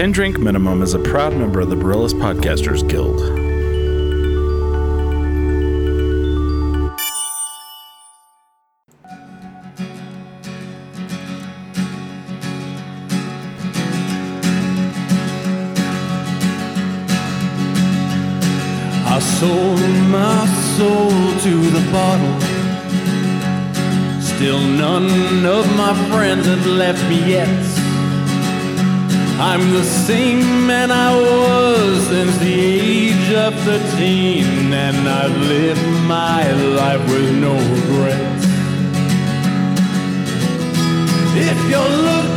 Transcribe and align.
10 0.00 0.12
Drink 0.12 0.38
Minimum 0.38 0.80
is 0.80 0.94
a 0.94 0.98
proud 0.98 1.36
member 1.36 1.60
of 1.60 1.68
the 1.68 1.76
Barillas 1.76 2.14
Podcasters 2.14 2.88
Guild. 2.88 3.20
Sold 19.38 19.80
my 20.08 20.46
soul 20.78 21.10
to 21.40 21.70
the 21.70 21.90
bottle. 21.92 22.40
Still 24.22 24.60
none 24.60 25.44
of 25.44 25.66
my 25.76 25.94
friends 26.08 26.46
have 26.46 26.66
left 26.66 27.06
me 27.10 27.32
yet. 27.32 27.69
I'm 29.42 29.72
the 29.72 29.82
same 29.82 30.66
man 30.66 30.90
I 30.90 31.16
was 31.16 32.06
since 32.08 32.36
the 32.38 32.52
age 32.52 33.32
of 33.32 33.54
13, 33.64 34.70
and 34.70 35.08
I've 35.08 35.34
lived 35.34 35.88
my 36.06 36.52
life 36.52 37.00
with 37.08 37.34
no 37.40 37.54
regrets. 37.54 38.44
If 41.34 41.58
you're 41.70 41.96
looking 42.08 42.29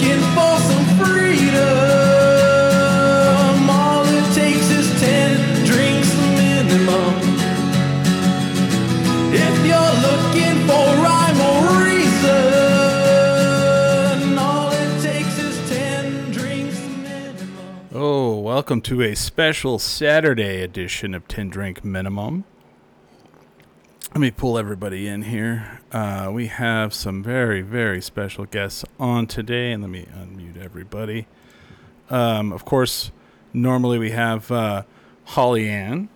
welcome 18.64 18.80
to 18.80 19.02
a 19.02 19.14
special 19.14 19.78
Saturday 19.78 20.62
edition 20.62 21.14
of 21.14 21.28
10 21.28 21.50
Drink 21.50 21.84
Minimum. 21.84 22.46
Let 24.14 24.22
me 24.22 24.32
pull 24.32 24.58
everybody 24.58 25.06
in 25.06 25.24
here. 25.24 25.82
Uh, 25.92 26.30
we 26.32 26.48
have 26.48 26.94
some 26.94 27.22
very, 27.22 27.62
very 27.62 28.02
special 28.02 28.46
guests 28.46 28.86
on 28.98 29.28
today, 29.28 29.74
and 29.74 29.84
let 29.84 29.90
me 29.90 30.08
unmute 30.16 30.64
everybody. 30.64 31.28
Um, 32.10 32.54
of 32.54 32.64
course, 32.64 33.12
normally 33.52 34.00
we 34.00 34.12
have 34.12 34.50
uh, 34.50 34.84
Holly 35.26 35.68
Ann, 35.68 36.08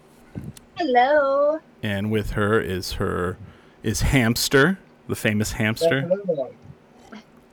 Hello. 0.78 1.59
and 1.84 2.09
with 2.09 2.30
her 2.30 2.61
is 2.61 2.94
her 2.94 3.38
is 3.84 4.00
Hamster, 4.00 4.80
the 5.09 5.17
famous 5.17 5.52
Hamster, 5.52 6.09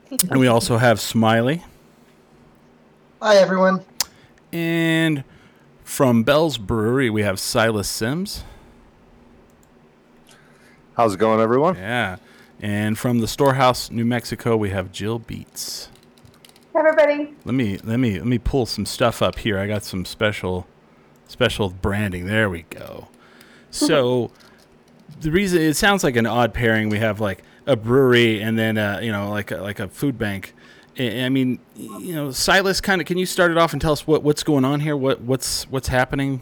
and 0.09 0.39
we 0.39 0.47
also 0.47 0.77
have 0.77 1.01
Smiley. 1.01 1.65
Hi, 3.21 3.35
everyone. 3.35 3.83
And 4.51 5.23
from 5.83 6.23
Bell's 6.23 6.57
Brewery, 6.57 7.09
we 7.09 7.23
have 7.23 7.39
Silas 7.39 7.87
Sims. 7.87 8.43
How's 10.95 11.13
it 11.15 11.17
going, 11.17 11.41
everyone? 11.41 11.75
Yeah. 11.75 12.17
And 12.61 12.97
from 12.97 13.19
the 13.19 13.27
Storehouse, 13.27 13.91
New 13.91 14.05
Mexico, 14.05 14.55
we 14.55 14.69
have 14.69 14.91
Jill 14.91 15.19
Beats. 15.19 15.89
Everybody. 16.73 17.33
Let 17.45 17.53
me 17.53 17.77
let 17.83 17.99
me 17.99 18.17
let 18.17 18.27
me 18.27 18.37
pull 18.37 18.65
some 18.65 18.85
stuff 18.85 19.21
up 19.21 19.39
here. 19.39 19.57
I 19.57 19.67
got 19.67 19.83
some 19.83 20.03
special 20.03 20.67
special 21.27 21.69
branding. 21.69 22.25
There 22.27 22.49
we 22.49 22.63
go. 22.63 23.07
So 23.71 24.31
the 25.19 25.31
reason 25.31 25.61
it 25.61 25.73
sounds 25.73 26.01
like 26.01 26.15
an 26.15 26.25
odd 26.25 26.53
pairing. 26.53 26.87
We 26.87 26.99
have 26.99 27.19
like 27.19 27.43
a 27.65 27.75
brewery 27.75 28.41
and 28.41 28.57
then 28.57 28.77
uh, 28.77 28.99
you 29.03 29.11
know 29.11 29.29
like 29.31 29.51
a, 29.51 29.57
like 29.57 29.81
a 29.81 29.89
food 29.89 30.17
bank. 30.17 30.53
I 30.97 31.29
mean, 31.29 31.59
you 31.75 32.15
know, 32.15 32.31
Silas, 32.31 32.79
kind 32.79 33.01
of. 33.01 33.07
Can 33.07 33.17
you 33.17 33.25
start 33.25 33.51
it 33.51 33.57
off 33.57 33.73
and 33.73 33.81
tell 33.81 33.91
us 33.91 34.07
what, 34.07 34.23
what's 34.23 34.43
going 34.43 34.63
on 34.63 34.79
here? 34.79 34.95
What 34.95 35.21
what's 35.21 35.69
what's 35.69 35.89
happening? 35.89 36.41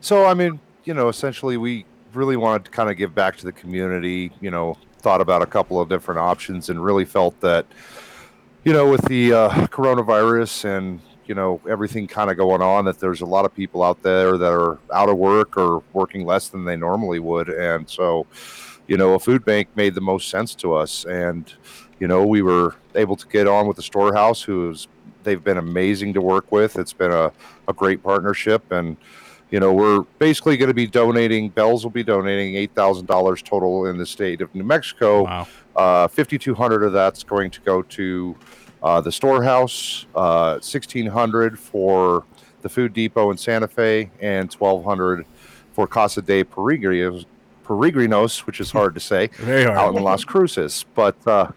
So, 0.00 0.24
I 0.24 0.32
mean, 0.32 0.60
you 0.84 0.94
know, 0.94 1.08
essentially, 1.08 1.58
we 1.58 1.84
really 2.14 2.36
wanted 2.36 2.64
to 2.64 2.70
kind 2.70 2.90
of 2.90 2.96
give 2.96 3.14
back 3.14 3.36
to 3.36 3.44
the 3.44 3.52
community. 3.52 4.32
You 4.40 4.50
know, 4.50 4.78
thought 4.98 5.20
about 5.20 5.42
a 5.42 5.46
couple 5.46 5.80
of 5.80 5.88
different 5.90 6.20
options 6.20 6.70
and 6.70 6.82
really 6.82 7.04
felt 7.04 7.38
that, 7.40 7.66
you 8.64 8.72
know, 8.72 8.90
with 8.90 9.04
the 9.06 9.32
uh, 9.34 9.50
coronavirus 9.66 10.64
and 10.64 11.00
you 11.26 11.34
know 11.34 11.60
everything 11.68 12.08
kind 12.08 12.30
of 12.30 12.36
going 12.36 12.62
on, 12.62 12.86
that 12.86 12.98
there's 12.98 13.20
a 13.20 13.26
lot 13.26 13.44
of 13.44 13.54
people 13.54 13.82
out 13.82 14.02
there 14.02 14.38
that 14.38 14.52
are 14.52 14.78
out 14.92 15.08
of 15.08 15.16
work 15.18 15.56
or 15.56 15.82
working 15.92 16.24
less 16.24 16.48
than 16.48 16.64
they 16.64 16.76
normally 16.76 17.18
would, 17.18 17.50
and 17.50 17.88
so, 17.88 18.26
you 18.88 18.96
know, 18.96 19.14
a 19.14 19.18
food 19.18 19.44
bank 19.44 19.68
made 19.76 19.94
the 19.94 20.00
most 20.00 20.28
sense 20.30 20.54
to 20.56 20.72
us, 20.74 21.04
and 21.04 21.52
you 22.00 22.08
know, 22.08 22.26
we 22.26 22.42
were 22.42 22.74
able 22.94 23.14
to 23.14 23.26
get 23.28 23.46
on 23.46 23.66
with 23.68 23.76
the 23.76 23.82
storehouse, 23.82 24.42
who's 24.42 24.88
they've 25.22 25.44
been 25.44 25.58
amazing 25.58 26.14
to 26.14 26.20
work 26.20 26.50
with. 26.50 26.76
It's 26.76 26.94
been 26.94 27.12
a, 27.12 27.30
a 27.68 27.72
great 27.72 28.02
partnership 28.02 28.72
and 28.72 28.96
you 29.50 29.58
know, 29.58 29.72
we're 29.72 30.02
basically 30.18 30.56
going 30.56 30.68
to 30.68 30.74
be 30.74 30.86
donating. 30.86 31.48
Bells 31.48 31.82
will 31.82 31.90
be 31.90 32.04
donating 32.04 32.54
eight 32.54 32.72
thousand 32.74 33.06
dollars 33.06 33.42
total 33.42 33.86
in 33.86 33.98
the 33.98 34.06
state 34.06 34.40
of 34.40 34.54
New 34.54 34.62
Mexico. 34.62 35.24
Wow. 35.24 35.48
Uh, 35.74 36.08
Fifty 36.08 36.38
two 36.38 36.54
hundred 36.54 36.84
of 36.84 36.92
that's 36.92 37.24
going 37.24 37.50
to 37.50 37.60
go 37.62 37.82
to 37.82 38.36
uh, 38.82 39.00
the 39.00 39.10
storehouse. 39.10 40.06
Uh, 40.14 40.60
Sixteen 40.60 41.06
hundred 41.06 41.58
for 41.58 42.24
the 42.62 42.68
food 42.68 42.92
depot 42.92 43.30
in 43.30 43.36
Santa 43.36 43.66
Fe, 43.66 44.10
and 44.20 44.50
twelve 44.50 44.84
hundred 44.84 45.26
for 45.72 45.88
Casa 45.88 46.22
de 46.22 46.44
Peregrinos, 46.44 47.24
Peregrinos, 47.64 48.40
which 48.46 48.60
is 48.60 48.70
hard 48.70 48.94
to 48.94 49.00
say 49.00 49.30
out 49.66 49.96
in 49.96 50.02
Las 50.02 50.24
Cruces. 50.24 50.84
But 50.94 51.16
uh, 51.26 51.50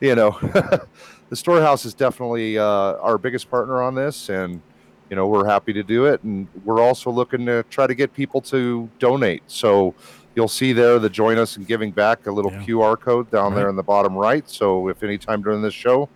you 0.00 0.14
know, 0.14 0.30
the 1.28 1.36
storehouse 1.36 1.84
is 1.84 1.94
definitely 1.94 2.58
uh, 2.58 2.64
our 2.64 3.18
biggest 3.18 3.50
partner 3.50 3.82
on 3.82 3.94
this, 3.94 4.28
and 4.28 4.60
you 5.08 5.16
know 5.16 5.26
we're 5.26 5.46
happy 5.46 5.72
to 5.72 5.82
do 5.82 6.06
it. 6.06 6.22
And 6.22 6.46
we're 6.64 6.80
also 6.80 7.10
looking 7.10 7.46
to 7.46 7.62
try 7.70 7.86
to 7.86 7.94
get 7.94 8.12
people 8.12 8.40
to 8.42 8.88
donate. 8.98 9.42
So 9.46 9.94
you'll 10.36 10.48
see 10.48 10.72
there 10.72 10.98
the 10.98 11.10
join 11.10 11.38
us 11.38 11.56
and 11.56 11.66
giving 11.66 11.90
back 11.90 12.26
a 12.26 12.30
little 12.32 12.52
Yeah. 12.52 12.62
QR 12.64 12.98
code 12.98 13.30
down 13.30 13.54
there 13.54 13.68
in 13.68 13.76
the 13.76 13.82
bottom 13.82 14.14
right. 14.14 14.48
So 14.48 14.88
if 14.88 15.02
anytime 15.02 15.42
during 15.42 15.60
this 15.60 15.74
show 15.74 16.08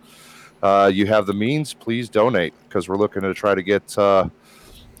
uh, 0.63 0.89
you 0.93 1.05
have 1.07 1.25
the 1.25 1.33
means, 1.33 1.73
please 1.73 2.07
donate 2.09 2.53
because 2.67 2.87
we're 2.87 2.95
looking 2.97 3.21
to 3.23 3.33
try 3.33 3.53
to 3.53 3.61
get 3.61 3.97
uh, 3.97 4.29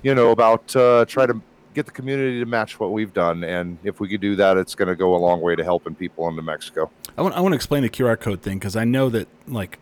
you 0.03 0.13
know 0.13 0.31
about 0.31 0.75
uh, 0.75 1.05
try 1.05 1.25
to 1.25 1.41
get 1.75 1.85
the 1.85 1.91
community 1.91 2.39
to 2.39 2.45
match 2.45 2.79
what 2.79 2.91
we've 2.91 3.13
done. 3.13 3.43
And 3.43 3.77
if 3.83 3.99
we 3.99 4.07
could 4.07 4.21
do 4.21 4.35
that, 4.37 4.57
it's 4.57 4.73
going 4.73 4.87
to 4.87 4.95
go 4.95 5.13
a 5.15 5.17
long 5.17 5.41
way 5.41 5.55
to 5.55 5.63
helping 5.63 5.93
people 5.93 6.27
in 6.29 6.35
New 6.35 6.41
Mexico. 6.41 6.89
I 7.17 7.21
want, 7.21 7.35
I 7.35 7.41
want 7.41 7.51
to 7.51 7.55
explain 7.55 7.83
the 7.83 7.89
QR 7.89 8.19
code 8.19 8.41
thing 8.41 8.57
because 8.57 8.75
I 8.75 8.85
know 8.85 9.09
that 9.09 9.27
like 9.47 9.77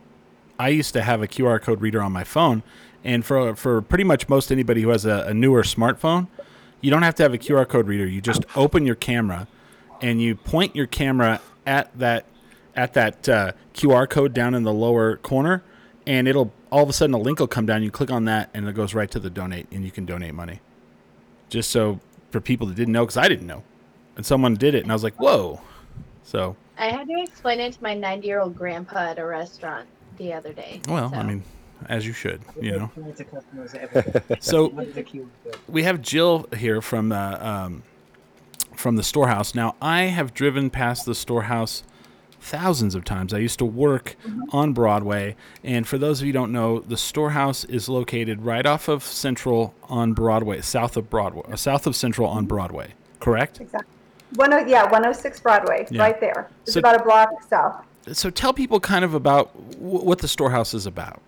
I 0.59 0.69
used 0.69 0.93
to 0.93 1.03
have 1.03 1.21
a 1.21 1.27
QR 1.27 1.61
code 1.61 1.81
reader 1.81 2.01
on 2.01 2.11
my 2.11 2.23
phone, 2.23 2.63
and 3.03 3.25
for 3.25 3.55
for 3.55 3.81
pretty 3.81 4.03
much 4.03 4.27
most 4.27 4.51
anybody 4.51 4.81
who 4.81 4.89
has 4.89 5.05
a, 5.05 5.25
a 5.27 5.33
newer 5.33 5.63
smartphone, 5.63 6.27
you 6.81 6.91
don't 6.91 7.03
have 7.03 7.15
to 7.15 7.23
have 7.23 7.33
a 7.33 7.37
QR 7.37 7.67
code 7.67 7.87
reader. 7.87 8.05
You 8.05 8.21
just 8.21 8.43
open 8.55 8.85
your 8.85 8.95
camera, 8.95 9.47
and 10.01 10.21
you 10.21 10.35
point 10.35 10.75
your 10.75 10.87
camera 10.87 11.41
at 11.65 11.97
that 11.97 12.25
at 12.75 12.93
that 12.93 13.29
uh, 13.29 13.51
QR 13.73 14.09
code 14.09 14.33
down 14.33 14.53
in 14.55 14.63
the 14.63 14.73
lower 14.73 15.17
corner, 15.17 15.63
and 16.07 16.27
it'll 16.27 16.51
all 16.71 16.83
of 16.83 16.89
a 16.89 16.93
sudden 16.93 17.13
a 17.13 17.19
link 17.19 17.39
will 17.39 17.47
come 17.47 17.65
down. 17.65 17.83
You 17.83 17.91
click 17.91 18.11
on 18.11 18.25
that, 18.25 18.49
and 18.53 18.67
it 18.67 18.73
goes 18.73 18.93
right 18.93 19.09
to 19.11 19.19
the 19.19 19.29
donate, 19.29 19.67
and 19.71 19.85
you 19.85 19.91
can 19.91 20.05
donate 20.05 20.33
money. 20.33 20.59
Just 21.53 21.69
so 21.69 21.99
for 22.31 22.41
people 22.41 22.65
that 22.65 22.75
didn't 22.75 22.93
know, 22.93 23.03
because 23.05 23.15
I 23.17 23.27
didn't 23.27 23.45
know, 23.45 23.61
and 24.15 24.25
someone 24.25 24.55
did 24.55 24.73
it, 24.73 24.81
and 24.81 24.91
I 24.91 24.95
was 24.95 25.03
like, 25.03 25.15
whoa. 25.19 25.61
So 26.23 26.55
I 26.79 26.87
had 26.87 27.07
to 27.07 27.21
explain 27.21 27.59
it 27.59 27.73
to 27.73 27.83
my 27.83 27.93
90 27.93 28.25
year 28.25 28.39
old 28.39 28.55
grandpa 28.57 29.11
at 29.11 29.19
a 29.19 29.25
restaurant 29.25 29.87
the 30.17 30.33
other 30.33 30.51
day. 30.51 30.81
Well, 30.87 31.11
so. 31.11 31.15
I 31.15 31.21
mean, 31.21 31.43
as 31.87 32.07
you 32.07 32.13
should, 32.13 32.41
you 32.59 32.71
know. 32.71 32.85
Explain 32.85 33.13
to 33.13 33.23
customers 33.25 33.73
everything. 33.75 34.37
So 34.41 34.69
What 34.69 34.87
is 34.87 34.95
the 34.95 35.03
QR 35.03 35.27
code? 35.43 35.57
we 35.67 35.83
have 35.83 36.01
Jill 36.01 36.47
here 36.57 36.81
from 36.81 37.09
the 37.09 37.47
um, 37.47 37.83
from 38.75 38.95
the 38.95 39.03
storehouse. 39.03 39.53
Now, 39.53 39.75
I 39.79 40.05
have 40.05 40.33
driven 40.33 40.71
past 40.71 41.05
the 41.05 41.13
storehouse 41.13 41.83
thousands 42.47 42.93
of 42.93 43.03
times. 43.05 43.33
I 43.33 43.37
used 43.37 43.57
to 43.59 43.65
work 43.65 44.15
on 44.49 44.73
Broadway, 44.73 45.35
and 45.63 45.87
for 45.87 45.97
those 45.97 46.19
of 46.19 46.27
you 46.27 46.33
who 46.33 46.39
don't 46.39 46.51
know, 46.51 46.79
the 46.79 46.97
storehouse 46.97 47.63
is 47.65 47.87
located 47.87 48.41
right 48.43 48.65
off 48.65 48.87
of 48.87 49.01
Central 49.03 49.73
on 49.83 50.13
Broadway, 50.13 50.61
south 50.61 50.97
of 50.97 51.09
Broadway, 51.09 51.43
uh, 51.51 51.55
south 51.55 51.87
of 51.87 51.95
Central 51.95 52.27
on 52.27 52.45
Broadway. 52.45 52.93
Correct. 53.19 53.61
Exactly. 53.61 53.89
One 54.35 54.51
oh 54.53 54.57
yeah, 54.65 54.83
106 54.83 55.39
Broadway, 55.39 55.87
Yeah. 55.89 56.01
right 56.01 56.19
there. 56.19 56.49
It's 56.63 56.73
So- 56.73 56.79
about 56.79 56.99
a 56.99 57.03
block 57.03 57.29
south. 57.49 57.75
So 58.11 58.29
tell 58.29 58.51
people 58.53 58.79
kind 58.81 59.05
of 59.05 59.13
about 59.13 59.53
w- 59.79 60.03
what 60.03 60.19
the 60.19 60.27
storehouse 60.27 60.73
is 60.73 60.85
about. 60.85 61.21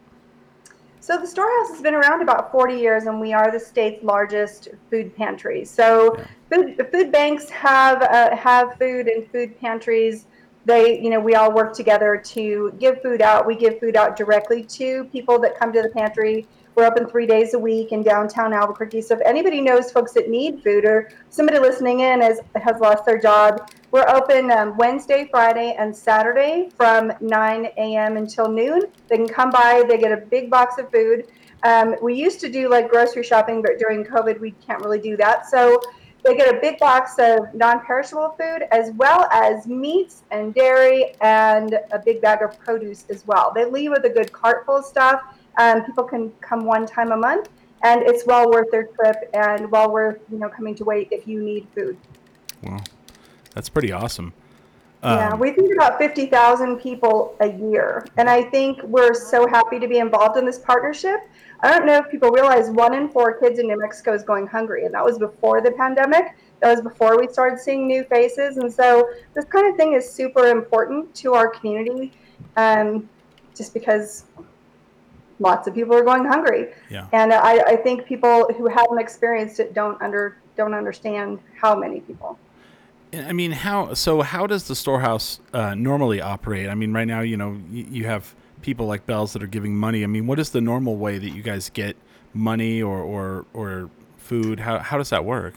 So 1.00 1.18
the 1.18 1.28
storehouse 1.28 1.70
has 1.70 1.82
been 1.82 1.94
around 1.94 2.22
about 2.24 2.52
40 2.52 2.76
years, 2.76 3.06
and 3.06 3.22
we 3.22 3.32
are 3.32 3.52
the 3.52 3.60
state's 3.60 4.04
largest 4.04 4.70
food 4.90 5.16
pantry. 5.16 5.64
So 5.64 6.20
food, 6.52 6.86
food 6.92 7.12
banks 7.12 7.48
have 7.52 8.02
uh, 8.02 8.36
have 8.36 8.76
food 8.80 9.08
and 9.08 9.26
food 9.32 9.58
pantries 9.62 10.26
they, 10.66 11.00
you 11.00 11.10
know, 11.10 11.20
we 11.20 11.36
all 11.36 11.52
work 11.52 11.74
together 11.74 12.18
to 12.18 12.74
give 12.80 13.02
food 13.02 13.22
out. 13.22 13.46
We 13.46 13.56
give 13.56 13.80
food 13.80 13.96
out 13.96 14.16
directly 14.16 14.64
to 14.64 15.06
people 15.06 15.40
that 15.40 15.58
come 15.58 15.72
to 15.74 15.82
the 15.82 15.90
pantry. 15.90 16.48
We're 16.76 16.86
open 16.86 17.08
three 17.08 17.26
days 17.26 17.54
a 17.54 17.60
week 17.60 17.94
in 17.94 18.04
downtown 18.04 18.52
Albuquerque. 18.52 19.02
So 19.02 19.16
if 19.16 19.22
anybody 19.24 19.62
knows 19.62 19.92
folks 19.92 20.12
that 20.14 20.30
need 20.30 20.62
food 20.62 20.84
or 20.84 21.10
somebody 21.30 21.58
listening 21.60 22.02
in 22.02 22.20
has, 22.20 22.42
has 22.56 22.82
lost 22.82 23.06
their 23.06 23.18
job, 23.18 23.72
we're 23.92 24.08
open 24.10 24.52
um, 24.52 24.76
Wednesday, 24.76 25.30
Friday, 25.32 25.76
and 25.80 25.96
Saturday 25.96 26.70
from 26.76 27.14
9 27.22 27.66
a.m. 27.78 28.18
until 28.18 28.50
noon. 28.50 28.82
They 29.08 29.16
can 29.16 29.28
come 29.28 29.52
by, 29.52 29.86
they 29.88 29.98
get 29.98 30.12
a 30.12 30.26
big 30.26 30.50
box 30.50 30.78
of 30.78 30.92
food. 30.92 31.28
Um, 31.64 31.96
we 32.02 32.14
used 32.14 32.42
to 32.42 32.50
do 32.50 32.70
like 32.70 32.90
grocery 32.90 33.24
shopping, 33.24 33.62
but 33.62 33.80
during 33.80 34.04
COVID, 34.04 34.40
we 34.42 34.52
can't 34.52 34.82
really 34.82 35.00
do 35.00 35.16
that. 35.18 35.50
So 35.50 35.80
they 36.26 36.36
get 36.36 36.54
a 36.54 36.60
big 36.60 36.80
box 36.80 37.16
of 37.20 37.54
non-perishable 37.54 38.36
food 38.40 38.68
as 38.72 38.92
well 38.96 39.28
as 39.32 39.68
meats 39.68 40.24
and 40.32 40.56
dairy 40.56 41.14
and 41.22 41.78
a 41.92 42.00
big 42.00 42.20
bag 42.20 42.42
of 42.42 42.60
produce 42.60 43.06
as 43.10 43.26
well. 43.28 43.52
They 43.54 43.66
leave 43.66 43.92
with 43.92 44.06
a 44.06 44.10
good 44.10 44.32
cart 44.32 44.66
full 44.66 44.78
of 44.78 44.86
stuff. 44.86 45.22
Um, 45.58 45.84
people 45.86 46.04
can 46.04 46.32
come 46.42 46.66
one 46.66 46.88
time 46.88 47.12
a 47.12 47.18
month, 47.18 47.50
and 47.84 48.02
it's 48.02 48.26
well 48.26 48.50
worth 48.50 48.72
their 48.72 48.88
trip 48.88 49.30
and 49.34 49.72
well 49.72 49.92
worth 49.92 50.20
you 50.32 50.40
know 50.40 50.50
coming 50.50 50.74
to 50.76 50.84
wait 50.84 51.10
if 51.12 51.28
you 51.28 51.44
need 51.44 51.68
food. 51.76 51.96
Well, 52.64 52.84
that's 53.54 53.70
pretty 53.70 53.92
awesome. 53.92 54.34
yeah, 55.04 55.30
Um, 55.30 55.40
we 55.40 55.54
feed 55.54 55.72
about 55.74 56.00
50,000 56.00 56.78
people 56.78 57.36
a 57.40 57.52
year. 57.52 58.06
And 58.18 58.28
I 58.30 58.44
think 58.44 58.82
we're 58.84 59.14
so 59.14 59.48
happy 59.48 59.80
to 59.80 59.88
be 59.88 60.00
involved 60.00 60.38
in 60.38 60.46
this 60.46 60.58
partnership. 60.58 61.20
I 61.62 61.72
don't 61.72 61.86
know 61.86 61.98
if 61.98 62.10
people 62.10 62.30
realize 62.30 62.70
one 62.70 62.94
in 62.94 63.10
four 63.10 63.40
kids 63.40 63.60
in 63.60 63.68
New 63.68 63.80
Mexico 63.80 64.14
is 64.14 64.24
going 64.24 64.48
hungry. 64.48 64.86
And 64.86 64.94
that 64.94 65.04
was 65.04 65.18
before 65.18 65.62
the 65.62 65.72
pandemic. 65.72 66.36
That 66.62 66.72
was 66.72 66.82
before 66.82 67.20
we 67.20 67.28
started 67.28 67.60
seeing 67.60 67.88
new 67.88 68.04
faces. 68.04 68.58
And 68.58 68.72
so 68.72 69.10
this 69.34 69.46
kind 69.46 69.68
of 69.68 69.76
thing 69.76 69.94
is 69.94 70.10
super 70.10 70.48
important 70.48 71.14
to 71.16 71.34
our 71.34 71.48
community 71.48 72.12
um, 72.58 73.10
just 73.56 73.74
because 73.74 74.26
lots 75.40 75.68
of 75.68 75.74
people 75.74 75.96
are 75.96 76.04
going 76.04 76.26
hungry. 76.26 76.74
Yeah. 76.90 77.08
And 77.12 77.34
I, 77.34 77.60
I 77.60 77.76
think 77.76 78.06
people 78.06 78.48
who 78.58 78.68
haven't 78.68 79.00
experienced 79.00 79.60
it 79.60 79.74
don't 79.74 80.02
under 80.02 80.38
don't 80.56 80.74
understand 80.74 81.40
how 81.60 81.76
many 81.76 82.00
people. 82.00 82.40
I 83.14 83.34
mean, 83.34 83.52
how 83.52 83.94
so? 83.94 84.22
How 84.22 84.48
does 84.48 84.68
the 84.68 84.76
storehouse 84.76 85.40
uh, 85.54 85.76
normally 85.76 86.22
operate? 86.22 86.68
I 86.68 86.76
mean, 86.76 86.94
right 86.94 87.08
now, 87.08 87.22
you 87.22 87.38
know, 87.38 87.60
you, 87.70 87.86
you 87.90 88.06
have 88.06 88.34
people 88.66 88.88
like 88.88 89.06
Bells 89.06 89.32
that 89.34 89.44
are 89.44 89.48
giving 89.48 89.78
money. 89.78 90.04
I 90.04 90.08
mean, 90.08 90.26
what 90.26 90.40
is 90.40 90.50
the 90.50 90.60
normal 90.60 90.98
way 90.98 91.20
that 91.20 91.30
you 91.30 91.44
guys 91.44 91.70
get 91.70 91.96
money 92.34 92.82
or 92.82 93.00
or, 93.00 93.46
or 93.54 93.90
food? 94.18 94.60
How 94.60 94.80
how 94.80 94.98
does 94.98 95.12
that 95.12 95.24
work? 95.24 95.54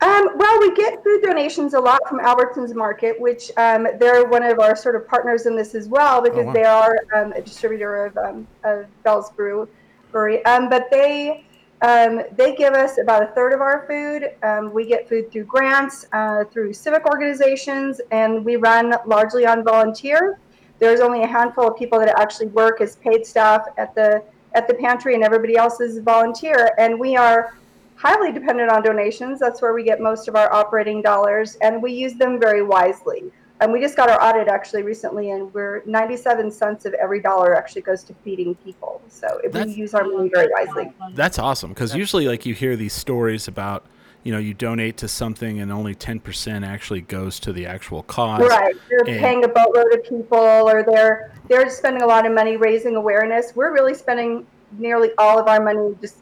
Um, 0.00 0.28
well, 0.36 0.60
we 0.60 0.72
get 0.76 1.02
food 1.02 1.22
donations 1.22 1.74
a 1.74 1.80
lot 1.80 2.00
from 2.08 2.20
Albertsons 2.20 2.72
Market, 2.72 3.20
which 3.20 3.50
um, 3.56 3.88
they're 3.98 4.24
one 4.24 4.44
of 4.44 4.60
our 4.60 4.76
sort 4.76 4.94
of 4.94 5.08
partners 5.08 5.46
in 5.46 5.56
this 5.56 5.74
as 5.74 5.88
well 5.88 6.22
because 6.22 6.46
wow. 6.46 6.52
they 6.52 6.62
are 6.62 6.98
um, 7.16 7.32
a 7.32 7.42
distributor 7.42 8.06
of, 8.06 8.16
um, 8.16 8.46
of 8.62 8.86
Bell's 9.02 9.32
Brew 9.32 9.68
Brewery. 10.12 10.44
Um, 10.44 10.68
but 10.68 10.86
they 10.92 11.44
um, 11.82 12.22
they 12.36 12.54
give 12.54 12.74
us 12.74 12.98
about 12.98 13.24
a 13.24 13.26
third 13.34 13.52
of 13.52 13.60
our 13.60 13.84
food. 13.88 14.30
Um, 14.44 14.72
we 14.72 14.86
get 14.86 15.08
food 15.08 15.32
through 15.32 15.44
grants, 15.44 16.06
uh, 16.12 16.44
through 16.44 16.72
civic 16.74 17.04
organizations, 17.06 18.00
and 18.12 18.44
we 18.44 18.54
run 18.54 18.94
largely 19.06 19.44
on 19.44 19.64
volunteer. 19.64 20.38
There's 20.78 21.00
only 21.00 21.22
a 21.22 21.26
handful 21.26 21.68
of 21.68 21.76
people 21.76 21.98
that 21.98 22.18
actually 22.18 22.48
work 22.48 22.80
as 22.80 22.96
paid 22.96 23.26
staff 23.26 23.62
at 23.76 23.94
the 23.94 24.22
at 24.54 24.66
the 24.66 24.74
pantry, 24.74 25.14
and 25.14 25.22
everybody 25.22 25.56
else 25.56 25.80
is 25.80 25.98
volunteer. 25.98 26.70
And 26.78 26.98
we 26.98 27.16
are 27.16 27.54
highly 27.96 28.32
dependent 28.32 28.70
on 28.70 28.82
donations. 28.82 29.38
That's 29.38 29.60
where 29.60 29.74
we 29.74 29.82
get 29.82 30.00
most 30.00 30.28
of 30.28 30.36
our 30.36 30.52
operating 30.52 31.02
dollars, 31.02 31.56
and 31.56 31.82
we 31.82 31.92
use 31.92 32.14
them 32.14 32.40
very 32.40 32.62
wisely. 32.62 33.30
And 33.60 33.72
we 33.72 33.80
just 33.80 33.96
got 33.96 34.08
our 34.08 34.22
audit 34.22 34.46
actually 34.46 34.84
recently, 34.84 35.32
and 35.32 35.52
we're 35.52 35.82
97 35.84 36.50
cents 36.52 36.84
of 36.84 36.94
every 36.94 37.20
dollar 37.20 37.56
actually 37.56 37.82
goes 37.82 38.04
to 38.04 38.14
feeding 38.24 38.54
people. 38.54 39.02
So 39.08 39.40
if 39.42 39.52
we 39.52 39.74
use 39.74 39.94
our 39.94 40.04
money 40.04 40.30
very 40.32 40.48
wisely. 40.52 40.92
That's 41.14 41.40
awesome 41.40 41.70
because 41.70 41.94
usually, 41.94 42.28
like, 42.28 42.46
you 42.46 42.54
hear 42.54 42.76
these 42.76 42.92
stories 42.92 43.48
about, 43.48 43.84
you 44.24 44.32
know, 44.32 44.38
you 44.38 44.52
donate 44.54 44.96
to 44.98 45.08
something 45.08 45.60
and 45.60 45.72
only 45.72 45.94
ten 45.94 46.20
percent 46.20 46.64
actually 46.64 47.00
goes 47.00 47.40
to 47.40 47.52
the 47.52 47.66
actual 47.66 48.02
cause. 48.02 48.48
Right, 48.48 48.74
they're 48.88 48.98
and- 49.00 49.20
paying 49.20 49.44
a 49.44 49.48
boatload 49.48 49.92
of 49.92 50.04
people, 50.04 50.38
or 50.38 50.82
they're 50.82 51.32
they're 51.48 51.70
spending 51.70 52.02
a 52.02 52.06
lot 52.06 52.26
of 52.26 52.32
money 52.32 52.56
raising 52.56 52.96
awareness. 52.96 53.52
We're 53.54 53.72
really 53.72 53.94
spending 53.94 54.46
nearly 54.72 55.10
all 55.18 55.38
of 55.38 55.46
our 55.46 55.62
money 55.62 55.96
just 56.00 56.18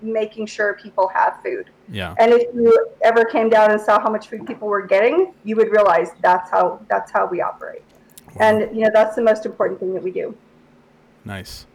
making 0.00 0.46
sure 0.46 0.74
people 0.74 1.08
have 1.08 1.40
food. 1.42 1.70
Yeah. 1.88 2.14
And 2.18 2.32
if 2.32 2.54
you 2.54 2.88
ever 3.02 3.24
came 3.24 3.48
down 3.48 3.72
and 3.72 3.80
saw 3.80 4.00
how 4.00 4.10
much 4.10 4.28
food 4.28 4.46
people 4.46 4.68
were 4.68 4.86
getting, 4.86 5.34
you 5.42 5.56
would 5.56 5.70
realize 5.70 6.10
that's 6.20 6.50
how 6.50 6.80
that's 6.88 7.10
how 7.10 7.26
we 7.26 7.40
operate. 7.40 7.82
And 8.36 8.76
you 8.76 8.84
know 8.84 8.90
that's 8.92 9.16
the 9.16 9.22
most 9.22 9.46
important 9.46 9.80
thing 9.80 9.94
that 9.94 10.02
we 10.02 10.10
do. 10.10 10.36
Nice. 11.24 11.66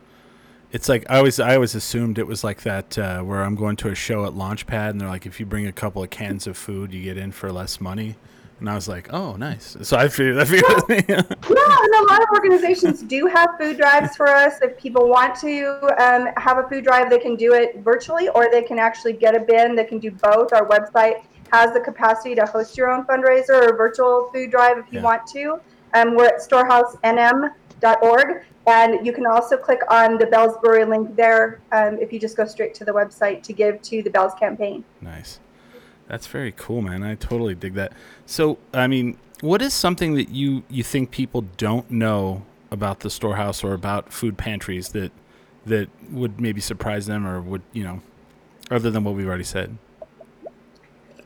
It's 0.73 0.89
like 0.89 1.05
I 1.07 1.17
always 1.17 1.39
I 1.39 1.53
always 1.53 1.75
assumed 1.75 2.17
it 2.17 2.25
was 2.25 2.43
like 2.43 2.63
that 2.63 2.97
uh, 2.97 3.21
where 3.21 3.43
I'm 3.43 3.55
going 3.55 3.75
to 3.77 3.89
a 3.89 3.95
show 3.95 4.25
at 4.25 4.33
Launchpad 4.33 4.89
and 4.89 4.99
they're 4.99 5.07
like 5.07 5.27
if 5.27 5.39
you 5.39 5.45
bring 5.45 5.67
a 5.67 5.71
couple 5.71 6.01
of 6.03 6.09
cans 6.09 6.47
of 6.47 6.57
food 6.57 6.91
you 6.91 7.03
get 7.03 7.15
in 7.15 7.31
for 7.31 7.51
less 7.51 7.79
money, 7.79 8.15
and 8.59 8.67
I 8.67 8.73
was 8.73 8.87
like 8.87 9.13
oh 9.13 9.35
nice. 9.35 9.77
So 9.83 9.97
I 9.97 10.07
figured 10.07 10.39
I 10.39 10.45
figured 10.45 10.65
Yeah, 11.09 11.17
and 11.19 11.93
a 11.95 12.05
lot 12.09 12.23
of 12.23 12.27
organizations 12.33 13.03
do 13.03 13.27
have 13.27 13.49
food 13.59 13.77
drives 13.77 14.15
for 14.17 14.27
us. 14.29 14.53
If 14.63 14.75
people 14.79 15.07
want 15.07 15.35
to 15.41 15.67
um, 16.03 16.29
have 16.37 16.57
a 16.57 16.67
food 16.67 16.85
drive, 16.85 17.11
they 17.11 17.19
can 17.19 17.35
do 17.35 17.53
it 17.53 17.77
virtually, 17.83 18.29
or 18.29 18.49
they 18.51 18.63
can 18.63 18.79
actually 18.79 19.13
get 19.13 19.35
a 19.35 19.41
bin. 19.41 19.75
They 19.75 19.85
can 19.85 19.99
do 19.99 20.09
both. 20.09 20.53
Our 20.53 20.67
website 20.67 21.23
has 21.51 21.71
the 21.71 21.81
capacity 21.81 22.33
to 22.33 22.47
host 22.47 22.75
your 22.75 22.89
own 22.89 23.05
fundraiser 23.05 23.69
or 23.69 23.77
virtual 23.77 24.31
food 24.33 24.49
drive 24.49 24.79
if 24.79 24.85
you 24.91 24.97
Yeah. 24.99 25.03
want 25.03 25.27
to. 25.27 25.59
Um, 25.93 26.15
we're 26.15 26.25
at 26.25 26.41
storehousenm.org, 27.83 28.44
and 28.65 29.06
you 29.06 29.13
can 29.13 29.25
also 29.25 29.57
click 29.57 29.81
on 29.89 30.18
the 30.18 30.25
Bell's 30.25 30.57
Brewery 30.62 30.85
link 30.85 31.15
there 31.15 31.62
um, 31.71 31.97
if 32.00 32.13
you 32.13 32.19
just 32.19 32.38
go 32.38 32.45
straight 32.45 32.74
to 32.75 32.85
the 32.85 32.91
website 32.91 33.44
to 33.44 33.53
give 33.53 33.81
to 33.83 34.01
the 34.01 34.09
Bell's 34.09 34.33
campaign. 34.35 34.83
Nice. 35.01 35.39
That's 36.07 36.27
very 36.27 36.51
cool, 36.51 36.81
man. 36.81 37.03
I 37.03 37.15
totally 37.15 37.56
dig 37.56 37.74
that. 37.75 37.94
So, 38.25 38.57
I 38.74 38.88
mean, 38.88 39.18
what 39.41 39.62
is 39.62 39.74
something 39.74 40.15
that 40.15 40.30
you 40.30 40.63
you 40.69 40.83
think 40.83 41.12
people 41.12 41.41
don't 41.57 41.89
know 41.89 42.45
about 42.71 43.01
the 43.01 43.09
storehouse 43.09 43.63
or 43.63 43.74
about 43.74 44.12
food 44.12 44.38
pantries 44.38 44.89
that 44.89 45.12
that 45.65 45.89
would 46.12 46.41
maybe 46.41 46.59
surprise 46.59 47.06
them 47.06 47.25
or 47.25 47.39
would, 47.39 47.62
you 47.71 47.83
know, 47.83 48.01
other 48.69 48.91
than 48.91 49.03
what 49.03 49.15
we've 49.15 49.27
already 49.27 49.44
said? 49.44 49.77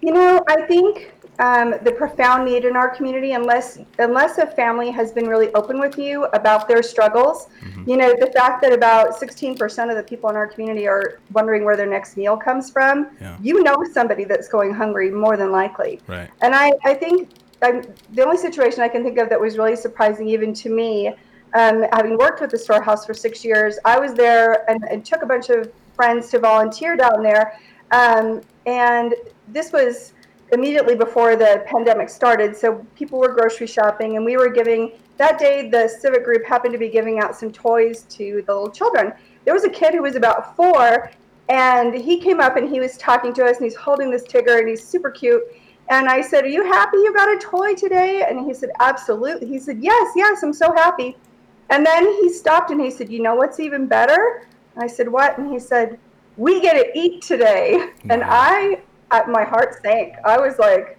You 0.02 0.14
know, 0.14 0.44
I 0.48 0.62
think 0.68 1.12
um, 1.40 1.76
the 1.84 1.92
profound 1.92 2.46
need 2.46 2.66
in 2.66 2.76
our 2.76 2.90
community, 2.90 3.34
unless 3.34 3.80
unless 4.00 4.40
a 4.40 4.48
family 4.48 4.90
has 4.90 5.12
been 5.12 5.28
really 5.28 5.54
open 5.54 5.80
with 5.80 5.98
you 5.98 6.26
about 6.34 6.68
their 6.68 6.82
struggles, 6.82 7.48
you 7.86 7.96
know, 7.96 8.14
the 8.20 8.32
fact 8.36 8.62
that 8.64 8.74
about 8.74 9.20
16% 9.20 9.90
of 9.90 9.96
the 9.96 10.04
people 10.04 10.30
in 10.32 10.36
our 10.36 10.48
community 10.48 10.88
are 10.88 11.20
wondering 11.34 11.64
where 11.64 11.78
their 11.78 11.86
next 11.90 12.18
meal 12.18 12.36
comes 12.36 12.72
from, 12.72 13.10
Yeah. 13.22 13.38
you 13.42 13.62
know 13.64 13.78
somebody 13.94 14.24
that's 14.24 14.48
going 14.48 14.74
hungry 14.74 15.12
more 15.12 15.38
than 15.38 15.52
likely. 15.52 16.02
Right. 16.08 16.30
And 16.42 16.56
I, 16.56 16.74
I 16.84 16.96
think 16.96 17.30
um, 17.62 17.84
the 18.14 18.24
only 18.26 18.38
situation 18.38 18.82
I 18.82 18.88
can 18.88 19.04
think 19.04 19.18
of 19.20 19.30
that 19.30 19.40
was 19.40 19.58
really 19.58 19.76
surprising, 19.76 20.28
even 20.28 20.54
to 20.56 20.70
me, 20.70 21.10
um, 21.54 21.86
having 21.94 22.18
worked 22.18 22.42
with 22.42 22.52
the 22.52 22.58
storehouse 22.58 23.06
for 23.06 23.14
six 23.14 23.46
years, 23.46 23.78
I 23.86 24.00
was 24.00 24.14
there 24.14 24.70
and, 24.70 24.84
and 24.90 25.06
took 25.06 25.22
a 25.22 25.26
bunch 25.26 25.50
of 25.50 25.72
friends 25.96 26.30
to 26.30 26.40
volunteer 26.40 26.96
down 26.96 27.22
there. 27.24 27.60
Um, 27.92 28.42
and 28.66 29.16
this 29.48 29.72
was 29.72 30.14
immediately 30.52 30.96
before 30.96 31.36
the 31.36 31.64
pandemic 31.66 32.10
started. 32.10 32.56
So 32.56 32.86
people 32.96 33.20
were 33.20 33.34
grocery 33.34 33.68
shopping, 33.68 34.16
and 34.16 34.26
we 34.26 34.38
were 34.38 34.50
giving 34.50 34.94
that 35.18 35.40
day. 35.40 35.70
The 35.70 35.88
civic 35.88 36.24
group 36.24 36.46
happened 36.46 36.74
to 36.74 36.80
be 36.80 36.90
giving 36.90 37.20
out 37.20 37.36
some 37.36 37.52
toys 37.52 38.04
to 38.10 38.44
the 38.46 38.54
little 38.54 38.72
children. 38.72 39.14
There 39.46 39.54
was 39.54 39.64
a 39.64 39.70
kid 39.70 39.94
who 39.94 40.02
was 40.02 40.16
about 40.16 40.56
four, 40.56 41.12
and 41.50 41.94
he 41.94 42.20
came 42.20 42.40
up 42.40 42.58
and 42.58 42.70
he 42.70 42.80
was 42.80 42.98
talking 42.98 43.34
to 43.34 43.46
us, 43.46 43.58
and 43.58 43.66
he's 43.66 43.76
holding 43.76 44.12
this 44.12 44.24
Tigger, 44.24 44.60
and 44.60 44.68
he's 44.68 44.86
super 44.86 45.12
cute. 45.12 45.44
And 45.90 46.10
I 46.10 46.22
said, 46.22 46.44
Are 46.44 46.50
you 46.50 46.64
happy 46.64 46.98
you 46.98 47.14
got 47.14 47.30
a 47.30 47.40
toy 47.40 47.74
today? 47.76 48.26
And 48.28 48.46
he 48.46 48.54
said, 48.54 48.70
Absolutely. 48.80 49.48
He 49.48 49.60
said, 49.60 49.80
Yes, 49.82 50.12
yes, 50.16 50.44
I'm 50.44 50.54
so 50.54 50.74
happy. 50.74 51.16
And 51.70 51.86
then 51.86 52.06
he 52.22 52.32
stopped 52.32 52.72
and 52.72 52.80
he 52.80 52.92
said, 52.92 53.10
You 53.10 53.22
know 53.22 53.36
what's 53.36 53.60
even 53.60 53.88
better? 53.88 54.48
And 54.76 54.84
I 54.84 54.88
said, 54.88 55.08
What? 55.08 55.38
And 55.38 55.52
he 55.52 55.60
said, 55.60 55.98
We 56.36 56.62
get 56.62 56.74
to 56.74 57.00
eat 57.00 57.22
today. 57.22 57.90
And 58.10 58.24
I, 58.26 58.82
I, 59.12 59.26
my 59.26 59.44
heart 59.44 59.82
sank. 59.82 60.16
I 60.26 60.38
was 60.40 60.60
like, 60.60 60.98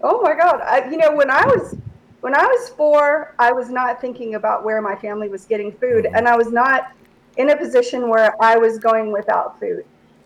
Oh 0.00 0.20
my 0.22 0.34
God. 0.34 0.60
I, 0.60 0.88
you 0.90 0.96
know, 0.96 1.14
when 1.14 1.30
I 1.30 1.44
was. 1.44 1.76
When 2.20 2.34
I 2.34 2.44
was 2.44 2.70
four, 2.70 3.32
I 3.38 3.52
was 3.52 3.68
not 3.70 4.00
thinking 4.00 4.34
about 4.34 4.64
where 4.64 4.82
my 4.82 4.96
family 4.96 5.28
was 5.28 5.44
getting 5.44 5.70
food, 5.70 6.04
Mhm. 6.04 6.16
and 6.16 6.26
I 6.26 6.36
was 6.36 6.50
not 6.50 6.90
in 7.36 7.50
a 7.50 7.56
position 7.56 8.08
where 8.08 8.34
I 8.42 8.56
was 8.56 8.80
going 8.80 9.12
without 9.12 9.60
food. 9.60 9.84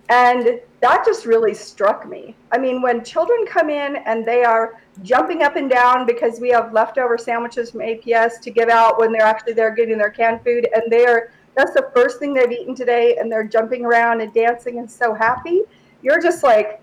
And 0.08 0.58
that 0.80 1.04
just 1.04 1.26
really 1.26 1.54
struck 1.54 2.08
me. 2.08 2.34
I 2.50 2.58
mean, 2.58 2.80
when 2.80 3.04
children 3.04 3.44
come 3.46 3.68
in 3.70 3.96
and 3.96 4.24
they 4.24 4.42
are 4.42 4.80
jumping 5.02 5.42
up 5.42 5.56
and 5.56 5.68
down 5.70 6.06
because 6.06 6.40
we 6.40 6.48
have 6.50 6.72
leftover 6.72 7.18
sandwiches 7.18 7.70
from 7.70 7.80
APS 7.80 8.40
to 8.40 8.50
give 8.50 8.68
out 8.68 8.98
when 8.98 9.12
they're 9.12 9.22
actually 9.22 9.52
there 9.52 9.70
getting 9.70 9.98
their 9.98 10.10
canned 10.10 10.42
food, 10.42 10.68
and 10.74 10.90
they 10.90 11.06
are 11.06 11.30
that's 11.54 11.74
the 11.74 11.90
first 11.94 12.18
thing 12.18 12.32
they've 12.32 12.50
eaten 12.52 12.74
today, 12.74 13.16
and 13.16 13.30
they're 13.30 13.44
jumping 13.44 13.84
around 13.84 14.22
and 14.22 14.32
dancing 14.32 14.78
and 14.78 14.90
so 14.90 15.12
happy, 15.12 15.60
you're 16.02 16.20
just 16.20 16.42
like, 16.42 16.80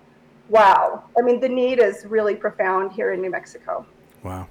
wow. 0.50 1.04
I 1.16 1.22
mean, 1.22 1.40
the 1.40 1.48
need 1.48 1.78
is 1.78 2.04
really 2.06 2.34
profound 2.34 2.92
here 2.92 3.12
in 3.12 3.22
New 3.22 3.30
Mexico. 3.30 3.86
Wow. 4.22 4.46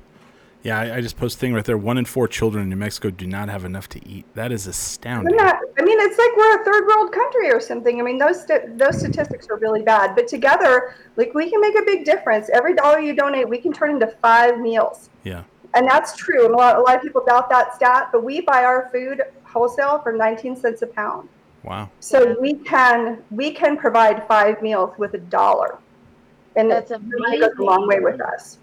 Yeah, 0.64 0.78
I, 0.80 0.98
I 0.98 1.02
just 1.02 1.16
posted 1.16 1.38
a 1.38 1.40
thing 1.40 1.54
right 1.54 1.64
there. 1.64 1.78
One 1.78 1.98
in 1.98 2.04
four 2.04 2.28
children 2.28 2.64
in 2.64 2.70
New 2.70 2.76
Mexico 2.76 3.10
do 3.10 3.26
not 3.26 3.48
have 3.48 3.64
enough 3.64 3.88
to 3.90 4.06
eat. 4.08 4.26
That 4.36 4.52
is 4.52 4.68
astounding. 4.68 5.34
Isn't 5.36 5.48
I 5.48 5.82
mean, 5.84 5.98
it's 6.02 6.18
like 6.18 6.36
we're 6.36 6.62
a 6.62 6.66
third 6.66 6.86
world 6.86 7.14
country 7.14 7.50
or 7.52 7.62
something. 7.62 8.00
I 8.00 8.04
mean, 8.04 8.18
those 8.18 8.42
st- 8.46 8.78
those 8.78 9.00
statistics 9.00 9.48
are 9.50 9.56
really 9.58 9.84
bad. 9.84 10.16
But 10.16 10.28
together, 10.28 10.96
like 11.16 11.34
we 11.34 11.50
can 11.50 11.62
make 11.62 11.80
a 11.80 11.84
big 11.84 12.04
difference. 12.04 12.50
Every 12.50 12.76
dollar 12.76 13.00
you 13.00 13.16
donate, 13.16 13.48
we 13.48 13.58
can 13.60 13.72
turn 13.72 13.92
into 13.92 14.08
five 14.22 14.60
meals, 14.60 15.10
Yeah. 15.24 15.44
and 15.76 15.88
that's 15.88 16.18
true. 16.18 16.44
And 16.46 16.54
a 16.54 16.58
lot, 16.58 16.76
a 16.76 16.82
lot 16.82 16.98
of 16.98 17.02
people 17.04 17.24
doubt 17.26 17.50
that 17.52 17.76
stat, 17.76 18.10
but 18.12 18.24
we 18.26 18.42
buy 18.42 18.66
our 18.66 18.90
food 18.92 19.22
wholesale 19.44 20.00
for 20.00 20.12
19 20.12 20.58
cents 20.58 20.82
a 20.82 20.88
pound. 20.88 21.30
Wow. 21.64 21.90
So 22.02 22.36
we 22.42 22.56
can 22.56 23.24
we 23.32 23.52
can 23.52 23.78
provide 23.78 24.28
five 24.28 24.62
meals 24.62 24.94
with 24.98 25.14
a 25.14 25.20
dollar, 25.20 25.78
and 26.56 26.70
That's 26.72 26.92
it 26.92 27.02
really 27.06 27.40
goes 27.40 27.52
a 27.58 27.64
long 27.64 27.88
way 27.88 28.00
with 28.00 28.22
us. 28.22 28.58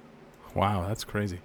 Wow, 0.55 0.87
that's 0.89 1.05
crazy. 1.05 1.41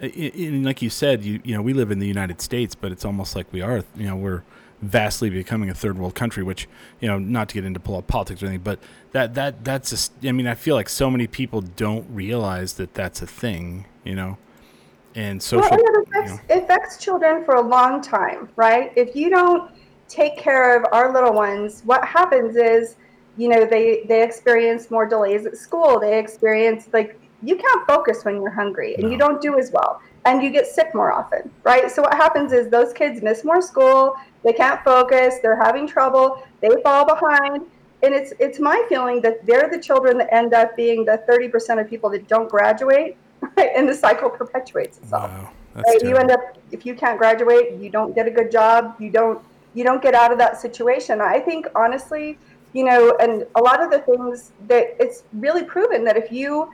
I- 0.00 0.06
I- 0.06 0.32
And 0.36 0.64
like 0.64 0.82
you 0.82 0.90
said, 0.90 1.22
you 1.24 1.40
you 1.44 1.54
know 1.54 1.62
we 1.62 1.72
live 1.72 1.90
in 1.90 1.98
the 1.98 2.06
United 2.06 2.40
States, 2.40 2.74
but 2.74 2.92
it's 2.92 3.04
almost 3.04 3.36
like 3.36 3.46
we 3.52 3.60
are. 3.62 3.82
You 3.96 4.06
know, 4.06 4.16
we're 4.16 4.42
vastly 4.82 5.30
becoming 5.30 5.70
a 5.70 5.74
third 5.74 5.98
world 5.98 6.14
country. 6.14 6.42
Which 6.42 6.68
you 7.00 7.08
know, 7.08 7.18
not 7.18 7.48
to 7.50 7.54
get 7.54 7.64
into 7.64 7.80
pol- 7.80 8.02
politics 8.02 8.42
or 8.42 8.46
anything, 8.46 8.62
but 8.62 8.78
that 9.12 9.34
that 9.34 9.64
that's 9.64 9.90
just. 9.90 10.12
I 10.24 10.32
mean, 10.32 10.46
I 10.46 10.54
feel 10.54 10.74
like 10.74 10.88
so 10.88 11.10
many 11.10 11.26
people 11.26 11.60
don't 11.60 12.06
realize 12.10 12.74
that 12.74 12.94
that's 12.94 13.22
a 13.22 13.26
thing. 13.26 13.86
You 14.04 14.14
know, 14.14 14.38
and 15.14 15.42
social. 15.42 15.70
well, 15.70 15.80
and 15.80 16.06
it 16.06 16.08
you 16.14 16.24
know. 16.34 16.40
it 16.50 16.62
affects 16.64 16.98
children 16.98 17.44
for 17.44 17.54
a 17.54 17.62
long 17.62 18.02
time, 18.02 18.48
right? 18.56 18.92
If 18.96 19.14
you 19.16 19.30
don't 19.30 19.70
take 20.08 20.36
care 20.36 20.76
of 20.76 20.86
our 20.92 21.12
little 21.12 21.32
ones, 21.32 21.82
what 21.86 22.04
happens 22.04 22.56
is, 22.56 22.96
you 23.36 23.48
know, 23.48 23.64
they 23.64 24.04
they 24.08 24.22
experience 24.22 24.90
more 24.90 25.06
delays 25.06 25.46
at 25.46 25.56
school. 25.56 25.98
They 25.98 26.18
experience 26.18 26.88
like 26.92 27.18
you 27.42 27.56
can't 27.56 27.86
focus 27.86 28.24
when 28.24 28.36
you're 28.36 28.50
hungry, 28.50 28.94
and 28.96 29.10
you 29.10 29.18
don't 29.18 29.40
do 29.40 29.58
as 29.58 29.70
well, 29.72 30.00
and 30.24 30.42
you 30.42 30.50
get 30.50 30.66
sick 30.66 30.94
more 30.94 31.12
often, 31.12 31.50
right? 31.62 31.90
So 31.90 32.02
what 32.02 32.14
happens 32.14 32.52
is 32.52 32.70
those 32.70 32.92
kids 32.92 33.22
miss 33.22 33.44
more 33.44 33.60
school. 33.60 34.16
They 34.42 34.52
can't 34.52 34.82
focus. 34.84 35.36
They're 35.42 35.60
having 35.60 35.86
trouble. 35.86 36.46
They 36.60 36.70
fall 36.82 37.04
behind. 37.06 37.66
And 38.02 38.14
it's 38.14 38.32
it's 38.38 38.60
my 38.60 38.84
feeling 38.88 39.20
that 39.22 39.44
they're 39.46 39.68
the 39.70 39.80
children 39.80 40.18
that 40.18 40.32
end 40.32 40.52
up 40.52 40.76
being 40.76 41.04
the 41.04 41.22
30% 41.28 41.80
of 41.80 41.88
people 41.88 42.10
that 42.10 42.28
don't 42.28 42.50
graduate, 42.50 43.16
right? 43.56 43.70
And 43.74 43.88
the 43.88 43.94
cycle 43.94 44.28
perpetuates 44.28 44.98
itself 44.98 45.30
Wow, 45.30 45.50
right? 45.74 46.02
You 46.02 46.16
end 46.16 46.30
up 46.30 46.40
if 46.70 46.84
you 46.84 46.94
can't 46.94 47.18
graduate, 47.18 47.72
you 47.80 47.90
don't 47.90 48.14
get 48.14 48.26
a 48.26 48.30
good 48.30 48.50
job, 48.50 48.94
you 48.98 49.10
don't 49.10 49.40
you 49.72 49.84
don't 49.84 50.02
get 50.02 50.14
out 50.14 50.30
of 50.32 50.38
that 50.38 50.60
situation. 50.60 51.20
I 51.20 51.40
think 51.40 51.66
honestly, 51.74 52.38
you 52.74 52.84
know, 52.84 53.16
and 53.20 53.46
a 53.54 53.60
lot 53.60 53.82
of 53.82 53.90
the 53.90 54.00
things 54.00 54.52
that 54.68 54.96
it's 55.00 55.22
really 55.32 55.64
proven 55.64 56.04
that 56.04 56.16
if 56.16 56.30
you 56.30 56.70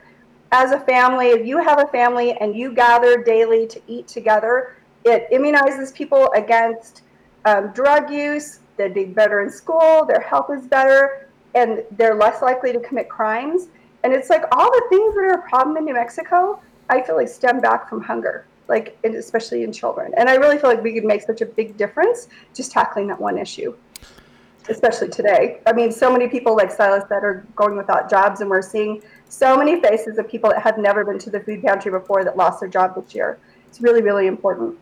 as 0.51 0.71
a 0.71 0.79
family, 0.81 1.27
if 1.27 1.47
you 1.47 1.57
have 1.59 1.79
a 1.79 1.87
family 1.87 2.33
and 2.33 2.55
you 2.55 2.73
gather 2.73 3.23
daily 3.23 3.65
to 3.67 3.81
eat 3.87 4.07
together, 4.07 4.75
it 5.05 5.29
immunizes 5.31 5.93
people 5.93 6.29
against 6.35 7.03
um, 7.45 7.71
drug 7.71 8.11
use. 8.11 8.59
They 8.77 8.89
do 8.89 9.07
better 9.07 9.41
in 9.41 9.49
school. 9.49 10.05
Their 10.05 10.19
health 10.19 10.49
is 10.51 10.65
better, 10.67 11.29
and 11.55 11.83
they're 11.91 12.15
less 12.15 12.41
likely 12.41 12.73
to 12.73 12.79
commit 12.79 13.07
crimes. 13.07 13.67
And 14.03 14.11
it's 14.11 14.29
like 14.29 14.43
all 14.51 14.71
the 14.71 14.83
things 14.89 15.15
that 15.15 15.21
are 15.21 15.33
a 15.35 15.49
problem 15.49 15.77
in 15.77 15.85
New 15.85 15.93
Mexico, 15.93 16.59
I 16.89 17.01
feel 17.01 17.15
like 17.15 17.27
stem 17.27 17.61
back 17.61 17.87
from 17.87 18.01
hunger, 18.01 18.45
like 18.67 18.97
especially 19.03 19.63
in 19.63 19.71
children. 19.71 20.13
And 20.17 20.27
I 20.27 20.35
really 20.35 20.57
feel 20.57 20.69
like 20.69 20.83
we 20.83 20.93
could 20.93 21.05
make 21.05 21.21
such 21.21 21.41
a 21.41 21.45
big 21.45 21.77
difference 21.77 22.27
just 22.53 22.71
tackling 22.71 23.07
that 23.07 23.21
one 23.21 23.37
issue, 23.37 23.75
especially 24.71 25.09
today. 25.09 25.59
I 25.67 25.73
mean, 25.73 25.91
so 25.91 26.11
many 26.11 26.27
people, 26.27 26.55
like 26.55 26.71
Silas 26.71 27.03
said, 27.07 27.23
are 27.23 27.45
going 27.55 27.77
without 27.77 28.09
jobs, 28.09 28.41
and 28.41 28.49
we're 28.49 28.61
seeing 28.61 29.01
so 29.29 29.55
many 29.55 29.79
faces 29.81 30.17
of 30.17 30.27
people 30.27 30.49
that 30.49 30.61
have 30.61 30.77
never 30.77 31.05
been 31.05 31.19
to 31.19 31.29
the 31.29 31.39
food 31.39 31.63
pantry 31.63 31.91
before 31.91 32.23
that 32.23 32.35
lost 32.35 32.59
their 32.59 32.69
job 32.69 32.95
this 32.95 33.13
year. 33.13 33.37
It's 33.67 33.81
really, 33.81 34.01
really 34.01 34.27
important. 34.27 34.77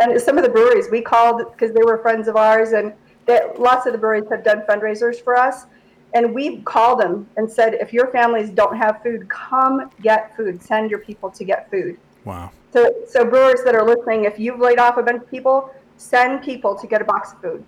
And 0.00 0.20
some 0.20 0.38
of 0.38 0.44
the 0.44 0.50
breweries 0.50 0.88
we 0.90 1.02
called 1.02 1.52
because 1.52 1.74
they 1.74 1.84
were 1.84 1.98
friends 1.98 2.26
of 2.28 2.36
ours, 2.36 2.72
and 2.72 2.94
that 3.26 3.60
lots 3.60 3.86
of 3.86 3.92
the 3.92 3.98
breweries 3.98 4.28
have 4.30 4.42
done 4.42 4.62
fundraisers 4.68 5.22
for 5.22 5.36
us. 5.36 5.66
And 6.14 6.34
we 6.34 6.60
called 6.62 7.00
them 7.00 7.26
and 7.36 7.50
said, 7.50 7.74
if 7.74 7.92
your 7.92 8.08
families 8.08 8.50
don't 8.50 8.76
have 8.76 9.02
food, 9.02 9.28
come 9.30 9.90
get 10.02 10.36
food. 10.36 10.62
Send 10.62 10.90
your 10.90 10.98
people 10.98 11.30
to 11.30 11.44
get 11.44 11.70
food. 11.70 11.96
Wow. 12.24 12.50
So, 12.72 12.92
so 13.08 13.24
brewers 13.24 13.62
that 13.64 13.74
are 13.74 13.84
listening, 13.84 14.24
if 14.24 14.38
you've 14.38 14.60
laid 14.60 14.78
off 14.78 14.96
a 14.98 15.02
bunch 15.02 15.22
of 15.22 15.30
people, 15.30 15.72
send 15.96 16.42
people 16.42 16.74
to 16.74 16.86
get 16.86 17.00
a 17.00 17.04
box 17.04 17.32
of 17.32 17.40
food, 17.40 17.64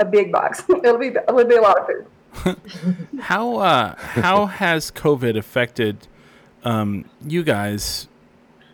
a 0.00 0.04
big 0.04 0.32
box. 0.32 0.62
it'll 0.68 0.98
be 0.98 1.08
it'll 1.08 1.44
be 1.44 1.56
a 1.56 1.60
lot 1.60 1.78
of 1.78 1.86
food. 1.86 2.06
How 3.20 3.56
uh, 3.58 3.94
how 3.96 4.46
has 4.46 4.90
COVID 4.90 5.38
affected 5.38 6.08
um, 6.64 7.04
you 7.24 7.44
guys, 7.44 8.08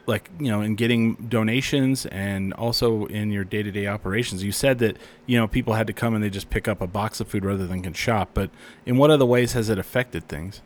like 0.07 0.31
you 0.39 0.51
know, 0.51 0.63
in 0.63 0.77
getting 0.77 1.15
donations 1.15 2.07
and 2.07 2.55
also 2.55 3.05
in 3.07 3.31
your 3.31 3.45
day 3.45 3.63
to 3.63 3.71
day 3.71 3.87
operations? 3.87 4.43
You 4.43 4.51
said 4.53 4.79
that 4.79 4.97
you 5.27 5.39
know 5.39 5.47
people 5.47 5.75
had 5.75 5.87
to 5.89 5.93
come 5.93 6.15
and 6.15 6.25
they 6.25 6.31
just 6.31 6.49
pick 6.49 6.69
up 6.69 6.81
a 6.81 6.87
box 6.87 7.21
of 7.21 7.29
food 7.29 7.45
rather 7.45 7.67
than 7.67 7.83
can 7.83 7.93
shop. 7.93 8.31
But 8.33 8.51
in 8.87 8.97
what 8.97 9.11
other 9.11 9.27
ways 9.27 9.53
has 9.53 9.69
it 9.69 9.79
affected 9.79 10.27
things? 10.27 10.63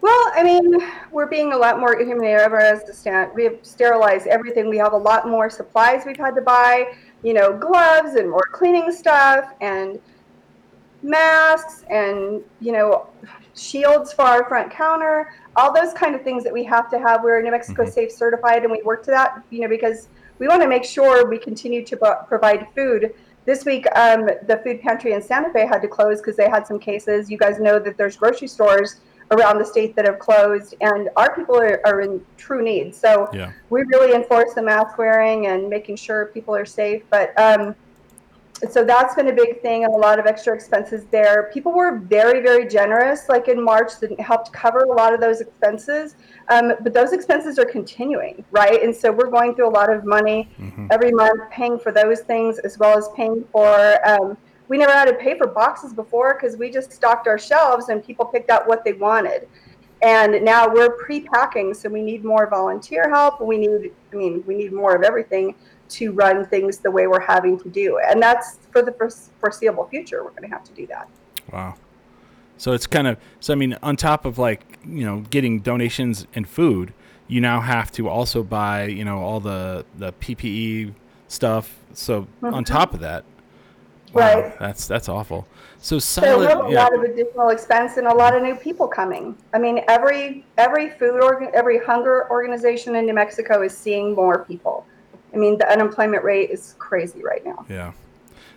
Well, 0.00 0.32
I 0.34 0.42
mean, 0.42 0.78
we're 1.10 1.26
being 1.26 1.52
a 1.52 1.58
lot 1.58 1.78
more 1.78 1.98
human 1.98 2.24
ever 2.24 2.58
as 2.58 2.84
to 2.84 2.94
stand. 2.94 3.32
We 3.34 3.44
have 3.44 3.58
sterilized 3.62 4.26
everything. 4.26 4.70
We 4.70 4.78
have 4.78 4.94
a 4.94 4.98
lot 4.98 5.28
more 5.28 5.50
supplies 5.50 6.04
we've 6.06 6.16
had 6.16 6.34
to 6.36 6.40
buy, 6.40 6.94
you 7.22 7.34
know, 7.34 7.56
gloves 7.56 8.14
and 8.14 8.30
more 8.30 8.46
cleaning 8.52 8.90
stuff 8.90 9.44
and 9.60 9.98
masks 11.02 11.84
and, 11.90 12.42
you 12.60 12.72
know, 12.72 13.08
shields 13.54 14.12
for 14.12 14.22
our 14.22 14.48
front 14.48 14.70
counter, 14.70 15.28
all 15.56 15.72
those 15.72 15.92
kind 15.94 16.14
of 16.14 16.22
things 16.22 16.44
that 16.44 16.52
we 16.52 16.64
have 16.64 16.90
to 16.90 16.98
have. 16.98 17.22
We're 17.22 17.40
New 17.42 17.50
Mexico 17.50 17.84
Mhm. 17.84 17.92
Safe 17.92 18.12
certified 18.12 18.62
and 18.62 18.72
we 18.72 18.82
work 18.82 19.02
to 19.04 19.10
that, 19.10 19.42
you 19.50 19.60
know, 19.60 19.68
because 19.68 20.08
we 20.38 20.48
want 20.48 20.62
to 20.62 20.68
make 20.68 20.84
sure 20.84 21.28
we 21.28 21.38
continue 21.38 21.84
to 21.84 21.96
pro- 21.96 22.22
provide 22.26 22.66
food. 22.74 23.12
This 23.46 23.64
week, 23.64 23.86
um, 23.96 24.28
the 24.46 24.60
food 24.64 24.80
pantry 24.80 25.12
in 25.12 25.22
Santa 25.22 25.50
Fe 25.50 25.66
had 25.66 25.82
to 25.82 25.88
close 25.88 26.20
because 26.20 26.36
they 26.36 26.48
had 26.48 26.66
some 26.66 26.78
cases. 26.78 27.30
You 27.30 27.38
guys 27.38 27.58
know 27.58 27.78
that 27.78 27.96
there's 27.96 28.16
grocery 28.16 28.48
stores 28.48 29.00
around 29.30 29.58
the 29.58 29.64
state 29.64 29.94
that 29.96 30.06
have 30.06 30.18
closed, 30.18 30.74
and 30.80 31.08
our 31.16 31.34
people 31.34 31.56
are, 31.56 31.80
are 31.86 32.00
in 32.00 32.20
true 32.36 32.62
need. 32.62 32.94
So 32.94 33.28
Yeah. 33.32 33.52
we 33.70 33.82
really 33.92 34.14
enforce 34.14 34.54
the 34.54 34.62
mask 34.62 34.98
wearing 34.98 35.46
and 35.46 35.68
making 35.68 35.96
sure 35.96 36.26
people 36.34 36.54
are 36.54 36.64
safe. 36.64 37.02
But 37.10 37.38
um, 37.40 37.74
so 38.68 38.84
that's 38.84 39.14
been 39.14 39.28
a 39.28 39.32
big 39.32 39.62
thing 39.62 39.84
and 39.84 39.94
a 39.94 39.96
lot 39.96 40.18
of 40.18 40.26
extra 40.26 40.54
expenses 40.54 41.06
there. 41.10 41.50
People 41.54 41.72
were 41.72 42.00
very, 42.00 42.42
very 42.42 42.68
generous, 42.68 43.22
like 43.28 43.48
in 43.48 43.64
March, 43.64 43.92
that 44.00 44.20
helped 44.20 44.52
cover 44.52 44.80
a 44.80 44.92
lot 44.92 45.14
of 45.14 45.20
those 45.20 45.40
expenses. 45.40 46.14
Um, 46.50 46.72
but 46.82 46.92
those 46.92 47.12
expenses 47.12 47.58
are 47.58 47.64
continuing, 47.64 48.44
right? 48.50 48.82
And 48.82 48.94
so 48.94 49.10
we're 49.12 49.30
going 49.30 49.54
through 49.54 49.68
a 49.68 49.76
lot 49.80 49.92
of 49.92 50.04
money 50.04 50.50
hmm 50.56 50.86
every 50.92 51.12
month 51.12 51.40
paying 51.52 51.78
for 51.78 51.92
those 51.92 52.22
things 52.22 52.58
as 52.58 52.76
well 52.76 52.98
as 52.98 53.08
paying 53.16 53.44
for 53.52 54.08
um, 54.08 54.36
we 54.70 54.78
never 54.78 54.92
had 54.92 55.06
to 55.06 55.14
pay 55.14 55.36
for 55.36 55.48
boxes 55.48 55.92
before 55.92 56.38
because 56.40 56.56
we 56.56 56.70
just 56.70 56.92
stocked 56.92 57.26
our 57.26 57.38
shelves 57.38 57.88
and 57.90 58.02
people 58.04 58.24
picked 58.24 58.50
out 58.50 58.66
what 58.68 58.84
they 58.84 58.94
wanted 58.94 59.48
and 60.00 60.42
now 60.42 60.66
we're 60.72 60.92
pre-packing 61.04 61.74
so 61.74 61.88
we 61.90 62.00
need 62.00 62.24
more 62.24 62.48
volunteer 62.48 63.10
help 63.10 63.40
we 63.42 63.58
need 63.58 63.92
i 64.12 64.16
mean 64.16 64.42
we 64.46 64.54
need 64.54 64.72
more 64.72 64.94
of 64.94 65.02
everything 65.02 65.54
to 65.88 66.12
run 66.12 66.46
things 66.46 66.78
the 66.78 66.90
way 66.90 67.06
we're 67.08 67.20
having 67.20 67.58
to 67.58 67.68
do 67.68 67.98
and 68.08 68.22
that's 68.22 68.58
for 68.70 68.80
the 68.80 68.92
foreseeable 69.40 69.86
future 69.88 70.22
we're 70.24 70.30
going 70.30 70.48
to 70.48 70.48
have 70.48 70.64
to 70.64 70.72
do 70.72 70.86
that 70.86 71.06
Wow. 71.52 71.74
So 72.58 72.72
it's 72.72 72.86
kind 72.86 73.08
of 73.08 73.16
so 73.40 73.52
I 73.52 73.56
mean 73.56 73.76
on 73.82 73.96
top 73.96 74.24
of 74.24 74.38
like, 74.38 74.60
you 74.86 75.04
know, 75.04 75.24
getting 75.30 75.60
donations 75.60 76.26
and 76.34 76.48
food, 76.48 76.92
you 77.26 77.40
now 77.40 77.60
have 77.60 77.90
to 77.92 78.08
also 78.08 78.44
buy, 78.44 78.84
you 78.84 79.04
know, 79.04 79.18
all 79.18 79.40
the 79.40 79.84
the 79.98 80.12
PPE 80.12 80.94
stuff. 81.26 81.76
So 81.94 82.28
on 82.42 82.62
Mhm. 82.62 82.66
top 82.66 82.94
of 82.94 83.00
that, 83.00 83.24
Right. 84.12 84.58
That's 84.58 84.86
that's 84.86 85.08
awful. 85.08 85.46
So 85.78 85.98
So 85.98 86.38
we 86.38 86.46
have 86.46 86.58
a 86.58 86.60
silent 86.60 86.72
yeah. 86.72 86.82
lot 86.82 86.94
of 86.94 87.02
additional 87.02 87.48
expense 87.50 87.96
and 87.96 88.06
a 88.06 88.14
lot 88.14 88.34
of 88.36 88.42
new 88.42 88.54
people 88.54 88.86
coming. 88.86 89.36
I 89.54 89.58
mean, 89.58 89.82
every 89.88 90.44
every 90.58 90.90
food 90.90 91.22
organ, 91.22 91.50
every 91.54 91.78
hunger 91.78 92.30
organization 92.30 92.96
in 92.96 93.06
New 93.06 93.14
Mexico 93.14 93.62
is 93.62 93.76
seeing 93.76 94.14
more 94.14 94.44
people. 94.44 94.86
I 95.32 95.36
mean, 95.36 95.58
the 95.58 95.70
unemployment 95.70 96.24
rate 96.24 96.50
is 96.50 96.74
crazy 96.78 97.22
right 97.22 97.44
now. 97.44 97.64
Yeah. 97.68 97.92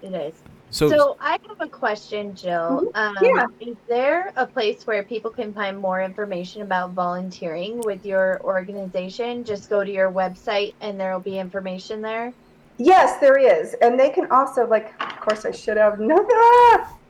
It 0.02 0.14
is. 0.14 0.34
So, 0.72 0.90
So, 0.90 1.18
I 1.20 1.38
have 1.48 1.62
a 1.62 1.68
question, 1.68 2.34
Jill. 2.34 2.92
Um, 2.96 3.16
Yeah. 3.22 3.46
Is 3.60 3.78
there 3.88 4.34
a 4.36 4.48
place 4.48 4.88
where 4.88 5.04
people 5.04 5.30
can 5.30 5.54
find 5.54 5.78
more 5.78 6.02
information 6.02 6.64
about 6.64 6.92
volunteering 6.94 7.80
with 7.82 8.04
your 8.04 8.42
organization? 8.44 9.44
Just 9.44 9.70
go 9.70 9.84
to 9.84 9.92
your 9.92 10.12
website 10.12 10.74
and 10.82 11.00
there 11.00 11.14
will 11.14 11.20
be 11.20 11.38
information 11.38 12.02
there. 12.02 12.34
Yes, 12.78 13.20
there 13.20 13.38
is, 13.38 13.76
and 13.82 14.00
they 14.00 14.10
can 14.10 14.32
also 14.32 14.66
like. 14.68 14.94
Of 15.00 15.20
course, 15.20 15.46
I 15.46 15.52
should 15.52 15.78
have 15.78 16.00
no. 16.00 16.26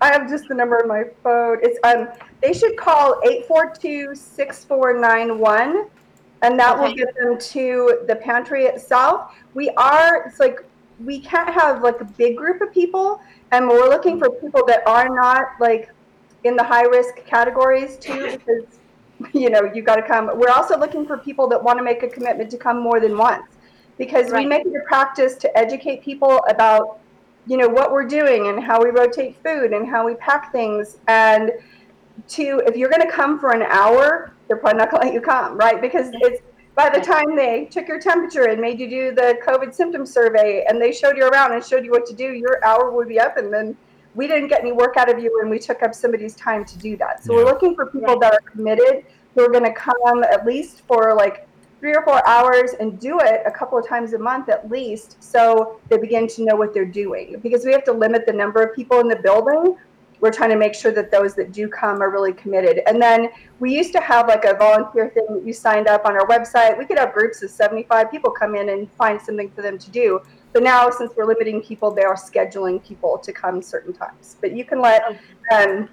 I 0.02 0.12
have 0.12 0.28
just 0.30 0.50
the 0.50 0.56
number 0.56 0.82
on 0.82 0.88
my 0.88 1.04
phone. 1.24 1.60
It's 1.62 1.78
um. 1.84 2.08
They 2.42 2.54
should 2.54 2.76
call 2.76 3.22
842-6491, 3.50 5.88
and 6.42 6.60
that 6.60 6.78
will 6.78 6.94
get 6.94 7.16
them 7.16 7.38
to 7.40 8.00
the 8.06 8.18
pantry 8.18 8.66
itself. 8.66 9.34
We 9.54 9.70
are. 9.72 10.26
It's 10.28 10.42
like 10.42 10.66
we 11.04 11.20
can't 11.20 11.50
have 11.50 11.82
like 11.82 12.02
a 12.02 12.06
big 12.06 12.36
group 12.36 12.60
of 12.62 12.74
people, 12.74 13.22
and 13.52 13.70
we're 13.70 13.88
looking 13.88 14.20
for 14.20 14.30
people 14.30 14.66
that 14.68 14.86
are 14.86 15.08
not 15.08 15.52
like 15.62 15.90
in 16.44 16.58
the 16.58 16.64
high 16.64 16.84
risk 16.84 17.24
categories 17.26 17.96
too, 17.96 18.38
because 18.46 18.66
you 19.32 19.50
know, 19.50 19.72
you've 19.74 19.86
got 19.86 19.96
to 19.96 20.02
come. 20.02 20.30
We're 20.38 20.52
also 20.52 20.78
looking 20.78 21.06
for 21.06 21.18
people 21.18 21.48
that 21.48 21.64
want 21.64 21.78
to 21.78 21.84
make 21.84 22.04
a 22.04 22.10
commitment 22.10 22.52
to 22.52 22.58
come 22.58 22.84
more 22.84 23.00
than 23.00 23.18
once 23.18 23.53
because 23.98 24.32
we 24.32 24.46
make 24.46 24.66
it 24.66 24.74
a 24.76 24.88
practice 24.88 25.36
to 25.36 25.58
educate 25.58 26.04
people 26.04 26.40
about, 26.50 27.00
you 27.48 27.58
know, 27.58 27.68
what 27.68 27.92
we're 27.92 28.08
doing 28.08 28.48
and 28.48 28.64
how 28.64 28.84
we 28.84 28.90
rotate 28.90 29.36
food 29.44 29.74
and 29.74 29.88
how 29.88 30.06
we 30.06 30.16
pack 30.16 30.52
things. 30.52 30.98
And 31.08 31.52
to, 32.30 32.62
if 32.66 32.76
you're 32.76 32.90
going 32.90 33.02
to 33.02 33.12
come 33.12 33.40
for 33.40 33.52
an 33.52 33.64
hour, 33.64 34.34
they're 34.48 34.58
probably 34.58 34.80
not 34.80 34.92
going 34.92 35.02
to 35.02 35.08
let 35.08 35.14
you 35.14 35.22
come, 35.22 35.58
right? 35.58 35.82
Because 35.82 36.10
it's, 36.14 36.42
by 36.76 36.90
the 36.90 37.00
time 37.00 37.36
they 37.36 37.66
took 37.66 37.88
your 37.88 38.00
temperature 38.00 38.46
and 38.46 38.60
made 38.60 38.80
you 38.80 38.90
do 38.90 39.14
the 39.14 39.38
COVID 39.46 39.74
symptom 39.76 40.06
survey 40.06 40.66
and 40.68 40.82
they 40.82 40.92
showed 40.92 41.18
you 41.18 41.28
around 41.28 41.54
and 41.54 41.64
showed 41.64 41.86
you 41.86 41.92
what 41.92 42.06
to 42.08 42.14
do, 42.14 42.34
your 42.34 42.66
hour 42.66 42.92
would 42.92 43.08
be 43.08 43.20
up 43.20 43.38
and 43.38 43.54
then 43.54 43.78
we 44.16 44.28
didn't 44.28 44.48
get 44.48 44.62
any 44.62 44.72
work 44.72 44.98
out 44.98 45.10
of 45.10 45.20
you 45.20 45.36
when 45.40 45.50
we 45.50 45.60
took 45.60 45.84
up 45.84 45.94
somebody's 45.94 46.36
time 46.36 46.66
to 46.66 46.78
do 46.78 46.98
that. 46.98 47.24
So 47.24 47.34
we're 47.34 47.46
looking 47.46 47.76
for 47.76 47.88
people 47.88 48.20
that 48.20 48.34
are 48.34 48.52
committed, 48.52 49.06
who 49.36 49.44
are 49.44 49.52
going 49.52 49.64
to 49.64 49.74
come 49.74 50.24
at 50.24 50.46
least 50.46 50.82
for 50.88 51.14
like 51.14 51.48
three 51.84 51.94
or 51.94 52.02
four 52.04 52.26
hours 52.26 52.72
and 52.80 52.98
do 52.98 53.20
it 53.20 53.42
a 53.46 53.52
couple 53.52 53.78
of 53.78 53.86
times 53.86 54.14
a 54.14 54.18
month 54.18 54.48
at 54.48 54.72
least 54.72 55.22
so 55.22 55.82
they 55.90 55.98
begin 55.98 56.30
to 56.30 56.46
know 56.46 56.56
what 56.56 56.74
they're 56.74 56.86
doing. 56.86 57.38
Because 57.44 57.66
we 57.66 57.74
have 57.74 57.84
to 57.84 57.92
limit 57.92 58.26
the 58.26 58.32
number 58.32 58.64
of 58.64 58.74
people 58.74 59.02
in 59.02 59.10
the 59.10 59.18
building. 59.18 59.76
We're 60.22 60.32
trying 60.32 60.52
to 60.52 60.56
make 60.56 60.74
sure 60.76 60.94
that 60.94 61.12
those 61.12 61.36
that 61.36 61.52
do 61.52 61.68
come 61.68 62.02
are 62.02 62.10
really 62.10 62.32
committed. 62.32 62.80
And 62.88 63.02
then 63.02 63.28
we 63.60 63.76
used 63.76 63.92
to 63.92 64.00
have 64.00 64.30
like 64.30 64.46
a 64.46 64.54
volunteer 64.54 65.10
thing 65.10 65.26
that 65.32 65.46
you 65.46 65.52
signed 65.52 65.90
up 65.90 66.06
on 66.06 66.14
our 66.14 66.26
website. 66.26 66.78
We 66.78 66.86
could 66.86 66.98
have 66.98 67.12
groups 67.12 67.44
of 67.44 67.50
75 67.50 68.10
people 68.10 68.32
come 68.32 68.56
in 68.56 68.70
and 68.70 68.90
find 68.94 69.22
something 69.22 69.52
for 69.52 69.62
them 69.62 69.78
to 69.78 69.92
do. 69.92 70.22
But 70.54 70.64
now 70.64 70.90
since 70.90 71.12
we're 71.18 71.26
limiting 71.26 71.62
people 71.62 71.92
they 71.92 72.04
are 72.04 72.16
scheduling 72.16 72.82
people 72.82 73.18
to 73.18 73.34
come 73.34 73.62
certain 73.62 73.92
times. 73.92 74.38
But 74.40 74.56
you 74.56 74.64
can 74.64 74.80
let 74.80 75.20
um, 75.52 75.90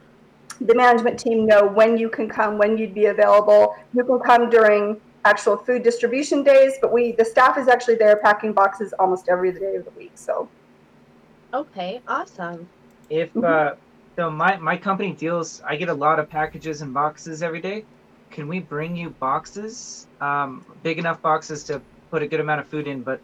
the 0.61 0.75
management 0.77 1.19
team 1.19 1.47
know 1.47 1.67
when 1.67 1.99
you 1.99 2.09
can 2.09 2.29
come, 2.29 2.59
when 2.59 2.79
you'd 2.79 2.95
be 2.95 3.07
available. 3.07 3.75
You 3.93 4.05
can 4.05 4.21
come 4.21 4.51
during 4.51 5.01
actual 5.25 5.57
food 5.57 5.83
distribution 5.83 6.43
days, 6.43 6.75
but 6.81 6.93
we 6.93 7.13
the 7.13 7.25
staff 7.25 7.59
is 7.59 7.69
actually 7.69 7.97
there 7.97 8.17
packing 8.17 8.53
boxes 8.53 8.93
almost 8.99 9.29
every 9.29 9.53
day 9.53 9.77
of 9.77 9.85
the 9.85 9.91
week. 9.97 10.13
So 10.15 10.49
Okay, 11.53 12.01
awesome. 12.07 12.69
If 13.09 13.33
Mhm. 13.35 13.45
uh, 13.45 13.75
so, 14.17 14.31
my 14.31 14.57
my 14.57 14.77
company 14.77 15.13
deals. 15.13 15.63
I 15.67 15.77
get 15.77 15.89
a 15.89 15.95
lot 15.95 16.19
of 16.19 16.29
packages 16.29 16.83
and 16.83 16.93
boxes 16.93 17.43
every 17.43 17.61
day. 17.61 17.85
Can 18.31 18.47
we 18.49 18.61
bring 18.61 18.95
you 18.97 19.11
boxes? 19.11 20.07
Um, 20.21 20.65
big 20.83 20.99
enough 20.99 21.21
boxes 21.23 21.65
to 21.65 21.81
put 22.11 22.23
a 22.23 22.27
good 22.27 22.41
amount 22.41 22.61
of 22.61 22.69
food 22.69 22.87
in, 22.87 23.03
but 23.03 23.21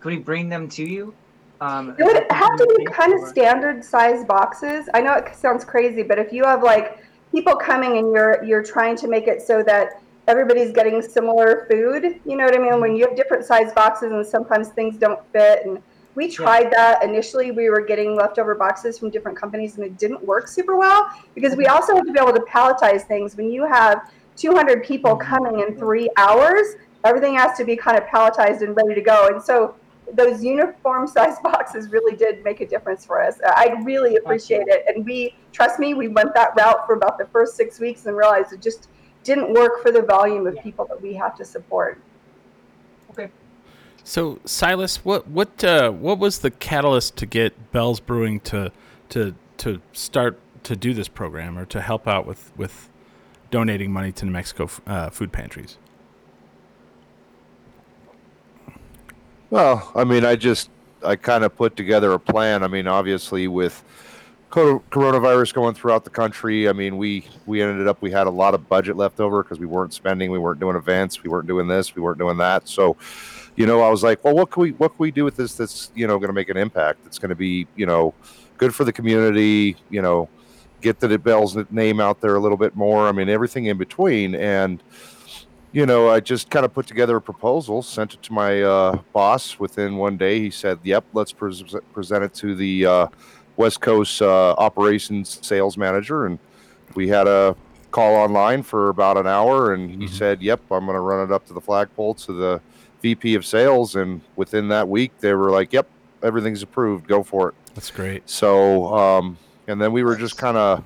could 0.00 0.12
we 0.12 0.18
bring 0.18 0.48
them 0.48 0.68
to 0.70 0.82
you? 0.84 1.14
Um, 1.60 1.94
it 1.98 2.04
would 2.04 2.26
have 2.30 2.56
to 2.56 2.74
be 2.76 2.86
or- 2.86 2.90
kind 2.90 3.14
of 3.14 3.28
standard 3.28 3.84
size 3.84 4.24
boxes. 4.24 4.88
I 4.94 5.00
know 5.00 5.14
it 5.14 5.34
sounds 5.34 5.64
crazy, 5.64 6.02
but 6.02 6.18
if 6.18 6.32
you 6.32 6.44
have 6.44 6.62
like 6.62 6.98
people 7.30 7.54
coming 7.54 7.98
and 7.98 8.12
you're 8.12 8.42
you're 8.44 8.64
trying 8.64 8.96
to 8.96 9.08
make 9.08 9.28
it 9.28 9.40
so 9.42 9.62
that 9.62 10.02
everybody's 10.32 10.72
getting 10.72 11.02
similar 11.02 11.66
food, 11.70 12.20
you 12.24 12.36
know 12.36 12.44
what 12.44 12.54
I 12.54 12.58
mean? 12.58 12.80
When 12.80 12.90
mm-hmm. 12.90 12.96
you 12.96 13.06
have 13.06 13.16
different 13.16 13.44
size 13.44 13.72
boxes 13.74 14.12
and 14.12 14.26
sometimes 14.26 14.70
things 14.70 14.96
don't 14.96 15.20
fit 15.32 15.66
and 15.66 15.82
we 16.14 16.28
tried 16.28 16.70
that 16.72 17.02
initially. 17.02 17.50
We 17.50 17.70
were 17.70 17.80
getting 17.80 18.16
leftover 18.16 18.54
boxes 18.54 18.98
from 18.98 19.10
different 19.10 19.38
companies 19.38 19.76
and 19.76 19.84
it 19.84 19.98
didn't 19.98 20.22
work 20.24 20.48
super 20.48 20.76
well 20.76 21.10
because 21.34 21.54
we 21.56 21.64
mm-hmm. 21.64 21.74
also 21.74 21.94
have 21.94 22.06
to 22.06 22.12
be 22.12 22.18
able 22.18 22.32
to 22.32 22.40
palletize 22.40 23.06
things. 23.06 23.36
When 23.36 23.50
you 23.50 23.66
have 23.66 24.10
200 24.36 24.84
people 24.84 25.12
mm-hmm. 25.12 25.28
coming 25.28 25.60
in 25.60 25.76
three 25.78 26.08
hours, 26.16 26.76
everything 27.04 27.34
has 27.34 27.56
to 27.58 27.64
be 27.64 27.76
kind 27.76 27.98
of 27.98 28.04
palletized 28.04 28.62
and 28.62 28.74
ready 28.76 28.94
to 28.94 29.02
go. 29.02 29.28
And 29.28 29.42
so 29.42 29.74
those 30.14 30.42
uniform 30.42 31.06
size 31.16 31.36
boxes 31.42 31.90
really 31.90 32.16
did 32.16 32.42
make 32.44 32.60
a 32.60 32.66
difference 32.66 33.04
for 33.04 33.22
us. 33.22 33.38
I 33.44 33.80
really 33.82 34.16
appreciate 34.16 34.68
it. 34.68 34.84
And 34.88 35.04
we, 35.04 35.34
trust 35.52 35.78
me, 35.78 35.94
we 35.94 36.08
went 36.08 36.34
that 36.34 36.54
route 36.56 36.86
for 36.86 36.94
about 36.94 37.18
the 37.18 37.26
first 37.26 37.56
six 37.56 37.80
weeks 37.80 38.06
and 38.06 38.16
realized 38.16 38.52
it 38.52 38.62
just 38.62 38.88
didn't 39.24 39.52
work 39.52 39.82
for 39.82 39.90
the 39.90 40.02
volume 40.02 40.46
of 40.46 40.60
people 40.62 40.84
that 40.86 41.00
we 41.00 41.14
have 41.14 41.36
to 41.36 41.44
support. 41.44 42.00
Okay. 43.10 43.30
So 44.04 44.40
Silas, 44.44 45.04
what 45.04 45.28
what 45.28 45.62
uh, 45.62 45.90
what 45.90 46.18
was 46.18 46.40
the 46.40 46.50
catalyst 46.50 47.16
to 47.18 47.26
get 47.26 47.72
Bell's 47.72 48.00
Brewing 48.00 48.40
to 48.40 48.72
to 49.10 49.34
to 49.58 49.80
start 49.92 50.38
to 50.64 50.76
do 50.76 50.94
this 50.94 51.08
program 51.08 51.58
or 51.58 51.64
to 51.66 51.80
help 51.80 52.08
out 52.08 52.26
with 52.26 52.52
with 52.56 52.88
donating 53.50 53.92
money 53.92 54.10
to 54.12 54.24
New 54.24 54.32
Mexico 54.32 54.68
uh, 54.86 55.10
food 55.10 55.32
pantries? 55.32 55.78
Well, 59.50 59.92
I 59.94 60.04
mean, 60.04 60.24
I 60.24 60.34
just 60.34 60.70
I 61.04 61.16
kind 61.16 61.44
of 61.44 61.54
put 61.54 61.76
together 61.76 62.12
a 62.12 62.18
plan. 62.18 62.62
I 62.62 62.68
mean, 62.68 62.86
obviously 62.88 63.46
with 63.48 63.84
co- 63.84 64.11
coronavirus 64.52 65.54
going 65.54 65.74
throughout 65.74 66.04
the 66.04 66.10
country, 66.10 66.68
I 66.68 66.72
mean, 66.72 66.98
we 66.98 67.26
we 67.46 67.62
ended 67.62 67.88
up 67.88 68.02
we 68.02 68.10
had 68.10 68.26
a 68.26 68.30
lot 68.30 68.54
of 68.54 68.68
budget 68.68 68.96
left 68.96 69.18
over 69.18 69.42
because 69.42 69.58
we 69.58 69.66
weren't 69.66 69.94
spending, 69.94 70.30
we 70.30 70.38
weren't 70.38 70.60
doing 70.60 70.76
events, 70.76 71.22
we 71.22 71.30
weren't 71.30 71.46
doing 71.46 71.66
this, 71.66 71.94
we 71.96 72.02
weren't 72.02 72.18
doing 72.18 72.36
that. 72.36 72.68
So, 72.68 72.96
you 73.56 73.66
know, 73.66 73.80
I 73.80 73.88
was 73.88 74.02
like, 74.02 74.22
well, 74.24 74.34
what 74.34 74.50
can 74.50 74.62
we 74.62 74.70
what 74.72 74.88
can 74.88 74.98
we 74.98 75.10
do 75.10 75.24
with 75.24 75.36
this 75.36 75.54
that's 75.54 75.90
you 75.94 76.06
know 76.06 76.18
going 76.18 76.28
to 76.28 76.34
make 76.34 76.50
an 76.50 76.58
impact? 76.58 77.02
That's 77.04 77.18
going 77.18 77.30
to 77.30 77.34
be 77.34 77.66
you 77.76 77.86
know 77.86 78.14
good 78.58 78.74
for 78.74 78.84
the 78.84 78.92
community. 78.92 79.76
You 79.88 80.02
know, 80.02 80.28
get 80.82 81.00
the 81.00 81.18
Bell's 81.18 81.56
name 81.70 81.98
out 81.98 82.20
there 82.20 82.36
a 82.36 82.40
little 82.40 82.58
bit 82.58 82.76
more. 82.76 83.08
I 83.08 83.12
mean, 83.12 83.30
everything 83.30 83.66
in 83.66 83.78
between 83.78 84.34
and 84.34 84.82
you 85.72 85.86
know, 85.86 86.10
I 86.10 86.20
just 86.20 86.50
kind 86.50 86.66
of 86.66 86.74
put 86.74 86.86
together 86.86 87.16
a 87.16 87.20
proposal, 87.22 87.80
sent 87.80 88.12
it 88.12 88.22
to 88.24 88.32
my 88.34 88.60
uh, 88.60 88.98
boss 89.14 89.58
within 89.58 89.96
one 89.96 90.18
day. 90.18 90.38
He 90.38 90.50
said, 90.50 90.78
"Yep, 90.82 91.06
let's 91.14 91.32
pres 91.32 91.64
present 91.94 92.22
it 92.24 92.34
to 92.34 92.54
the 92.54 92.84
uh, 92.84 93.06
West 93.56 93.80
Coast 93.80 94.20
uh, 94.22 94.52
operations 94.52 95.38
sales 95.42 95.76
manager." 95.76 96.26
And 96.26 96.38
we 96.94 97.08
had 97.08 97.26
a 97.26 97.56
call 97.90 98.14
online 98.14 98.62
for 98.62 98.88
about 98.88 99.16
an 99.16 99.26
hour, 99.26 99.72
and 99.74 99.90
he 99.90 100.06
Mhm. 100.06 100.10
said, 100.10 100.42
"Yep, 100.42 100.60
I'm 100.70 100.84
going 100.86 100.94
to 100.96 101.00
run 101.00 101.28
it 101.28 101.32
up 101.32 101.46
to 101.48 101.52
the 101.52 101.60
flagpole 101.60 102.14
to 102.14 102.32
the 102.32 102.60
VP 103.02 103.34
of 103.34 103.44
sales." 103.44 103.94
And 103.96 104.20
within 104.36 104.68
that 104.68 104.88
week, 104.88 105.12
they 105.20 105.34
were 105.34 105.50
like, 105.50 105.72
"Yep, 105.72 105.86
everything's 106.22 106.62
approved. 106.62 107.06
Go 107.06 107.22
for 107.22 107.50
it." 107.50 107.54
That's 107.74 107.90
great. 107.90 108.28
So, 108.28 108.94
um, 108.94 109.38
and 109.68 109.80
then 109.80 109.92
we 109.92 110.02
were 110.02 110.16
just 110.16 110.36
kind 110.36 110.56
of 110.56 110.84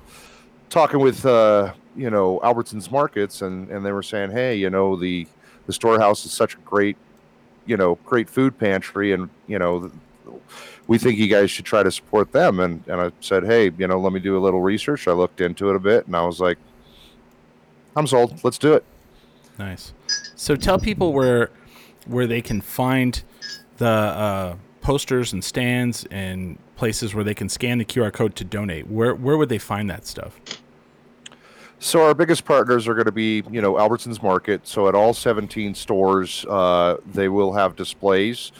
talking 0.69 0.99
with, 0.99 1.25
uh, 1.25 1.73
you 1.95 2.09
know, 2.09 2.39
Albertsons 2.43 2.91
markets, 2.91 3.41
and 3.41 3.69
and 3.69 3.85
they 3.85 3.91
were 3.91 4.03
saying, 4.03 4.31
hey, 4.31 4.55
you 4.55 4.69
know, 4.69 4.95
the 4.95 5.27
the 5.65 5.73
storehouse 5.73 6.25
is 6.25 6.31
such 6.31 6.55
a 6.55 6.57
great, 6.59 6.95
you 7.65 7.75
know, 7.77 7.97
great 8.05 8.29
food 8.29 8.57
pantry, 8.57 9.11
and 9.13 9.29
you 9.47 9.59
know, 9.59 9.91
we 10.87 10.97
think 10.97 11.17
you 11.17 11.27
guys 11.27 11.51
should 11.51 11.65
try 11.65 11.83
to 11.83 11.91
support 11.91 12.31
them. 12.31 12.59
And 12.59 12.83
and 12.87 13.01
I 13.01 13.11
said, 13.21 13.43
hey, 13.43 13.71
you 13.77 13.87
know, 13.87 13.99
let 13.99 14.13
me 14.13 14.19
do 14.19 14.37
a 14.37 14.41
little 14.41 14.61
research. 14.61 15.07
I 15.07 15.11
looked 15.11 15.41
into 15.41 15.69
it 15.69 15.75
a 15.75 15.79
bit, 15.79 16.07
and 16.07 16.15
I 16.15 16.25
was 16.25 16.39
like, 16.39 16.57
I'm 17.95 18.07
sold. 18.07 18.43
Let's 18.43 18.57
do 18.57 18.73
it. 18.73 18.83
Nice. 19.59 19.93
So 20.35 20.55
tell 20.55 20.79
people 20.79 21.13
where 21.13 21.49
where 22.05 22.27
they 22.27 22.41
can 22.41 22.61
find 22.61 23.21
the 23.77 23.87
uh, 23.87 24.55
posters 24.81 25.33
and 25.33 25.43
stands 25.43 26.05
and 26.09 26.57
places 26.75 27.13
where 27.13 27.23
they 27.23 27.33
can 27.33 27.49
scan 27.49 27.77
the 27.77 27.85
QR 27.85 28.13
code 28.13 28.35
to 28.37 28.43
donate. 28.43 28.87
Where 28.87 29.13
where 29.15 29.37
would 29.37 29.49
they 29.49 29.57
find 29.57 29.89
that 29.89 30.05
stuff? 30.05 30.39
So 31.79 32.03
our 32.03 32.15
biggest 32.15 32.43
partners 32.43 32.87
are 32.87 32.95
going 32.95 33.05
to 33.05 33.11
be, 33.11 33.43
you 33.51 33.61
know, 33.61 33.73
Albertsons 33.73 34.23
Market. 34.23 34.67
So 34.67 34.87
at 34.87 34.95
all 34.95 35.13
17 35.13 35.75
stores, 35.75 36.43
uh, 36.49 36.97
they 37.05 37.29
will 37.29 37.53
have 37.53 37.75
displays. 37.75 38.51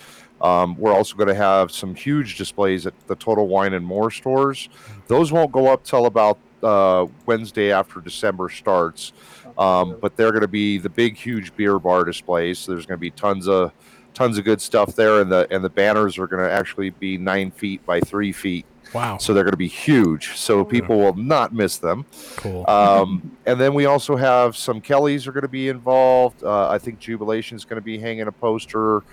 Um, 0.41 0.77
we're 0.77 0.93
also 0.93 1.15
going 1.15 1.29
to 1.29 1.35
have 1.35 1.71
some 1.71 1.95
huge 1.95 2.37
displays 2.37 2.85
at 2.85 2.93
the 3.07 3.15
Total 3.15 3.47
Wine 3.47 3.73
and 3.73 3.85
More 3.85 4.11
stores. 4.11 4.69
Those 5.07 5.31
won't 5.31 5.51
go 5.51 5.67
up 5.67 5.83
till 5.83 6.05
about 6.05 6.37
uh, 6.63 7.07
Wednesday 7.25 7.71
after 7.71 8.01
December 8.01 8.49
starts, 8.49 9.13
um, 9.57 9.97
but 10.01 10.15
they're 10.15 10.31
going 10.31 10.41
to 10.41 10.47
be 10.47 10.77
the 10.77 10.89
big, 10.89 11.15
huge 11.15 11.55
beer 11.55 11.79
bar 11.79 12.03
displays. 12.03 12.59
So 12.59 12.71
there's 12.71 12.85
going 12.85 12.97
to 12.97 13.01
be 13.01 13.11
tons 13.11 13.47
of 13.47 13.71
tons 14.13 14.37
of 14.37 14.45
good 14.45 14.61
stuff 14.61 14.95
there, 14.95 15.21
and 15.21 15.31
the 15.31 15.47
and 15.51 15.63
the 15.63 15.69
banners 15.69 16.17
are 16.17 16.27
going 16.27 16.43
to 16.43 16.51
actually 16.51 16.89
be 16.89 17.17
nine 17.17 17.51
feet 17.51 17.85
by 17.85 17.99
three 17.99 18.31
feet. 18.31 18.65
Wow. 18.93 19.17
So 19.17 19.33
they're 19.33 19.43
going 19.43 19.51
to 19.51 19.57
be 19.57 19.67
huge. 19.67 20.37
So 20.37 20.63
people 20.63 20.97
will 20.97 21.13
not 21.13 21.53
miss 21.53 21.77
them. 21.77 22.05
Cool. 22.37 22.65
Um, 22.69 23.37
and 23.45 23.59
then 23.59 23.73
we 23.73 23.85
also 23.85 24.15
have 24.15 24.55
some 24.55 24.79
Kellys 24.79 25.27
are 25.27 25.33
going 25.33 25.41
to 25.41 25.49
be 25.49 25.67
involved. 25.67 26.41
Uh, 26.43 26.69
I 26.69 26.77
think 26.77 26.99
Jubilation 26.99 27.57
is 27.57 27.65
going 27.65 27.75
to 27.75 27.85
be 27.85 27.99
hanging 27.99 28.27
a 28.27 28.31
poster, 28.31 29.03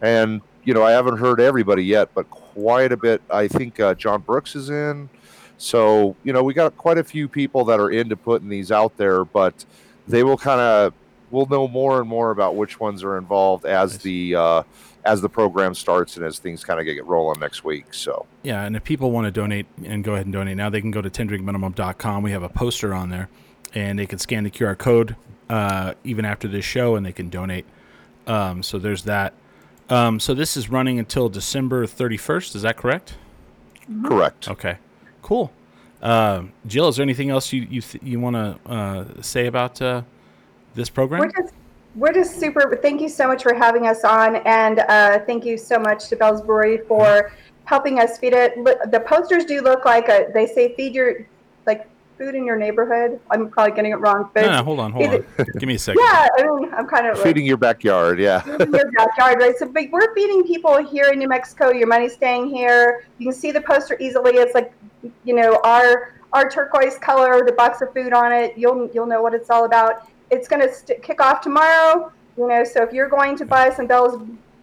and 0.00 0.40
you 0.64 0.74
know 0.74 0.82
I 0.82 0.92
haven't 0.92 1.18
heard 1.18 1.40
everybody 1.40 1.84
yet, 1.84 2.10
but 2.14 2.28
quite 2.30 2.92
a 2.92 2.96
bit. 2.96 3.22
I 3.30 3.48
think 3.48 3.80
uh, 3.80 3.94
John 3.94 4.20
Brooks 4.20 4.56
is 4.56 4.70
in. 4.70 5.08
So 5.58 6.16
you 6.24 6.32
know 6.32 6.42
we 6.42 6.54
got 6.54 6.76
quite 6.76 6.98
a 6.98 7.04
few 7.04 7.28
people 7.28 7.64
that 7.66 7.80
are 7.80 7.90
into 7.90 8.16
putting 8.16 8.48
these 8.48 8.72
out 8.72 8.96
there, 8.96 9.24
but 9.24 9.64
they 10.08 10.22
will 10.22 10.38
kind 10.38 10.60
of 10.60 10.94
we'll 11.30 11.46
know 11.46 11.66
more 11.68 12.00
and 12.00 12.08
more 12.08 12.30
about 12.30 12.56
which 12.56 12.78
ones 12.78 13.02
are 13.02 13.18
involved 13.18 13.64
as 13.64 13.94
Nice. 13.94 14.02
the 14.02 14.34
uh, 14.34 14.62
as 15.04 15.20
the 15.20 15.28
program 15.28 15.74
starts 15.74 16.16
and 16.16 16.24
as 16.24 16.38
things 16.38 16.64
kind 16.64 16.80
of 16.80 16.86
get 16.86 17.04
rolling 17.04 17.40
next 17.40 17.62
week. 17.64 17.92
So 17.92 18.26
Yeah, 18.42 18.64
and 18.64 18.74
if 18.74 18.84
people 18.84 19.10
want 19.10 19.26
to 19.26 19.30
donate 19.30 19.66
and 19.84 20.02
go 20.02 20.14
ahead 20.14 20.26
and 20.26 20.32
donate 20.32 20.56
now, 20.56 20.70
they 20.70 20.80
can 20.80 20.90
go 20.90 21.02
to 21.02 21.10
10drinkminimum.com. 21.10 22.22
We 22.22 22.30
have 22.32 22.42
a 22.42 22.48
poster 22.48 22.94
on 22.94 23.10
there, 23.10 23.28
and 23.74 23.98
they 23.98 24.06
can 24.06 24.18
scan 24.18 24.44
the 24.44 24.50
QR 24.50 24.76
code 24.78 25.16
uh, 25.50 25.94
even 26.04 26.24
after 26.24 26.48
this 26.48 26.64
show, 26.64 26.96
and 26.96 27.04
they 27.04 27.12
can 27.12 27.28
donate. 27.28 27.66
Um, 28.26 28.62
so 28.62 28.78
there's 28.78 29.04
that. 29.04 29.34
Um, 29.90 30.18
so 30.18 30.34
this 30.34 30.56
is 30.56 30.70
running 30.70 30.98
until 30.98 31.28
December 31.28 31.86
31st. 31.86 32.56
Is 32.56 32.62
that 32.62 32.76
correct? 32.76 33.14
correct. 34.04 34.48
Okay, 34.48 34.78
cool. 35.22 35.52
Um 36.00 36.52
Jill, 36.66 36.88
is 36.88 36.96
there 36.96 37.02
anything 37.02 37.30
else 37.30 37.52
you 37.52 37.66
you 37.70 37.80
th- 37.80 38.02
you 38.02 38.20
want 38.20 38.36
to 38.36 38.70
uh, 38.70 39.04
say 39.22 39.46
about 39.46 39.80
uh, 39.80 40.02
this 40.74 40.88
We're 40.90 40.94
program? 40.94 41.30
just, 41.36 41.54
we're 41.94 42.12
just 42.12 42.40
super. 42.40 42.78
Thank 42.82 43.00
you 43.00 43.08
so 43.08 43.28
much 43.28 43.42
for 43.42 43.54
having 43.54 43.86
us 43.86 44.04
on, 44.04 44.36
and 44.36 44.80
uh, 44.80 45.20
thank 45.26 45.44
you 45.44 45.56
so 45.56 45.78
much 45.78 46.08
to 46.08 46.16
Bell's 46.16 46.42
Brewery 46.42 46.78
for 46.88 47.32
helping 47.64 48.00
us 48.00 48.18
feed 48.18 48.32
it. 48.32 48.52
The 48.64 49.00
posters 49.06 49.44
do 49.44 49.60
look 49.60 49.84
like 49.84 50.08
a. 50.08 50.26
They 50.34 50.46
say 50.46 50.74
feed 50.74 50.94
your 50.94 51.26
like 51.66 51.88
food 52.16 52.34
in 52.34 52.44
your 52.44 52.56
neighborhood. 52.56 53.20
I'm 53.30 53.48
probably 53.48 53.74
getting 53.74 53.92
it 53.92 53.96
wrong, 53.96 54.30
but 54.34 54.42
No, 54.42 54.52
no, 54.52 54.64
hold 54.64 54.80
on, 54.80 54.92
hold 54.92 55.06
on. 55.06 55.24
Give 55.58 55.66
me 55.66 55.74
a 55.74 55.78
second. 55.78 56.02
yeah, 56.02 56.28
I 56.38 56.42
mean, 56.44 56.72
I'm 56.74 56.86
kind 56.86 57.06
of 57.06 57.16
like, 57.16 57.26
Feeding 57.26 57.44
your 57.46 57.56
backyard, 57.56 58.18
yeah. 58.18 58.42
in 58.60 58.72
your 58.72 58.90
backyard, 58.92 59.38
right? 59.40 59.56
So, 59.56 59.66
but 59.68 59.84
we're 59.90 60.14
feeding 60.14 60.44
people 60.44 60.76
here 60.84 61.06
in 61.12 61.18
New 61.18 61.28
Mexico. 61.28 61.70
Your 61.70 61.86
money's 61.86 62.14
staying 62.14 62.48
here. 62.48 63.06
You 63.18 63.30
can 63.30 63.38
see 63.38 63.50
the 63.50 63.60
poster 63.60 63.96
easily. 64.00 64.36
It's 64.36 64.54
like, 64.54 64.72
you 65.24 65.34
know, 65.34 65.60
our 65.64 66.14
our 66.32 66.50
turquoise 66.50 66.98
color, 66.98 67.44
the 67.44 67.52
box 67.52 67.80
of 67.80 67.92
food 67.94 68.12
on 68.12 68.32
it. 68.32 68.56
You'll 68.58 68.90
you'll 68.92 69.06
know 69.06 69.22
what 69.22 69.34
it's 69.34 69.50
all 69.50 69.64
about. 69.64 70.08
It's 70.30 70.48
going 70.48 70.62
to 70.62 70.72
st- 70.72 71.02
kick 71.02 71.20
off 71.20 71.40
tomorrow. 71.40 72.12
You 72.36 72.48
know, 72.48 72.64
so 72.64 72.82
if 72.82 72.92
you're 72.92 73.08
going 73.08 73.36
to 73.36 73.44
buy 73.44 73.70
some 73.70 73.86
Bell's 73.86 74.20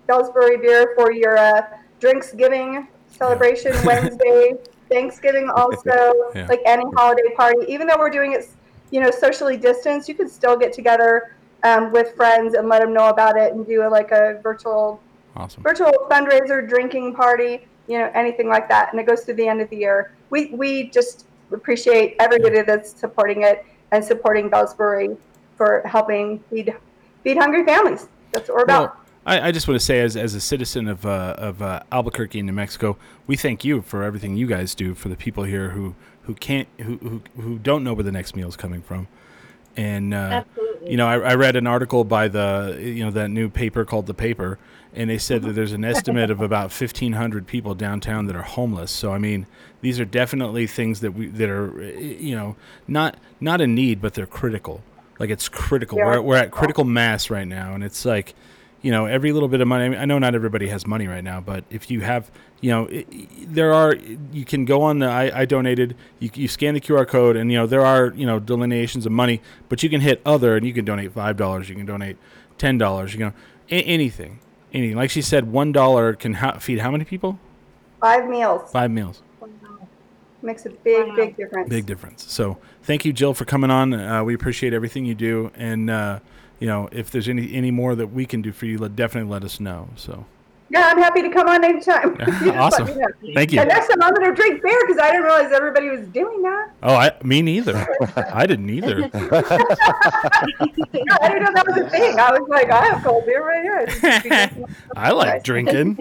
Bellsbury 0.07 0.61
beer 0.61 0.93
for 0.95 1.11
your 1.13 1.37
uh, 1.37 1.61
drinks 1.99 2.33
giving 2.33 2.87
celebration 3.07 3.71
Wednesday, 3.85 4.55
Thanksgiving 4.91 5.49
also, 5.55 6.13
Yeah. 6.35 6.47
like 6.49 6.61
any 6.65 6.83
holiday 6.95 7.33
party, 7.35 7.65
even 7.67 7.87
though 7.87 7.97
we're 7.97 8.09
doing 8.09 8.33
it, 8.33 8.47
you 8.91 8.99
know, 8.99 9.09
socially 9.11 9.57
distanced, 9.57 10.07
you 10.09 10.15
can 10.15 10.29
still 10.29 10.57
get 10.57 10.73
together 10.73 11.35
um, 11.63 11.91
with 11.91 12.15
friends 12.15 12.53
and 12.55 12.67
let 12.67 12.81
them 12.81 12.93
know 12.93 13.09
about 13.09 13.37
it 13.37 13.53
and 13.53 13.65
do 13.65 13.83
a, 13.87 13.89
like 13.89 14.11
a 14.11 14.39
virtual 14.43 15.01
Awesome. 15.35 15.63
virtual 15.63 15.91
fundraiser, 16.09 16.67
drinking 16.67 17.15
party, 17.15 17.65
you 17.87 17.97
know, 17.97 18.11
anything 18.13 18.49
like 18.49 18.67
that. 18.67 18.91
And 18.91 18.99
it 18.99 19.05
goes 19.05 19.21
through 19.21 19.35
the 19.35 19.47
end 19.47 19.61
of 19.61 19.69
the 19.69 19.77
year. 19.77 20.11
We 20.29 20.47
we 20.47 20.89
just 20.89 21.25
appreciate 21.53 22.15
everybody 22.19 22.61
that's 22.63 22.91
supporting 22.91 23.43
it 23.43 23.65
and 23.91 24.03
supporting 24.03 24.49
Bell's 24.49 24.73
Brewery 24.73 25.15
for 25.55 25.83
helping 25.85 26.39
feed 26.49 26.75
feed 27.23 27.37
hungry 27.37 27.63
families. 27.65 28.09
That's 28.33 28.49
what 28.49 28.57
we're 28.57 28.63
about. 28.63 28.95
Well, 28.95 29.00
I, 29.25 29.49
I 29.49 29.51
just 29.51 29.67
want 29.67 29.79
to 29.79 29.85
say, 29.85 29.99
as, 30.01 30.17
as 30.17 30.33
a 30.33 30.41
citizen 30.41 30.87
of, 30.87 31.05
uh, 31.05 31.35
of 31.37 31.61
uh, 31.61 31.83
Albuquerque, 31.91 32.41
New 32.41 32.53
Mexico, 32.53 32.97
we 33.27 33.35
thank 33.35 33.63
you 33.63 33.81
for 33.81 34.03
everything 34.03 34.35
you 34.35 34.47
guys 34.47 34.73
do 34.73 34.95
for 34.95 35.09
the 35.09 35.15
people 35.15 35.43
here 35.43 35.69
who, 35.69 35.95
who 36.23 36.33
can't 36.33 36.67
who, 36.79 36.97
who, 36.97 37.21
who 37.41 37.59
don't 37.59 37.83
know 37.83 37.93
where 37.93 38.03
the 38.03 38.11
next 38.11 38.35
meal 38.35 38.47
is 38.47 38.55
coming 38.55 38.81
from. 38.81 39.07
And 39.77 40.13
uh, 40.13 40.43
you 40.85 40.97
know, 40.97 41.07
I, 41.07 41.19
I 41.19 41.35
read 41.35 41.55
an 41.55 41.67
article 41.67 42.03
by 42.03 42.27
the 42.27 42.77
you 42.79 43.03
know 43.05 43.11
that 43.11 43.29
new 43.29 43.49
paper 43.49 43.85
called 43.85 44.05
the 44.05 44.13
paper, 44.13 44.59
and 44.93 45.09
they 45.09 45.17
said 45.17 45.43
that 45.43 45.53
there's 45.53 45.71
an 45.71 45.85
estimate 45.85 46.29
of 46.29 46.41
about 46.41 46.71
1,500 46.71 47.47
people 47.47 47.73
downtown 47.73 48.25
that 48.25 48.35
are 48.35 48.41
homeless. 48.41 48.91
So 48.91 49.13
I 49.13 49.17
mean, 49.17 49.47
these 49.81 49.99
are 49.99 50.05
definitely 50.05 50.67
things 50.67 50.99
that 50.99 51.13
we 51.13 51.27
that 51.27 51.49
are 51.49 51.81
uh, 51.81 51.99
you 51.99 52.35
know 52.35 52.55
not 52.87 53.17
not 53.39 53.61
a 53.61 53.67
need, 53.67 54.01
but 54.01 54.13
they're 54.13 54.25
critical. 54.25 54.83
Like 55.19 55.29
it's 55.29 55.47
critical. 55.47 55.97
Yeah. 55.97 56.05
We're 56.05 56.21
we're 56.21 56.37
at 56.37 56.51
critical 56.51 56.83
mass 56.83 57.29
right 57.29 57.47
now, 57.47 57.73
and 57.73 57.83
it's 57.83 58.03
like 58.03 58.35
you 58.81 58.91
know 58.91 59.05
every 59.05 59.31
little 59.31 59.47
bit 59.49 59.61
of 59.61 59.67
money. 59.67 59.85
I, 59.85 59.89
mean, 59.89 59.99
I 59.99 60.05
know 60.05 60.17
not 60.19 60.33
everybody 60.35 60.67
has 60.69 60.85
money 60.87 61.07
right 61.07 61.23
now, 61.23 61.39
but 61.41 61.63
if 61.69 61.89
you 61.91 62.01
have 62.01 62.31
you 62.61 62.71
know 62.71 62.87
i 62.91 63.05
i- 63.11 63.27
there 63.47 63.73
are 63.73 63.95
you 64.31 64.45
can 64.45 64.65
go 64.65 64.81
on 64.83 64.99
the 64.99 65.07
I, 65.07 65.41
I 65.41 65.45
donated 65.45 65.95
you, 66.19 66.29
you 66.33 66.47
scan 66.47 66.73
the 66.75 66.81
qr 66.81 67.07
code 67.07 67.35
and 67.35 67.51
you 67.51 67.57
know 67.57 67.65
there 67.67 67.85
are 67.85 68.13
you 68.15 68.25
know 68.25 68.39
delineations 68.39 69.05
of 69.05 69.11
money 69.11 69.41
but 69.69 69.81
you 69.83 69.89
can 69.89 70.01
hit 70.01 70.21
other 70.25 70.55
and 70.57 70.65
you 70.65 70.73
can 70.73 70.85
donate 70.85 71.11
five 71.13 71.37
dollars 71.37 71.69
you 71.69 71.75
can 71.75 71.85
donate 71.85 72.17
ten 72.57 72.77
dollars 72.77 73.13
you 73.13 73.19
know 73.19 73.33
a- 73.71 73.83
anything 73.83 74.39
anything. 74.73 74.95
Like 74.95 75.09
she 75.09 75.21
said 75.21 75.51
one 75.51 75.71
dollar 75.71 76.13
can 76.13 76.35
ha- 76.35 76.57
feed 76.59 76.79
how 76.79 76.91
many 76.91 77.03
people? 77.03 77.39
Five 77.99 78.27
meals. 78.29 78.71
Five 78.71 78.89
meals. 78.91 79.21
Makes 80.43 80.65
a 80.65 80.69
big 80.69 81.07
Wow. 81.09 81.15
big 81.15 81.37
difference. 81.37 81.69
big 81.69 81.85
difference. 81.85 82.25
So 82.31 82.57
thank 82.81 83.05
you 83.05 83.13
jill 83.13 83.33
for 83.35 83.45
coming 83.45 83.69
on. 83.69 83.93
Uh, 83.93 84.23
we 84.23 84.33
appreciate 84.33 84.73
everything 84.73 85.05
you 85.05 85.13
do. 85.13 85.51
And 85.55 85.89
uh, 85.89 86.19
you 86.61 86.67
know 86.67 86.87
if 86.93 87.11
there's 87.11 87.27
any 87.27 87.53
any 87.53 87.71
more 87.71 87.93
that 87.95 88.07
we 88.07 88.25
can 88.25 88.41
do 88.41 88.53
for 88.53 88.65
you 88.67 88.77
let, 88.77 88.95
definitely 88.95 89.29
let 89.29 89.43
us 89.43 89.59
know 89.59 89.89
so 89.97 90.25
Yeah, 90.69 90.87
I'm 90.89 90.97
happy 90.99 91.21
to 91.21 91.29
come 91.29 91.47
on 91.49 91.65
anytime. 91.65 92.15
You 92.45 92.53
awesome 92.63 92.87
thank 93.35 93.51
you 93.51 93.59
And 93.59 93.67
next 93.67 93.87
time 93.89 94.01
I'm 94.01 94.13
going 94.13 94.29
to 94.29 94.35
drink 94.35 94.61
beer 94.63 94.79
because 94.87 95.01
I 95.01 95.11
didn't 95.11 95.23
realize 95.23 95.51
everybody 95.51 95.89
was 95.89 96.07
doing 96.07 96.41
that. 96.43 96.69
oh 96.83 96.95
i 96.95 97.11
me 97.23 97.41
neither 97.41 97.75
i 98.41 98.45
didn't 98.45 98.69
either 98.69 99.01
Yeah, 100.93 101.17
I 101.21 101.29
didn't 101.29 101.43
know 101.43 101.51
that 101.55 101.65
was 101.67 101.77
a 101.77 101.89
thing. 101.89 102.19
I 102.19 102.31
was 102.37 102.47
like, 102.49 102.69
I 102.69 102.85
have 102.85 103.03
cold 103.03 103.25
beer 103.25 103.43
right 103.45 103.63
here. 103.63 104.67
I 104.95 105.11
like 105.11 105.43
drinking. 105.43 105.95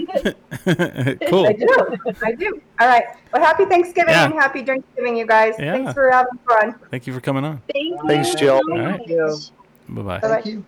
cool. 1.29 1.46
I 1.46 1.53
do. 1.53 1.96
I 2.23 2.33
do. 2.33 2.61
All 2.81 2.87
right. 2.88 3.05
Well, 3.33 3.42
happy 3.42 3.64
Thanksgiving 3.64 4.12
Yeah. 4.14 4.25
and 4.27 4.35
happy 4.35 4.62
Thanksgiving, 4.64 5.16
you 5.16 5.27
guys. 5.27 5.55
Yeah. 5.59 5.73
Thanks 5.73 5.94
for 5.94 6.11
having 6.11 6.38
fun. 6.49 6.75
Thank 6.90 7.07
you 7.07 7.14
for 7.14 7.20
coming 7.20 7.44
on. 7.44 7.62
Thank 7.73 8.01
Thanks, 8.09 8.33
you 8.33 8.38
Jill. 8.38 8.61
so 8.66 8.73
All 8.73 8.79
right. 8.79 9.09
much. 9.09 9.51
Bye 9.90 10.03
bye. 10.03 10.20
Thank 10.22 10.46
you. 10.46 10.66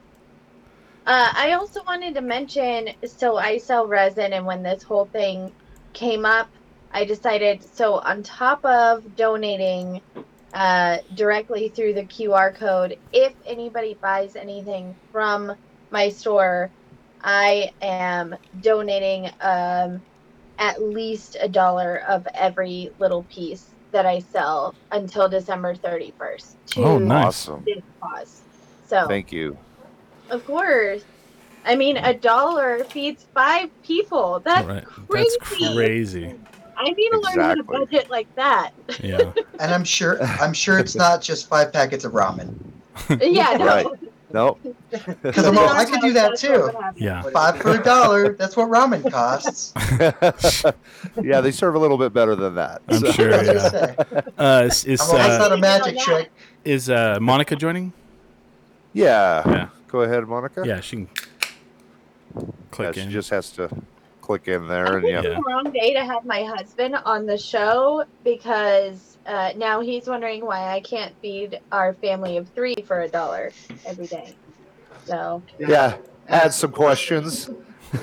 Uh, 1.06 1.30
I 1.34 1.52
also 1.54 1.80
wanted 1.86 2.14
to 2.14 2.22
mention 2.22 2.88
so 3.06 3.36
I 3.36 3.58
sell 3.58 3.88
resin, 3.88 4.32
and 4.32 4.46
when 4.46 4.62
this 4.62 4.82
whole 4.84 5.06
thing 5.06 5.52
came 5.94 6.24
up, 6.24 6.50
I 6.92 7.04
decided 7.06 7.64
so 7.74 7.94
on 8.00 8.22
top 8.22 8.64
of 8.64 9.16
donating 9.16 10.00
uh, 10.54 10.98
directly 11.14 11.70
through 11.70 11.94
the 11.94 12.06
QR 12.06 12.54
code, 12.56 12.96
if 13.12 13.34
anybody 13.46 13.98
buys 14.00 14.36
anything 14.36 14.96
from 15.12 15.52
my 15.90 16.10
store, 16.10 16.72
I 17.22 17.70
am 17.82 18.34
donating 18.60 19.30
um, 19.40 20.02
at 20.58 20.82
least 20.82 21.36
a 21.40 21.48
dollar 21.48 21.98
of 22.08 22.26
every 22.34 22.90
little 22.98 23.24
piece 23.24 23.74
that 23.92 24.06
I 24.06 24.20
sell 24.20 24.76
until 24.90 25.28
December 25.28 25.74
31st 25.74 26.56
to 26.74 26.82
Oh, 26.82 26.98
nice. 26.98 27.26
Awesome. 27.26 27.64
this 27.66 27.84
cause. 28.02 28.41
So 28.92 29.08
Thank 29.08 29.32
you. 29.32 29.56
of 30.28 30.44
course. 30.44 31.02
I 31.64 31.76
mean, 31.76 31.96
a 31.96 32.12
dollar 32.12 32.84
feeds 32.84 33.24
five 33.32 33.70
people. 33.82 34.40
That's 34.44 34.68
All 34.68 34.74
right. 34.74 34.84
crazy. 34.84 35.28
That's 35.40 35.74
crazy. 35.74 36.34
I 36.76 36.84
need 36.90 37.08
to 37.10 37.20
learn 37.20 37.40
how 37.40 37.54
to 37.54 37.62
budget 37.62 38.10
like 38.10 38.32
that. 38.34 38.72
Yeah. 39.00 39.32
And 39.60 39.72
I'm 39.72 39.84
sure 39.84 40.20
I'm 40.22 40.52
sure 40.52 40.78
it's 40.78 40.94
not 40.94 41.22
just 41.22 41.48
five 41.48 41.72
packets 41.72 42.04
of 42.04 42.12
ramen. 42.12 42.52
yeah, 43.22 43.56
no. 43.56 43.64
Right. 43.66 43.86
No. 44.34 44.58
Because 45.22 45.46
I'm 45.46 45.56
I 45.58 45.86
could 45.86 46.00
do 46.02 46.12
that 46.12 46.36
too. 46.36 46.70
Yeah. 46.96 47.22
Five 47.32 47.58
for 47.62 47.70
a 47.70 47.82
dollar. 47.82 48.34
That's 48.34 48.56
what 48.58 48.68
ramen 48.68 49.10
costs. 49.10 49.72
yeah, 51.22 51.40
they 51.40 51.50
serve 51.52 51.76
a 51.76 51.78
little 51.78 51.96
bit 51.96 52.12
better 52.12 52.34
than 52.36 52.56
that. 52.56 52.82
I'm 52.88 52.98
So- 53.00 53.12
sure. 53.12 53.32
I 53.32 53.38
was 53.38 53.46
gonna 53.72 53.94
Yeah. 54.36 54.44
Uh, 54.44 54.62
is 54.66 54.84
is, 54.84 55.00
I'm 55.00 55.16
that's 55.16 55.34
uh, 55.34 55.38
not 55.48 55.52
a 55.52 55.56
magic 55.56 55.98
trick. 55.98 56.30
is 56.66 56.90
uh, 56.90 57.18
Monica 57.22 57.56
joining? 57.56 57.94
Yeah. 58.92 59.42
Yeah. 59.46 59.68
Go 59.88 60.02
ahead, 60.02 60.26
Monica. 60.26 60.62
Yeah, 60.66 60.80
she 60.80 60.96
can 60.96 61.06
click 61.06 61.26
Yeah, 62.36 62.92
click 62.92 62.94
she 62.94 63.06
just 63.06 63.30
has 63.30 63.50
to 63.52 63.68
click 64.20 64.48
in 64.48 64.68
there, 64.68 64.86
I 64.86 64.94
and 64.94 65.02
think 65.02 65.12
yeah. 65.12 65.30
it's 65.30 65.36
the 65.36 65.42
wrong 65.42 65.70
day 65.72 65.92
to 65.94 66.04
have 66.04 66.24
my 66.24 66.44
husband 66.44 66.96
on 67.04 67.26
the 67.26 67.36
show 67.36 68.04
because 68.24 69.18
uh, 69.26 69.52
now 69.56 69.80
he's 69.80 70.06
wondering 70.06 70.44
why 70.44 70.72
I 70.72 70.80
can't 70.80 71.14
feed 71.20 71.60
our 71.72 71.94
family 71.94 72.36
of 72.36 72.48
three 72.50 72.76
for 72.86 73.02
a 73.02 73.08
dollar 73.08 73.52
every 73.84 74.06
day. 74.06 74.34
So 75.04 75.42
Yeah. 75.58 75.96
Add 76.28 76.54
some 76.54 76.72
questions. 76.72 77.50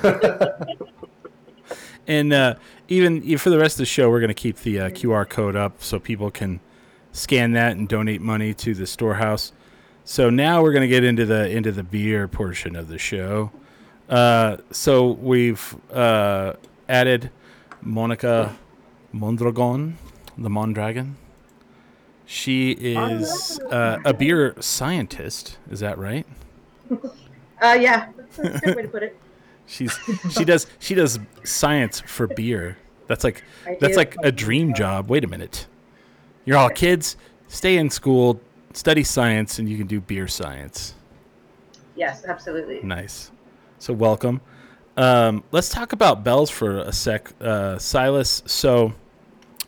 And 2.10 2.32
uh, 2.32 2.56
even 2.88 3.38
for 3.38 3.50
the 3.50 3.58
rest 3.58 3.74
of 3.76 3.78
the 3.78 3.86
show, 3.86 4.10
we're 4.10 4.18
going 4.18 4.28
to 4.28 4.34
keep 4.34 4.56
the 4.58 4.80
uh, 4.80 4.90
QR 4.90 5.28
code 5.28 5.54
up 5.54 5.80
so 5.80 6.00
people 6.00 6.30
can 6.32 6.58
scan 7.12 7.52
that 7.52 7.76
and 7.76 7.88
donate 7.88 8.20
money 8.20 8.52
to 8.54 8.74
the 8.74 8.84
storehouse. 8.84 9.52
So 10.04 10.30
now 10.30 10.62
we're 10.62 10.72
going 10.72 10.82
to 10.82 10.88
get 10.88 11.04
into 11.04 11.24
the 11.26 11.48
into 11.48 11.72
the 11.72 11.82
beer 11.82 12.26
portion 12.26 12.74
of 12.76 12.88
the 12.88 12.98
show. 12.98 13.52
Uh, 14.08 14.56
so 14.70 15.12
we've 15.12 15.76
uh, 15.92 16.54
added 16.88 17.30
Monica 17.80 18.56
Mondragon, 19.12 19.98
the 20.36 20.50
Mondragon. 20.50 21.16
She 22.26 22.72
is 22.72 23.58
uh, 23.70 23.98
a 24.04 24.14
beer 24.14 24.54
scientist. 24.60 25.58
Is 25.70 25.80
that 25.80 25.98
right? 25.98 26.26
Uh, 27.62 27.76
yeah. 27.78 28.08
That's 28.16 28.38
a 28.38 28.58
good 28.60 28.76
way 28.76 28.82
to 28.82 28.88
put 28.88 29.02
it. 29.02 29.18
She's 29.66 29.94
she 30.30 30.46
does 30.46 30.66
she 30.78 30.94
does 30.94 31.18
science 31.44 32.00
for 32.00 32.26
beer. 32.26 32.78
That's 33.06 33.22
like 33.22 33.44
I 33.66 33.76
that's 33.78 33.92
do. 33.92 33.98
like 33.98 34.16
a 34.24 34.32
dream 34.32 34.72
job. 34.72 35.10
Wait 35.10 35.24
a 35.24 35.26
minute. 35.26 35.66
You're 36.46 36.56
all 36.56 36.70
kids, 36.70 37.18
stay 37.48 37.76
in 37.76 37.90
school, 37.90 38.40
study 38.72 39.04
science, 39.04 39.58
and 39.58 39.68
you 39.68 39.76
can 39.76 39.86
do 39.86 40.00
beer 40.00 40.28
science. 40.28 40.94
Yes, 41.96 42.24
absolutely. 42.24 42.80
Nice. 42.82 43.30
So 43.78 43.92
welcome. 43.92 44.40
Um, 44.96 45.44
let's 45.52 45.68
talk 45.68 45.92
about 45.92 46.24
bells 46.24 46.50
for 46.50 46.78
a 46.78 46.92
sec, 46.92 47.32
uh, 47.40 47.78
Silas. 47.78 48.42
So, 48.46 48.92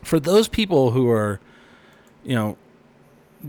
for 0.02 0.18
those 0.20 0.48
people 0.48 0.90
who 0.90 1.08
are, 1.10 1.40
you 2.24 2.34
know, 2.34 2.56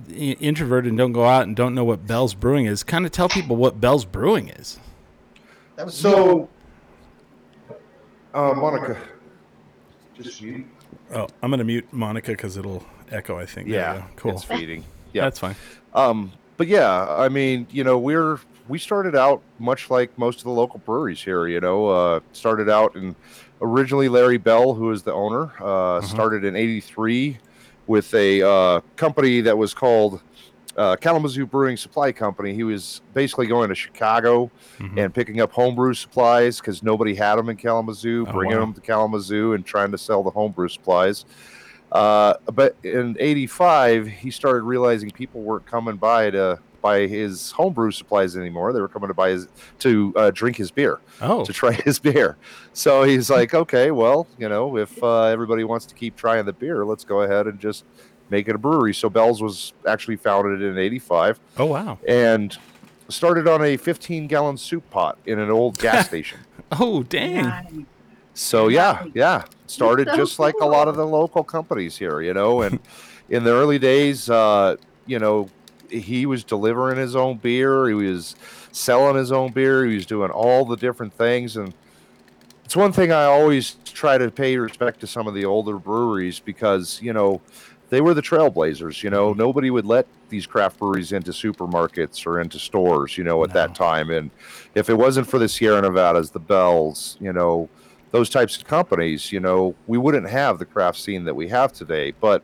i- 0.09 0.37
introverted 0.39 0.89
and 0.91 0.97
don't 0.97 1.11
go 1.11 1.25
out 1.25 1.43
and 1.47 1.55
don't 1.55 1.75
know 1.75 1.83
what 1.83 2.05
Bell's 2.07 2.33
Brewing 2.35 2.65
is, 2.67 2.83
kind 2.83 3.05
of 3.05 3.11
tell 3.11 3.27
people 3.27 3.55
what 3.55 3.81
Bell's 3.81 4.05
Brewing 4.05 4.49
is. 4.49 4.79
That 5.75 5.85
was 5.87 5.95
So, 5.95 6.47
uh, 8.33 8.53
Monica, 8.55 8.97
just 10.15 10.41
you. 10.41 10.65
Oh, 11.13 11.27
I'm 11.41 11.49
gonna 11.51 11.63
mute 11.63 11.87
Monica 11.91 12.31
because 12.31 12.55
it'll 12.57 12.85
echo. 13.11 13.37
I 13.37 13.45
think. 13.45 13.67
There 13.67 13.79
Yeah. 13.79 14.03
Cool. 14.15 14.31
It's 14.31 14.43
feeding. 14.43 14.83
Yeah. 15.13 15.23
That's 15.23 15.39
fine. 15.39 15.56
Um, 15.93 16.32
but 16.58 16.67
yeah, 16.67 17.08
I 17.10 17.30
mean, 17.30 17.67
you 17.71 17.84
know, 17.84 17.97
we're 17.97 18.39
we 18.67 18.80
started 18.80 19.15
out 19.15 19.41
much 19.60 19.89
like 19.89 20.17
most 20.17 20.39
of 20.39 20.45
the 20.45 20.52
local 20.52 20.80
breweries 20.80 21.21
here. 21.21 21.47
You 21.47 21.60
know, 21.60 21.88
uh, 21.88 22.19
started 22.32 22.69
out 22.69 22.95
and 22.95 23.15
originally 23.62 24.10
Larry 24.10 24.38
Bell, 24.38 24.73
who 24.73 24.91
is 24.91 25.04
the 25.04 25.13
owner, 25.13 25.52
uh, 25.62 26.02
started 26.02 26.43
in 26.43 26.56
'83 26.56 27.38
with 27.88 28.13
a 28.13 28.41
uh, 28.41 28.80
company 28.95 29.41
that 29.41 29.58
was 29.58 29.73
called 29.73 30.21
uh, 30.78 30.95
Kalamazoo 30.95 31.45
Brewing 31.45 31.78
Supply 31.78 32.12
Company. 32.12 32.54
He 32.54 32.63
was 32.63 33.02
basically 33.13 33.45
going 33.45 33.69
to 33.69 33.76
Chicago 33.76 34.49
Mhm. 34.80 34.97
and 35.06 35.13
picking 35.13 35.39
up 35.41 35.52
homebrew 35.52 35.93
supplies 35.93 36.60
because 36.60 36.82
nobody 36.82 37.13
had 37.13 37.36
them 37.36 37.49
in 37.49 37.58
Kalamazoo, 37.58 38.26
Oh, 38.28 38.32
bringing 38.32 38.58
wow. 38.58 38.65
them 38.65 38.73
to 38.73 38.82
Kalamazoo 38.82 39.54
and 39.54 39.63
trying 39.65 39.91
to 39.91 39.97
sell 39.99 40.23
the 40.23 40.32
homebrew 40.32 40.69
supplies. 40.69 41.26
Uh, 41.93 42.34
but 42.51 42.75
in 42.84 43.15
'85, 43.19 44.08
he 44.08 44.32
started 44.32 44.63
realizing 44.63 45.12
people 45.12 45.41
weren't 45.41 45.65
coming 45.65 45.95
by 45.95 46.32
to 46.32 46.60
buy 46.82 47.08
his 47.08 47.51
homebrew 47.51 47.91
supplies 47.91 48.36
anymore. 48.36 48.73
They 48.73 48.82
were 48.82 48.89
coming 48.89 49.08
to 49.08 49.13
buy 49.13 49.29
his 49.29 49.47
to 49.79 50.13
uh, 50.17 50.32
drink 50.32 50.58
his 50.58 50.69
beer 50.69 50.99
Oh, 51.21 51.45
to 51.45 51.53
try 51.53 51.71
his 51.86 51.99
beer. 51.99 52.38
So 52.73 53.03
he's 53.03 53.29
like, 53.29 53.53
okay, 53.53 53.91
well, 53.91 54.27
you 54.38 54.49
know, 54.49 54.77
if 54.77 55.01
uh, 55.01 55.23
everybody 55.25 55.63
wants 55.63 55.86
to 55.88 55.95
keep 55.95 56.15
trying 56.15 56.45
the 56.45 56.53
beer, 56.53 56.86
let's 56.86 57.06
go 57.06 57.21
ahead 57.21 57.47
and 57.47 57.60
just 57.60 57.86
make 58.29 58.47
it 58.47 58.56
a 58.56 58.58
brewery. 58.58 58.93
So 58.93 59.10
Bell's 59.10 59.41
was 59.41 59.73
actually 59.88 60.17
founded 60.17 60.62
in 60.62 60.77
'85 60.77 61.39
oh 61.58 61.65
wow. 61.65 61.99
and 62.08 62.58
started 63.10 63.47
on 63.47 63.63
a 63.63 63.77
15 63.77 64.27
gallon 64.27 64.58
soup 64.58 64.89
pot 64.89 65.17
in 65.25 65.39
an 65.39 65.51
old 65.51 65.77
gas 65.77 66.08
station. 66.10 66.39
Oh 66.71 67.03
dang. 67.03 67.86
Nice. 68.34 68.41
So 68.41 68.67
yeah, 68.67 69.04
yeah, 69.13 69.43
started 69.67 70.08
so 70.10 70.15
just 70.15 70.39
like 70.39 70.56
a 70.62 70.65
lot 70.65 70.88
of 70.88 70.96
the 70.96 71.06
local 71.06 71.43
companies 71.43 71.98
here, 71.98 72.22
you 72.22 72.34
know. 72.34 72.62
And 72.63 72.80
in 73.30 73.43
the 73.43 73.52
early 73.52 73.80
days, 73.80 74.30
uh, 74.30 74.76
you 75.06 75.19
know, 75.19 75.50
he 75.89 76.26
was 76.26 76.43
delivering 76.43 76.98
his 76.98 77.15
own 77.15 77.38
beer, 77.38 77.88
he 77.88 77.93
was 77.93 78.36
selling 78.72 79.15
his 79.15 79.32
own 79.32 79.52
beer, 79.52 79.86
he 79.86 79.96
was 79.96 80.08
doing 80.08 80.32
all 80.32 80.65
the 80.65 80.78
different 80.78 81.13
things. 81.13 81.58
And 81.58 81.74
it's 82.65 82.76
one 82.76 82.91
thing 82.91 83.12
I 83.12 83.26
always 83.26 83.76
try 83.86 84.17
to 84.17 84.32
pay 84.32 84.58
respect 84.58 85.00
to 85.02 85.08
some 85.08 85.28
of 85.28 85.36
the 85.36 85.46
older 85.46 85.78
breweries 85.78 86.39
because 86.39 87.00
you 87.02 87.13
know 87.13 87.39
they 87.89 88.02
were 88.02 88.15
the 88.15 88.22
trailblazers. 88.24 89.04
You 89.04 89.12
know, 89.12 89.34
nobody 89.34 89.69
would 89.69 89.86
let 89.86 90.08
these 90.30 90.48
craft 90.48 90.80
breweries 90.80 91.12
into 91.12 91.30
supermarkets 91.32 92.26
or 92.26 92.41
into 92.41 92.58
stores. 92.58 93.15
You 93.15 93.26
know, 93.26 93.43
at 93.43 93.50
No. 93.50 93.54
that 93.54 93.76
time, 93.76 94.10
and 94.10 94.32
if 94.74 94.89
it 94.89 94.96
wasn't 94.96 95.28
for 95.28 95.38
the 95.38 95.48
Sierra 95.48 95.82
Nevadas, 95.82 96.32
the 96.32 96.39
Bells, 96.39 97.15
you 97.19 97.32
know, 97.32 97.69
those 98.13 98.30
types 98.30 98.56
of 98.56 98.65
companies, 98.65 99.32
you 99.32 99.39
know, 99.39 99.73
we 99.88 99.97
wouldn't 99.97 100.30
have 100.30 100.60
the 100.60 100.65
craft 100.65 100.99
scene 100.99 101.23
that 101.23 101.34
we 101.34 101.47
have 101.47 101.73
today. 101.73 102.12
But 102.12 102.43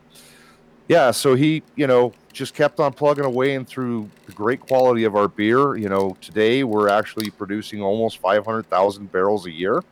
yeah, 0.87 1.11
so 1.11 1.35
he, 1.35 1.61
you 1.75 1.85
know, 1.85 2.11
just 2.33 2.55
kept 2.55 2.79
on 2.79 2.91
plugging 2.91 3.23
away 3.23 3.53
and 3.53 3.67
through 3.67 4.09
the 4.25 4.31
great 4.31 4.61
quality 4.61 5.03
of 5.03 5.15
our 5.15 5.27
beer. 5.27 5.75
You 5.75 5.87
know, 5.87 6.17
today 6.21 6.63
we're 6.63 6.89
actually 6.89 7.29
producing 7.29 7.83
almost 7.83 8.17
500,000 8.17 9.11
barrels 9.11 9.45
a 9.45 9.51
year, 9.51 9.83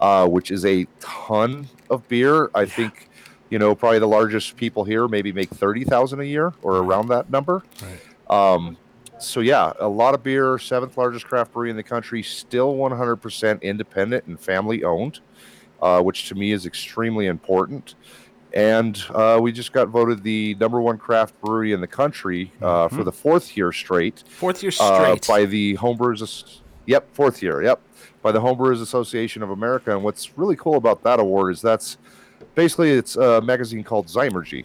uh, 0.00 0.26
which 0.26 0.50
is 0.50 0.64
a 0.64 0.86
ton 0.98 1.68
of 1.90 2.08
beer. 2.08 2.50
I 2.54 2.64
think, 2.64 3.10
you 3.50 3.58
know, 3.58 3.74
probably 3.74 3.98
the 3.98 4.08
largest 4.08 4.56
people 4.56 4.84
here 4.84 5.08
maybe 5.08 5.30
make 5.30 5.50
30,000 5.50 6.20
a 6.20 6.24
year 6.24 6.54
or 6.62 6.78
around 6.78 7.08
that 7.08 7.28
number. 7.28 7.62
Right. 7.82 8.54
Um, 8.54 8.78
so 9.22 9.40
yeah, 9.40 9.72
a 9.80 9.88
lot 9.88 10.14
of 10.14 10.22
beer, 10.22 10.58
seventh 10.58 10.96
largest 10.96 11.26
craft 11.26 11.52
brewery 11.52 11.70
in 11.70 11.76
the 11.76 11.82
country, 11.82 12.22
still 12.22 12.74
100% 12.74 13.62
independent 13.62 14.24
and 14.26 14.38
family 14.40 14.84
owned, 14.84 15.20
uh, 15.80 16.00
which 16.02 16.28
to 16.28 16.34
me 16.34 16.52
is 16.52 16.66
extremely 16.66 17.26
important. 17.26 17.94
And 18.54 19.02
uh, 19.14 19.38
we 19.40 19.50
just 19.50 19.72
got 19.72 19.88
voted 19.88 20.22
the 20.22 20.54
number 20.60 20.80
one 20.80 20.98
craft 20.98 21.40
brewery 21.40 21.72
in 21.72 21.80
the 21.80 21.86
country 21.86 22.52
uh, 22.60 22.88
for 22.88 22.96
Mhm. 22.96 23.04
the 23.06 23.12
fourth 23.12 23.56
year 23.56 23.72
straight 23.72 24.24
Fourth 24.28 24.62
year 24.62 24.72
uh, 24.78 25.16
straight. 25.16 25.26
by 25.26 25.46
the 25.46 25.76
Homebrewers. 25.78 26.60
Yep, 26.86 27.08
fourth 27.14 27.42
year. 27.42 27.62
Yep, 27.62 27.80
by 28.22 28.30
the 28.32 28.40
Homebrewers 28.40 28.82
Association 28.82 29.42
of 29.42 29.50
America. 29.50 29.92
And 29.92 30.02
what's 30.04 30.36
really 30.36 30.56
cool 30.56 30.76
about 30.76 31.02
that 31.04 31.18
award 31.18 31.52
is 31.54 31.62
that's 31.62 31.96
basically 32.54 32.90
it's 32.90 33.16
a 33.16 33.40
magazine 33.40 33.84
called 33.84 34.06
Zymurgy, 34.08 34.64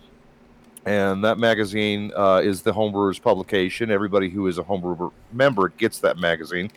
and 0.88 1.21
that 1.26 1.38
magazine 1.38 2.13
uh, 2.15 2.41
is 2.41 2.62
the 2.62 2.71
Homebrewers 2.71 3.21
publication. 3.21 3.91
Everybody 3.91 4.30
who 4.30 4.47
is 4.47 4.58
a 4.58 4.63
Homebrewer 4.63 5.12
member 5.34 5.67
gets 5.67 6.00
that 6.00 6.17
magazine, 6.17 6.71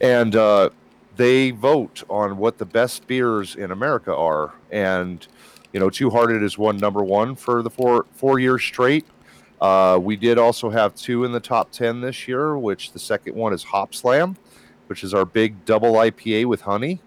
and 0.00 0.34
uh, 0.34 0.70
they 1.16 1.50
vote 1.50 2.02
on 2.08 2.38
what 2.38 2.56
the 2.56 2.64
best 2.64 3.06
beers 3.06 3.54
in 3.54 3.70
America 3.70 4.16
are. 4.16 4.54
And 4.72 5.26
you 5.74 5.78
know, 5.80 5.90
Two 5.90 6.08
Hearted 6.08 6.42
is 6.42 6.56
one 6.56 6.78
number 6.78 7.04
one 7.04 7.36
for 7.36 7.62
the 7.62 7.68
four 7.68 8.06
four 8.14 8.38
years 8.38 8.64
straight. 8.64 9.04
Uh, 9.60 9.98
we 10.00 10.16
did 10.16 10.38
also 10.38 10.70
have 10.70 10.94
two 10.94 11.24
in 11.24 11.32
the 11.32 11.40
top 11.40 11.70
10 11.72 12.00
this 12.00 12.28
year, 12.28 12.56
which 12.56 12.92
the 12.92 12.98
second 12.98 13.34
one 13.34 13.52
is 13.52 13.64
Hop 13.64 13.92
Slam, 13.92 14.36
which 14.86 15.02
is 15.02 15.12
our 15.12 15.24
big 15.24 15.64
double 15.64 15.94
IPA 15.94 16.46
with 16.46 16.60
honey. 16.60 17.00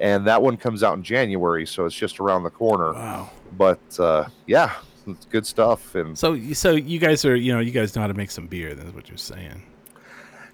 And 0.00 0.26
that 0.26 0.42
one 0.42 0.56
comes 0.56 0.82
out 0.82 0.96
in 0.96 1.04
January, 1.04 1.66
so 1.66 1.84
it's 1.84 1.94
just 1.94 2.18
around 2.18 2.42
the 2.42 2.50
corner. 2.50 2.94
wow. 2.94 3.30
But 3.56 4.00
uh, 4.00 4.24
yeah, 4.46 4.72
it's 5.06 5.26
good 5.26 5.46
stuff. 5.46 5.94
And 5.94 6.16
So 6.18 6.36
so 6.52 6.72
you 6.72 6.98
guys 6.98 7.24
are 7.24 7.36
you 7.36 7.52
know 7.52 7.60
you 7.60 7.70
guys 7.72 7.94
know 7.94 8.02
how 8.02 8.08
to 8.08 8.14
make 8.14 8.30
some 8.30 8.46
beer. 8.46 8.74
That's 8.74 8.94
what 8.94 9.08
you're 9.08 9.16
saying. 9.18 9.62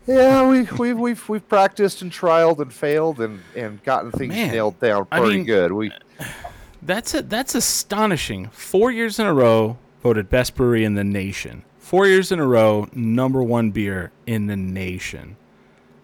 yeah, 0.07 0.49
we, 0.49 0.63
we've, 0.79 0.99
we've, 0.99 1.29
we've 1.29 1.49
practiced 1.49 2.01
and 2.01 2.11
trialed 2.11 2.61
and 2.61 2.73
failed 2.73 3.21
and, 3.21 3.41
and 3.55 3.83
gotten 3.85 4.11
things 4.11 4.33
Man, 4.35 4.53
nailed 4.53 4.81
down 4.81 5.07
I 5.13 5.19
pretty 5.19 5.37
mean- 5.39 5.47
good. 5.47 5.73
We 5.73 5.93
That's 6.83 7.13
a, 7.15 7.23
that's 7.23 7.55
astonishing. 7.57 8.49
Four 8.51 8.91
years 8.93 9.19
in 9.19 9.27
a 9.27 9.35
row, 9.35 9.77
voted 10.03 10.31
best 10.31 10.55
brewery 10.55 10.85
in 10.85 10.95
the 10.95 11.05
nation. 11.05 11.65
Four 11.79 12.07
years 12.07 12.31
in 12.33 12.39
a 12.39 12.47
row, 12.47 12.89
number 12.95 13.43
one 13.43 13.73
beer 13.73 14.13
in 14.27 14.47
the 14.47 14.57
nation. 14.57 15.37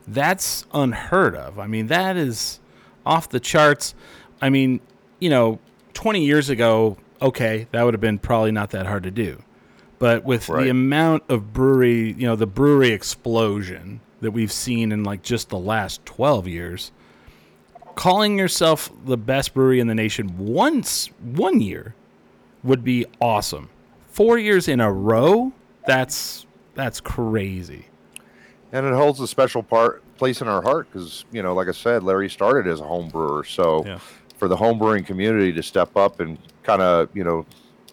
That's 0.09 0.67
unheard 0.75 1.37
of. 1.37 1.59
I 1.59 1.67
mean, 1.69 1.87
that 1.87 2.17
is 2.17 2.59
off 3.07 3.29
the 3.29 3.39
charts. 3.41 3.95
I 4.43 4.51
mean, 4.51 4.81
you 5.21 5.31
know, 5.31 5.61
20 5.95 6.25
years 6.25 6.51
ago, 6.51 6.97
okay, 7.23 7.67
that 7.73 7.83
would 7.83 7.95
have 7.95 8.01
been 8.01 8.19
probably 8.19 8.53
not 8.53 8.71
that 8.71 8.87
hard 8.87 9.03
to 9.05 9.11
do. 9.11 9.43
But 9.99 10.25
with 10.25 10.49
Right. 10.49 10.65
the 10.65 10.71
amount 10.71 11.23
of 11.29 11.53
brewery, 11.53 12.13
you 12.13 12.27
know, 12.27 12.37
the 12.37 12.47
brewery 12.47 12.91
explosion 12.91 14.01
that 14.21 14.33
we've 14.33 14.53
seen 14.53 14.93
in 14.93 15.05
like 15.05 15.23
just 15.23 15.49
the 15.51 15.59
last 15.59 16.05
12 16.07 16.49
years, 16.49 16.93
calling 17.95 18.39
yourself 18.39 18.91
the 19.05 19.17
best 19.17 19.55
brewery 19.55 19.81
in 19.81 19.87
the 19.87 19.95
nation 19.95 20.37
once 20.37 21.07
one 21.23 21.61
year 21.61 21.95
would 22.63 22.83
be 22.83 23.07
awesome. 23.21 23.69
Four 24.09 24.39
years 24.39 24.69
in 24.69 24.81
a 24.81 24.93
row, 24.93 25.53
that's 25.87 26.47
that's 26.75 27.01
crazy. 27.01 27.87
and 28.73 28.85
it 28.85 28.93
holds 28.95 29.21
a 29.21 29.29
special 29.29 29.63
part 29.63 30.03
place 30.17 30.41
in 30.41 30.49
our 30.49 30.61
heart 30.63 30.89
because 30.91 31.25
you 31.31 31.41
know 31.43 31.55
like 31.55 31.69
i 31.69 31.73
said 31.73 32.03
larry 32.03 32.29
started 32.31 32.67
as 32.67 32.81
a 32.81 32.85
home 32.85 33.09
brewer 33.09 33.45
so 33.45 33.85
Yeah. 33.87 33.99
for 34.37 34.49
the 34.49 34.57
home 34.57 34.79
brewing 34.79 35.05
community 35.05 35.53
to 35.53 35.63
step 35.63 35.97
up 35.97 36.19
and 36.21 36.39
kind 36.65 36.83
of 36.83 37.09
you 37.15 37.23
know 37.25 37.47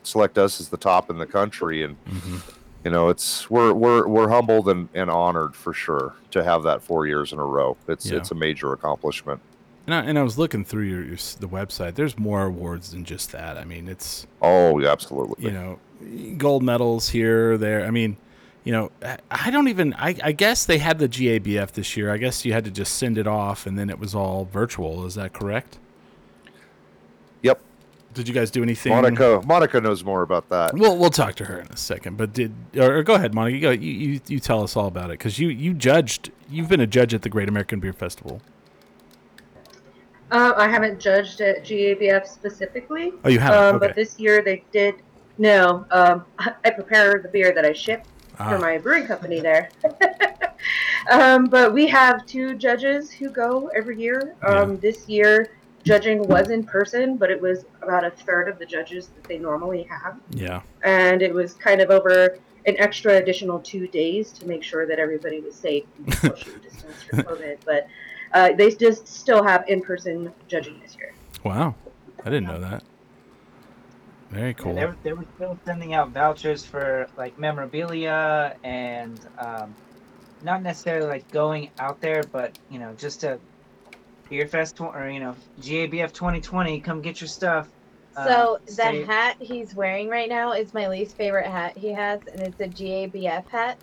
select 0.03 0.37
us 0.37 0.59
as 0.59 0.69
the 0.69 0.77
top 0.77 1.09
in 1.11 1.17
the 1.19 1.25
country 1.27 1.83
and 1.83 1.95
mm-hmm. 2.05 2.37
you 2.83 2.89
know 2.89 3.09
it's 3.09 3.49
we're 3.51 3.71
we're 3.73 4.07
we're 4.07 4.29
humbled 4.29 4.67
and, 4.69 4.89
and 4.95 5.11
honored 5.11 5.55
for 5.55 5.73
sure 5.73 6.15
to 6.31 6.43
have 6.43 6.63
that 6.63 6.81
four 6.81 7.05
years 7.05 7.31
in 7.33 7.37
a 7.39 7.45
row 7.45 7.77
it's 7.87 8.07
Yeah. 8.09 8.17
it's 8.17 8.31
a 8.31 8.35
major 8.35 8.73
accomplishment 8.73 9.39
And 9.85 9.93
I, 9.95 9.99
and 10.01 10.17
I 10.17 10.23
was 10.23 10.37
looking 10.37 10.63
through 10.65 10.83
your, 10.85 11.03
your 11.03 11.17
the 11.39 11.47
website. 11.47 11.95
There's 11.95 12.17
more 12.17 12.45
awards 12.45 12.91
than 12.91 13.03
just 13.03 13.31
that. 13.31 13.57
I 13.57 13.63
mean, 13.65 13.87
it's 13.87 14.25
oh 14.41 14.79
yeah, 14.79 14.91
absolutely 14.91 15.43
you 15.45 15.51
know 15.51 15.79
gold 16.37 16.63
medals 16.63 17.09
here 17.09 17.57
there. 17.57 17.85
I 17.85 17.91
mean, 17.91 18.17
you 18.63 18.71
know, 18.71 18.91
I- 19.03 19.17
I 19.29 19.51
don't 19.51 19.67
even. 19.67 19.93
I, 19.95 20.15
I 20.23 20.31
guess 20.33 20.65
they 20.65 20.77
had 20.77 20.97
the 20.99 21.07
GABF 21.09 21.71
this 21.73 21.95
year. 21.97 22.11
I 22.13 22.17
guess 22.17 22.45
you 22.45 22.53
had 22.53 22.63
to 22.65 22.71
just 22.71 22.95
send 22.95 23.17
it 23.17 23.27
off, 23.27 23.65
and 23.67 23.77
then 23.77 23.89
it 23.89 23.99
was 23.99 24.13
all 24.15 24.45
virtual. 24.45 25.05
Is 25.05 25.15
that 25.15 25.33
correct? 25.33 25.77
Yep 28.11 28.15
Did 28.15 28.27
you 28.27 28.33
guys 28.33 28.51
do 28.51 28.61
anything? 28.63 28.91
monica 28.91 29.41
monica 29.45 29.79
knows 29.81 30.03
more 30.03 30.21
about 30.21 30.49
that 30.49 30.73
We'll 30.73 30.97
we'll 30.97 31.09
talk 31.09 31.35
to 31.35 31.45
her 31.45 31.59
in 31.59 31.67
a 31.67 31.77
second. 31.77 32.17
But 32.17 32.33
did 32.33 32.53
or, 32.75 32.97
or 32.97 33.03
go 33.03 33.15
ahead, 33.15 33.33
Monica. 33.33 33.55
You, 33.55 33.61
go, 33.61 33.71
you 33.71 33.91
you 33.91 34.19
you 34.27 34.39
tell 34.39 34.63
us 34.63 34.75
all 34.75 34.87
about 34.87 35.05
it 35.11 35.19
because 35.19 35.39
you 35.39 35.49
you 35.49 35.73
judged. 35.73 36.31
You've 36.49 36.69
been 36.69 36.81
a 36.81 36.87
judge 36.87 37.13
at 37.13 37.21
the 37.21 37.29
Great 37.29 37.47
American 37.49 37.79
Beer 37.79 37.93
Festival. 37.93 38.41
Uh, 40.31 40.53
I 40.55 40.67
haven't 40.69 40.99
judged 40.99 41.41
at 41.41 41.63
GABF 41.65 42.25
specifically, 42.25 43.11
Oh, 43.25 43.29
you 43.29 43.39
haven't. 43.39 43.59
um, 43.59 43.75
okay. 43.75 43.87
but 43.87 43.95
this 43.95 44.17
year 44.17 44.41
they 44.41 44.63
did. 44.71 44.95
No, 45.37 45.85
um, 45.91 46.23
I 46.39 46.69
prepare 46.69 47.19
the 47.21 47.27
beer 47.29 47.51
that 47.53 47.65
I 47.65 47.73
ship 47.73 48.05
Ah, 48.39 48.49
for 48.51 48.59
my 48.59 48.77
brewing 48.77 49.05
company 49.07 49.41
there. 49.41 49.69
um, 51.11 51.45
but 51.45 51.73
we 51.73 51.85
have 51.87 52.25
two 52.25 52.55
judges 52.55 53.11
who 53.11 53.29
go 53.29 53.69
every 53.75 53.99
year. 53.99 54.35
Um, 54.41 54.77
This 54.79 55.07
year, 55.09 55.51
judging 55.83 56.27
was 56.27 56.49
in 56.49 56.63
person, 56.63 57.17
but 57.17 57.29
it 57.31 57.41
was 57.41 57.65
about 57.81 58.03
a 58.03 58.11
third 58.11 58.47
of 58.47 58.59
the 58.59 58.65
judges 58.65 59.07
that 59.07 59.23
they 59.23 59.37
normally 59.37 59.83
have, 59.83 60.19
yeah. 60.31 60.61
and 60.83 61.21
it 61.21 61.33
was 61.33 61.53
kind 61.53 61.81
of 61.81 61.89
over 61.89 62.37
an 62.65 62.75
extra 62.77 63.17
additional 63.17 63.59
two 63.59 63.87
days 63.87 64.31
to 64.31 64.47
make 64.47 64.63
sure 64.63 64.85
that 64.85 64.99
everybody 64.99 65.39
was 65.39 65.55
safe 65.55 65.83
and 65.97 66.13
social 66.15 66.53
distance 66.59 67.03
for 67.03 67.17
COVID. 67.17 67.57
But 67.65 67.87
uh, 68.33 68.53
they 68.53 68.71
just 68.71 69.07
still 69.07 69.43
have 69.43 69.67
in-person 69.67 70.31
judging 70.47 70.79
this 70.79 70.95
year. 70.95 71.13
Wow. 71.43 71.75
I 72.23 72.25
didn't 72.25 72.45
know 72.45 72.59
that. 72.59 72.83
Very 74.29 74.53
cool. 74.53 74.75
They 74.75 74.85
were, 74.85 74.95
they 75.03 75.13
were 75.13 75.25
still 75.35 75.59
sending 75.65 75.93
out 75.93 76.11
vouchers 76.11 76.65
for 76.65 77.07
like 77.17 77.37
memorabilia 77.37 78.55
and 78.63 79.19
um, 79.37 79.75
not 80.41 80.63
necessarily 80.63 81.07
like 81.07 81.29
going 81.31 81.69
out 81.79 81.99
there, 81.99 82.23
but 82.31 82.57
you 82.69 82.79
know, 82.79 82.93
just 82.97 83.21
to 83.21 83.39
Beer 84.31 84.47
Fest 84.47 84.77
tw- 84.77 84.81
or 84.95 85.09
you 85.09 85.19
know, 85.19 85.35
GABF 85.59 86.13
2020, 86.13 86.79
come 86.79 87.01
get 87.01 87.19
your 87.19 87.27
stuff. 87.27 87.67
Uh, 88.15 88.25
So 88.25 88.59
the 88.65 88.71
stay- 88.71 89.03
hat 89.03 89.35
he's 89.39 89.75
wearing 89.75 90.07
right 90.07 90.29
now 90.29 90.53
is 90.53 90.73
my 90.73 90.87
least 90.87 91.17
favorite 91.17 91.45
hat 91.45 91.77
he 91.77 91.89
has, 91.91 92.21
and 92.31 92.39
it's 92.41 92.59
a 92.61 92.67
GABF 92.67 93.45
hat, 93.49 93.77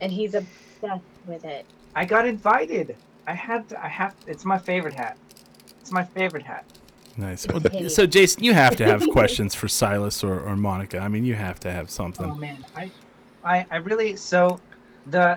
and 0.00 0.12
he's 0.12 0.34
obsessed 0.34 1.02
with 1.26 1.44
it. 1.44 1.66
I 1.96 2.04
got 2.04 2.24
invited. 2.26 2.96
I 3.26 3.34
had 3.34 3.68
to, 3.70 3.84
I 3.84 3.88
have 3.88 4.14
it's 4.28 4.44
my 4.44 4.58
favorite 4.58 4.94
hat. 4.94 5.18
It's 5.80 5.90
my 5.90 6.04
favorite 6.04 6.44
hat. 6.44 6.64
Nice. 7.16 7.46
Well, 7.48 7.60
so, 7.88 8.06
Jason, 8.06 8.44
you 8.44 8.54
have 8.54 8.76
to 8.76 8.84
have 8.84 9.04
questions 9.12 9.56
for 9.56 9.66
Silas 9.66 10.22
or, 10.22 10.38
or 10.40 10.56
Monica. 10.56 11.00
I 11.00 11.08
mean, 11.08 11.24
you 11.24 11.34
have 11.34 11.58
to 11.60 11.72
have 11.72 11.90
something. 11.90 12.30
Oh 12.30 12.36
man, 12.36 12.64
I, 12.76 12.92
I, 13.44 13.66
I 13.72 13.76
really 13.78 14.14
so 14.14 14.60
the 15.06 15.36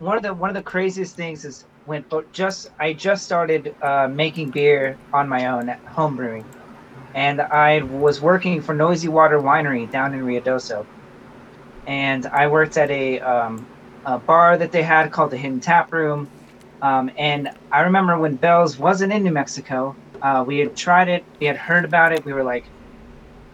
one 0.00 0.18
of 0.18 0.22
the 0.22 0.34
one 0.34 0.50
of 0.50 0.54
the 0.54 0.62
craziest 0.62 1.16
things 1.16 1.46
is 1.46 1.64
when 1.88 2.06
but 2.10 2.32
just 2.32 2.68
I 2.80 2.94
just 2.94 3.24
started 3.24 3.74
uh, 3.82 4.08
making 4.12 4.52
beer 4.52 5.00
on 5.12 5.28
my 5.30 5.48
own 5.48 5.70
at 5.70 5.80
home 5.88 6.16
brewing, 6.16 6.48
and 7.14 7.40
I 7.42 7.82
was 7.82 8.20
working 8.22 8.62
for 8.62 8.74
Noisy 8.74 9.08
Water 9.08 9.40
Winery 9.40 9.90
down 9.90 10.14
in 10.14 10.24
Rio 10.24 10.42
Ruidoso, 10.42 10.86
and 11.86 12.26
I 12.26 12.48
worked 12.48 12.76
at 12.78 12.90
a 12.90 13.20
um, 13.20 13.68
a 14.06 14.20
bar 14.20 14.58
that 14.58 14.72
they 14.72 14.82
had 14.84 15.12
called 15.12 15.32
the 15.32 15.38
Hidden 15.38 15.60
Tap 15.60 15.92
Room, 15.92 16.30
um, 16.82 17.10
and 17.18 17.50
I 17.72 17.82
remember 17.82 18.18
when 18.18 18.36
Bell's 18.36 18.78
wasn't 18.78 19.12
in 19.14 19.24
New 19.24 19.32
Mexico, 19.32 19.98
uh, 20.22 20.44
we 20.46 20.58
had 20.60 20.76
tried 20.76 21.08
it, 21.10 21.26
we 21.40 21.46
had 21.48 21.56
heard 21.58 21.84
about 21.86 22.12
it, 22.12 22.24
we 22.24 22.32
were 22.34 22.44
like, 22.44 22.66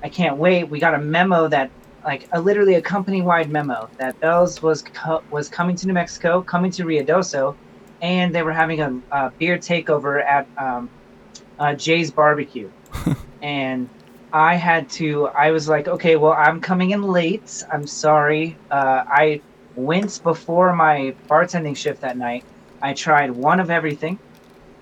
I 0.04 0.10
can't 0.10 0.38
wait. 0.38 0.70
We 0.70 0.80
got 0.80 0.94
a 0.94 1.00
memo 1.00 1.48
that 1.48 1.72
like 2.04 2.26
a, 2.32 2.40
literally 2.40 2.74
a 2.76 2.82
company-wide 2.82 3.50
memo 3.50 3.90
that 3.98 4.20
Bell's 4.20 4.62
was 4.62 4.82
co- 4.82 5.22
was 5.30 5.48
coming 5.50 5.76
to 5.76 5.86
New 5.88 5.94
Mexico, 5.94 6.42
coming 6.44 6.70
to 6.72 6.84
Rio 6.86 7.04
Ruidoso, 7.04 7.56
and 8.04 8.34
they 8.34 8.42
were 8.42 8.52
having 8.52 8.82
a, 8.82 9.00
a 9.10 9.30
beer 9.30 9.56
takeover 9.56 10.22
at 10.22 10.46
um, 10.58 10.90
uh, 11.58 11.72
Jay's 11.72 12.10
Barbecue, 12.10 12.70
and 13.42 13.88
I 14.30 14.56
had 14.56 14.90
to. 14.90 15.28
I 15.28 15.50
was 15.52 15.70
like, 15.70 15.88
okay, 15.88 16.16
well, 16.16 16.34
I'm 16.34 16.60
coming 16.60 16.90
in 16.90 17.02
late. 17.02 17.64
I'm 17.72 17.86
sorry. 17.86 18.58
Uh, 18.70 19.04
I 19.06 19.40
went 19.74 20.22
before 20.22 20.74
my 20.76 21.14
bartending 21.28 21.74
shift 21.74 22.02
that 22.02 22.18
night. 22.18 22.44
I 22.82 22.92
tried 22.92 23.30
one 23.30 23.58
of 23.58 23.70
everything, 23.70 24.18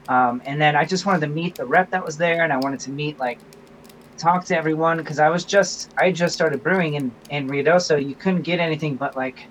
um, 0.08 0.42
and 0.44 0.60
then 0.60 0.74
I 0.74 0.84
just 0.84 1.06
wanted 1.06 1.20
to 1.20 1.28
meet 1.28 1.54
the 1.54 1.64
rep 1.64 1.90
that 1.90 2.04
was 2.04 2.16
there, 2.16 2.42
and 2.42 2.52
I 2.52 2.56
wanted 2.56 2.80
to 2.80 2.90
meet 2.90 3.20
like 3.20 3.38
talk 4.18 4.44
to 4.46 4.56
everyone 4.56 4.98
because 4.98 5.20
I 5.20 5.28
was 5.28 5.44
just 5.44 5.92
I 5.96 6.10
just 6.10 6.34
started 6.34 6.60
brewing 6.60 6.94
in 6.94 7.12
in 7.30 7.46
Rio, 7.46 7.78
so 7.78 7.94
You 7.94 8.16
couldn't 8.16 8.42
get 8.42 8.58
anything 8.58 8.96
but 8.96 9.14
like, 9.14 9.46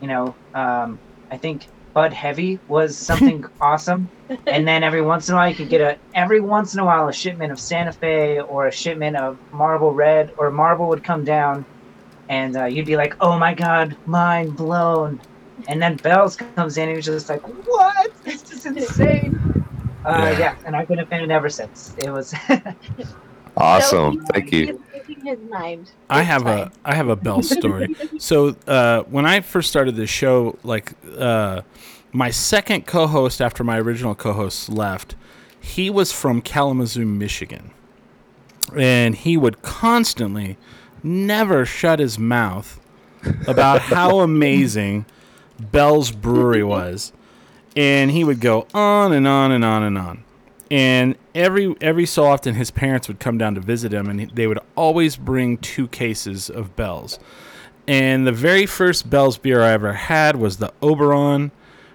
you 0.00 0.08
know, 0.08 0.34
um, 0.54 0.98
I 1.30 1.36
think 1.36 1.66
Bud 1.94 2.12
Heavy 2.12 2.58
was 2.68 2.96
something 2.96 3.44
awesome, 3.60 4.08
and 4.46 4.66
then 4.68 4.82
every 4.82 5.02
once 5.02 5.28
in 5.28 5.34
a 5.34 5.38
while 5.38 5.48
you 5.48 5.54
could 5.54 5.68
get 5.68 5.80
a 5.80 5.98
every 6.14 6.40
once 6.40 6.74
in 6.74 6.80
a 6.80 6.84
while 6.84 7.08
a 7.08 7.12
shipment 7.12 7.50
of 7.52 7.58
Santa 7.58 7.92
Fe 7.92 8.40
or 8.40 8.66
a 8.66 8.72
shipment 8.72 9.16
of 9.16 9.38
Marble 9.52 9.92
Red 9.92 10.32
or 10.38 10.50
Marble 10.50 10.88
would 10.88 11.02
come 11.02 11.24
down, 11.24 11.64
and 12.28 12.56
uh, 12.56 12.64
you'd 12.66 12.86
be 12.86 12.96
like, 12.96 13.16
oh 13.20 13.38
my 13.38 13.54
god, 13.54 13.96
mind 14.06 14.56
blown. 14.56 15.20
And 15.66 15.82
then 15.82 15.96
Bells 15.96 16.36
comes 16.36 16.78
in 16.78 16.84
and 16.84 16.92
you're 16.92 17.02
just 17.02 17.28
like, 17.28 17.42
what? 17.66 18.12
This 18.24 18.50
is 18.52 18.64
insane. 18.64 19.38
Uh, 20.04 20.28
Yeah. 20.32 20.38
yeah, 20.38 20.54
and 20.64 20.76
I've 20.76 20.88
been 20.88 21.00
a 21.00 21.06
fan 21.06 21.30
ever 21.30 21.48
since. 21.48 21.94
It 21.98 22.10
was 22.10 22.34
Awesome. 23.56 24.14
So 24.14 24.20
Thank 24.32 24.50
he's 24.50 24.68
you. 24.68 24.82
His 25.14 25.38
mind. 25.50 25.90
I 26.10 26.22
have 26.22 26.42
fine. 26.42 26.58
a 26.58 26.72
I 26.84 26.94
have 26.94 27.08
a 27.08 27.16
Bell 27.16 27.42
story. 27.58 27.94
so 28.18 28.56
uh, 28.66 29.02
when 29.02 29.26
I 29.26 29.40
first 29.40 29.68
started 29.70 29.96
this 29.96 30.10
show, 30.10 30.58
like 30.62 30.92
uh, 31.16 31.62
my 32.12 32.30
second 32.30 32.86
co-host 32.86 33.40
after 33.40 33.64
my 33.64 33.78
original 33.78 34.14
co-host 34.14 34.68
left, 34.68 35.14
he 35.60 35.90
was 35.90 36.12
from 36.12 36.40
Kalamazoo, 36.40 37.04
Michigan, 37.06 37.70
and 38.76 39.14
he 39.14 39.36
would 39.36 39.62
constantly 39.62 40.56
never 41.02 41.64
shut 41.64 41.98
his 41.98 42.18
mouth 42.18 42.80
about 43.46 43.82
how 43.82 44.20
amazing 44.20 45.04
Bell's 45.58 46.10
Brewery 46.12 46.62
was, 46.62 47.12
and 47.76 48.10
he 48.10 48.24
would 48.24 48.40
go 48.40 48.66
on 48.72 49.12
and 49.12 49.26
on 49.26 49.50
and 49.52 49.64
on 49.64 49.82
and 49.82 49.98
on. 49.98 50.24
And 50.70 51.16
every 51.34 51.74
every 51.80 52.06
so 52.06 52.24
often, 52.24 52.54
his 52.54 52.70
parents 52.70 53.08
would 53.08 53.20
come 53.20 53.38
down 53.38 53.54
to 53.54 53.60
visit 53.60 53.92
him, 53.92 54.08
and 54.08 54.30
they 54.30 54.46
would 54.46 54.58
always 54.76 55.16
bring 55.16 55.56
two 55.58 55.88
cases 55.88 56.50
of 56.50 56.76
Bell's. 56.76 57.18
And 57.86 58.26
the 58.26 58.32
very 58.32 58.66
first 58.66 59.08
Bell's 59.08 59.38
beer 59.38 59.62
I 59.62 59.72
ever 59.72 59.94
had 59.94 60.36
was 60.36 60.58
the 60.58 60.72
Oberon, 60.82 61.52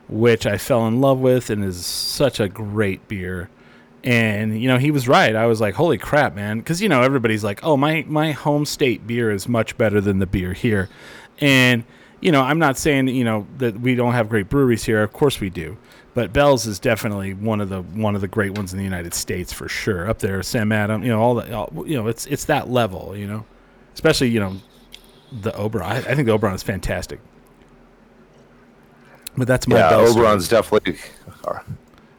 which 0.10 0.48
I 0.48 0.58
fell 0.58 0.88
in 0.88 1.02
love 1.02 1.20
with, 1.20 1.52
and 1.52 1.64
is 1.64 1.86
such 1.86 2.40
a 2.40 2.50
great 2.50 3.08
beer. 3.08 3.50
And 4.04 4.60
you 4.60 4.68
know, 4.68 4.80
he 4.80 4.90
was 4.90 5.08
right. 5.08 5.36
I 5.36 5.46
was 5.46 5.62
like, 5.62 5.76
"Holy 5.76 6.00
crap, 6.00 6.34
man!" 6.34 6.58
Because 6.58 6.82
you 6.82 6.90
know, 6.90 7.04
everybody's 7.04 7.44
like, 7.44 7.64
"Oh, 7.64 7.78
my 7.78 8.04
my 8.08 8.32
home 8.32 8.66
state 8.66 9.06
beer 9.06 9.30
is 9.32 9.48
much 9.48 9.78
better 9.78 10.02
than 10.02 10.18
the 10.18 10.26
beer 10.26 10.54
here," 10.54 10.90
and 11.40 11.84
you 12.22 12.32
know, 12.32 12.42
I'm 12.42 12.60
not 12.60 12.78
saying 12.78 13.10
you 13.10 13.24
know 13.24 13.46
that 13.60 13.80
we 13.80 13.96
don't 13.96 14.14
have 14.14 14.30
great 14.30 14.50
breweries 14.50 14.84
here. 14.84 15.04
Of 15.04 15.14
course 15.14 15.40
we 15.40 15.50
do, 15.50 15.78
but 16.14 16.32
Bell's 16.34 16.66
is 16.66 16.80
definitely 16.80 17.34
one 17.34 17.60
of 17.62 17.70
the 17.70 17.82
one 17.82 18.16
of 18.16 18.22
the 18.22 18.28
great 18.28 18.58
ones 18.58 18.72
in 18.74 18.78
the 18.78 18.84
United 18.84 19.14
States 19.14 19.52
for 19.52 19.68
sure. 19.68 20.10
Up 20.10 20.20
there, 20.20 20.42
Sam 20.44 20.72
Adam, 20.72 21.04
you 21.04 21.10
know, 21.10 21.20
all 21.22 21.36
the 21.36 21.54
all, 21.56 21.72
you 21.88 21.96
know, 21.96 22.08
it's 22.08 22.26
it's 22.28 22.46
that 22.46 22.70
level, 22.70 23.16
you 23.18 23.28
know, 23.28 23.46
especially 23.94 24.30
you 24.30 24.40
know, 24.40 24.58
the 25.42 25.56
Oberon. 25.56 25.86
I, 25.92 25.98
I 25.98 26.16
think 26.16 26.26
the 26.28 26.32
Oberon 26.34 26.54
is 26.56 26.64
fantastic. 26.64 27.20
But 29.36 29.48
that's 29.48 29.68
my 29.68 29.78
Yeah, 29.78 29.90
story. 29.90 30.10
Oberon's 30.10 30.48
definitely. 30.48 30.98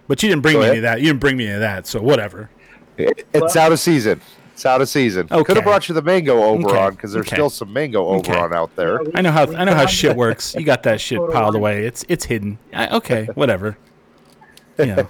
But 0.08 0.22
you 0.22 0.28
didn't 0.28 0.42
bring 0.42 0.54
Go 0.54 0.60
me 0.60 0.64
ahead. 0.66 0.70
any 0.76 0.78
of 0.78 0.82
that. 0.82 1.00
You 1.00 1.06
didn't 1.06 1.20
bring 1.20 1.36
me 1.36 1.46
any 1.46 1.54
of 1.54 1.60
that. 1.60 1.86
So 1.86 2.02
whatever. 2.02 2.50
It, 2.96 3.26
it's 3.32 3.56
out 3.56 3.72
of 3.72 3.78
season. 3.80 4.20
It's 4.54 4.64
out 4.64 4.80
of 4.80 4.88
season. 4.88 5.26
Could 5.28 5.56
have 5.56 5.64
brought 5.64 5.88
you 5.88 5.94
the 5.96 6.02
mango 6.02 6.40
Oberon 6.42 6.64
Okay. 6.76 6.90
because 6.90 7.12
there's 7.12 7.26
Okay. 7.26 7.34
still 7.36 7.50
some 7.50 7.72
mango 7.72 8.06
Okay. 8.18 8.32
Oberon 8.32 8.54
out 8.54 8.74
there. 8.76 9.00
I 9.14 9.20
know 9.20 9.32
how 9.32 9.52
I 9.52 9.64
know 9.64 9.74
how 9.74 9.86
shit 9.86 10.16
works. 10.16 10.54
You 10.54 10.64
got 10.64 10.84
that 10.84 11.00
shit 11.00 11.18
piled 11.32 11.56
away. 11.56 11.84
It's 11.84 12.04
it's 12.08 12.24
hidden. 12.26 12.58
I, 12.72 12.88
okay, 12.96 13.26
whatever. 13.34 13.76
You 14.78 14.86
know. 14.96 15.08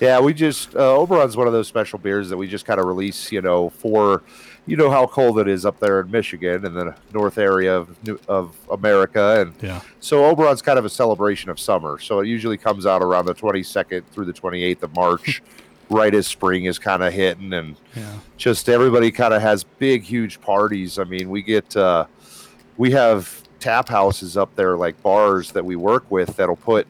Yeah, 0.00 0.20
we 0.20 0.34
just 0.34 0.74
uh, 0.76 0.98
Oberon's 0.98 1.36
one 1.36 1.46
of 1.46 1.52
those 1.52 1.66
special 1.68 1.98
beers 1.98 2.28
that 2.28 2.36
we 2.36 2.46
just 2.46 2.66
kind 2.66 2.78
of 2.80 2.86
release, 2.86 3.32
you 3.32 3.40
know, 3.40 3.70
for 3.70 4.22
you 4.66 4.76
know 4.76 4.90
how 4.90 5.06
cold 5.06 5.38
it 5.38 5.48
is 5.48 5.64
up 5.64 5.78
there 5.80 6.00
in 6.00 6.10
Michigan 6.10 6.66
and 6.66 6.76
the 6.76 6.94
north 7.14 7.38
area 7.38 7.74
of 7.76 7.96
New, 8.04 8.18
of 8.28 8.54
America, 8.70 9.40
and 9.40 9.54
Yeah. 9.62 9.80
so 10.00 10.24
Oberon's 10.26 10.60
kind 10.62 10.78
of 10.78 10.84
a 10.84 10.90
celebration 10.90 11.48
of 11.48 11.58
summer. 11.60 11.98
So 12.00 12.20
it 12.20 12.26
usually 12.26 12.56
comes 12.58 12.84
out 12.86 13.02
around 13.02 13.26
the 13.26 13.34
22nd 13.34 14.02
through 14.12 14.24
the 14.26 14.32
28th 14.32 14.82
of 14.82 14.94
March, 14.94 15.42
right 15.94 16.14
as 16.14 16.26
spring 16.26 16.64
is 16.64 16.78
kind 16.78 17.02
of 17.02 17.12
hitting, 17.12 17.52
and 17.52 17.76
Yeah. 17.94 18.18
just 18.36 18.68
everybody 18.68 19.10
kind 19.10 19.32
of 19.32 19.40
has 19.40 19.64
big, 19.64 20.02
huge 20.02 20.40
parties. 20.40 20.98
I 20.98 21.04
mean, 21.04 21.30
we 21.30 21.40
get 21.42 21.76
uh, 21.76 22.06
we 22.76 22.90
have 22.90 23.42
tap 23.60 23.88
houses 23.88 24.36
up 24.36 24.54
there, 24.56 24.76
like 24.76 25.00
bars 25.02 25.52
that 25.52 25.64
we 25.64 25.76
work 25.76 26.10
with, 26.10 26.36
that'll 26.36 26.56
put 26.56 26.86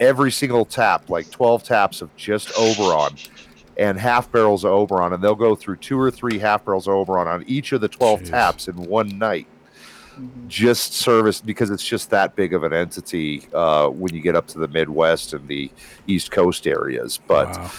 every 0.00 0.30
single 0.30 0.64
tap, 0.64 1.08
like 1.10 1.30
12 1.30 1.64
taps 1.64 2.02
of 2.02 2.14
just 2.16 2.52
Oberon 2.58 3.16
and 3.78 3.98
half 3.98 4.30
barrels 4.30 4.64
of 4.64 4.70
Oberon, 4.72 5.12
and 5.14 5.24
they'll 5.24 5.34
go 5.34 5.54
through 5.56 5.76
two 5.76 5.98
or 5.98 6.10
three 6.10 6.38
half 6.38 6.64
barrels 6.64 6.86
of 6.86 6.94
Oberon 6.94 7.26
on 7.26 7.42
each 7.46 7.72
of 7.72 7.80
the 7.80 7.88
12 7.88 8.20
Jeez. 8.20 8.30
taps 8.30 8.68
in 8.68 8.74
one 8.76 9.18
night. 9.18 9.46
Just 10.46 10.92
service 10.92 11.40
because 11.40 11.70
it's 11.70 11.84
just 11.84 12.10
that 12.10 12.36
big 12.36 12.52
of 12.52 12.64
an 12.64 12.72
entity 12.74 13.44
uh, 13.54 13.88
when 13.88 14.14
you 14.14 14.20
get 14.20 14.36
up 14.36 14.46
to 14.48 14.58
the 14.58 14.68
Midwest 14.68 15.32
and 15.32 15.48
the 15.48 15.70
East 16.06 16.30
Coast 16.30 16.66
areas. 16.66 17.18
But 17.26 17.48
Wow. 17.48 17.70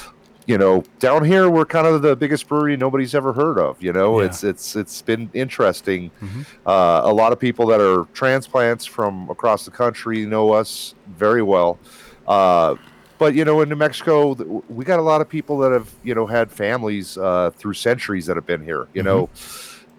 You 0.46 0.58
know, 0.58 0.84
down 1.00 1.24
here 1.24 1.50
we're 1.50 1.66
kind 1.66 1.88
of 1.88 2.02
the 2.02 2.16
biggest 2.16 2.48
brewery 2.48 2.76
nobody's 2.78 3.16
ever 3.16 3.32
heard 3.34 3.58
of. 3.58 3.82
You 3.82 3.94
know, 3.94 4.20
Yeah. 4.20 4.28
it's 4.28 4.44
it's 4.44 4.76
it's 4.76 5.02
been 5.02 5.30
interesting. 5.34 6.12
Mhm. 6.22 6.46
Uh, 6.66 7.02
a 7.06 7.14
lot 7.14 7.32
of 7.32 7.40
people 7.40 7.66
that 7.68 7.80
are 7.82 8.06
transplants 8.14 8.86
from 8.86 9.30
across 9.30 9.66
the 9.66 9.72
country 9.72 10.26
know 10.26 10.52
us 10.54 10.96
very 11.18 11.42
well. 11.42 11.80
Uh, 12.28 12.76
but 13.20 13.36
you 13.36 13.46
know, 13.46 13.62
in 13.62 13.70
New 13.70 13.76
Mexico, 13.78 14.34
we 14.70 14.84
got 14.84 15.00
a 15.00 15.04
lot 15.04 15.22
of 15.22 15.30
people 15.30 15.58
that 15.60 15.72
have 15.72 15.90
you 16.04 16.14
know 16.16 16.26
had 16.26 16.52
families 16.52 17.18
uh, 17.18 17.52
through 17.58 17.74
centuries 17.76 18.26
that 18.26 18.36
have 18.36 18.46
been 18.46 18.64
here. 18.64 18.88
You 18.94 19.04
know, 19.04 19.30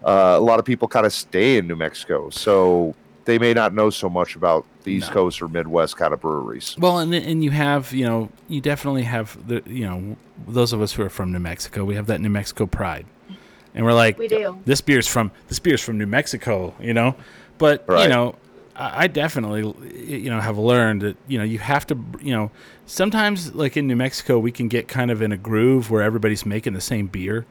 uh, 0.04 0.34
a 0.36 0.40
lot 0.40 0.58
of 0.58 0.64
people 0.66 0.88
kind 0.88 1.06
of 1.06 1.12
stay 1.12 1.56
in 1.56 1.66
New 1.66 1.76
Mexico, 1.76 2.28
so 2.30 2.94
they 3.24 3.38
may 3.38 3.54
not 3.54 3.72
know 3.74 3.90
so 3.90 4.08
much 4.08 4.36
about 4.36 4.64
the 4.84 4.92
East 4.92 5.08
No. 5.08 5.14
Coast 5.14 5.40
or 5.42 5.48
Midwest 5.48 5.96
kind 5.96 6.12
of 6.12 6.20
breweries. 6.20 6.76
Well, 6.78 6.98
and 6.98 7.14
and 7.14 7.42
you 7.42 7.50
have 7.50 7.92
you 7.92 8.04
know 8.04 8.28
you 8.48 8.60
definitely 8.60 9.04
have 9.04 9.46
the 9.48 9.62
you 9.66 9.84
know 9.86 10.16
those 10.46 10.72
of 10.72 10.80
us 10.82 10.92
who 10.92 11.02
are 11.02 11.08
from 11.10 11.32
New 11.32 11.38
Mexico, 11.40 11.84
we 11.84 11.94
have 11.94 12.06
that 12.06 12.20
New 12.20 12.28
Mexico 12.30 12.66
pride, 12.66 13.06
and 13.74 13.84
we're 13.84 13.92
like, 13.94 14.18
We 14.18 14.28
do. 14.28 14.58
this 14.64 14.80
beer's 14.80 15.06
from 15.06 15.30
this 15.48 15.58
beer's 15.58 15.80
from 15.80 15.98
New 15.98 16.06
Mexico, 16.06 16.74
you 16.80 16.92
know. 16.94 17.14
But 17.56 17.84
you 17.88 18.08
know, 18.08 18.34
I, 18.76 19.04
I 19.04 19.06
definitely 19.06 19.60
you 20.06 20.28
know 20.30 20.40
have 20.40 20.58
learned 20.58 21.02
that 21.02 21.16
you 21.28 21.38
know 21.38 21.44
you 21.44 21.58
have 21.60 21.86
to 21.86 21.98
you 22.20 22.34
know 22.34 22.50
sometimes 22.86 23.54
like 23.54 23.76
in 23.76 23.86
New 23.86 23.96
Mexico 23.96 24.38
we 24.38 24.52
can 24.52 24.68
get 24.68 24.88
kind 24.88 25.10
of 25.10 25.22
in 25.22 25.32
a 25.32 25.36
groove 25.38 25.90
where 25.90 26.02
everybody's 26.02 26.44
making 26.44 26.72
the 26.74 26.80
same 26.80 27.06
beer, 27.06 27.46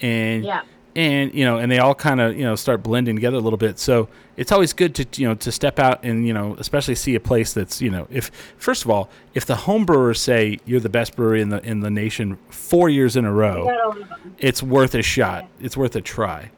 and 0.00 0.44
Yeah. 0.44 0.62
And 0.96 1.34
you 1.34 1.44
know, 1.44 1.58
and 1.58 1.70
they 1.70 1.78
all 1.78 1.94
kind 1.94 2.20
of 2.20 2.36
you 2.36 2.44
know 2.44 2.54
start 2.56 2.82
blending 2.82 3.16
together 3.16 3.36
a 3.36 3.40
little 3.40 3.56
bit. 3.56 3.78
So 3.78 4.08
it's 4.36 4.52
always 4.52 4.72
good 4.72 4.94
to 4.96 5.06
you 5.20 5.28
know 5.28 5.34
to 5.34 5.50
step 5.52 5.78
out 5.78 6.04
and 6.04 6.26
you 6.26 6.32
know 6.34 6.56
especially 6.58 6.94
see 6.94 7.14
a 7.14 7.20
place 7.20 7.52
that's 7.52 7.80
you 7.82 7.90
know 7.90 8.06
if 8.10 8.30
first 8.58 8.84
of 8.84 8.90
all 8.90 9.08
if 9.34 9.46
the 9.46 9.56
home 9.56 9.84
brewers 9.84 10.20
say 10.20 10.58
you're 10.64 10.80
the 10.80 10.88
best 10.88 11.16
brewery 11.16 11.40
in 11.40 11.48
the 11.48 11.62
in 11.64 11.80
the 11.80 11.90
nation 11.90 12.38
four 12.50 12.88
years 12.88 13.16
in 13.16 13.24
a 13.24 13.32
row, 13.32 13.64
Gotta 13.64 13.88
love 14.00 14.12
'em. 14.12 14.34
it's 14.38 14.62
worth 14.62 14.94
a 14.94 15.02
shot. 15.02 15.46
It's 15.60 15.76
worth 15.76 15.96
a 15.96 16.00
try. 16.00 16.50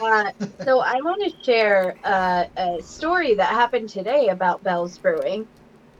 Uh, 0.00 0.30
so 0.62 0.80
I 0.80 1.00
want 1.00 1.22
to 1.24 1.42
share 1.42 1.96
uh, 2.04 2.44
a 2.58 2.82
story 2.82 3.34
that 3.34 3.48
happened 3.48 3.88
today 3.88 4.28
about 4.28 4.62
Bell's 4.62 4.98
Brewing. 4.98 5.46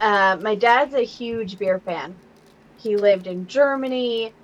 Uh, 0.03 0.37
my 0.43 0.55
dad's 0.55 0.95
a 0.95 1.01
huge 1.01 1.59
beer 1.59 1.79
fan. 1.79 2.15
He 2.77 2.97
lived 2.97 3.27
in 3.27 3.47
Germany. 3.47 4.35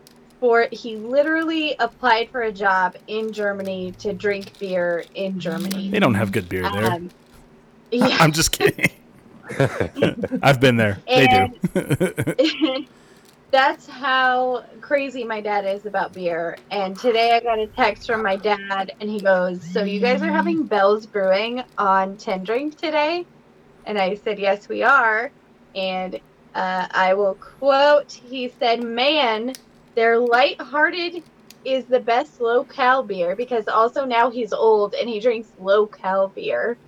For 0.42 0.66
he 0.72 0.96
literally 0.96 1.76
applied 1.78 2.28
for 2.30 2.42
a 2.42 2.50
job 2.50 2.96
in 3.06 3.32
Germany 3.32 3.92
to 4.00 4.12
drink 4.12 4.58
beer 4.58 5.04
in 5.14 5.38
Germany. 5.38 5.88
They 5.88 6.00
don't 6.00 6.14
have 6.14 6.32
good 6.32 6.48
beer 6.48 6.68
there. 6.68 6.90
Um, 6.94 7.10
yeah. 7.92 8.06
I'm 8.18 8.32
just 8.32 8.50
kidding. 8.50 8.90
I've 10.42 10.58
been 10.58 10.76
there. 10.76 10.98
They 11.06 11.28
do. 11.28 12.86
that's 13.52 13.86
how 13.86 14.64
crazy 14.80 15.22
my 15.22 15.40
dad 15.40 15.64
is 15.64 15.86
about 15.86 16.12
beer. 16.12 16.56
And 16.72 16.98
today 16.98 17.36
I 17.36 17.38
got 17.38 17.60
a 17.60 17.68
text 17.68 18.08
from 18.08 18.24
my 18.24 18.34
dad, 18.34 18.90
and 19.00 19.08
he 19.08 19.20
goes, 19.20 19.62
"So 19.72 19.84
you 19.84 20.00
guys 20.00 20.22
are 20.22 20.32
having 20.32 20.64
Bell's 20.64 21.06
Brewing 21.06 21.62
on 21.78 22.16
Ten 22.16 22.42
Drink 22.42 22.76
today?" 22.76 23.24
And 23.86 23.96
I 23.96 24.16
said, 24.16 24.40
"Yes, 24.40 24.68
we 24.68 24.82
are." 24.82 25.30
And 25.76 26.16
uh, 26.56 26.88
I 26.90 27.14
will 27.14 27.34
quote: 27.34 28.10
He 28.10 28.52
said, 28.58 28.82
"Man, 28.82 29.52
their 29.96 30.18
lighthearted 30.18 31.24
is 31.64 31.86
the 31.86 32.00
best 32.00 32.40
low 32.40 32.64
cal 32.64 33.04
beer 33.04 33.36
because 33.36 33.68
also 33.68 34.04
now 34.04 34.30
he's 34.30 34.52
old 34.52 34.94
and 34.94 35.08
he 35.08 35.20
drinks 35.20 35.52
low 35.58 35.86
cal 35.88 36.28
beer." 36.28 36.78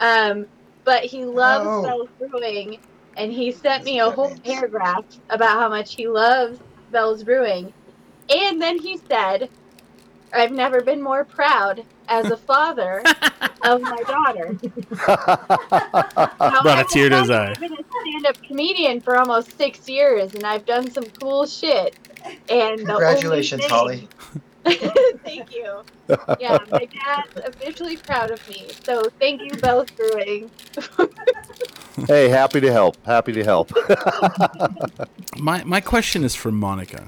Um, 0.00 0.46
but 0.84 1.04
he 1.04 1.24
loves 1.24 1.70
Oh. 1.70 1.82
Bell's 1.82 2.10
Brewing, 2.18 2.78
and 3.16 3.32
he 3.32 3.52
sent 3.52 3.84
me 3.84 4.00
a 4.00 4.10
whole 4.10 4.36
paragraph 4.44 5.04
about 5.30 5.58
how 5.60 5.68
much 5.68 5.94
he 5.94 6.08
loves 6.08 6.60
Bell's 6.90 7.24
Brewing. 7.24 7.74
And 8.28 8.60
then 8.60 8.78
he 8.78 8.98
said, 8.98 9.50
I've 10.32 10.52
never 10.52 10.82
been 10.82 11.02
more 11.02 11.24
proud 11.24 11.82
as 12.08 12.30
a 12.30 12.36
father 12.36 13.02
of 13.62 13.82
my 13.82 14.02
daughter. 14.06 14.58
Now, 16.48 16.62
Brought 16.62 16.78
a 16.78 16.80
I've 16.80 16.88
tear 16.88 17.10
to 17.10 17.18
his 17.18 17.30
eye. 17.30 17.50
I've 17.52 17.60
been 17.60 17.72
a 17.72 17.84
stand-up 18.00 18.36
comedian 18.46 19.00
for 19.00 19.16
almost 19.18 19.56
six 19.56 19.88
years, 19.88 20.34
and 20.34 20.46
I've 20.46 20.64
done 20.66 20.90
some 20.90 21.10
cool 21.20 21.46
shit. 21.46 21.96
And 22.48 22.86
Congratulations, 22.86 23.62
thing- 23.62 23.70
Holly. 23.70 24.08
thank 25.24 25.54
you. 25.54 25.82
Yeah, 26.40 26.58
my 26.70 26.86
dad's 26.86 27.36
officially 27.46 27.96
proud 27.96 28.32
of 28.32 28.48
me. 28.48 28.66
So 28.84 29.02
thank 29.20 29.40
you, 29.42 29.52
Bell's 29.60 29.88
Brewing. 29.90 30.50
hey, 32.08 32.28
happy 32.28 32.60
to 32.60 32.72
help. 32.72 32.96
Happy 33.06 33.32
to 33.32 33.44
help. 33.44 33.70
My 35.38 35.62
my 35.64 35.80
question 35.80 36.24
is 36.24 36.34
for 36.34 36.50
Monica. 36.50 37.04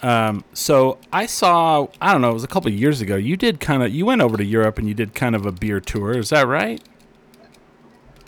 Um, 0.00 0.44
so 0.52 0.98
I 1.12 1.26
saw 1.26 1.88
I 2.00 2.12
don't 2.12 2.20
know 2.20 2.30
it 2.30 2.34
was 2.34 2.44
a 2.44 2.48
couple 2.48 2.68
of 2.68 2.74
years 2.78 3.00
ago. 3.00 3.16
You 3.16 3.36
did 3.36 3.60
kind 3.60 3.82
of 3.82 3.92
you 3.92 4.06
went 4.06 4.22
over 4.22 4.36
to 4.36 4.44
Europe 4.44 4.78
and 4.78 4.86
you 4.88 4.94
did 4.94 5.14
kind 5.14 5.34
of 5.34 5.44
a 5.44 5.52
beer 5.52 5.80
tour. 5.80 6.16
Is 6.16 6.30
that 6.30 6.46
right? 6.46 6.80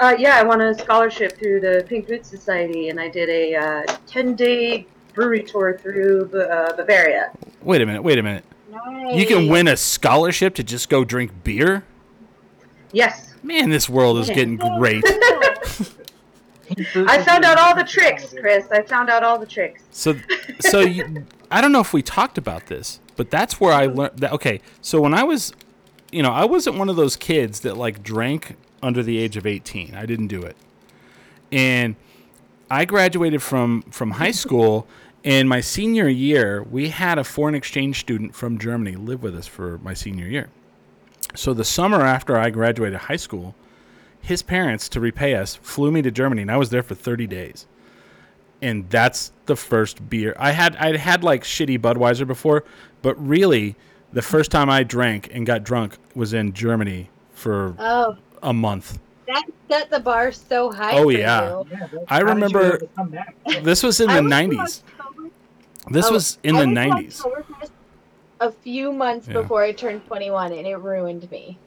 Uh, 0.00 0.14
yeah, 0.18 0.36
I 0.36 0.42
won 0.42 0.60
a 0.60 0.78
scholarship 0.78 1.38
through 1.38 1.60
the 1.60 1.84
Pink 1.88 2.06
Boots 2.06 2.28
Society, 2.28 2.88
and 2.88 3.00
I 3.00 3.08
did 3.08 3.28
a 3.28 3.56
uh, 3.56 3.82
10-day 4.06 4.86
brewery 5.18 5.42
tour 5.42 5.76
through 5.76 6.30
uh, 6.40 6.76
Bavaria. 6.76 7.32
Wait 7.62 7.82
a 7.82 7.86
minute. 7.86 8.02
Wait 8.02 8.18
a 8.18 8.22
minute. 8.22 8.44
You 9.12 9.26
can 9.26 9.48
win 9.48 9.66
a 9.66 9.76
scholarship 9.76 10.54
to 10.54 10.62
just 10.62 10.88
go 10.88 11.04
drink 11.04 11.32
beer. 11.42 11.84
Yes, 12.92 13.28
Man, 13.42 13.70
this 13.70 13.88
world 13.88 14.18
is 14.18 14.28
getting 14.28 14.56
great. 14.56 15.04
I 16.96 17.22
found 17.22 17.44
out 17.44 17.58
all 17.58 17.74
the 17.74 17.84
tricks, 17.84 18.34
Chris. 18.38 18.66
I 18.70 18.82
found 18.82 19.08
out 19.10 19.24
all 19.24 19.38
the 19.38 19.46
tricks. 19.46 19.82
So, 19.90 20.16
so 20.60 20.80
you, 20.96 21.24
I 21.50 21.60
don't 21.60 21.72
know 21.72 21.80
if 21.80 21.92
we 21.92 22.02
talked 22.02 22.36
about 22.36 22.66
this, 22.66 23.00
but 23.16 23.30
that's 23.30 23.60
where 23.60 23.72
I 23.72 23.86
learned 23.86 24.18
that. 24.18 24.32
Okay, 24.32 24.60
so 24.80 25.00
when 25.00 25.14
I 25.14 25.24
was, 25.24 25.52
you 26.12 26.22
know, 26.22 26.30
I 26.30 26.44
wasn't 26.44 26.76
one 26.76 26.88
of 26.88 26.96
those 26.96 27.16
kids 27.16 27.60
that 27.60 27.76
like 27.76 28.02
drank 28.02 28.56
under 28.82 29.02
the 29.02 29.18
age 29.18 29.36
of 29.36 29.46
eighteen. 29.46 29.94
I 29.94 30.04
didn't 30.04 30.28
do 30.28 30.42
it, 30.42 30.56
and 31.50 31.96
I 32.70 32.84
graduated 32.84 33.42
from 33.42 33.82
from 33.90 34.12
high 34.12 34.30
school. 34.44 34.86
And 35.28 35.46
my 35.46 35.60
senior 35.60 36.08
year, 36.08 36.62
we 36.62 36.88
had 36.88 37.18
a 37.18 37.24
foreign 37.24 37.54
exchange 37.54 38.00
student 38.00 38.34
from 38.34 38.56
Germany 38.58 38.96
live 38.96 39.22
with 39.22 39.36
us 39.36 39.46
for 39.46 39.76
my 39.78 39.92
senior 39.92 40.26
year. 40.26 40.48
So 41.34 41.52
the 41.52 41.64
summer 41.66 42.00
after 42.00 42.38
I 42.38 42.48
graduated 42.48 42.98
high 43.00 43.16
school, 43.16 43.54
his 44.22 44.40
parents, 44.40 44.88
to 44.88 45.00
repay 45.00 45.34
us, 45.34 45.54
flew 45.56 45.90
me 45.92 46.00
to 46.00 46.10
Germany, 46.10 46.40
and 46.40 46.50
I 46.50 46.56
was 46.56 46.70
there 46.70 46.82
for 46.82 46.94
30 46.94 47.26
days 47.26 47.66
and 48.60 48.88
that's 48.90 49.30
the 49.46 49.54
first 49.54 50.08
beer 50.10 50.34
I 50.38 50.50
had. 50.52 50.74
I'd 50.76 50.96
had 50.96 51.22
like 51.22 51.44
shitty 51.44 51.78
Budweiser 51.78 52.26
before, 52.26 52.64
but 53.02 53.14
really, 53.24 53.76
the 54.12 54.22
first 54.22 54.50
time 54.50 54.68
I 54.68 54.82
drank 54.82 55.28
and 55.32 55.46
got 55.46 55.62
drunk 55.62 55.96
was 56.16 56.32
in 56.32 56.52
Germany 56.54 57.08
for 57.32 57.76
Oh, 57.78 58.16
a 58.42 58.52
month. 58.52 58.98
that 59.28 59.44
set 59.70 59.90
the 59.90 60.00
bar 60.00 60.32
so 60.32 60.72
high. 60.72 60.98
Oh, 60.98 61.04
for 61.04 61.12
yeah. 61.12 61.50
you. 61.60 61.66
Yeah, 61.70 61.86
I 62.08 62.14
how 62.14 62.18
did 62.18 62.26
you 62.28 62.34
remember- 62.34 62.58
be 62.58 62.66
able 62.66 62.78
to 62.78 62.88
come 62.96 63.08
back? 63.10 63.36
This 63.62 63.82
was 63.84 64.00
in 64.00 64.08
the 64.08 64.14
was 64.14 64.22
to 64.22 64.28
'90s. 64.28 64.82
This 65.90 66.06
oh, 66.06 66.12
was 66.12 66.38
in 66.42 66.56
I 66.56 66.60
the 66.60 66.66
'90s. 66.66 67.24
A 68.40 68.52
few 68.52 68.92
months 68.92 69.26
Yeah. 69.26 69.34
before 69.34 69.62
I 69.62 69.72
turned 69.72 70.06
21, 70.06 70.52
and 70.52 70.66
it 70.66 70.76
ruined 70.76 71.30
me. 71.30 71.58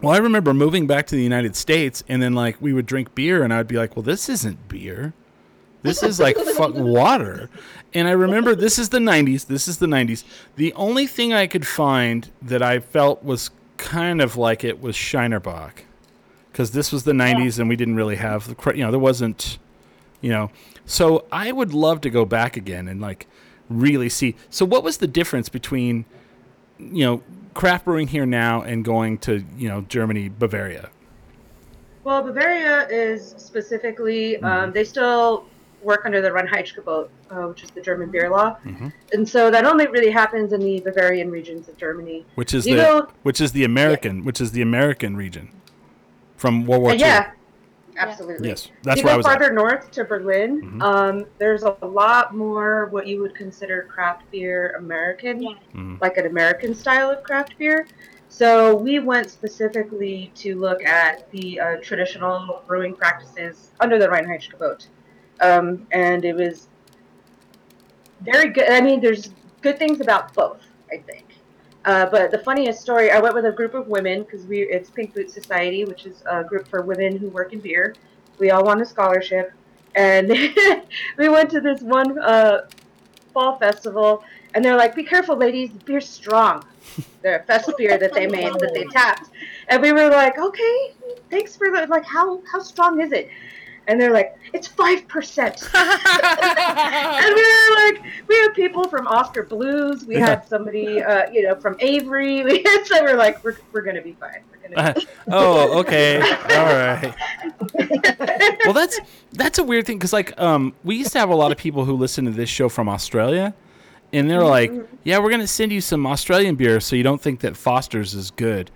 Well, 0.00 0.14
I 0.14 0.18
remember 0.18 0.52
moving 0.54 0.86
back 0.86 1.06
to 1.08 1.14
the 1.14 1.22
United 1.22 1.56
States, 1.56 2.02
and 2.08 2.22
then 2.22 2.34
like 2.34 2.56
we 2.60 2.72
would 2.72 2.86
drink 2.86 3.14
beer, 3.14 3.42
and 3.42 3.52
I'd 3.52 3.68
be 3.68 3.76
like, 3.76 3.96
"Well, 3.96 4.02
this 4.02 4.28
isn't 4.28 4.68
beer. 4.68 5.14
This 5.82 6.02
is 6.02 6.20
like 6.20 6.36
fuck 6.56 6.74
water." 6.74 7.48
And 7.94 8.08
I 8.08 8.12
remember 8.12 8.54
this 8.54 8.78
is 8.78 8.90
the 8.90 8.98
'90s. 8.98 9.46
This 9.46 9.68
is 9.68 9.78
the 9.78 9.86
'90s. 9.86 10.24
The 10.56 10.72
only 10.74 11.06
thing 11.06 11.32
I 11.32 11.46
could 11.46 11.66
find 11.66 12.30
that 12.42 12.62
I 12.62 12.78
felt 12.80 13.22
was 13.24 13.50
kind 13.78 14.20
of 14.20 14.36
like 14.36 14.64
it 14.64 14.80
was 14.80 14.96
Shiner 14.96 15.40
Bock, 15.40 15.84
because 16.52 16.72
this 16.72 16.92
was 16.92 17.04
the 17.04 17.12
'90s, 17.12 17.58
and 17.58 17.68
we 17.68 17.76
didn't 17.76 17.96
really 17.96 18.16
have 18.16 18.48
the 18.48 18.72
you 18.74 18.82
know 18.84 18.90
there 18.90 19.00
wasn't, 19.00 19.58
you 20.20 20.30
know. 20.30 20.50
So 20.86 21.24
I 21.32 21.52
would 21.52 21.74
love 21.74 22.00
to 22.02 22.10
go 22.10 22.24
back 22.24 22.56
again 22.56 22.88
and 22.88 23.00
like 23.00 23.26
really 23.68 24.08
see. 24.08 24.36
So 24.50 24.64
what 24.64 24.82
was 24.84 24.98
the 24.98 25.06
difference 25.08 25.48
between 25.48 26.04
you 26.78 27.04
know, 27.06 27.22
craft 27.54 27.86
brewing 27.86 28.06
here 28.08 28.26
now 28.26 28.60
and 28.60 28.84
going 28.84 29.16
to, 29.16 29.42
you 29.56 29.66
know, 29.66 29.80
Germany, 29.82 30.28
Bavaria. 30.28 30.90
Well, 32.04 32.22
Bavaria 32.22 32.86
is 32.90 33.34
specifically, 33.38 34.34
Mm-hmm. 34.34 34.44
um, 34.44 34.72
they 34.72 34.84
still 34.84 35.46
work 35.82 36.02
under 36.04 36.20
the 36.20 36.28
Reinheitsgebot, 36.28 37.08
uh, 37.30 37.34
which 37.48 37.62
is 37.62 37.70
the 37.70 37.80
German 37.80 38.10
beer 38.10 38.28
law. 38.28 38.56
Mhm. 38.64 38.92
And 39.14 39.26
so 39.28 39.50
that 39.50 39.64
only 39.64 39.86
really 39.86 40.10
happens 40.10 40.52
in 40.52 40.60
the 40.60 40.80
Bavarian 40.80 41.30
regions 41.30 41.66
of 41.68 41.76
Germany. 41.78 42.26
Which 42.34 42.52
is 42.52 42.66
You 42.66 42.76
the 42.76 42.82
know- 42.82 43.08
which 43.22 43.40
is 43.40 43.52
the 43.52 43.64
American, 43.64 44.22
which 44.24 44.40
is 44.40 44.52
the 44.52 44.60
American 44.62 45.16
region 45.16 45.48
from 46.36 46.66
World 46.66 46.82
War 46.82 46.90
Uh, 46.90 46.94
II. 46.94 47.00
yeah, 47.00 47.30
absolutely. 47.98 48.48
Yes, 48.48 48.68
that's 48.82 48.98
you 49.00 49.04
where 49.04 49.12
I 49.12 49.14
go 49.14 49.18
was. 49.18 49.26
At. 49.26 49.38
farther 49.38 49.52
north 49.52 49.90
to 49.92 50.04
Berlin, 50.04 50.62
Mhm. 50.62 50.82
um, 50.82 51.26
there's 51.38 51.62
a 51.62 51.76
lot 51.82 52.34
more 52.34 52.86
what 52.86 53.06
you 53.06 53.20
would 53.22 53.34
consider 53.34 53.82
craft 53.82 54.30
beer 54.30 54.74
American, 54.78 55.42
Yeah. 55.42 55.50
Mhm. 55.74 56.00
like 56.00 56.16
an 56.16 56.26
American 56.26 56.74
style 56.74 57.10
of 57.10 57.22
craft 57.22 57.56
beer. 57.58 57.86
So 58.28 58.74
we 58.76 58.98
went 58.98 59.30
specifically 59.30 60.30
to 60.36 60.56
look 60.58 60.84
at 60.84 61.30
the 61.30 61.60
uh, 61.60 61.76
traditional 61.82 62.62
brewing 62.66 62.94
practices 62.94 63.70
under 63.80 63.98
the 63.98 64.08
Reinheitsgebot, 64.08 64.86
um, 65.40 65.86
and 65.92 66.24
it 66.24 66.34
was 66.34 66.68
very 68.22 68.48
good. 68.50 68.70
I 68.70 68.80
mean, 68.80 69.00
there's 69.00 69.30
good 69.62 69.78
things 69.78 70.00
about 70.00 70.34
both, 70.34 70.62
I 70.92 70.98
think. 70.98 71.25
Uh, 71.86 72.04
but 72.10 72.32
the 72.32 72.38
funniest 72.38 72.80
story, 72.80 73.12
I 73.12 73.20
went 73.20 73.36
with 73.36 73.44
a 73.44 73.52
group 73.52 73.72
of 73.72 73.86
women 73.86 74.24
because 74.24 74.44
we 74.44 74.62
it's 74.62 74.90
Pink 74.90 75.14
Boot 75.14 75.30
Society, 75.30 75.84
which 75.84 76.04
is 76.04 76.20
a 76.28 76.42
group 76.42 76.66
for 76.66 76.82
women 76.82 77.16
who 77.16 77.28
work 77.28 77.52
in 77.52 77.60
beer. 77.60 77.94
We 78.38 78.50
all 78.50 78.64
won 78.64 78.80
a 78.82 78.84
scholarship, 78.84 79.52
and 79.94 80.28
we 81.18 81.28
went 81.28 81.48
to 81.52 81.60
this 81.60 81.82
one 81.82 82.18
uh, 82.18 82.66
fall 83.32 83.56
festival, 83.58 84.24
and 84.54 84.64
they're 84.64 84.76
like, 84.76 84.96
"Be 84.96 85.04
careful, 85.04 85.36
ladies, 85.36 85.70
beer's 85.70 86.08
strong." 86.08 86.64
Their 87.22 87.44
fest 87.46 87.70
beer 87.78 87.98
that 87.98 88.12
they 88.12 88.26
made 88.26 88.52
that 88.54 88.72
they 88.74 88.84
tapped, 88.86 89.30
and 89.68 89.80
we 89.80 89.92
were 89.92 90.10
like, 90.10 90.38
"Okay, 90.38 90.92
thanks 91.30 91.54
for 91.54 91.70
the 91.70 91.86
like. 91.86 92.04
How 92.04 92.42
how 92.50 92.62
strong 92.62 93.00
is 93.00 93.12
it?" 93.12 93.30
And 93.88 94.00
they're 94.00 94.12
like, 94.12 94.36
"It's 94.52 94.66
five 94.66 95.06
percent." 95.06 95.62
and 95.74 97.34
we 97.34 97.42
were 97.42 97.74
like, 97.76 98.02
we 98.28 98.34
had 98.36 98.52
people 98.54 98.88
from 98.88 99.06
Oskar 99.06 99.44
Blues. 99.44 100.04
We 100.06 100.16
had 100.16 100.46
somebody, 100.46 101.02
uh, 101.02 101.30
you 101.30 101.42
know, 101.42 101.54
from 101.54 101.76
Avery. 101.80 102.42
We 102.44 102.62
had 102.62 102.86
so 102.86 103.02
we're 103.02 103.16
like, 103.16 103.42
we're, 103.44 103.56
we're 103.72 103.82
gonna 103.82 104.02
be 104.02 104.12
fine. 104.12 104.42
We're 104.50 104.68
gonna. 104.68 104.94
Be 104.94 105.06
oh, 105.28 105.78
okay, 105.80 106.20
all 106.20 106.66
right. 106.66 107.14
Well, 108.64 108.72
that's 108.72 108.98
that's 109.32 109.58
a 109.58 109.64
weird 109.64 109.86
thing 109.86 109.98
because 109.98 110.12
like 110.12 110.38
um, 110.40 110.74
we 110.82 110.96
used 110.96 111.12
to 111.12 111.18
have 111.18 111.30
a 111.30 111.34
lot 111.34 111.52
of 111.52 111.58
people 111.58 111.84
who 111.84 111.92
listen 111.92 112.24
to 112.24 112.32
this 112.32 112.48
show 112.48 112.68
from 112.68 112.88
Australia, 112.88 113.54
and 114.12 114.28
they're 114.28 114.42
like, 114.42 114.72
"Yeah, 115.04 115.18
we're 115.18 115.30
gonna 115.30 115.46
send 115.46 115.72
you 115.72 115.80
some 115.80 116.06
Australian 116.06 116.56
beer, 116.56 116.80
so 116.80 116.96
you 116.96 117.04
don't 117.04 117.20
think 117.20 117.40
that 117.40 117.56
Foster's 117.56 118.14
is 118.14 118.30
good." 118.32 118.70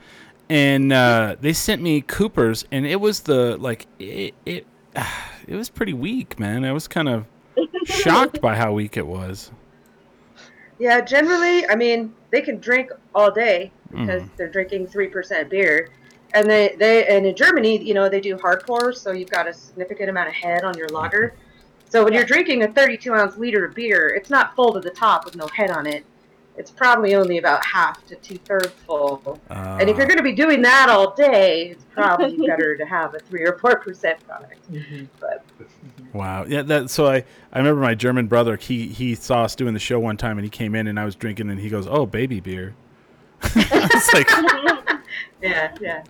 And 0.49 0.93
uh, 0.93 1.37
they 1.41 1.53
sent 1.53 1.83
me 1.83 2.03
Cooper's, 2.03 2.65
and 2.71 2.87
it 2.87 3.01
was 3.01 3.21
the 3.21 3.57
like 3.57 3.87
it 3.99 4.35
it, 4.47 4.67
it 5.47 5.55
was 5.55 5.68
pretty 5.68 5.93
weak, 5.93 6.38
man. 6.38 6.64
I 6.64 6.72
was 6.72 6.88
kind 6.88 7.09
of 7.09 7.26
shocked 7.84 8.41
by 8.41 8.57
how 8.57 8.72
weak 8.72 8.97
it 8.97 9.07
was. 9.07 9.51
Yeah, 10.78 11.01
generally, 11.01 11.68
I 11.68 11.74
mean, 11.74 12.14
they 12.30 12.41
can 12.41 12.59
drink 12.59 12.91
all 13.14 13.30
day 13.30 13.70
because 13.91 14.22
Mm. 14.22 14.36
they're 14.36 14.49
drinking 14.49 14.86
three 14.86 15.09
percent 15.09 15.51
beer, 15.51 15.91
and 16.32 16.49
they 16.49 16.76
they 16.78 17.07
and 17.07 17.26
in 17.26 17.34
Germany, 17.34 17.82
you 17.82 17.93
know, 17.93 18.09
they 18.09 18.20
do 18.20 18.38
hard 18.38 18.62
hardcore, 18.62 18.95
so 18.95 19.12
you've 19.12 19.30
got 19.30 19.47
a 19.49 19.53
significant 19.53 20.09
amount 20.11 20.28
of 20.28 20.34
head 20.34 20.64
on 20.64 20.76
your 20.76 20.88
lager. 20.88 21.34
So 21.88 22.05
when 22.05 22.12
you're 22.12 22.24
drinking 22.24 22.62
a 22.62 22.68
32 22.72 23.12
ounce 23.12 23.36
liter 23.36 23.64
of 23.64 23.74
beer, 23.74 24.09
it's 24.16 24.30
not 24.30 24.55
full 24.55 24.72
to 24.74 24.80
the 24.80 24.91
top 24.91 25.24
with 25.24 25.34
no 25.34 25.49
head 25.49 25.70
on 25.70 25.86
it. 25.88 26.05
It's 26.61 26.71
probably 26.71 27.15
only 27.15 27.39
about 27.39 27.65
half 27.65 28.07
to 28.09 28.17
two 28.17 28.37
thirds 28.37 28.69
full. 28.87 29.41
and 29.49 29.89
if 29.89 29.97
you're 29.97 30.07
going 30.07 30.19
to 30.19 30.23
be 30.23 30.35
doing 30.35 30.61
that 30.61 30.91
all 30.91 31.15
day, 31.15 31.71
it's 31.71 31.85
probably 31.85 32.37
better 32.47 32.77
to 32.77 32.85
have 32.85 33.15
a 33.15 33.19
three 33.19 33.47
or 33.47 33.57
four 33.59 33.77
percent 33.81 34.23
product. 34.29 34.61
But 35.19 35.43
Wow. 36.13 36.45
Yeah. 36.47 36.61
That. 36.63 36.91
So 36.91 37.07
I, 37.07 37.25
I 37.53 37.59
remember 37.59 37.81
my 37.81 37.95
German 37.95 38.27
brother. 38.27 38.57
He 38.57 38.89
he 38.89 39.15
saw 39.15 39.45
us 39.45 39.55
doing 39.55 39.73
the 39.73 39.81
show 39.81 39.99
one 39.99 40.19
time, 40.19 40.37
and 40.37 40.45
he 40.45 40.51
came 40.51 40.75
in, 40.75 40.87
and 40.87 41.01
I 41.01 41.07
was 41.07 41.15
drinking, 41.15 41.49
and 41.49 41.59
he 41.59 41.71
goes, 41.71 41.87
"Oh, 41.87 42.05
baby 42.05 42.41
beer." 42.41 42.75
it's 43.43 44.13
like, 44.13 44.29
yeah, 45.43 45.75
yeah. 45.81 46.03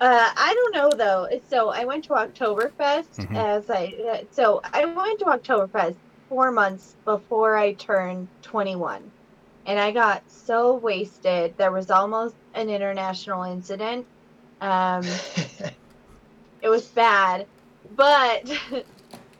Uh, 0.00 0.30
I 0.36 0.54
don't 0.54 0.74
know 0.74 0.90
though. 0.96 1.28
So 1.50 1.68
I 1.68 1.84
went 1.84 2.04
to 2.04 2.10
Oktoberfest 2.14 3.26
Mhm. 3.28 3.36
as 3.36 3.68
I 3.68 3.94
uh, 4.10 4.24
so 4.30 4.62
I 4.72 4.86
went 4.86 5.18
to 5.18 5.26
Oktoberfest 5.26 5.96
four 6.30 6.50
months 6.50 6.96
before 7.04 7.56
I 7.58 7.74
turned 7.74 8.26
21, 8.42 9.10
and 9.66 9.78
I 9.78 9.92
got 9.92 10.24
so 10.30 10.76
wasted. 10.76 11.56
There 11.58 11.72
was 11.72 11.90
almost 11.90 12.36
an 12.54 12.70
international 12.70 13.44
incident. 13.44 14.08
Um, 14.60 15.22
it 16.62 16.68
was 16.68 16.88
bad, 16.90 17.48
but 17.90 18.50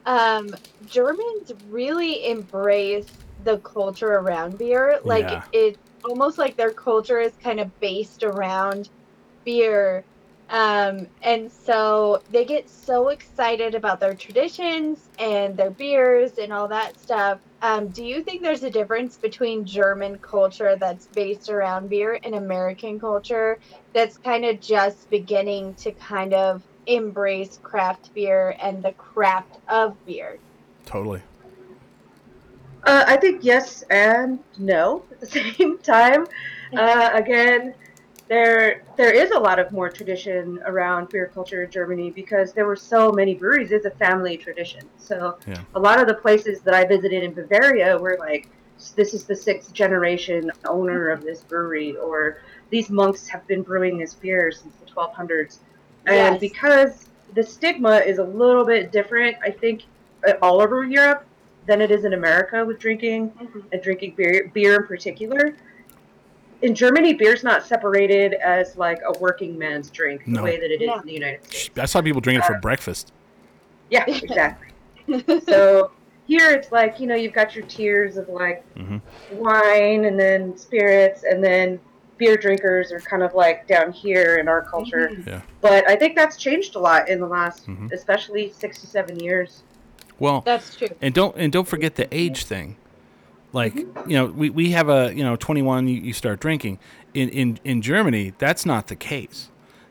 um, 0.07 0.55
Germans 0.85 1.53
really 1.67 2.27
embrace 2.27 3.11
the 3.39 3.59
culture 3.61 4.09
around 4.11 4.59
beer. 4.59 5.01
Like 5.05 5.31
Yeah. 5.31 5.43
it's 5.53 5.79
almost 6.05 6.39
like 6.39 6.57
their 6.57 6.73
culture 6.73 7.19
is 7.21 7.37
kind 7.37 7.61
of 7.61 7.79
based 7.81 8.23
around 8.23 8.91
beer. 9.45 10.07
Um, 10.49 11.09
and 11.23 11.51
so 11.53 12.25
they 12.29 12.45
get 12.45 12.69
so 12.71 13.09
excited 13.09 13.75
about 13.75 14.01
their 14.01 14.15
traditions 14.17 15.11
and 15.19 15.57
their 15.57 15.71
beers 15.71 16.39
and 16.39 16.53
all 16.53 16.69
that 16.69 16.99
stuff. 16.99 17.41
Um, 17.65 17.89
do 17.89 18.05
you 18.05 18.23
think 18.23 18.43
there's 18.43 18.63
a 18.63 18.69
difference 18.69 19.17
between 19.17 19.65
German 19.65 20.19
culture 20.19 20.77
that's 20.79 21.07
based 21.07 21.49
around 21.49 21.89
beer 21.89 22.21
and 22.23 22.35
American 22.35 23.01
culture 23.01 23.59
that's 23.95 24.19
kind 24.19 24.45
of 24.45 24.61
just 24.61 25.09
beginning 25.09 25.73
to 25.77 25.93
kind 25.93 26.35
of 26.35 26.63
embrace 26.87 27.59
craft 27.63 28.13
beer 28.13 28.55
and 28.61 28.83
the 28.83 28.93
craft 28.93 29.57
of 29.69 29.97
beer? 30.05 30.39
totally. 30.85 31.23
Uh, 32.85 33.05
I 33.07 33.17
think 33.17 33.43
yes 33.43 33.83
and 33.89 34.41
no 34.59 35.03
at 35.11 35.21
the 35.21 35.27
same 35.27 35.79
time. 35.79 36.27
Uh, 36.77 37.11
again, 37.15 37.73
there 38.29 38.83
there 38.97 39.13
is 39.13 39.31
a 39.33 39.39
lot 39.39 39.59
of 39.59 39.71
more 39.71 39.89
tradition 39.91 40.59
around 40.67 41.11
beer 41.11 41.31
culture 41.33 41.63
in 41.63 41.71
Germany 41.71 42.11
because 42.11 42.53
there 42.53 42.67
were 42.67 42.77
so 42.77 43.13
many 43.13 43.35
breweries. 43.35 43.71
It's 43.71 43.87
a 43.87 43.91
family 43.91 44.37
tradition. 44.37 44.89
So 44.97 45.39
Yeah. 45.47 45.61
a 45.75 45.81
lot 45.81 46.01
of 46.01 46.07
the 46.07 46.15
places 46.15 46.61
that 46.63 46.75
I 46.75 46.85
visited 46.85 47.23
in 47.23 47.35
Bavaria 47.35 47.99
were 47.99 48.17
like, 48.19 48.49
this 48.97 49.15
is 49.15 49.25
the 49.25 49.37
sixth 49.37 49.73
generation 49.73 50.51
owner 50.67 51.11
of 51.11 51.23
this 51.23 51.43
brewery, 51.43 51.97
or 51.97 52.39
these 52.71 52.91
monks 52.91 53.29
have 53.29 53.47
been 53.47 53.63
brewing 53.63 53.99
this 53.99 54.15
beer 54.15 54.51
since 54.51 54.75
the 54.77 54.87
1200s. 54.87 55.61
And 56.07 56.35
Yes. 56.35 56.41
because 56.41 57.09
the 57.35 57.43
stigma 57.43 57.97
is 57.99 58.19
a 58.19 58.25
little 58.25 58.65
bit 58.65 58.93
different, 58.93 59.37
I 59.43 59.51
think, 59.51 59.83
uh, 60.27 60.35
all 60.43 60.61
over 60.61 60.85
Europe 60.85 61.25
than 61.67 61.81
it 61.81 61.91
is 61.91 62.05
in 62.05 62.13
America 62.13 62.65
with 62.65 62.79
drinking 62.79 63.33
and 63.73 63.83
drinking 63.83 64.15
beer, 64.17 64.51
beer 64.53 64.77
in 64.77 64.87
particular. 64.87 65.55
In 66.65 66.75
Germany, 66.75 67.13
beer's 67.13 67.45
not 67.45 67.67
separated 67.67 68.33
as 68.35 68.75
like 68.79 68.99
a 69.07 69.19
working 69.19 69.59
man's 69.59 69.91
drink 69.91 70.25
the 70.25 70.31
No. 70.31 70.43
way 70.43 70.57
that 70.59 70.71
it 70.71 70.81
is 70.81 70.87
No. 70.87 70.95
in 70.99 71.07
the 71.07 71.13
United 71.13 71.45
States. 71.45 71.71
I 71.79 71.85
saw 71.85 72.01
people 72.01 72.23
drinking 72.23 72.43
it 72.43 72.47
for 72.47 72.59
breakfast. 72.59 73.13
Yeah, 73.91 74.05
exactly. 74.09 74.69
so 75.47 75.91
here 76.27 76.51
it's 76.53 76.73
like 76.73 76.99
you 76.99 77.07
know 77.07 77.15
you've 77.15 77.35
got 77.35 77.55
your 77.55 77.67
tiers 77.67 78.17
of 78.17 78.31
like 78.31 78.65
Mhm. 78.77 79.03
wine 79.33 80.07
and 80.07 80.19
then 80.19 80.57
spirits 80.57 81.23
and 81.25 81.45
then 81.45 81.79
beer 82.17 82.39
drinkers 82.39 82.93
are 82.93 83.01
kind 83.01 83.23
of 83.23 83.35
like 83.35 83.67
down 83.67 83.93
here 83.93 84.37
in 84.37 84.49
our 84.49 84.63
culture. 84.63 85.11
Yeah. 85.27 85.43
But 85.61 85.87
I 85.87 85.97
think 85.97 86.17
that's 86.17 86.39
changed 86.39 86.77
a 86.77 86.79
lot 86.79 87.11
in 87.11 87.21
the 87.21 87.27
last, 87.27 87.67
Mhm. 87.69 87.93
especially 87.93 88.53
six 88.57 88.81
to 88.81 88.87
seven 88.87 89.21
years. 89.21 89.65
Well, 90.19 90.41
That's 90.47 90.75
true. 90.77 90.89
and 91.03 91.13
don't 91.13 91.37
and 91.37 91.53
don't 91.53 91.69
forget 91.69 91.97
the 91.97 92.09
age 92.11 92.47
thing. 92.47 92.77
Like 93.55 93.77
you 93.77 93.87
know, 94.09 94.27
we, 94.27 94.51
we 94.51 94.73
have 94.73 94.89
a 94.89 95.13
you 95.15 95.23
know 95.25 95.37
twenty 95.37 95.63
one 95.63 95.89
you, 95.89 95.95
you 96.01 96.13
start 96.13 96.41
drinking. 96.41 96.79
In, 97.15 97.29
in 97.29 97.59
in 97.65 97.81
Germany, 97.83 98.35
that's 98.39 98.67
not 98.67 98.89
the 98.89 98.97
case. 98.97 99.49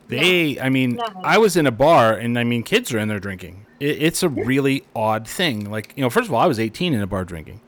They, 0.10 0.60
I 0.60 0.68
mean, 0.70 0.98
No. 0.98 1.06
I 1.24 1.38
was 1.38 1.56
in 1.56 1.66
a 1.66 1.72
bar 1.72 2.14
and 2.14 2.38
I 2.38 2.44
mean, 2.44 2.62
kids 2.62 2.94
are 2.94 3.00
in 3.00 3.08
there 3.08 3.22
drinking. 3.22 3.66
It, 3.80 4.04
it's 4.04 4.22
a 4.22 4.28
really 4.30 4.84
odd 4.96 5.28
thing. 5.28 5.72
Like 5.72 5.94
you 5.96 6.04
know, 6.04 6.10
first 6.10 6.28
of 6.28 6.34
all, 6.34 6.42
I 6.42 6.46
was 6.46 6.60
eighteen 6.60 6.94
in 6.94 7.02
a 7.02 7.08
bar 7.08 7.24
drinking, 7.24 7.62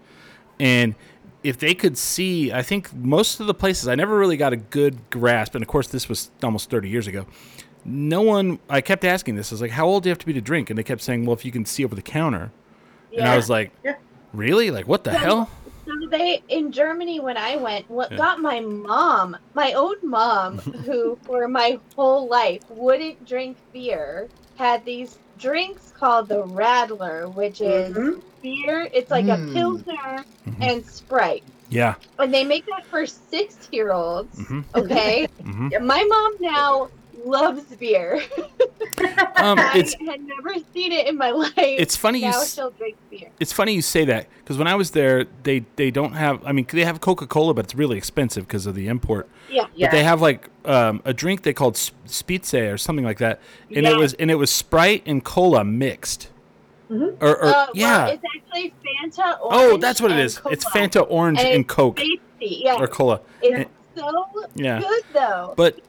and 0.60 0.96
if 1.44 1.58
they 1.58 1.74
could 1.74 1.98
see, 1.98 2.52
I 2.52 2.62
think 2.62 2.94
most 2.94 3.40
of 3.40 3.48
the 3.48 3.54
places 3.54 3.88
I 3.88 3.96
never 3.96 4.18
really 4.18 4.36
got 4.36 4.52
a 4.52 4.58
good 4.58 5.10
grasp. 5.12 5.56
And 5.56 5.64
of 5.64 5.70
course, 5.70 5.88
this 5.88 6.10
was 6.10 6.30
almost 6.44 6.70
thirty 6.70 6.90
years 6.90 7.08
ago. 7.08 7.26
No 7.86 8.22
one. 8.22 8.60
I 8.70 8.82
kept 8.82 9.06
asking 9.06 9.36
this. 9.38 9.52
I 9.52 9.56
was 9.56 9.62
like, 9.62 9.72
"How 9.72 9.86
old 9.86 10.04
do 10.04 10.10
you 10.10 10.12
have 10.12 10.20
to 10.20 10.26
be 10.26 10.34
to 10.34 10.42
drink?" 10.42 10.70
And 10.70 10.78
they 10.78 10.84
kept 10.84 11.02
saying, 11.02 11.26
"Well, 11.26 11.34
if 11.36 11.46
you 11.46 11.52
can 11.54 11.66
see 11.66 11.86
over 11.86 11.96
the 11.96 12.02
counter." 12.02 12.52
And 13.16 13.26
I 13.26 13.38
was 13.38 13.50
like, 13.50 13.72
Yeah. 13.84 13.96
"Really? 14.34 14.72
Like 14.72 14.88
what 14.90 15.06
the 15.06 15.14
hell?" 15.14 15.50
So 15.88 15.92
they 16.12 16.44
in 16.48 16.72
Germany 16.72 17.20
when 17.20 17.38
I 17.38 17.58
went, 17.58 17.86
what 17.90 18.12
Yeah. 18.12 18.18
got 18.18 18.40
my 18.40 18.60
mom, 18.60 19.38
my 19.54 19.74
own 19.74 19.96
mom, 20.04 20.62
who 20.86 21.18
for 21.26 21.48
my 21.48 21.80
whole 21.96 22.28
life 22.30 22.64
wouldn't 22.70 23.26
drink 23.26 23.60
beer, 23.74 24.30
had 24.56 24.84
these 24.86 25.20
drinks 25.38 25.92
called 25.92 26.30
the 26.30 26.44
Radler, 26.44 27.34
which 27.34 27.62
is 27.62 27.96
Mhm. 27.96 28.22
beer. 28.42 28.90
It's 28.94 29.12
like 29.12 29.28
Mm. 29.28 29.30
a 29.30 29.44
pilsner 29.52 30.26
Mhm. 30.48 30.62
and 30.62 30.86
Sprite, 30.86 31.46
Yeah. 31.70 31.96
and 32.20 32.34
they 32.34 32.44
make 32.44 32.66
that 32.66 32.86
for 32.90 33.06
six-year-olds. 33.06 34.38
Mhm. 34.40 34.66
Okay, 34.76 35.28
hmm 35.44 35.68
my 35.82 36.04
mom 36.04 36.32
now 36.42 36.90
loves 37.26 37.64
beer. 37.76 38.22
Um, 39.38 39.60
I 39.60 39.84
had 40.08 40.22
never 40.26 40.54
seen 40.74 40.92
it 40.94 41.08
in 41.08 41.18
my 41.18 41.30
life. 41.32 41.54
it's 41.58 41.96
funny 41.98 42.20
you 42.20 42.26
now 42.32 42.40
s- 42.40 42.56
she'll 42.56 42.72
drink 42.72 42.96
beer. 43.12 43.30
it's 43.40 43.52
funny 43.52 43.74
you 43.74 43.82
say 43.82 44.06
that 44.06 44.28
because 44.40 44.58
when 44.58 44.68
I 44.68 44.76
was 44.76 44.92
there, 44.92 45.26
they 45.44 45.66
they 45.76 45.92
don't 45.92 46.14
have. 46.14 46.44
I 46.46 46.54
mean, 46.54 46.66
they 46.72 46.86
have 46.86 47.02
Coca 47.02 47.28
Cola, 47.28 47.54
but 47.54 47.66
it's 47.66 47.76
really 47.76 47.98
expensive 47.98 48.48
because 48.48 48.66
of 48.66 48.74
the 48.76 48.88
import. 48.88 49.28
Yeah. 49.50 49.68
Yeah. 49.76 49.88
But 49.88 49.92
they 49.92 50.04
have 50.04 50.22
like 50.22 50.50
um, 50.64 51.02
a 51.04 51.14
drink 51.14 51.44
they 51.44 51.54
called 51.54 51.76
Sp- 51.78 51.94
Spitze 52.08 52.74
or 52.74 52.78
something 52.78 53.04
like 53.06 53.18
that, 53.18 53.42
and 53.76 53.84
Yeah. 53.86 53.92
it 53.92 53.98
was 53.98 54.14
and 54.14 54.32
it 54.32 54.36
was 54.36 54.50
Sprite 54.50 55.04
and 55.06 55.24
cola 55.24 55.64
mixed. 55.66 56.30
Mhm. 56.90 57.18
Or, 57.22 57.36
or 57.38 57.46
Uh, 57.46 57.68
yeah. 57.74 58.06
well, 58.06 58.14
it's 58.14 58.24
actually 58.36 58.74
Fanta. 58.86 59.38
oh, 59.42 59.78
that's 59.78 60.00
what 60.02 60.12
it 60.12 60.20
is. 60.20 60.38
and 60.38 60.48
is. 60.48 60.54
It's 60.54 60.66
Cola. 60.66 60.88
Fanta 60.88 61.06
orange 61.10 61.40
And 61.40 61.48
and, 61.50 61.68
Coke 61.68 61.98
Tasty, 61.98 62.20
yeah. 62.64 62.76
or 62.76 62.88
cola. 62.88 63.20
It's 63.42 63.70
so 63.96 64.26
Yeah. 64.56 64.80
good 64.80 65.04
though. 65.14 65.54
But 65.58 65.80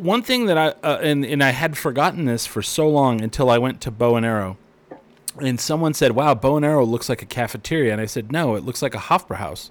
one 0.00 0.22
thing 0.22 0.46
that 0.46 0.58
I 0.58 0.68
uh, 0.86 0.98
and 1.02 1.24
and 1.24 1.42
I 1.42 1.50
had 1.50 1.76
forgotten 1.76 2.24
this 2.24 2.46
for 2.46 2.62
so 2.62 2.88
long 2.88 3.20
until 3.20 3.50
I 3.50 3.58
went 3.58 3.80
to 3.82 3.90
Bow 3.90 4.16
and 4.16 4.24
Arrow, 4.24 4.56
and 5.40 5.60
someone 5.60 5.94
said, 5.94 6.12
"Wow, 6.12 6.34
Bow 6.34 6.56
and 6.56 6.64
Arrow 6.64 6.84
looks 6.84 7.08
like 7.08 7.22
a 7.22 7.26
cafeteria," 7.26 7.92
and 7.92 8.00
I 8.00 8.06
said, 8.06 8.30
"No, 8.32 8.54
it 8.54 8.64
looks 8.64 8.82
like 8.82 8.94
a 8.94 8.98
Hofbrauhaus." 8.98 9.70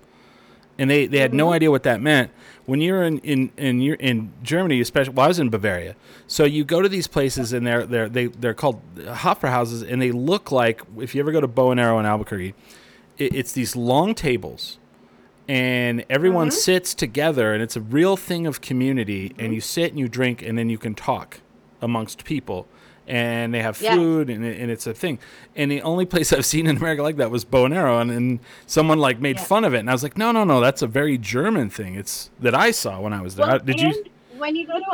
And 0.79 0.91
they, 0.91 1.07
they 1.07 1.17
had 1.17 1.33
no 1.33 1.51
idea 1.53 1.71
what 1.71 1.81
that 1.83 2.01
meant. 2.01 2.29
When 2.67 2.81
you're 2.81 3.01
in 3.03 3.17
in 3.19 3.51
in, 3.57 3.81
you're 3.81 3.95
in 3.95 4.31
Germany, 4.43 4.79
especially, 4.79 5.13
well, 5.13 5.25
I 5.25 5.27
was 5.27 5.39
in 5.39 5.49
Bavaria, 5.49 5.95
so 6.27 6.43
you 6.43 6.63
go 6.63 6.81
to 6.81 6.89
these 6.89 7.07
places 7.07 7.51
and 7.53 7.65
they're 7.65 7.85
they're 7.85 8.09
they, 8.09 8.27
they're 8.27 8.53
called 8.53 8.81
Hofbrauhauses, 8.95 9.89
and 9.89 10.01
they 10.01 10.11
look 10.11 10.51
like 10.51 10.81
if 10.99 11.15
you 11.15 11.21
ever 11.21 11.31
go 11.31 11.41
to 11.41 11.47
Bow 11.47 11.71
and 11.71 11.79
Arrow 11.79 11.97
in 11.97 12.05
Albuquerque, 12.05 12.53
it, 13.17 13.33
it's 13.33 13.53
these 13.53 13.75
long 13.75 14.13
tables 14.13 14.77
and 15.47 16.03
everyone 16.09 16.51
sits 16.51 16.93
together 16.93 17.53
and 17.53 17.63
it's 17.63 17.75
a 17.75 17.81
real 17.81 18.17
thing 18.17 18.45
of 18.47 18.61
community 18.61 19.33
and 19.39 19.53
you 19.53 19.61
sit 19.61 19.91
and 19.91 19.99
you 19.99 20.07
drink 20.07 20.41
and 20.41 20.57
then 20.57 20.69
you 20.69 20.77
can 20.77 20.93
talk 20.93 21.39
amongst 21.81 22.23
people 22.25 22.67
and 23.07 23.53
they 23.53 23.61
have 23.61 23.77
food 23.77 24.29
and, 24.29 24.43
and 24.43 24.69
it's 24.69 24.85
a 24.85 24.93
thing 24.93 25.17
and 25.55 25.71
the 25.71 25.81
only 25.83 26.05
place 26.05 26.33
i've 26.33 26.45
seen 26.45 26.67
in 26.67 26.75
america 26.75 27.01
like 27.01 27.15
that 27.15 27.31
was 27.31 27.45
bow 27.45 27.63
and 27.65 27.73
arrow 27.73 27.99
and, 27.99 28.39
someone 28.65 28.97
like 28.99 29.19
made 29.21 29.37
Yeah. 29.37 29.43
fun 29.43 29.63
of 29.63 29.73
it 29.73 29.79
and 29.79 29.89
i 29.89 29.93
was 29.93 30.03
like 30.03 30.17
no 30.17 30.31
no 30.33 30.43
no 30.43 30.59
that's 30.59 30.81
a 30.81 30.87
very 30.87 31.17
german 31.17 31.69
thing 31.69 31.95
it's 31.95 32.29
that 32.41 32.53
i 32.53 32.71
saw 32.71 32.99
when 32.99 33.13
i 33.13 33.21
was 33.21 33.35
there 33.35 33.47
Well, 33.47 33.59
did 33.59 33.79
you 33.79 34.03
when 34.37 34.55
you 34.55 34.67
go 34.67 34.77
to 34.77 34.85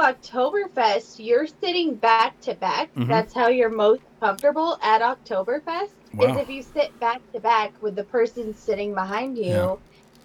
Oktoberfest, 0.41 1.16
you're 1.20 1.47
sitting 1.47 1.95
back 1.95 2.39
to 2.41 2.54
back. 2.56 2.95
Mhm. 2.95 3.10
That's 3.10 3.34
how 3.34 3.47
you're 3.49 3.70
most 3.70 4.01
comfortable 4.22 4.78
at 4.82 5.01
Oktoberfest. 5.01 5.89
Wow. 6.14 6.28
Is 6.36 6.38
if 6.38 6.49
you 6.49 6.62
sit 6.64 6.97
back 7.01 7.20
to 7.34 7.41
back 7.41 7.74
with 7.82 7.97
the 7.97 8.06
person 8.06 8.54
sitting 8.56 8.93
behind 8.93 9.38
you, 9.38 9.43
Yeah. 9.43 9.76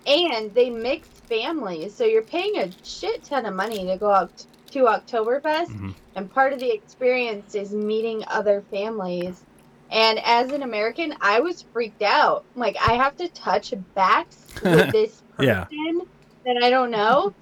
And 0.08 0.54
they 0.54 0.70
mix 0.70 1.08
families, 1.28 1.94
so 1.96 2.04
you're 2.04 2.22
paying 2.22 2.56
a 2.58 2.72
shit 2.82 3.22
ton 3.24 3.46
of 3.46 3.54
money 3.54 3.86
to 3.86 3.96
go 3.98 4.10
out 4.10 4.46
to 4.72 4.80
Oktoberfest, 4.84 5.68
Mhm. 5.70 5.94
and 6.16 6.30
part 6.30 6.52
of 6.52 6.60
the 6.60 6.70
experience 6.70 7.54
is 7.54 7.72
meeting 7.72 8.24
other 8.28 8.64
families. 8.70 9.44
And 9.90 10.18
as 10.24 10.50
an 10.52 10.62
American, 10.62 11.14
I 11.20 11.40
was 11.40 11.64
freaked 11.72 12.02
out. 12.02 12.44
Like 12.54 12.76
I 12.80 12.94
have 12.94 13.16
to 13.16 13.28
touch 13.30 13.72
backs 13.94 14.46
with 14.62 14.92
this 14.92 15.22
Yeah. 15.40 15.64
person 15.64 16.00
that 16.44 16.62
I 16.62 16.70
don't 16.70 16.90
know. 16.90 17.32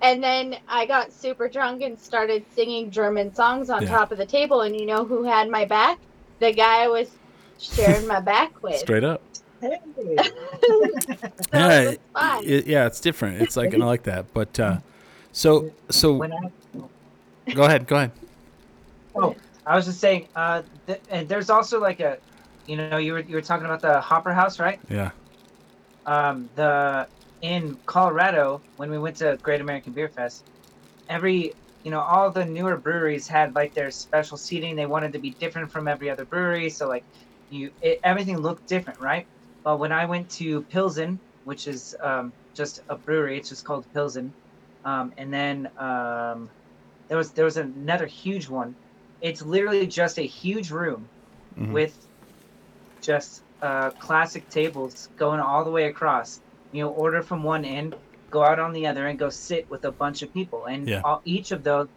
And 0.00 0.22
then 0.22 0.56
I 0.68 0.86
got 0.86 1.12
super 1.12 1.48
drunk 1.48 1.82
and 1.82 1.98
started 1.98 2.44
singing 2.52 2.90
German 2.90 3.34
songs 3.34 3.70
on 3.70 3.82
Yeah. 3.82 3.90
top 3.90 4.12
of 4.12 4.18
the 4.18 4.26
table. 4.26 4.60
And 4.62 4.76
you 4.76 4.86
know 4.86 5.04
who 5.04 5.24
had 5.24 5.48
my 5.48 5.64
back? 5.64 5.98
The 6.40 6.52
guy 6.52 6.84
I 6.84 6.88
was 6.88 7.08
sharing 7.58 8.06
my 8.06 8.20
back 8.20 8.52
with. 8.62 8.76
Straight 8.80 9.04
up. 9.04 9.22
Hey. 9.60 9.78
Yeah, 9.96 10.22
it 10.62 11.86
was 11.86 11.98
fun. 12.14 12.44
it- 12.44 12.66
yeah, 12.66 12.86
it's 12.86 13.00
different. 13.00 13.40
It's 13.42 13.56
like 13.56 13.72
and 13.72 13.82
I 13.82 13.86
like 13.86 14.02
that. 14.04 14.32
But 14.32 14.58
uh, 14.60 14.78
so 15.32 15.70
so 15.90 16.22
I 16.22 16.50
go 17.54 17.64
ahead, 17.64 17.86
go 17.86 17.96
ahead. 17.96 18.12
Oh, 19.14 19.34
I 19.66 19.76
was 19.76 19.86
just 19.86 20.00
saying, 20.00 20.28
uh, 20.34 20.62
th- 20.86 21.00
and 21.10 21.28
there's 21.28 21.48
also 21.50 21.80
like 21.80 22.00
a, 22.00 22.18
you 22.66 22.76
know, 22.76 22.96
you 22.98 23.12
were 23.12 23.20
you 23.20 23.34
were 23.36 23.42
talking 23.42 23.64
about 23.64 23.80
the 23.80 24.00
Hopper 24.00 24.32
House, 24.32 24.58
right? 24.58 24.80
Yeah. 24.90 25.10
Um, 26.06 26.48
the 26.54 27.06
in 27.42 27.78
Colorado 27.86 28.60
when 28.76 28.90
we 28.90 28.98
went 28.98 29.16
to 29.16 29.38
Great 29.42 29.60
American 29.60 29.92
Beer 29.92 30.08
Fest, 30.08 30.44
every 31.08 31.54
you 31.82 31.90
know 31.90 32.00
all 32.00 32.30
the 32.30 32.44
newer 32.44 32.76
breweries 32.76 33.26
had 33.26 33.54
like 33.54 33.74
their 33.74 33.90
special 33.90 34.36
seating. 34.36 34.76
They 34.76 34.86
wanted 34.86 35.12
to 35.12 35.18
be 35.18 35.30
different 35.30 35.70
from 35.70 35.88
every 35.88 36.10
other 36.10 36.24
brewery, 36.24 36.68
so 36.70 36.88
like 36.88 37.04
you 37.50 37.70
it, 37.80 38.00
everything 38.02 38.38
looked 38.38 38.66
different, 38.66 39.00
right? 39.00 39.26
Well, 39.64 39.78
when 39.78 39.92
I 39.92 40.06
went 40.06 40.30
to 40.32 40.64
Pilsen, 40.64 41.20
which 41.44 41.66
is 41.66 41.94
um, 42.02 42.34
just 42.54 42.80
a 42.88 42.98
brewery, 42.98 43.38
it's 43.38 43.48
just 43.48 43.64
called 43.64 43.86
Pilsen, 43.92 44.34
um, 44.84 45.12
and 45.16 45.32
then 45.32 45.70
um, 45.78 46.52
there 47.08 47.18
was 47.18 47.32
there 47.34 47.44
was 47.46 47.56
another 47.58 48.06
huge 48.06 48.48
one. 48.48 48.76
It's 49.20 49.42
literally 49.42 49.86
just 49.86 50.18
a 50.18 50.22
huge 50.26 50.70
room 50.70 51.10
Mhm. 51.56 51.70
with 51.70 52.08
just 53.02 53.44
uh, 53.62 53.90
classic 53.92 54.48
tables 54.48 55.10
going 55.16 55.40
all 55.40 55.64
the 55.64 55.70
way 55.70 55.86
across. 55.86 56.42
You 56.72 56.84
know, 56.84 56.90
order 56.90 57.22
from 57.22 57.42
one 57.42 57.64
end, 57.64 57.96
go 58.30 58.42
out 58.44 58.58
on 58.58 58.72
the 58.72 58.86
other, 58.86 59.06
and 59.06 59.18
go 59.18 59.30
sit 59.30 59.68
with 59.70 59.84
a 59.84 59.92
bunch 59.92 60.22
of 60.22 60.32
people. 60.32 60.66
And 60.66 60.90
Yeah. 60.90 61.02
all, 61.02 61.22
each 61.24 61.52
of 61.52 61.64
those 61.64 61.88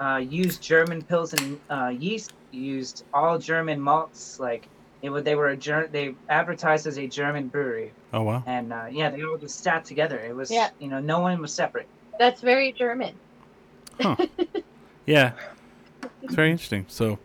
uh, 0.00 0.18
used 0.18 0.62
German 0.62 1.04
Pilsen 1.04 1.62
uh, 1.70 1.88
yeast, 1.96 2.32
used 2.50 3.04
all 3.12 3.38
German 3.38 3.80
malts. 3.80 4.38
Like 4.38 4.68
it 5.02 5.10
would, 5.10 5.24
they 5.24 5.34
were 5.34 5.48
a 5.48 5.56
ger- 5.56 5.88
they 5.90 6.14
advertised 6.28 6.86
as 6.86 6.98
a 6.98 7.06
German 7.06 7.48
brewery, 7.48 7.92
Oh 8.12 8.22
wow. 8.22 8.42
and 8.46 8.72
uh, 8.72 8.86
yeah, 8.90 9.10
they 9.10 9.22
all 9.22 9.36
just 9.38 9.62
sat 9.62 9.84
together. 9.84 10.18
It 10.18 10.34
was, 10.34 10.50
Yeah. 10.50 10.70
you 10.78 10.88
know, 10.88 11.00
no 11.00 11.20
one 11.20 11.40
was 11.40 11.52
separate. 11.52 11.86
That's 12.18 12.40
very 12.40 12.72
German. 12.72 13.14
Huh. 14.00 14.16
Yeah, 15.06 15.32
it's 16.22 16.34
very 16.34 16.50
interesting. 16.50 16.84
So, 16.86 17.18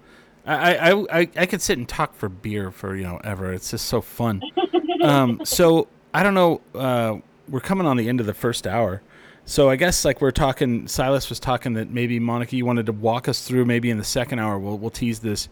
I, 0.46 0.76
I, 0.92 1.20
I, 1.20 1.30
I 1.36 1.46
could 1.46 1.62
sit 1.62 1.78
and 1.78 1.86
talk 1.88 2.16
for 2.16 2.30
beer 2.30 2.72
for 2.72 2.96
you 2.96 3.04
know 3.04 3.20
ever. 3.26 3.52
It's 3.52 3.72
just 3.72 3.88
so 3.88 4.00
fun. 4.00 4.42
um, 5.04 5.42
so 5.44 5.90
I 6.14 6.24
don't 6.24 6.34
know. 6.34 6.62
Uh, 6.74 7.18
we're 7.50 7.60
coming 7.60 7.86
on 7.86 7.98
the 7.98 8.08
end 8.08 8.22
of 8.22 8.26
the 8.26 8.34
first 8.34 8.66
hour, 8.66 9.02
so 9.44 9.70
I 9.70 9.76
guess 9.76 10.06
like 10.06 10.22
we're 10.22 10.32
talking. 10.32 10.88
Silas 10.88 11.28
was 11.28 11.42
talking 11.42 11.74
that 11.74 11.90
maybe 11.90 12.20
Monica, 12.20 12.56
you 12.56 12.66
wanted 12.66 12.86
to 12.86 12.94
walk 12.94 13.28
us 13.28 13.46
through. 13.46 13.66
Maybe 13.66 13.90
in 13.90 13.98
the 13.98 14.04
second 14.06 14.40
hour, 14.40 14.58
we'll 14.58 14.78
we'll 14.78 14.90
tease 14.90 15.20
this. 15.20 15.50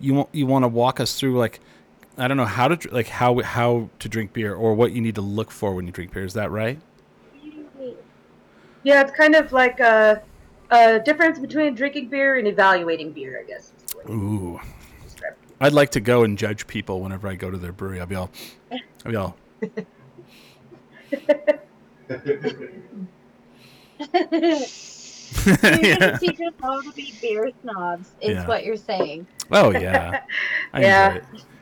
You 0.00 0.14
want 0.14 0.28
you 0.32 0.46
want 0.46 0.64
to 0.64 0.68
walk 0.68 1.00
us 1.00 1.18
through 1.18 1.38
like. 1.38 1.60
I 2.18 2.28
don't 2.28 2.36
know 2.36 2.44
how 2.44 2.68
to 2.68 2.92
like 2.92 3.08
how 3.08 3.40
how 3.40 3.88
to 3.98 4.08
drink 4.08 4.32
beer 4.32 4.54
or 4.54 4.74
what 4.74 4.92
you 4.92 5.00
need 5.00 5.14
to 5.14 5.22
look 5.22 5.50
for 5.50 5.74
when 5.74 5.86
you 5.86 5.92
drink 5.92 6.12
beer. 6.12 6.24
Is 6.24 6.34
that 6.34 6.50
right? 6.50 6.78
Yeah, 8.82 9.02
it's 9.02 9.12
kind 9.12 9.34
of 9.34 9.52
like 9.52 9.80
a, 9.80 10.22
a 10.70 11.00
difference 11.00 11.38
between 11.38 11.74
drinking 11.74 12.08
beer 12.08 12.38
and 12.38 12.48
evaluating 12.48 13.12
beer, 13.12 13.40
I 13.40 13.44
guess. 13.46 13.72
is 13.76 13.92
the 13.92 13.98
way 13.98 14.04
to 14.04 14.12
Ooh. 14.12 14.60
I'd 15.60 15.74
like 15.74 15.90
to 15.90 16.00
go 16.00 16.24
and 16.24 16.38
judge 16.38 16.66
people 16.66 17.02
whenever 17.02 17.28
I 17.28 17.34
go 17.34 17.50
to 17.50 17.58
their 17.58 17.72
brewery. 17.72 18.00
I'll 18.00 18.06
be 18.06 18.14
all, 18.14 18.30
I'll 19.04 19.12
be 19.12 19.16
all. 19.16 19.36
You're 25.46 25.56
Yeah. 25.82 25.98
gonna 25.98 26.18
teach 26.18 26.40
us 26.40 26.54
all 26.62 26.82
to 26.82 26.92
be 26.92 27.14
beer 27.20 27.50
snobs. 27.62 28.10
Is 28.20 28.36
Yeah. 28.36 28.46
what 28.46 28.64
you're 28.64 28.76
saying. 28.76 29.26
Oh 29.50 29.70
yeah, 29.78 30.22
I 30.72 30.80
Yeah. 30.80 31.18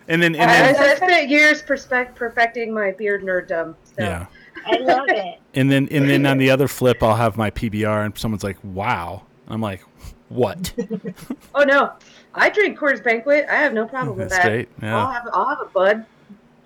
And 0.09 0.23
then 0.23 0.35
and 0.37 0.51
I, 0.51 0.73
then 0.73 0.83
I 0.83 0.95
spent 0.95 1.29
years 1.29 1.61
perspect, 1.63 2.17
perfecting 2.17 2.73
my 2.73 2.93
beer 2.93 3.21
nerddom. 3.21 3.75
So. 3.85 4.03
yeah, 4.03 4.27
I 4.67 4.79
love 4.79 5.09
it. 5.09 5.41
and 5.55 5.71
then 5.71 5.87
and 5.91 6.09
then 6.09 6.25
on 6.27 6.39
the 6.39 6.51
other 6.51 6.67
flip, 6.69 7.03
I'll 7.03 7.17
have 7.17 7.37
my 7.37 7.51
PBR, 7.51 8.07
and 8.07 8.17
someone's 8.19 8.43
like, 8.45 8.57
"Wow," 8.65 9.25
I'm 9.49 9.61
like, 9.61 9.83
"What?" 10.29 10.73
Oh 11.55 11.65
no, 11.65 11.93
I 12.35 12.49
drink 12.51 12.79
Coors 12.79 13.03
Banquet. 13.05 13.47
I 13.51 13.57
have 13.57 13.73
no 13.75 13.87
problem 13.87 14.15
mm, 14.17 14.19
with 14.21 14.31
That's 14.31 14.43
that. 14.45 14.49
great. 14.49 14.69
I'll 14.81 14.89
Yeah. 14.89 15.13
have 15.13 15.29
I'll 15.33 15.49
have 15.49 15.61
a 15.61 15.67
bud. 15.67 16.07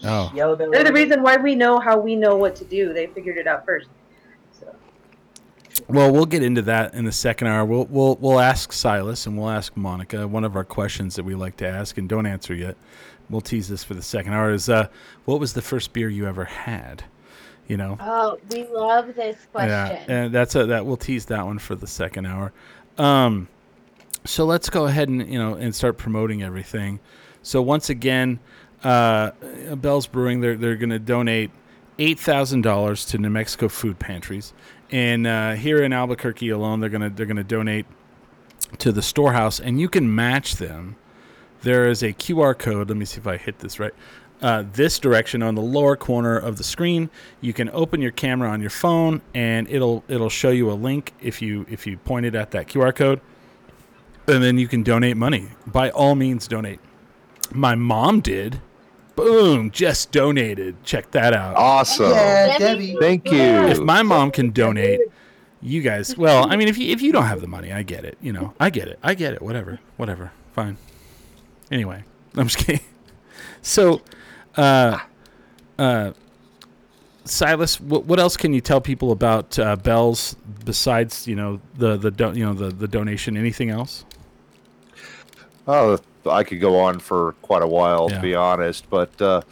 Oh, 0.05 0.31
Yellow 0.35 0.55
Belly. 0.57 0.71
They're 0.73 0.85
the 0.85 0.93
reason 0.93 1.23
why 1.23 1.37
we 1.37 1.55
know 1.55 1.79
how 1.79 1.99
we 1.99 2.15
know 2.17 2.37
what 2.37 2.55
to 2.57 2.65
do. 2.65 2.93
They 2.93 3.07
figured 3.07 3.39
it 3.39 3.47
out 3.47 3.65
first. 3.65 3.89
Well, 5.89 6.13
we'll 6.13 6.27
get 6.27 6.43
into 6.43 6.63
that 6.63 6.95
in 6.95 7.05
the 7.05 7.13
second 7.13 7.49
hour. 7.49 7.65
We'll 7.65 7.87
we'll 7.87 8.17
we'll 8.17 8.41
ask 8.41 8.73
Silas 8.73 9.27
and 9.27 9.39
we'll 9.39 9.51
ask 9.51 9.77
Monica 9.77 10.29
one 10.29 10.45
of 10.45 10.57
our 10.57 10.65
questions 10.65 11.17
that 11.17 11.25
we 11.25 11.35
like 11.35 11.57
to 11.59 11.67
ask 11.67 11.99
and 11.99 12.09
don't 12.09 12.27
answer 12.27 12.55
yet. 12.55 12.77
We'll 13.31 13.41
tease 13.41 13.69
this 13.69 13.83
for 13.83 13.95
the 13.95 14.03
second 14.03 14.35
hour. 14.35 14.53
Is 14.53 14.69
uh, 14.69 14.89
what 15.25 15.41
was 15.41 15.55
the 15.55 15.63
first 15.63 15.93
beer 15.93 16.09
you 16.09 16.27
ever 16.27 16.45
had? 16.45 17.05
You 17.69 17.77
know. 17.77 17.97
Oh, 18.01 18.39
we 18.51 18.67
love 18.67 19.15
this 19.15 19.37
question. 19.53 19.71
Yeah, 19.71 20.05
and 20.09 20.35
that's 20.35 20.55
a 20.55 20.67
that 20.67 20.85
we'll 20.85 20.97
tease 20.97 21.27
that 21.27 21.45
one 21.45 21.59
for 21.59 21.75
the 21.75 21.87
second 21.87 22.27
hour. 22.27 22.53
Um, 22.99 23.49
so 24.25 24.45
let's 24.45 24.69
go 24.69 24.87
ahead 24.87 25.09
and 25.09 25.27
you 25.31 25.39
know 25.39 25.55
and 25.55 25.75
start 25.75 25.97
promoting 25.97 26.43
everything. 26.43 27.01
So 27.43 27.63
once 27.63 27.91
again, 27.91 28.41
uh, 28.85 29.31
Bell's 29.77 30.07
Brewing 30.07 30.41
they're 30.41 30.57
they're 30.57 30.77
going 30.77 30.91
to 30.91 30.99
donate 30.99 31.51
eight 31.99 32.19
thousand 32.19 32.63
dollars 32.63 33.05
to 33.07 33.19
New 33.19 33.31
Mexico 33.31 33.69
food 33.69 33.99
pantries, 33.99 34.53
and 34.93 35.27
uh, 35.27 35.53
here 35.55 35.83
in 35.83 35.93
Albuquerque 35.93 36.51
alone 36.51 36.81
they're 36.81 36.91
gonna 36.91 37.11
they're 37.11 37.27
gonna 37.27 37.43
donate 37.43 37.87
to 38.79 38.93
the 38.93 39.03
storehouse, 39.03 39.59
and 39.59 39.81
you 39.81 39.89
can 39.89 40.15
match 40.15 40.57
them. 40.57 40.97
There 41.63 41.89
is 41.89 42.03
a 42.03 42.13
QR 42.13 42.57
code. 42.57 42.89
Let 42.89 42.97
me 42.97 43.05
see 43.05 43.19
if 43.19 43.27
I 43.27 43.37
hit 43.37 43.59
this 43.59 43.81
right. 43.81 43.95
Uh, 44.41 44.65
this 44.73 44.99
direction 44.99 45.41
on 45.43 45.55
the 45.55 45.63
lower 45.63 45.95
corner 45.95 46.37
of 46.37 46.59
the 46.59 46.65
screen. 46.65 47.09
You 47.41 47.53
can 47.53 47.71
open 47.71 48.03
your 48.03 48.11
camera 48.11 48.49
on 48.51 48.61
your 48.61 48.71
phone, 48.71 49.23
and 49.35 49.69
it'll 49.69 50.05
it'll 50.09 50.31
show 50.31 50.51
you 50.51 50.71
a 50.71 50.75
link 50.75 51.13
if 51.21 51.41
you 51.41 51.65
if 51.71 51.87
you 51.87 51.97
point 51.97 52.27
it 52.27 52.35
at 52.35 52.51
that 52.51 52.67
QR 52.67 52.95
code, 52.95 53.21
and 54.29 54.43
then 54.43 54.59
you 54.59 54.69
can 54.69 54.83
donate 54.83 55.17
money. 55.17 55.49
By 55.67 55.91
all 55.91 56.15
means, 56.15 56.47
donate. 56.49 56.81
My 57.53 57.75
mom 57.75 58.21
did. 58.21 58.61
Boom! 59.17 59.71
Just 59.71 60.13
donated. 60.13 60.83
Check 60.85 61.11
that 61.13 61.33
out. 61.33 61.57
Awesome. 61.57 62.11
Yeah, 62.11 62.59
Debbie. 62.59 62.93
Debbie. 62.93 62.97
Thank 63.01 63.31
you. 63.31 63.41
If 63.41 63.81
my 63.81 64.03
mom 64.03 64.31
can 64.31 64.51
donate, 64.51 65.01
you 65.61 65.81
guys. 65.83 66.17
Well, 66.17 66.51
I 66.51 66.57
mean, 66.57 66.69
if 66.69 66.79
you 66.79 66.91
if 66.91 67.03
you 67.03 67.13
don't 67.13 67.27
have 67.27 67.41
the 67.41 67.47
money, 67.47 67.73
I 67.73 67.83
get 67.83 68.05
it. 68.05 68.19
You 68.21 68.33
know, 68.33 68.55
I 68.59 68.71
get 68.71 68.89
it. 68.89 68.99
I 69.03 69.15
get 69.15 69.35
it. 69.35 69.43
Whatever. 69.43 69.81
Whatever. 69.97 70.33
Fine. 70.53 70.77
Anyway, 71.71 72.05
I'm 72.37 72.49
just 72.49 72.59
kidding. 72.59 72.85
So, 73.63 74.03
uh, 74.57 74.99
uh, 75.79 76.13
Silas, 77.25 77.81
what, 77.81 78.05
what 78.05 78.19
else 78.19 78.37
can 78.37 78.53
you 78.53 78.61
tell 78.61 78.81
people 78.81 79.13
about 79.13 79.59
uh, 79.59 79.77
Bell's 79.77 80.35
besides 80.65 81.27
you 81.29 81.37
know 81.37 81.61
the 81.77 81.97
the 81.97 82.11
do, 82.11 82.33
you 82.33 82.45
know 82.45 82.55
the 82.55 82.71
the 82.71 82.89
donation? 82.89 83.37
Anything 83.37 83.71
else? 83.71 84.05
Oh, 85.67 85.99
I 86.27 86.45
could 86.45 86.61
go 86.61 86.79
on 86.79 86.99
for 86.99 87.33
quite 87.43 87.63
a 87.63 87.67
while, 87.67 88.09
Yeah. 88.11 88.17
to 88.17 88.23
be 88.23 88.35
honest. 88.35 88.89
But 88.91 89.21
uh, 89.21 89.43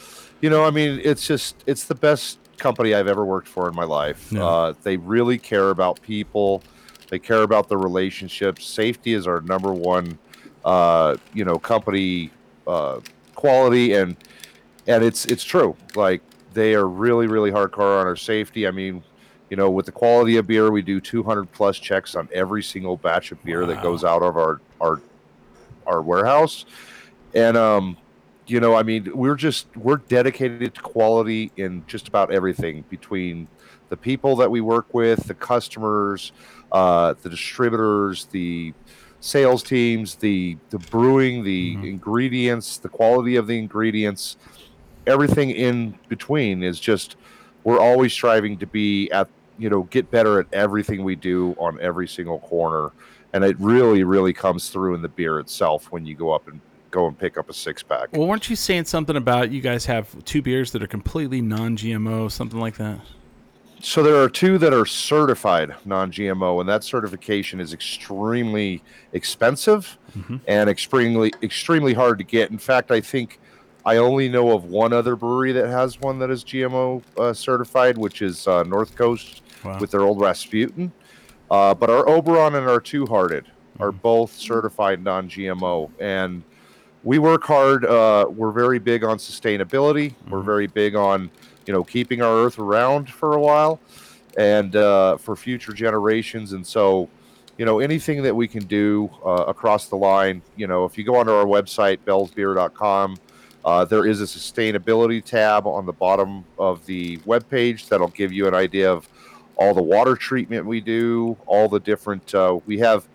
you 0.40 0.50
know, 0.50 0.64
I 0.64 0.70
mean, 0.70 1.00
it's 1.02 1.26
just 1.26 1.56
it's 1.66 1.84
the 1.84 1.94
best 1.94 2.38
company 2.58 2.94
I've 2.94 3.06
ever 3.08 3.24
worked 3.24 3.48
for 3.48 3.68
in 3.68 3.74
my 3.74 3.84
life. 3.84 4.28
Yeah. 4.30 4.44
Uh, 4.44 4.74
they 4.82 4.96
really 4.96 5.38
care 5.38 5.70
about 5.70 6.00
people. 6.02 6.62
They 7.08 7.18
care 7.18 7.42
about 7.42 7.68
the 7.68 7.76
relationships. 7.76 8.64
Safety 8.66 9.14
is 9.14 9.26
our 9.26 9.40
number 9.40 9.72
one, 9.72 10.18
uh, 10.64 11.16
you 11.34 11.44
know, 11.44 11.58
company 11.58 12.30
uh, 12.66 13.00
quality, 13.34 13.94
and 13.94 14.16
and 14.86 15.02
it's 15.04 15.24
it's 15.26 15.42
true. 15.44 15.76
Like 15.96 16.22
they 16.52 16.74
are 16.74 16.86
really 16.86 17.26
really 17.26 17.50
hardcore 17.50 18.00
on 18.00 18.06
our 18.06 18.16
safety. 18.16 18.66
I 18.66 18.70
mean. 18.70 19.02
You 19.48 19.56
know, 19.56 19.68
with 19.68 19.86
the 19.86 19.90
quality 19.90 20.36
of 20.36 20.46
beer, 20.46 20.70
we 20.70 20.80
do 20.80 21.00
200 21.00 21.50
plus 21.50 21.76
checks 21.76 22.14
on 22.14 22.28
every 22.32 22.62
single 22.62 22.96
batch 22.96 23.32
of 23.32 23.42
beer 23.42 23.66
that 23.66 23.82
goes 23.82 24.04
out 24.04 24.22
of 24.22 24.36
our 24.36 24.60
our 24.80 25.00
our 25.90 26.00
warehouse. 26.02 26.64
And 27.34 27.56
um 27.56 27.96
you 28.46 28.58
know 28.58 28.74
i 28.74 28.82
mean 28.82 29.08
we're 29.14 29.36
just 29.36 29.68
we're 29.76 29.98
dedicated 30.08 30.74
to 30.74 30.80
quality 30.80 31.52
in 31.56 31.84
just 31.86 32.08
about 32.08 32.32
everything 32.32 32.82
between 32.90 33.46
the 33.90 33.96
people 33.96 34.34
that 34.34 34.50
we 34.50 34.60
work 34.60 34.92
with 34.92 35.24
the 35.28 35.34
customers 35.34 36.32
uh 36.72 37.14
the 37.22 37.28
distributors 37.28 38.24
the 38.32 38.72
sales 39.20 39.62
teams 39.62 40.16
the 40.16 40.56
the 40.70 40.78
brewing 40.78 41.44
the 41.44 41.76
Mhm. 41.76 41.88
ingredients 41.90 42.78
the 42.78 42.88
quality 42.88 43.36
of 43.36 43.46
the 43.46 43.56
ingredients. 43.58 44.36
Everything 45.06 45.50
in 45.50 45.94
between 46.08 46.62
is 46.62 46.80
just 46.80 47.16
we're 47.64 47.78
always 47.78 48.12
striving 48.12 48.56
to 48.58 48.66
be 48.66 49.10
at 49.12 49.28
you 49.58 49.68
know 49.70 49.82
get 49.84 50.10
better 50.10 50.40
at 50.40 50.46
everything 50.52 51.04
we 51.04 51.14
do 51.16 51.54
on 51.58 51.78
every 51.80 52.08
single 52.08 52.38
corner, 52.40 52.90
and 53.32 53.44
it 53.44 53.56
really 53.58 54.04
really 54.04 54.32
comes 54.32 54.70
through 54.70 54.94
in 54.94 55.02
the 55.02 55.08
beer 55.08 55.38
itself 55.38 55.90
when 55.90 56.04
you 56.06 56.14
go 56.14 56.32
up 56.32 56.48
and 56.48 56.60
go 56.90 57.06
and 57.06 57.16
pick 57.18 57.38
up 57.38 57.48
a 57.48 57.52
six 57.52 57.82
pack. 57.82 58.08
Well, 58.12 58.26
weren't 58.26 58.50
you 58.50 58.56
saying 58.56 58.86
something 58.86 59.16
about 59.16 59.52
you 59.52 59.60
guys 59.60 59.86
have 59.86 60.24
two 60.24 60.42
beers 60.42 60.72
that 60.72 60.82
are 60.82 60.88
completely 60.88 61.40
non-GMO, 61.40 62.30
something 62.32 62.58
like 62.58 62.76
that? 62.78 62.98
So 63.82 64.02
there 64.02 64.16
are 64.20 64.28
two 64.28 64.58
that 64.58 64.74
are 64.74 64.84
certified 64.84 65.74
non-GMO, 65.84 66.58
and 66.60 66.68
that 66.68 66.82
certification 66.84 67.60
is 67.60 67.72
extremely 67.72 68.82
expensive 69.12 69.96
Mhm. 70.18 70.40
and 70.48 70.68
extremely 70.68 71.32
extremely 71.42 71.94
hard 71.94 72.18
to 72.18 72.24
get. 72.24 72.50
In 72.50 72.58
fact, 72.58 72.90
I 72.90 73.00
think 73.00 73.38
I 73.86 73.96
only 73.96 74.28
know 74.28 74.50
of 74.50 74.64
one 74.64 74.92
other 74.92 75.16
brewery 75.16 75.52
that 75.52 75.68
has 75.68 75.98
one 76.00 76.18
that 76.18 76.28
is 76.30 76.44
GMO 76.44 77.02
uh, 77.16 77.32
certified, 77.32 77.96
which 77.96 78.20
is 78.20 78.46
uh, 78.48 78.64
North 78.64 78.94
Coast 78.96 79.42
Wow. 79.64 79.78
with 79.78 79.90
their 79.92 80.00
old 80.02 80.20
Rasputin. 80.20 80.90
Uh, 81.50 81.74
but 81.74 81.90
our 81.90 82.08
Oberon 82.08 82.54
and 82.54 82.68
our 82.68 82.80
Two 82.80 83.06
Hearted 83.06 83.46
are 83.78 83.92
both 83.92 84.32
certified 84.32 85.02
non-GMO, 85.02 85.90
and 85.98 86.42
we 87.02 87.18
work 87.18 87.44
hard. 87.44 87.84
Uh, 87.84 88.26
we're 88.28 88.52
very 88.52 88.78
big 88.78 89.02
on 89.04 89.18
sustainability. 89.18 90.14
We're 90.28 90.40
Mhm. 90.40 90.44
very 90.44 90.66
big 90.66 90.94
on 90.94 91.30
you 91.66 91.72
know 91.72 91.82
keeping 91.84 92.22
our 92.22 92.36
Earth 92.44 92.58
around 92.58 93.10
for 93.10 93.34
a 93.34 93.40
while, 93.40 93.80
and 94.36 94.76
uh, 94.76 95.16
for 95.16 95.34
future 95.34 95.72
generations. 95.72 96.52
And 96.52 96.64
so, 96.66 97.08
you 97.58 97.64
know, 97.64 97.80
anything 97.80 98.22
that 98.22 98.34
we 98.36 98.46
can 98.46 98.64
do 98.64 99.10
uh, 99.24 99.44
across 99.48 99.86
the 99.88 99.96
line. 99.96 100.42
You 100.56 100.66
know, 100.66 100.84
if 100.84 100.96
you 100.98 101.04
go 101.04 101.16
onto 101.16 101.32
our 101.32 101.46
website 101.46 101.98
bellsbeer.com. 102.06 103.16
Uh, 103.62 103.84
there 103.84 104.06
is 104.06 104.22
a 104.22 104.24
sustainability 104.24 105.22
tab 105.22 105.66
on 105.66 105.84
the 105.84 105.92
bottom 105.92 106.42
of 106.58 106.86
the 106.86 107.18
webpage 107.26 107.88
that'll 107.90 108.08
give 108.08 108.32
you 108.32 108.48
an 108.48 108.54
idea 108.54 108.90
of 108.90 109.06
all 109.60 109.74
the 109.74 109.82
water 109.82 110.16
treatment 110.16 110.64
we 110.64 110.80
do, 110.80 111.36
all 111.46 111.68
the 111.68 111.78
different. 111.78 112.34
Uh, 112.34 112.58
we 112.64 112.78
have 112.78 113.06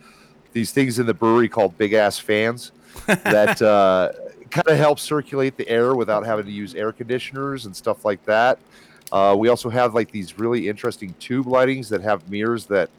these 0.54 0.72
things 0.72 1.00
in 1.00 1.08
the 1.08 1.14
brewery 1.14 1.50
called 1.50 1.76
big 1.78 1.94
ass 1.94 2.20
fans 2.20 2.72
that 3.08 3.60
uh, 3.62 4.12
kind 4.52 4.68
of 4.68 4.78
help 4.78 5.00
circulate 5.00 5.58
the 5.58 5.68
air 5.68 5.96
without 5.96 6.24
having 6.24 6.46
to 6.46 6.52
use 6.52 6.76
air 6.76 6.92
conditioners 6.92 7.66
and 7.66 7.76
stuff 7.76 8.06
like 8.06 8.24
that. 8.26 8.60
Uh, 9.12 9.36
we 9.38 9.50
also 9.50 9.70
have 9.70 9.96
like 9.96 10.12
these 10.12 10.38
really 10.38 10.70
interesting 10.70 11.16
tube 11.20 11.48
lightings 11.48 11.90
that 11.90 12.02
have 12.02 12.30
mirrors 12.30 12.68
that 12.68 12.92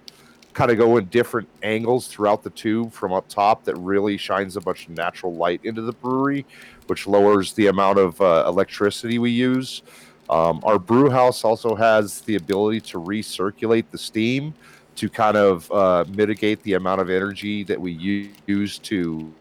kind 0.53 0.71
of 0.71 0.77
go 0.79 0.97
in 0.97 1.05
different 1.07 1.49
angles 1.63 2.09
throughout 2.09 2.43
the 2.43 2.51
tube 2.51 2.93
from 2.93 3.13
up 3.13 3.29
top 3.29 3.63
that 3.65 3.77
really 3.77 4.17
shines 4.17 4.57
a 4.57 4.61
bunch 4.61 4.89
of 4.89 4.97
natural 4.97 5.35
light 5.35 5.61
into 5.63 5.83
the 5.83 5.93
brewery, 5.93 6.45
which 6.89 7.07
lowers 7.07 7.53
the 7.53 7.69
amount 7.69 7.99
of 7.99 8.21
uh, 8.21 8.45
electricity 8.49 9.19
we 9.19 9.31
use. 9.31 9.83
Um, 10.29 10.61
our 10.65 10.79
brew 10.79 11.11
house 11.11 11.45
also 11.45 11.75
has 11.75 12.21
the 12.23 12.37
ability 12.37 12.81
to 12.83 13.01
recirculate 13.01 13.85
the 13.91 13.99
steam 13.99 14.55
to 14.97 15.09
kind 15.09 15.37
of 15.37 15.71
uh, 15.71 16.05
mitigate 16.09 16.63
the 16.63 16.75
amount 16.75 17.01
of 17.01 17.11
energy 17.11 17.63
that 17.65 17.81
we 17.81 18.31
use 18.47 18.79
to 18.79 19.33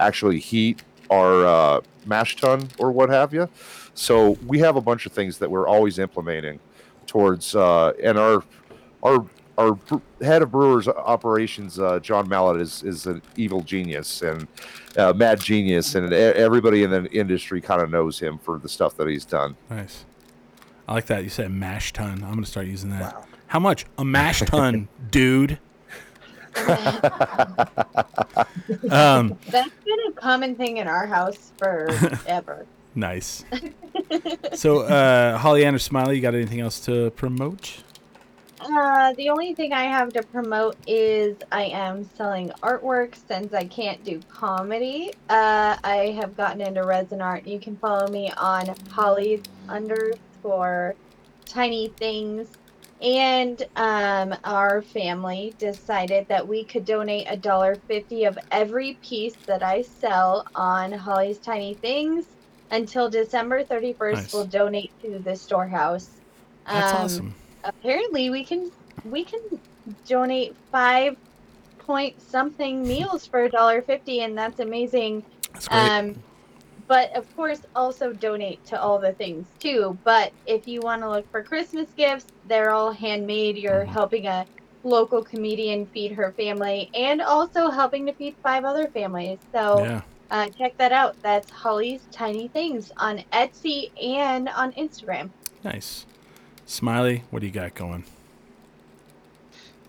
actually 0.00 0.38
heat 0.38 0.82
our 1.10 1.46
uh, 1.46 1.80
mash 2.06 2.36
tun 2.36 2.68
or 2.78 2.92
what 2.92 3.10
have 3.10 3.34
you. 3.34 3.48
So 3.94 4.38
we 4.46 4.58
have 4.60 4.76
a 4.76 4.80
bunch 4.80 5.06
of 5.06 5.12
things 5.12 5.38
that 5.38 5.50
we're 5.50 5.68
always 5.68 5.98
implementing 5.98 6.58
towards, 7.06 7.54
uh, 7.54 7.92
and 8.02 8.18
our 8.18 8.42
our 9.02 9.26
our 9.56 9.78
head 10.20 10.42
of 10.42 10.50
brewers 10.50 10.88
operations, 10.88 11.78
uh, 11.78 12.00
John 12.00 12.28
Mallett, 12.28 12.60
is 12.60 12.82
is 12.82 13.06
an 13.06 13.22
evil 13.36 13.60
genius 13.60 14.22
and 14.22 14.48
uh, 14.96 15.12
mad 15.12 15.40
genius, 15.40 15.94
and 15.94 16.12
everybody 16.12 16.82
in 16.82 16.90
the 16.90 17.10
industry 17.12 17.60
kind 17.60 17.80
of 17.80 17.90
knows 17.90 18.18
him 18.18 18.38
for 18.38 18.58
the 18.58 18.68
stuff 18.68 18.96
that 18.96 19.08
he's 19.08 19.24
done. 19.24 19.56
Nice. 19.70 20.04
I 20.86 20.94
like 20.94 21.06
that. 21.06 21.24
You 21.24 21.30
said 21.30 21.50
mash 21.50 21.92
ton. 21.92 22.22
I'm 22.22 22.34
gonna 22.34 22.46
start 22.46 22.66
using 22.66 22.90
that. 22.90 23.14
Wow. 23.14 23.24
How 23.46 23.58
much? 23.60 23.86
A 23.98 24.04
mash 24.04 24.40
ton, 24.46 24.88
dude. 25.10 25.58
Um, 28.90 29.38
That's 29.48 29.70
been 29.84 29.98
a 30.08 30.12
common 30.12 30.54
thing 30.54 30.78
in 30.78 30.86
our 30.88 31.06
house 31.06 31.52
forever. 31.58 32.66
nice. 32.94 33.44
So, 34.54 34.80
uh, 34.80 35.36
Holly 35.38 35.64
Ann 35.64 35.74
or 35.74 35.78
Smiley, 35.78 36.16
you 36.16 36.22
got 36.22 36.34
anything 36.34 36.60
else 36.60 36.80
to 36.80 37.10
promote? 37.10 37.82
Uh, 38.60 39.12
the 39.14 39.28
only 39.28 39.54
thing 39.54 39.72
I 39.72 39.84
have 39.84 40.12
to 40.14 40.22
promote 40.22 40.76
is 40.86 41.36
I 41.52 41.64
am 41.64 42.08
selling 42.16 42.50
artwork 42.62 43.14
since 43.28 43.52
I 43.52 43.64
can't 43.64 44.02
do 44.04 44.20
comedy. 44.28 45.12
Uh, 45.28 45.76
I 45.84 46.16
have 46.18 46.36
gotten 46.36 46.62
into 46.62 46.84
resin 46.84 47.20
art. 47.20 47.46
You 47.46 47.58
can 47.58 47.76
follow 47.76 48.08
me 48.08 48.30
on 48.36 48.74
Holly 48.90 49.42
underscore 50.44 50.94
tiny 51.48 51.88
things. 51.98 52.48
And 53.00 53.62
um, 53.76 54.34
our 54.44 54.80
family 54.80 55.54
decided 55.58 56.26
that 56.28 56.46
we 56.46 56.64
could 56.64 56.84
donate 56.84 57.26
a 57.28 57.36
dollar 57.36 57.74
fifty 57.88 58.24
of 58.24 58.38
every 58.50 58.98
piece 59.02 59.34
that 59.46 59.62
I 59.62 59.82
sell 59.82 60.46
on 60.54 60.92
Holly's 60.92 61.38
Tiny 61.40 61.74
Things 61.74 62.24
until 62.70 63.10
December 63.10 63.64
thirty 63.64 63.94
first. 63.94 64.22
Nice. 64.22 64.32
We'll 64.32 64.46
donate 64.46 64.92
to 65.02 65.18
the 65.18 65.36
storehouse. 65.36 66.08
That's 66.66 66.92
Um, 66.92 67.04
awesome. 67.04 67.34
apparently 67.64 68.30
we 68.30 68.44
can 68.44 68.70
we 69.02 69.24
can 69.24 69.40
donate 70.06 70.56
five 70.70 71.16
point 71.78 72.22
something 72.22 72.86
meals 72.86 73.26
for 73.26 73.44
a 73.44 73.50
dollar 73.50 73.82
fifty 73.82 74.20
and 74.20 74.38
that's 74.38 74.60
amazing 74.60 75.24
That's 75.52 75.68
great. 75.68 75.82
um 75.90 76.24
but 76.88 77.14
of 77.16 77.26
course 77.34 77.60
also 77.74 78.12
donate 78.12 78.64
to 78.66 78.80
all 78.80 78.98
the 78.98 79.12
things 79.14 79.46
too 79.58 79.98
but 80.04 80.32
if 80.46 80.66
you 80.66 80.80
want 80.80 81.02
to 81.02 81.10
look 81.10 81.30
for 81.30 81.42
christmas 81.42 81.88
gifts 81.96 82.26
they're 82.44 82.70
all 82.70 82.92
handmade 82.92 83.56
you're 83.56 83.84
Mhm. 83.86 83.92
helping 83.92 84.26
a 84.26 84.46
local 84.82 85.24
comedian 85.24 85.86
feed 85.86 86.12
her 86.12 86.32
family 86.36 86.90
and 86.94 87.22
also 87.22 87.70
helping 87.70 88.06
to 88.06 88.12
feed 88.14 88.36
five 88.42 88.64
other 88.64 88.88
families 88.88 89.38
so 89.54 89.82
yeah. 89.82 90.02
uh, 90.30 90.48
check 90.58 90.76
that 90.78 90.92
out 90.92 91.16
that's 91.22 91.50
holly's 91.50 92.06
tiny 92.12 92.48
things 92.48 92.92
on 92.98 93.22
etsy 93.32 93.90
and 94.02 94.48
on 94.50 94.72
instagram 94.72 95.30
Nice. 95.62 96.04
Smiley, 96.66 97.24
what 97.30 97.40
do 97.40 97.46
you 97.46 97.52
got 97.52 97.74
going? 97.74 98.04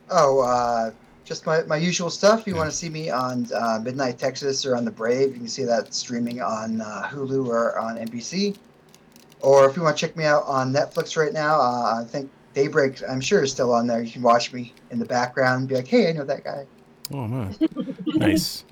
Oh, 0.10 0.40
uh, 0.40 0.92
just 1.26 1.46
my, 1.46 1.64
my 1.64 1.76
usual 1.76 2.10
stuff. 2.10 2.42
If 2.42 2.48
you 2.48 2.54
Yeah. 2.54 2.60
want 2.60 2.72
to 2.72 2.76
see 2.78 2.90
me 2.90 3.10
on 3.10 3.48
uh, 3.54 3.80
Midnight 3.84 4.18
Texas 4.18 4.66
or 4.66 4.76
on 4.76 4.86
The 4.86 4.92
Brave, 4.92 5.34
you 5.34 5.40
can 5.40 5.48
see 5.48 5.64
that 5.66 5.94
streaming 5.94 6.42
on 6.42 6.80
uh, 6.82 7.10
Hulu 7.12 7.48
or 7.48 7.78
on 7.78 7.98
NBC. 7.98 8.56
Or 9.42 9.70
if 9.70 9.76
you 9.76 9.84
want 9.84 9.98
to 9.98 10.08
check 10.08 10.16
me 10.16 10.24
out 10.24 10.44
on 10.46 10.72
Netflix 10.72 11.18
right 11.18 11.34
now, 11.34 11.60
uh, 11.60 12.02
I 12.02 12.06
think 12.08 12.30
Daybreak, 12.54 13.02
I'm 13.10 13.20
sure, 13.20 13.44
is 13.44 13.52
still 13.52 13.74
on 13.74 13.86
there. 13.88 14.02
You 14.02 14.12
can 14.12 14.22
watch 14.22 14.54
me 14.54 14.74
in 14.92 15.00
the 15.00 15.06
background 15.06 15.62
and 15.62 15.70
be 15.70 15.76
like, 15.76 15.88
hey, 15.88 16.10
I 16.10 16.14
know 16.14 16.24
that 16.24 16.44
guy. 16.44 16.66
Oh, 17.12 17.28
no. 17.28 17.50
nice. 18.16 18.64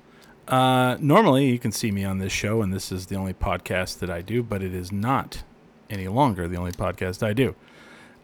Uh, 0.48 0.96
normally, 1.00 1.46
you 1.46 1.58
can 1.58 1.72
see 1.72 1.90
me 1.90 2.04
on 2.04 2.18
this 2.18 2.32
show, 2.32 2.62
and 2.62 2.72
this 2.72 2.90
is 2.90 3.06
the 3.06 3.16
only 3.16 3.34
podcast 3.34 3.98
that 3.98 4.10
I 4.10 4.20
do, 4.22 4.42
but 4.42 4.62
it 4.62 4.74
is 4.74 4.90
not 4.90 5.42
any 5.90 6.08
longer 6.08 6.48
the 6.48 6.56
only 6.56 6.72
podcast 6.72 7.22
I 7.22 7.32
do. 7.32 7.54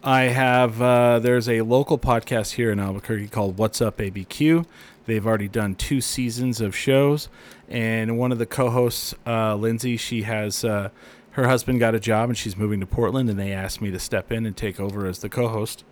I 0.02 0.22
have, 0.22 0.80
uh, 0.80 1.18
there's 1.18 1.46
a 1.46 1.60
local 1.60 1.98
podcast 1.98 2.52
here 2.52 2.72
in 2.72 2.80
Albuquerque 2.80 3.28
called 3.28 3.58
What's 3.58 3.82
Up 3.82 3.98
ABQ. 3.98 4.64
They've 5.04 5.26
already 5.26 5.48
done 5.48 5.74
two 5.74 6.00
seasons 6.00 6.60
of 6.62 6.74
shows, 6.74 7.28
and 7.68 8.16
one 8.16 8.32
of 8.32 8.38
the 8.38 8.46
co 8.46 8.70
hosts, 8.70 9.14
uh, 9.26 9.56
Lindsay, 9.56 9.98
she 9.98 10.22
has, 10.22 10.64
uh, 10.64 10.88
her 11.32 11.46
husband 11.46 11.80
got 11.80 11.94
a 11.94 12.00
job 12.00 12.30
and 12.30 12.38
she's 12.38 12.56
moving 12.56 12.80
to 12.80 12.86
Portland, 12.86 13.28
and 13.28 13.38
they 13.38 13.52
asked 13.52 13.82
me 13.82 13.90
to 13.90 13.98
step 13.98 14.32
in 14.32 14.46
and 14.46 14.56
take 14.56 14.80
over 14.80 15.06
as 15.06 15.18
the 15.18 15.28
co 15.28 15.48
host. 15.48 15.84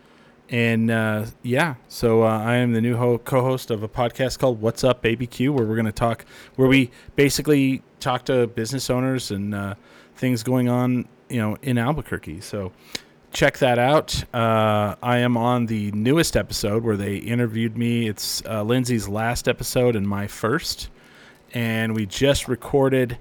And 0.49 0.91
uh, 0.91 1.27
yeah, 1.43 1.75
so 1.89 2.23
uh, 2.23 2.39
I 2.39 2.57
am 2.57 2.73
the 2.73 2.81
new 2.81 2.97
ho- 2.97 3.19
co-host 3.19 3.71
of 3.71 3.83
a 3.83 3.89
podcast 3.89 4.39
called 4.39 4.63
"What's 4.63 4.83
Up 4.83 5.03
ABQ," 5.03 5.51
where 5.51 5.67
we're 5.67 5.75
going 5.75 5.85
to 5.85 5.93
talk, 5.93 6.25
where 6.57 6.69
we 6.69 6.91
basically 7.17 7.83
talk 8.01 8.25
to 8.25 8.47
business 8.47 8.89
owners 8.89 9.31
and 9.31 9.55
uh, 9.55 9.75
things 10.17 10.43
going 10.43 10.71
on, 10.71 11.07
you 11.29 11.39
know, 11.39 11.59
in 11.61 11.77
Albuquerque. 11.77 12.41
So 12.41 12.73
check 13.39 13.59
that 13.59 13.79
out. 13.79 14.25
Uh, 14.35 14.97
I 15.01 15.19
am 15.19 15.37
on 15.37 15.67
the 15.67 15.93
newest 15.93 16.37
episode 16.37 16.83
where 16.83 16.97
they 16.97 17.19
interviewed 17.19 17.79
me. 17.79 18.09
It's 18.09 18.43
uh, 18.45 18.65
Lindsay's 18.65 19.07
last 19.07 19.47
episode 19.47 19.95
and 19.95 20.09
my 20.09 20.27
first, 20.27 20.89
and 21.55 21.95
we 21.95 22.05
just 22.05 22.49
recorded 22.49 23.17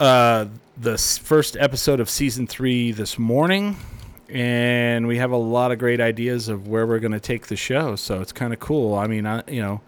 uh, 0.00 0.46
the 0.76 0.98
first 0.98 1.56
episode 1.60 2.00
of 2.00 2.10
season 2.10 2.48
three 2.48 2.90
this 2.90 3.16
morning 3.16 3.76
and 4.28 5.06
we 5.06 5.18
have 5.18 5.30
a 5.30 5.36
lot 5.36 5.70
of 5.70 5.78
great 5.78 6.00
ideas 6.00 6.48
of 6.48 6.66
where 6.66 6.84
we're 6.84 6.98
going 6.98 7.12
to 7.12 7.20
take 7.20 7.46
the 7.46 7.54
show. 7.54 7.94
So 7.94 8.20
it's 8.20 8.32
kind 8.32 8.52
of 8.52 8.58
cool. 8.58 8.96
I 8.96 9.06
mean, 9.06 9.26
I, 9.26 9.44
you 9.46 9.62
know, 9.62 9.80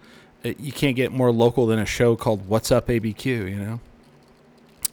you 0.45 0.71
can't 0.71 0.95
get 0.95 1.11
more 1.11 1.33
local 1.33 1.67
than 1.67 1.79
a 1.79 1.85
show 1.85 2.15
called 2.15 2.47
"What's 2.47 2.71
Up 2.71 2.87
ABQ." 2.87 3.25
You 3.25 3.55
know, 3.57 3.79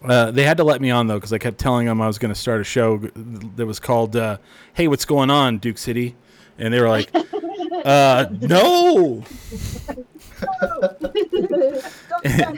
uh, 0.05 0.31
they 0.31 0.45
had 0.45 0.59
to 0.59 0.65
let 0.65 0.81
me 0.81 0.91
on 0.91 1.07
though 1.07 1.17
because 1.17 1.33
I 1.33 1.39
kept 1.39 1.59
telling 1.59 1.87
them 1.87 2.01
I 2.01 2.07
was 2.07 2.19
going 2.19 2.33
to 2.33 2.39
start 2.39 2.61
a 2.61 2.65
show 2.65 2.99
that 2.99 3.67
was 3.67 3.81
called 3.81 4.17
uh, 4.17 4.39
"Hey, 4.75 4.89
what's 4.89 5.05
going 5.05 5.31
on, 5.31 5.59
Duke 5.59 5.79
City?" 5.79 6.17
And 6.59 6.73
they 6.73 6.81
were 6.81 6.89
like, 6.89 7.11
uh, 7.85 8.27
"No." 8.41 9.25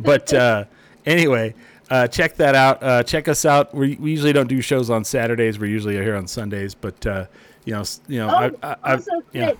but 0.00 0.32
uh, 0.32 0.64
anyway, 1.06 1.54
uh, 1.90 2.06
check 2.08 2.36
that 2.36 2.54
out. 2.54 2.82
Uh, 2.82 3.02
check 3.02 3.28
us 3.28 3.44
out. 3.44 3.74
We, 3.74 3.96
we 3.96 4.10
usually 4.10 4.32
don't 4.32 4.48
do 4.48 4.60
shows 4.60 4.90
on 4.90 5.04
Saturdays. 5.04 5.58
We're 5.58 5.66
usually 5.66 5.94
here 5.94 6.16
on 6.16 6.26
Sundays, 6.26 6.74
but 6.74 7.06
uh, 7.06 7.26
you 7.64 7.74
know, 7.74 7.84
you 8.08 8.18
know, 8.18 8.28
Oh, 8.28 8.34
I, 8.34 8.50
I, 8.62 8.76
I, 8.82 8.92
also, 8.92 9.10
Chris, 9.10 9.24
yeah. 9.32 9.52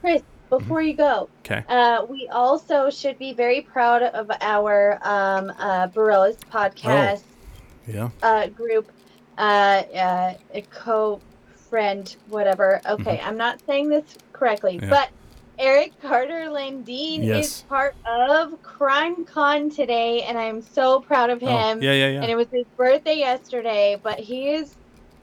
Chris, 0.00 0.22
before 0.48 0.80
you 0.82 0.94
go, 0.96 1.28
okay. 1.44 1.64
uh, 1.68 2.04
we 2.08 2.28
also 2.32 2.90
should 2.90 3.18
be 3.18 3.32
very 3.32 3.62
proud 3.62 4.02
of 4.02 4.30
our 4.40 4.98
um, 5.02 5.50
uh, 5.58 5.88
Barillas 5.88 6.36
podcast 6.52 7.22
Yeah. 7.86 8.10
uh, 8.22 8.48
group, 8.48 8.90
uh, 9.38 9.40
uh, 9.94 10.34
a 10.54 10.62
co-friend, 10.72 12.16
whatever. 12.28 12.80
Okay, 12.88 13.20
I'm 13.22 13.36
not 13.36 13.60
saying 13.66 13.88
this 13.88 14.04
correctly, 14.32 14.76
Mm-hmm. 14.76 14.84
Yeah. 14.84 14.90
but 14.90 15.10
Eric 15.58 15.92
Carter 16.02 16.48
Landine 16.50 17.24
Yes. 17.24 17.46
is 17.46 17.62
part 17.62 17.94
of 18.06 18.60
Crime 18.62 19.24
Con 19.24 19.70
today, 19.70 20.22
and 20.22 20.36
I'm 20.38 20.60
so 20.60 21.00
proud 21.00 21.30
of 21.30 21.42
Oh, 21.42 21.46
him. 21.46 21.82
yeah, 21.82 21.92
yeah, 21.92 22.20
And 22.22 22.30
it 22.30 22.36
was 22.36 22.46
his 22.52 22.66
birthday 22.76 23.16
yesterday, 23.16 23.98
but 24.02 24.18
he 24.20 24.50
is 24.50 24.74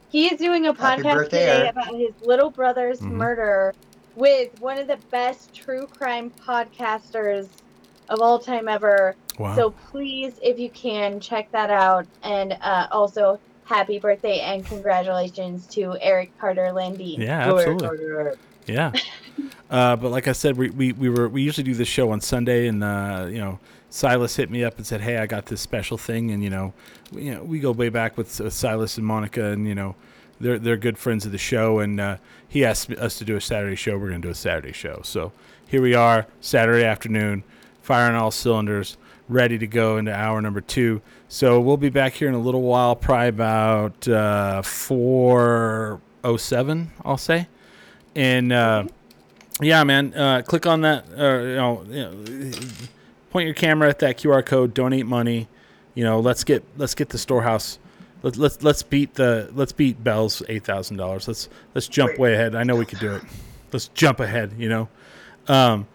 he 0.09 0.28
is 0.28 0.38
doing 0.39 0.67
a 0.67 0.74
Happy 0.74 1.01
podcast 1.01 1.13
birthday, 1.13 1.39
today 1.39 1.59
Eric. 1.61 1.71
about 1.71 1.95
his 1.95 2.13
little 2.21 2.51
brother's 2.51 2.99
Mhm. 2.99 3.11
murder 3.11 3.74
with 4.16 4.59
one 4.59 4.78
of 4.78 4.88
the 4.88 4.97
best 5.11 5.53
true 5.53 5.88
crime 5.88 6.32
podcasters 6.45 7.47
of 8.09 8.22
all 8.22 8.39
time 8.39 8.68
ever. 8.68 9.16
Wow. 9.39 9.55
So 9.55 9.72
please, 9.72 10.34
if 10.41 10.59
you 10.59 10.70
can, 10.70 11.20
check 11.20 11.51
that 11.51 11.70
out. 11.70 12.05
And 12.22 12.53
uh, 12.61 12.88
also, 12.91 13.39
happy 13.66 13.99
birthday 13.99 14.39
and 14.41 14.66
congratulations 14.66 15.66
to 15.68 15.97
Eric 16.01 16.38
Carter 16.39 16.70
Landine. 16.74 17.20
yeah, 17.20 17.47
Go 17.47 17.57
absolutely. 17.57 17.88
Carter. 17.88 18.38
Yeah. 18.68 18.91
uh, 19.70 19.95
but 19.95 20.11
like 20.11 20.28
I 20.28 20.34
said, 20.34 20.57
we, 20.57 20.70
we, 20.70 20.91
we 20.93 21.09
were 21.09 21.28
we 21.28 21.41
usually 21.41 21.64
do 21.64 21.74
this 21.74 21.88
show 21.88 22.11
on 22.11 22.22
Sunday, 22.22 22.68
and 22.68 22.84
uh, 22.84 23.28
you 23.30 23.39
know, 23.39 23.59
Silas 23.89 24.36
hit 24.36 24.49
me 24.49 24.64
up 24.64 24.78
and 24.78 24.86
said, 24.86 25.01
"Hey, 25.01 25.18
I 25.18 25.26
got 25.26 25.47
this 25.47 25.61
special 25.61 25.97
thing," 25.97 26.32
and 26.32 26.43
you 26.43 26.49
know, 26.49 26.74
we, 27.11 27.24
you 27.24 27.36
know, 27.36 27.43
we 27.43 27.59
go 27.59 27.72
way 27.72 27.89
back 27.89 28.18
with 28.18 28.39
uh, 28.39 28.49
Silas 28.49 28.97
and 28.97 29.05
Monica, 29.05 29.51
and 29.51 29.68
you 29.68 29.76
know, 29.76 29.95
they're 30.44 30.60
they're 30.60 30.78
good 30.78 30.98
friends 30.98 31.26
of 31.26 31.32
the 31.32 31.38
show, 31.38 31.80
and 31.80 32.00
uh, 32.00 32.18
he 32.48 32.64
asked 32.64 32.91
us 32.91 33.18
to 33.18 33.26
do 33.26 33.36
a 33.36 33.41
Saturday 33.41 33.76
show. 33.76 33.98
We're 33.98 34.10
gonna 34.10 34.20
do 34.20 34.30
a 34.30 34.36
Saturday 34.36 34.74
show, 34.74 35.02
so 35.04 35.32
here 35.68 35.82
we 35.82 35.96
are, 35.96 36.28
Saturday 36.41 36.86
afternoon, 36.86 37.44
firing 37.82 38.16
all 38.16 38.32
cylinders, 38.32 38.98
ready 39.28 39.58
to 39.58 39.68
go 39.68 39.98
into 39.98 40.14
hour 40.14 40.41
number 40.41 40.62
two. 40.62 41.02
So 41.28 41.60
we'll 41.60 41.78
be 41.78 41.89
back 41.89 42.14
here 42.14 42.28
in 42.28 42.36
a 42.36 42.39
little 42.39 42.62
while, 42.62 42.96
probably 42.96 43.30
about 43.30 44.08
uh, 44.08 44.62
four 44.62 46.00
oh 46.24 46.38
seven, 46.38 46.91
I'll 47.04 47.18
say 47.18 47.48
and 48.16 48.52
uh, 48.52 48.86
yeah, 49.62 49.84
man, 49.84 50.14
uh, 50.14 50.41
click 50.46 50.66
on 50.66 50.82
that. 50.82 51.06
Uh, 51.10 51.39
you 51.39 51.56
know, 51.56 52.52
point 53.32 53.46
your 53.46 53.56
camera 53.56 53.89
at 53.89 54.00
that 54.00 54.18
QR 54.18 54.46
code. 54.46 54.74
Donate 54.74 55.06
money. 55.06 55.48
You 55.96 56.04
know, 56.04 56.20
let's 56.20 56.44
get 56.44 56.64
let's 56.78 56.96
get 56.96 57.10
the 57.10 57.18
storehouse. 57.18 57.80
Let's 58.24 58.38
let's 58.38 58.63
let's 58.63 58.84
beat 58.84 59.13
the 59.15 59.49
let's 59.53 59.74
beat 59.74 60.01
Bell's 60.01 60.41
eight 60.47 60.63
thousand 60.63 60.97
dollars. 60.97 61.28
Let's 61.28 61.49
let's 61.76 61.88
jump 61.89 62.17
way 62.17 62.34
ahead. 62.34 62.55
I 62.55 62.63
know 62.63 62.78
we 62.78 62.86
could 62.86 62.99
do 62.99 63.15
it. 63.15 63.24
Let's 63.74 63.89
jump 63.89 64.21
ahead. 64.21 64.53
You 64.57 64.69
know, 64.69 64.89
um, 65.49 65.88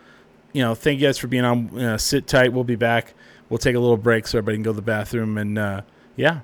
you 0.53 0.63
know. 0.63 0.75
Thank 0.75 1.01
you 1.01 1.07
guys 1.07 1.17
for 1.17 1.27
being 1.27 1.45
on. 1.45 1.79
Uh, 1.79 1.97
sit 1.97 2.27
tight. 2.27 2.53
We'll 2.53 2.65
be 2.65 2.77
back. 2.77 3.15
We'll 3.49 3.59
take 3.59 3.75
a 3.75 3.81
little 3.81 3.97
break 3.97 4.27
so 4.27 4.37
everybody 4.37 4.59
can 4.59 4.63
go 4.63 4.73
to 4.73 4.77
the 4.77 4.83
bathroom. 4.83 5.39
And 5.39 5.59
uh, 5.59 5.81
yeah, 6.17 6.41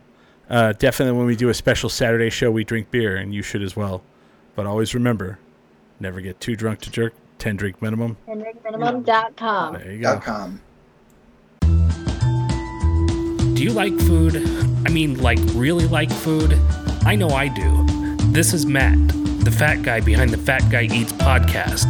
uh, 0.49 0.72
definitely 0.72 1.18
when 1.18 1.26
we 1.26 1.37
do 1.37 1.51
a 1.51 1.55
special 1.55 1.91
Saturday 1.91 2.30
show, 2.30 2.51
we 2.51 2.64
drink 2.64 2.91
beer, 2.91 3.16
and 3.16 3.35
you 3.35 3.43
should 3.43 3.62
as 3.62 3.76
well. 3.76 4.03
But 4.55 4.66
always 4.66 4.95
remember, 4.95 5.39
never 6.01 6.22
get 6.22 6.41
too 6.41 6.57
drunk 6.57 6.80
to 6.82 6.91
jerk. 6.91 7.12
Ten 7.39 7.57
drink 7.57 7.82
minimum. 7.82 8.16
HenryMinimum.com. 8.26 9.74
There 9.74 9.93
you 9.93 9.99
go. 9.99 10.14
Dot 10.14 10.22
com. 10.22 10.62
Do 13.55 13.63
you 13.63 13.71
like 13.71 13.97
food? 14.01 14.37
I 14.85 14.91
mean, 14.91 15.23
like, 15.23 15.39
really 15.55 15.87
like 15.87 16.11
food? 16.11 16.59
I 17.07 17.15
know 17.15 17.29
I 17.29 17.47
do. 17.47 17.87
This 18.33 18.53
is 18.53 18.67
Matt, 18.67 18.99
the 19.45 19.51
fat 19.57 19.83
guy 19.83 20.01
behind 20.01 20.31
the 20.31 20.39
Fat 20.39 20.69
Guy 20.73 20.89
Eats 20.93 21.13
podcast. 21.13 21.87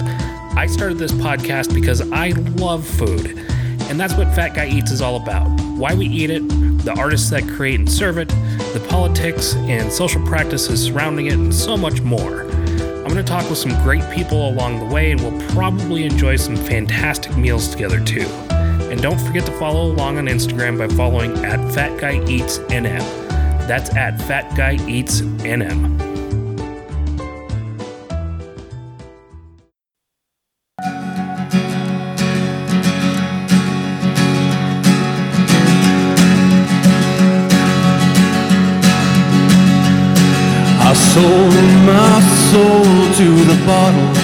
I 0.55 0.67
started 0.67 0.99
this 0.99 1.13
podcast 1.13 1.73
because 1.73 2.03
I 2.13 2.33
love 2.57 2.87
food, 2.87 3.39
and 3.89 3.99
that's 3.99 4.13
what 4.13 4.35
Fat 4.35 4.51
Guy 4.55 4.69
Eats 4.69 4.91
is 4.91 5.01
all 5.01 5.17
about. 5.17 5.49
Why 5.79 5.95
we 5.95 6.07
eat 6.07 6.29
it, 6.29 6.47
the 6.85 6.95
artists 6.99 7.31
that 7.31 7.49
create 7.49 7.79
and 7.79 7.91
serve 7.91 8.19
it, 8.19 8.29
the 8.29 8.87
politics 8.91 9.55
and 9.55 9.91
social 9.91 10.25
practices 10.27 10.83
surrounding 10.83 11.27
it, 11.27 11.33
and 11.33 11.55
so 11.55 11.79
much 11.79 12.03
more. 12.03 12.43
I'm 12.43 13.05
going 13.05 13.17
to 13.17 13.23
talk 13.23 13.49
with 13.49 13.59
some 13.59 13.73
great 13.83 14.05
people 14.11 14.51
along 14.51 14.81
the 14.81 14.95
way, 14.95 15.13
and 15.13 15.21
we'll 15.23 15.49
probably 15.53 16.05
enjoy 16.05 16.37
some 16.37 16.57
fantastic 16.57 17.35
meals 17.39 17.71
together 17.71 18.05
too. 18.05 18.29
And 18.95 19.03
don't 19.03 19.19
forget 19.19 19.45
to 19.47 19.53
follow 19.59 19.91
along 19.91 20.19
on 20.19 20.27
Instagram 20.27 20.79
by 20.79 20.87
following 20.87 21.33
at 21.45 21.59
Fat 21.75 22.01
Guy 22.01 22.25
Eats. 22.31 22.59
That's 22.59 23.93
at 23.97 24.23
Fat 24.23 24.57
Guy 24.57 24.77
Eats. 24.89 25.21
I 40.81 40.95
sold 40.95 41.53
my 41.85 42.21
soul 42.53 42.85
to 43.17 43.45
the 43.45 43.57
bottle. 43.67 44.24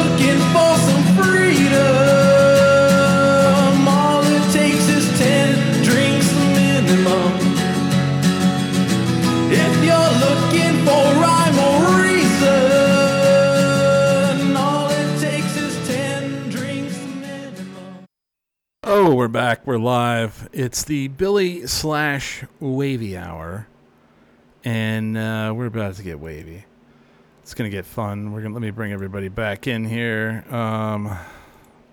back. 19.31 19.65
We're 19.65 19.77
live. 19.77 20.49
It's 20.51 20.83
the 20.83 21.07
Billy 21.07 21.65
slash 21.65 22.43
Wavy 22.59 23.15
Hour, 23.15 23.65
and 24.65 25.17
uh, 25.17 25.53
we're 25.55 25.67
about 25.67 25.95
to 25.95 26.03
get 26.03 26.19
wavy. 26.19 26.65
It's 27.41 27.53
gonna 27.53 27.69
get 27.69 27.85
fun. 27.85 28.33
We're 28.33 28.41
gonna 28.41 28.53
let 28.53 28.61
me 28.61 28.71
bring 28.71 28.91
everybody 28.91 29.29
back 29.29 29.67
in 29.67 29.85
here. 29.85 30.43
Um, 30.51 31.17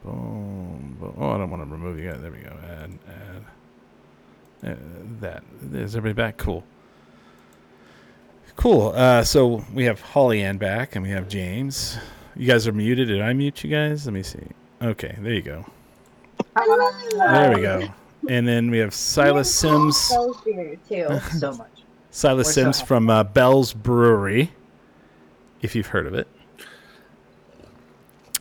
boom, 0.04 0.96
boom. 0.98 1.14
Oh, 1.16 1.30
I 1.30 1.38
don't 1.38 1.50
want 1.50 1.62
to 1.62 1.70
remove 1.70 1.98
you 1.98 2.10
guys. 2.10 2.20
There 2.20 2.32
we 2.32 2.38
go. 2.38 2.56
Add, 2.68 2.98
add. 4.64 4.72
Uh, 4.72 4.76
that 5.20 5.44
is 5.72 5.94
everybody 5.94 6.14
back. 6.14 6.38
Cool. 6.38 6.64
Cool. 8.56 8.88
Uh, 8.96 9.22
so 9.22 9.64
we 9.72 9.84
have 9.84 10.00
Holly 10.00 10.42
Ann 10.42 10.58
back, 10.58 10.96
and 10.96 11.04
we 11.04 11.10
have 11.10 11.28
James. 11.28 11.98
You 12.34 12.48
guys 12.48 12.66
are 12.66 12.72
muted. 12.72 13.06
Did 13.06 13.20
I 13.20 13.32
mute 13.32 13.62
you 13.62 13.70
guys? 13.70 14.06
Let 14.06 14.12
me 14.12 14.24
see. 14.24 14.42
Okay, 14.82 15.16
there 15.20 15.32
you 15.32 15.42
go. 15.42 15.64
There 16.66 17.52
we 17.54 17.62
go. 17.62 17.88
And 18.28 18.46
then 18.46 18.70
we 18.70 18.78
have 18.78 18.92
Silas 18.92 19.52
Sims. 19.54 20.10
Bell's 20.10 20.40
beer 20.42 20.76
too. 20.88 21.08
So 21.38 21.52
much. 21.52 21.68
Silas 22.10 22.48
We're 22.48 22.52
Sims 22.52 22.78
happy. 22.78 22.88
from 22.88 23.10
uh, 23.10 23.24
Bell's 23.24 23.72
Brewery, 23.72 24.50
if 25.62 25.74
you've 25.76 25.86
heard 25.86 26.06
of 26.06 26.14
it. 26.14 26.26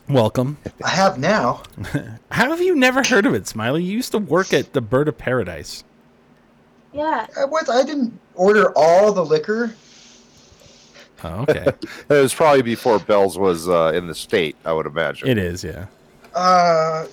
Welcome. 0.09 0.57
I 0.83 0.89
have 0.89 1.19
now. 1.19 1.63
How 2.31 2.49
have 2.49 2.61
you 2.61 2.75
never 2.75 3.03
heard 3.03 3.25
of 3.25 3.33
it, 3.33 3.45
Smiley? 3.45 3.83
You 3.83 3.91
used 3.91 4.11
to 4.13 4.19
work 4.19 4.53
at 4.53 4.71
the 4.73 4.79
Bird 4.81 5.09
of 5.09 5.17
Paradise. 5.17 5.83
Yeah. 6.93 7.27
I, 7.37 7.43
was, 7.45 7.69
I 7.69 7.83
didn't 7.83 8.17
order 8.33 8.71
all 8.75 9.11
the 9.11 9.23
liquor. 9.23 9.75
Oh, 11.23 11.41
okay. 11.41 11.65
It 12.09 12.21
was 12.21 12.33
probably 12.33 12.61
before 12.61 12.99
Bell's 12.99 13.37
was 13.37 13.67
uh, 13.67 13.91
in 13.93 14.07
the 14.07 14.15
state, 14.15 14.55
I 14.63 14.71
would 14.71 14.85
imagine. 14.85 15.27
it 15.27 15.37
is, 15.37 15.63
yeah. 15.63 15.87
Uh, 16.33 17.05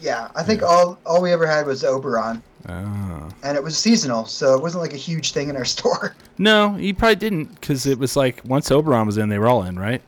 yeah, 0.00 0.28
I 0.36 0.42
think 0.42 0.62
all 0.62 0.98
all 1.06 1.20
we 1.22 1.32
ever 1.32 1.46
had 1.46 1.66
was 1.66 1.84
Oberon, 1.84 2.42
Oh. 2.68 3.28
and 3.42 3.56
it 3.56 3.62
was 3.62 3.76
seasonal, 3.78 4.24
so 4.26 4.54
it 4.54 4.62
wasn't 4.62 4.82
like 4.82 4.92
a 4.92 4.96
huge 4.98 5.32
thing 5.32 5.48
in 5.48 5.56
our 5.56 5.64
store. 5.76 6.14
No, 6.38 6.76
you 6.76 6.94
probably 6.94 7.16
didn't, 7.16 7.60
because 7.60 7.86
it 7.86 7.98
was 7.98 8.16
like 8.16 8.42
once 8.44 8.70
Oberon 8.70 9.06
was 9.06 9.18
in, 9.18 9.28
they 9.28 9.38
were 9.38 9.48
all 9.48 9.62
in, 9.64 9.78
right? 9.78 10.02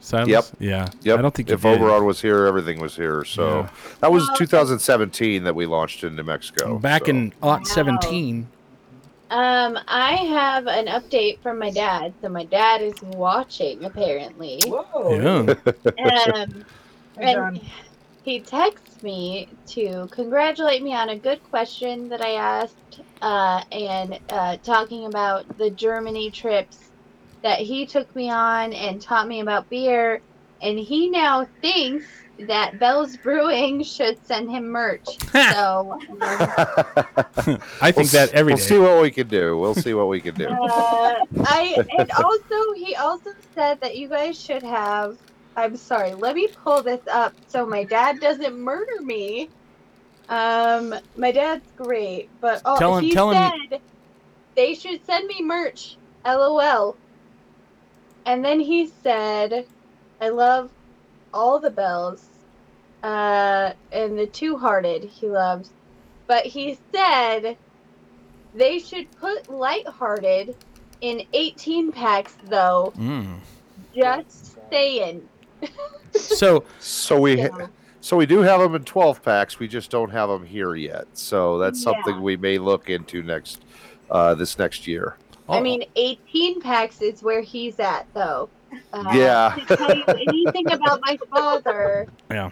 Silas? 0.00 0.28
Yep. 0.28 0.44
Yeah. 0.58 0.88
Yep. 1.02 1.18
I 1.18 1.22
don't 1.22 1.32
think 1.34 1.48
if. 1.50 1.64
Oberon 1.64 2.04
was 2.04 2.20
here, 2.20 2.46
everything 2.46 2.80
was 2.80 2.96
here. 2.96 3.24
So 3.24 3.60
Yeah. 3.60 3.68
that 4.00 4.10
was 4.10 4.28
Oh, 4.28 4.34
2017 4.36 5.44
that 5.44 5.54
we 5.54 5.64
launched 5.66 6.02
in 6.02 6.16
New 6.16 6.24
Mexico. 6.24 6.78
Back 6.78 7.04
so. 7.04 7.10
in 7.10 7.32
aught 7.40 7.66
17. 7.68 8.48
Um, 9.30 9.78
I 9.88 10.12
have 10.16 10.66
an 10.66 10.86
update 10.86 11.38
from 11.40 11.58
my 11.58 11.70
dad. 11.70 12.12
So 12.20 12.28
my 12.28 12.44
dad 12.44 12.82
is 12.82 13.00
watching 13.00 13.84
apparently. 13.84 14.60
Whoa. 14.66 15.46
Yeah. 15.46 16.34
Um, 16.34 16.64
and 17.16 17.60
he 18.24 18.40
texts 18.40 19.02
me 19.02 19.48
to 19.66 20.08
congratulate 20.10 20.82
me 20.82 20.94
on 20.94 21.08
a 21.08 21.16
good 21.16 21.42
question 21.50 22.08
that 22.08 22.20
I 22.20 22.34
asked, 22.34 23.00
uh, 23.20 23.64
and 23.72 24.18
uh, 24.30 24.56
talking 24.58 25.06
about 25.06 25.58
the 25.58 25.70
Germany 25.70 26.30
trips 26.30 26.78
that 27.42 27.58
he 27.58 27.86
took 27.86 28.14
me 28.14 28.30
on 28.30 28.72
and 28.72 29.00
taught 29.00 29.26
me 29.26 29.40
about 29.40 29.68
beer. 29.68 30.20
And 30.60 30.78
he 30.78 31.10
now 31.10 31.48
thinks 31.60 32.06
that 32.46 32.78
Bell's 32.78 33.16
Brewing 33.16 33.82
should 33.84 34.24
send 34.24 34.50
him 34.50 34.68
merch. 34.68 35.06
so 35.32 35.98
I 37.80 37.90
think 37.92 38.10
that 38.10 38.30
every 38.32 38.52
we'll 38.52 38.58
day. 38.58 38.62
see 38.62 38.78
what 38.78 39.02
we 39.02 39.10
can 39.10 39.28
do. 39.28 39.58
We'll 39.58 39.74
see 39.74 39.94
what 39.94 40.08
we 40.08 40.20
can 40.20 40.34
do. 40.34 40.46
Uh, 40.46 41.14
I 41.44 41.84
and 41.98 42.10
also 42.12 42.72
he 42.76 42.94
also 42.94 43.30
said 43.54 43.80
that 43.80 43.96
you 43.96 44.08
guys 44.08 44.40
should 44.40 44.62
have. 44.62 45.18
I'm 45.56 45.76
sorry. 45.76 46.14
Let 46.14 46.34
me 46.34 46.48
pull 46.64 46.82
this 46.82 47.00
up 47.10 47.34
so 47.46 47.66
my 47.66 47.84
dad 47.84 48.20
doesn't 48.20 48.58
murder 48.58 49.02
me. 49.02 49.50
Um, 50.28 50.94
my 51.16 51.32
dad's 51.32 51.66
great, 51.76 52.30
but 52.40 52.62
oh, 52.64 52.78
Tell 52.78 52.96
him- 52.98 53.04
he 53.04 53.12
tell 53.12 53.30
him- 53.30 53.52
said 53.70 53.80
they 54.56 54.74
should 54.74 55.04
send 55.04 55.26
me 55.26 55.42
merch. 55.42 55.96
LOL. 56.24 56.96
And 58.24 58.44
then 58.44 58.60
he 58.60 58.86
said, 59.02 59.66
"I 60.20 60.28
love 60.28 60.70
all 61.34 61.58
the 61.58 61.70
bells, 61.70 62.24
uh, 63.02 63.72
and 63.90 64.18
the 64.18 64.26
two 64.26 64.56
hearted 64.56 65.04
he 65.04 65.28
loves, 65.28 65.70
but 66.26 66.46
he 66.46 66.78
said." 66.94 67.56
They 68.54 68.80
should 68.80 69.10
put 69.16 69.48
light-hearted 69.48 70.54
in 71.00 71.22
18 71.32 71.90
packs, 71.90 72.34
though. 72.44 72.92
Mm. 72.98 73.40
Just 73.94 74.58
saying. 74.70 75.26
So 76.14 76.64
So 76.78 77.18
we 77.20 77.36
So, 77.46 77.68
so 78.00 78.16
we 78.16 78.26
do 78.26 78.40
have 78.40 78.60
them 78.60 78.74
in 78.74 78.84
12 78.84 79.22
packs. 79.22 79.58
We 79.58 79.68
just 79.68 79.90
don't 79.90 80.10
have 80.10 80.28
them 80.28 80.44
here 80.44 80.74
yet. 80.74 81.06
So 81.14 81.58
that's 81.58 81.80
Yeah. 81.80 81.92
something 81.92 82.20
we 82.22 82.36
may 82.36 82.58
look 82.58 82.90
into 82.90 83.22
next 83.22 83.62
uh, 84.10 84.34
this 84.34 84.58
next 84.58 84.86
year. 84.86 85.16
I 85.48 85.60
mean, 85.60 85.84
18 85.96 86.60
packs 86.60 87.00
is 87.02 87.22
where 87.22 87.40
he's 87.42 87.78
at, 87.80 88.06
though. 88.14 88.48
Uh, 88.92 89.04
Yeah. 89.14 89.56
To 89.68 89.76
tell 89.76 89.96
you 89.96 90.04
anything 90.06 90.70
about 90.72 91.00
my 91.02 91.18
father, 91.30 92.06
yeah. 92.30 92.50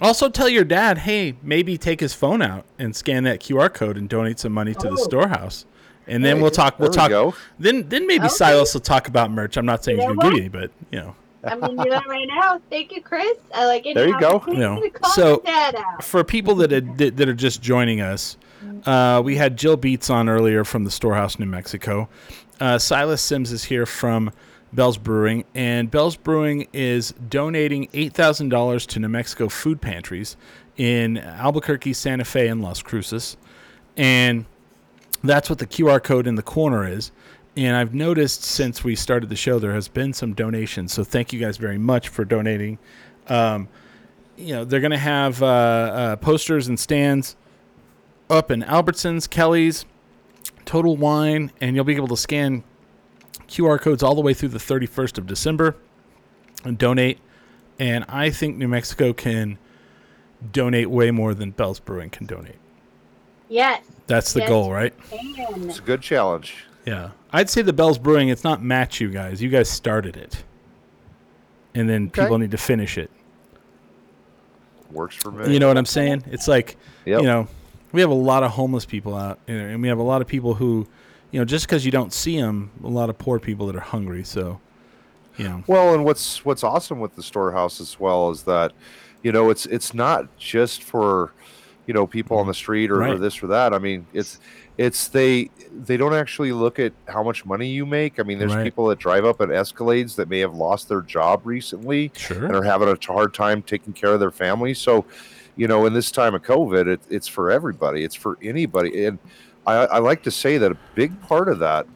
Also, 0.00 0.28
tell 0.28 0.48
your 0.48 0.64
dad, 0.64 0.98
hey, 0.98 1.34
maybe 1.42 1.76
take 1.76 1.98
his 2.00 2.14
phone 2.14 2.40
out 2.42 2.64
and 2.78 2.94
scan 2.94 3.24
that 3.24 3.40
QR 3.40 3.72
code 3.72 3.96
and 3.96 4.08
donate 4.08 4.38
some 4.38 4.52
money 4.52 4.74
to 4.74 4.88
the 4.88 4.96
storehouse, 4.96 5.64
and 6.06 6.24
then 6.24 6.40
we'll 6.40 6.50
talk. 6.52 6.78
We'll 6.78 6.90
There 6.90 7.08
we 7.08 7.08
talk. 7.08 7.10
go. 7.10 7.34
Then, 7.58 7.88
then 7.88 8.06
maybe 8.06 8.26
Okay. 8.26 8.34
Silas 8.34 8.74
will 8.74 8.80
talk 8.80 9.08
about 9.08 9.30
merch. 9.30 9.56
I'm 9.56 9.66
not 9.66 9.82
saying 9.82 9.98
You 10.00 10.06
he's 10.08 10.16
gonna 10.16 10.30
give 10.36 10.52
what? 10.54 10.62
you, 10.62 10.68
but 10.68 10.70
you 10.92 11.00
know. 11.00 11.16
I'm 11.44 11.60
going 11.60 11.76
to 11.76 11.84
do 11.84 11.90
that 11.90 12.06
right 12.06 12.26
now. 12.28 12.60
Thank 12.70 12.92
you, 12.92 13.00
Chris. 13.02 13.36
I 13.54 13.66
like 13.66 13.86
it. 13.86 13.94
There 13.94 14.08
you 14.08 14.18
go. 14.20 14.40
To 14.40 14.50
You 14.52 14.58
know, 14.58 14.82
call 14.90 15.10
so- 15.12 15.42
my 15.44 15.50
dad 15.50 15.74
out. 15.76 16.02
for 16.04 16.24
people 16.24 16.54
that 16.56 16.70
had, 16.70 16.98
that 16.98 17.16
that 17.16 17.28
are 17.28 17.34
just 17.34 17.62
joining 17.62 18.00
us, 18.00 18.36
uh, 18.86 19.22
we 19.24 19.36
had 19.36 19.56
Jill 19.56 19.76
Beats 19.76 20.10
on 20.10 20.28
earlier 20.28 20.64
from 20.64 20.84
the 20.84 20.90
Storehouse, 20.90 21.38
New 21.38 21.46
Mexico. 21.46 22.08
Uh, 22.60 22.76
Silas 22.78 23.22
Sims 23.22 23.52
is 23.52 23.64
here 23.64 23.86
from 23.86 24.32
Bell's 24.72 24.98
Brewing, 24.98 25.44
and 25.54 25.90
Bell's 25.90 26.16
Brewing 26.16 26.66
is 26.72 27.12
donating 27.28 27.88
eight 27.94 28.12
thousand 28.14 28.48
dollars 28.48 28.84
to 28.86 28.98
New 28.98 29.08
Mexico 29.08 29.48
food 29.48 29.80
pantries 29.80 30.36
in 30.76 31.18
Albuquerque, 31.18 31.92
Santa 31.92 32.24
Fe, 32.24 32.48
and 32.48 32.60
Las 32.62 32.82
Cruces, 32.82 33.36
and 33.96 34.44
that's 35.22 35.48
what 35.48 35.58
the 35.58 35.66
QR 35.66 36.02
code 36.02 36.26
in 36.26 36.34
the 36.34 36.42
corner 36.42 36.86
is. 36.86 37.10
And 37.58 37.76
I've 37.76 37.92
noticed 37.92 38.44
since 38.44 38.84
we 38.84 38.94
started 38.94 39.30
the 39.30 39.36
show, 39.36 39.58
there 39.58 39.72
has 39.74 39.88
been 39.88 40.12
some 40.12 40.32
donations. 40.32 40.92
So 40.92 41.02
thank 41.02 41.32
you 41.32 41.40
guys 41.40 41.56
very 41.56 41.76
much 41.76 42.08
for 42.08 42.24
donating. 42.24 42.78
Um, 43.26 43.68
you 44.36 44.54
know 44.54 44.64
they're 44.64 44.78
going 44.78 44.92
to 44.92 44.96
have 44.96 45.42
uh, 45.42 45.46
uh, 45.46 46.16
posters 46.16 46.68
and 46.68 46.78
stands 46.78 47.34
up 48.30 48.52
in 48.52 48.62
Albertsons, 48.62 49.28
Kelly's, 49.28 49.84
Total 50.66 50.96
Wine, 50.96 51.50
and 51.60 51.74
you'll 51.74 51.84
be 51.84 51.96
able 51.96 52.06
to 52.06 52.16
scan 52.16 52.62
QR 53.48 53.80
codes 53.80 54.04
all 54.04 54.14
the 54.14 54.20
way 54.20 54.34
through 54.34 54.50
the 54.50 54.58
31st 54.58 55.18
of 55.18 55.26
December 55.26 55.74
and 56.64 56.78
donate. 56.78 57.18
And 57.80 58.04
I 58.08 58.30
think 58.30 58.56
New 58.56 58.68
Mexico 58.68 59.12
can 59.12 59.58
donate 60.52 60.90
way 60.90 61.10
more 61.10 61.34
than 61.34 61.50
Bell's 61.50 61.80
Brewing 61.80 62.10
can 62.10 62.24
donate. 62.26 62.54
Yes. 63.48 63.82
That's 64.06 64.32
the 64.32 64.40
Yes. 64.40 64.48
goal, 64.48 64.70
right? 64.70 64.94
And 65.10 65.64
It's 65.68 65.80
a 65.80 65.82
good 65.82 66.02
challenge. 66.02 66.54
Yeah. 66.86 67.10
I'd 67.32 67.50
say 67.50 67.62
the 67.62 67.72
Bell's 67.72 67.98
Brewing, 67.98 68.28
it's 68.28 68.44
not 68.44 68.62
match 68.62 69.00
you 69.00 69.10
guys. 69.10 69.42
You 69.42 69.48
guys 69.50 69.68
started 69.68 70.16
it. 70.16 70.42
And 71.74 71.88
then 71.88 72.06
Okay. 72.06 72.22
people 72.22 72.38
need 72.38 72.50
to 72.52 72.58
finish 72.58 72.96
it. 72.96 73.10
Works 74.90 75.16
for 75.16 75.30
me. 75.30 75.52
You 75.52 75.58
know 75.58 75.68
what 75.68 75.76
I'm 75.76 75.86
saying? 75.86 76.24
It's 76.30 76.48
like, 76.48 76.76
Yep. 77.04 77.20
you 77.20 77.26
know, 77.26 77.48
we 77.92 78.00
have 78.00 78.10
a 78.10 78.14
lot 78.14 78.42
of 78.42 78.52
homeless 78.52 78.84
people 78.84 79.14
out, 79.14 79.38
you 79.46 79.54
and 79.54 79.82
we 79.82 79.88
have 79.88 79.98
a 79.98 80.02
lot 80.02 80.22
of 80.22 80.26
people 80.26 80.54
who, 80.54 80.86
you 81.30 81.38
know, 81.38 81.44
just 81.44 81.66
because 81.66 81.84
you 81.84 81.90
don't 81.90 82.12
see 82.12 82.40
them, 82.40 82.70
a 82.82 82.88
lot 82.88 83.10
of 83.10 83.18
poor 83.18 83.38
people 83.38 83.66
that 83.66 83.76
are 83.76 83.80
hungry. 83.80 84.24
So, 84.24 84.60
you 85.36 85.44
know, 85.44 85.62
Well, 85.66 85.94
and 85.94 86.04
what's 86.04 86.44
what's 86.44 86.64
awesome 86.64 87.00
with 87.00 87.14
the 87.14 87.22
storehouse 87.22 87.80
as 87.80 88.00
well 88.00 88.30
is 88.30 88.42
that, 88.44 88.72
you 89.22 89.32
know, 89.32 89.50
it's 89.50 89.66
it's 89.66 89.92
not 89.92 90.34
just 90.38 90.82
for, 90.82 91.32
you 91.86 91.92
know, 91.92 92.06
people 92.06 92.38
on 92.38 92.42
mm-hmm. 92.42 92.50
the 92.50 92.54
street 92.54 92.90
or, 92.90 93.02
or 93.06 93.18
this 93.18 93.42
or 93.42 93.48
that. 93.48 93.74
I 93.74 93.78
mean, 93.78 94.06
it's 94.14 94.40
it's 94.78 95.08
they 95.08 95.50
they 95.86 95.96
don't 95.96 96.14
actually 96.14 96.52
look 96.52 96.78
at 96.78 96.92
how 97.06 97.22
much 97.22 97.44
money 97.44 97.68
you 97.68 97.86
make. 97.86 98.18
I 98.18 98.22
mean, 98.24 98.38
there's 98.38 98.54
Right. 98.54 98.64
people 98.64 98.86
that 98.88 98.98
drive 98.98 99.24
up 99.24 99.40
in 99.40 99.50
Escalades 99.50 100.16
that 100.16 100.28
may 100.28 100.40
have 100.40 100.54
lost 100.54 100.88
their 100.88 101.02
job 101.02 101.42
recently 101.44 102.10
and 102.30 102.54
are 102.54 102.62
having 102.62 102.88
a 102.88 102.96
hard 103.06 103.32
time 103.32 103.62
taking 103.62 103.92
care 103.92 104.10
of 104.12 104.20
their 104.20 104.30
family. 104.32 104.74
So, 104.74 105.04
you 105.56 105.68
know, 105.68 105.86
in 105.86 105.92
this 105.92 106.10
time 106.10 106.34
of 106.34 106.42
COVID, 106.42 106.86
it, 106.88 107.00
it's 107.08 107.28
for 107.28 107.50
everybody. 107.50 108.02
It's 108.04 108.14
for 108.14 108.38
anybody. 108.42 109.04
And 109.04 109.18
I, 109.66 109.74
I 109.86 109.98
like 109.98 110.22
to 110.24 110.30
say 110.30 110.58
that 110.58 110.72
a 110.72 110.76
big 110.94 111.20
part 111.22 111.48
of 111.48 111.58
that 111.60 111.86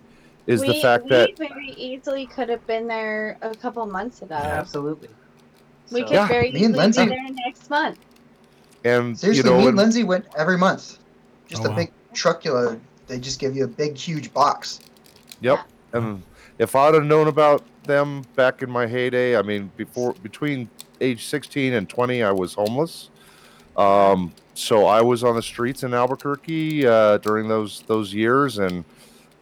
is 0.47 0.61
the 0.63 0.75
fact 0.75 1.05
we 1.05 1.11
that 1.11 1.31
we 1.39 1.49
very 1.49 1.71
easily 1.71 2.27
could 2.27 2.49
have 2.49 2.67
been 2.67 2.87
there 2.87 3.37
a 3.43 3.55
couple 3.55 3.85
months 3.87 4.23
ago. 4.23 4.35
Absolutely. 4.35 5.09
We 5.91 6.01
So- 6.01 6.07
could 6.07 6.15
Yeah, 6.15 6.29
very 6.29 6.51
easily 6.51 6.73
Lindsay- 6.73 7.05
be 7.05 7.11
there 7.11 7.29
next 7.47 7.69
month. 7.71 7.99
and 8.85 9.19
Seriously, 9.19 9.39
you 9.39 9.51
know 9.51 9.57
me 9.59 9.61
and 9.63 9.69
and- 9.71 9.79
Lindsay 9.79 10.03
went 10.05 10.27
every 10.37 10.59
month. 10.59 10.99
Just 11.49 11.63
Oh, 11.63 11.67
a 11.67 11.71
wow. 11.71 11.77
big 11.77 11.93
truck. 12.13 12.45
You 12.45 12.53
know, 12.55 12.81
they 13.13 13.19
just 13.21 13.39
give 13.39 13.55
you 13.55 13.65
a 13.65 13.69
big, 13.69 13.95
huge 13.97 14.33
box. 14.33 14.81
Yep. 15.43 15.61
And 15.93 16.23
if 16.59 16.75
I'd 16.75 16.95
have 16.95 17.05
known 17.05 17.29
about 17.29 17.63
them 17.85 18.23
back 18.37 18.63
in 18.63 18.71
my 18.71 18.87
heyday, 18.87 19.37
I 19.37 19.43
mean, 19.43 19.71
before 19.77 20.15
between 20.23 20.71
age 21.03 21.27
16 21.27 21.75
and 21.75 21.87
20, 21.89 22.23
I 22.23 22.33
was 22.33 22.55
homeless. 22.55 23.11
Um, 23.77 24.33
so 24.55 24.87
I 24.87 25.03
was 25.03 25.25
on 25.25 25.37
the 25.37 25.43
streets 25.43 25.83
in 25.83 25.93
Albuquerque 25.93 26.87
uh, 26.87 27.19
during 27.19 27.49
those 27.49 27.83
those 27.87 28.15
years, 28.15 28.59
and 28.59 28.83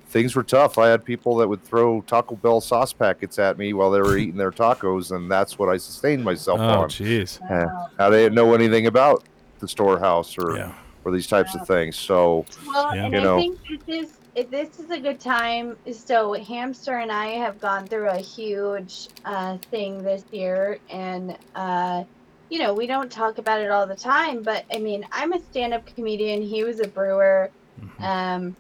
things 0.08 0.34
were 0.34 0.42
tough. 0.42 0.76
I 0.76 0.88
had 0.88 1.04
people 1.04 1.36
that 1.36 1.48
would 1.48 1.62
throw 1.62 2.00
Taco 2.02 2.34
Bell 2.34 2.60
sauce 2.60 2.92
packets 2.92 3.38
at 3.38 3.56
me 3.56 3.72
while 3.72 3.92
they 3.92 4.00
were 4.00 4.16
eating 4.22 4.36
their 4.36 4.50
tacos, 4.52 5.14
and 5.14 5.30
that's 5.30 5.58
what 5.60 5.68
I 5.68 5.76
sustained 5.76 6.24
myself 6.24 6.58
Oh, 6.58 6.64
on. 6.82 6.88
jeez. 6.88 7.38
Eh, 7.48 7.86
I 8.04 8.10
didn't 8.10 8.34
know 8.34 8.52
anything 8.54 8.86
about 8.88 9.22
the 9.60 9.68
storehouse 9.68 10.36
or 10.38 10.56
Yeah. 10.56 10.72
Or 11.04 11.12
these 11.12 11.26
types 11.26 11.54
of 11.54 11.66
things. 11.66 11.98
So 11.98 12.46
Well, 12.64 12.94
Yeah. 12.94 13.04
and 13.04 13.14
You 13.14 13.20
I 13.20 13.22
know. 13.22 13.36
think 13.36 13.60
this 13.68 14.02
is 14.04 14.20
if 14.34 14.50
this 14.50 14.78
is 14.78 14.90
a 14.90 15.00
good 15.00 15.20
time. 15.20 15.76
So 15.92 16.32
Hamster 16.34 16.96
and 16.98 17.12
I 17.12 17.28
have 17.44 17.60
gone 17.60 17.88
through 17.88 18.10
a 18.10 18.18
huge 18.20 19.08
uh, 19.24 19.58
thing 19.70 20.02
this 20.02 20.24
year, 20.32 20.80
and 20.90 21.38
uh, 21.54 22.04
you 22.50 22.58
know 22.60 22.74
we 22.74 22.86
don't 22.86 23.10
talk 23.12 23.38
about 23.38 23.60
it 23.62 23.70
all 23.70 23.86
the 23.86 23.96
time. 23.96 24.44
But 24.44 24.64
I 24.72 24.78
mean, 24.78 25.04
I'm 25.12 25.32
a 25.32 25.40
stand-up 25.40 25.86
comedian. 25.96 26.42
He 26.42 26.64
was 26.64 26.80
a 26.80 26.86
brewer. 26.88 27.52
Mhm. 27.76 28.10
Um, 28.10 28.56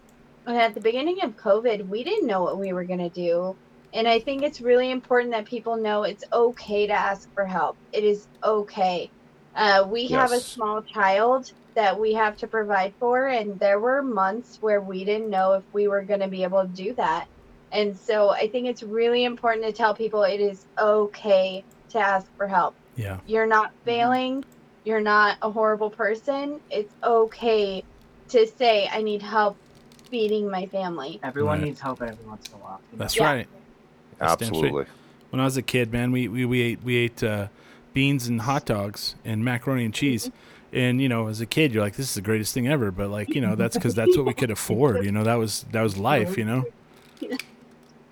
and 0.46 0.56
at 0.58 0.74
the 0.74 0.80
beginning 0.80 1.18
of 1.22 1.34
COVID, 1.36 1.86
we 1.88 2.04
didn't 2.04 2.26
know 2.26 2.42
what 2.42 2.58
we 2.58 2.72
were 2.72 2.86
gonna 2.86 3.10
do. 3.10 3.56
And 3.92 4.08
I 4.08 4.20
think 4.20 4.42
it's 4.44 4.60
really 4.60 4.90
important 4.90 5.32
that 5.32 5.46
people 5.46 5.76
know 5.78 6.04
it's 6.04 6.24
okay 6.32 6.86
to 6.88 6.92
ask 6.92 7.28
for 7.34 7.46
help. 7.46 7.76
It 7.92 8.04
is 8.04 8.28
okay. 8.44 9.12
Uh, 9.54 9.86
we 9.90 10.08
have 10.08 10.32
a 10.32 10.40
Yes. 10.40 10.52
small 10.54 10.82
child 10.94 11.46
that 11.74 11.98
we 11.98 12.14
have 12.14 12.36
to 12.38 12.46
provide 12.46 12.92
for, 12.98 13.28
and 13.28 13.58
there 13.58 13.78
were 13.78 14.02
months 14.02 14.58
where 14.60 14.80
we 14.80 15.04
didn't 15.04 15.30
know 15.30 15.54
if 15.54 15.64
we 15.72 15.88
were 15.88 16.02
going 16.02 16.20
to 16.20 16.28
be 16.28 16.42
able 16.42 16.62
to 16.62 16.68
do 16.68 16.94
that. 16.94 17.26
And 17.72 17.96
so 17.96 18.30
I 18.30 18.48
think 18.48 18.66
it's 18.66 18.82
really 18.82 19.24
important 19.24 19.64
to 19.66 19.72
tell 19.72 19.94
people 19.94 20.22
it 20.24 20.40
is 20.40 20.64
okay 20.78 21.64
to 21.90 21.98
ask 21.98 22.26
for 22.36 22.48
help. 22.48 22.74
Yeah. 22.96 23.18
You're 23.26 23.46
not 23.46 23.72
failing, 23.84 24.44
you're 24.84 25.00
not 25.00 25.38
a 25.42 25.50
horrible 25.50 25.90
person. 25.90 26.60
It's 26.70 26.92
okay 27.04 27.84
to 28.28 28.46
say, 28.46 28.88
I 28.92 29.02
need 29.02 29.22
help 29.22 29.56
feeding 30.10 30.50
my 30.50 30.66
family. 30.66 31.20
Everyone 31.22 31.58
Right. 31.58 31.66
needs 31.68 31.80
help 31.80 32.02
every 32.02 32.24
once 32.26 32.48
in 32.48 32.54
a 32.54 32.58
while. 32.58 32.80
you 32.90 32.98
know? 32.98 33.04
That's 33.04 33.16
Yeah. 33.16 33.24
right. 33.24 33.48
That's 34.18 34.32
absolutely. 34.42 34.86
When 35.30 35.40
I 35.40 35.44
was 35.44 35.56
a 35.56 35.62
kid, 35.62 35.92
man, 35.92 36.10
we, 36.10 36.26
we, 36.26 36.44
we 36.44 36.60
ate 36.60 36.82
we 36.82 36.96
ate 36.96 37.22
uh, 37.22 37.48
beans 37.92 38.26
and 38.26 38.42
hot 38.42 38.66
dogs 38.66 39.14
and 39.24 39.44
macaroni 39.44 39.84
and 39.84 39.94
cheese. 39.94 40.30
And 40.72 41.00
you 41.00 41.08
know, 41.08 41.26
as 41.26 41.40
a 41.40 41.46
kid, 41.46 41.72
you're 41.74 41.82
like, 41.82 41.96
"This 41.96 42.08
is 42.08 42.14
the 42.14 42.20
greatest 42.22 42.54
thing 42.54 42.68
ever." 42.68 42.90
But 42.90 43.10
like, 43.10 43.34
you 43.34 43.40
know, 43.40 43.56
that's 43.56 43.76
because 43.76 43.94
that's 43.94 44.16
what 44.16 44.26
we 44.26 44.34
could 44.34 44.50
afford. 44.50 45.04
You 45.04 45.10
know, 45.12 45.24
that 45.24 45.34
was 45.34 45.64
that 45.72 45.82
was 45.82 45.96
life. 45.98 46.36
You 46.38 46.44
know. 46.44 46.64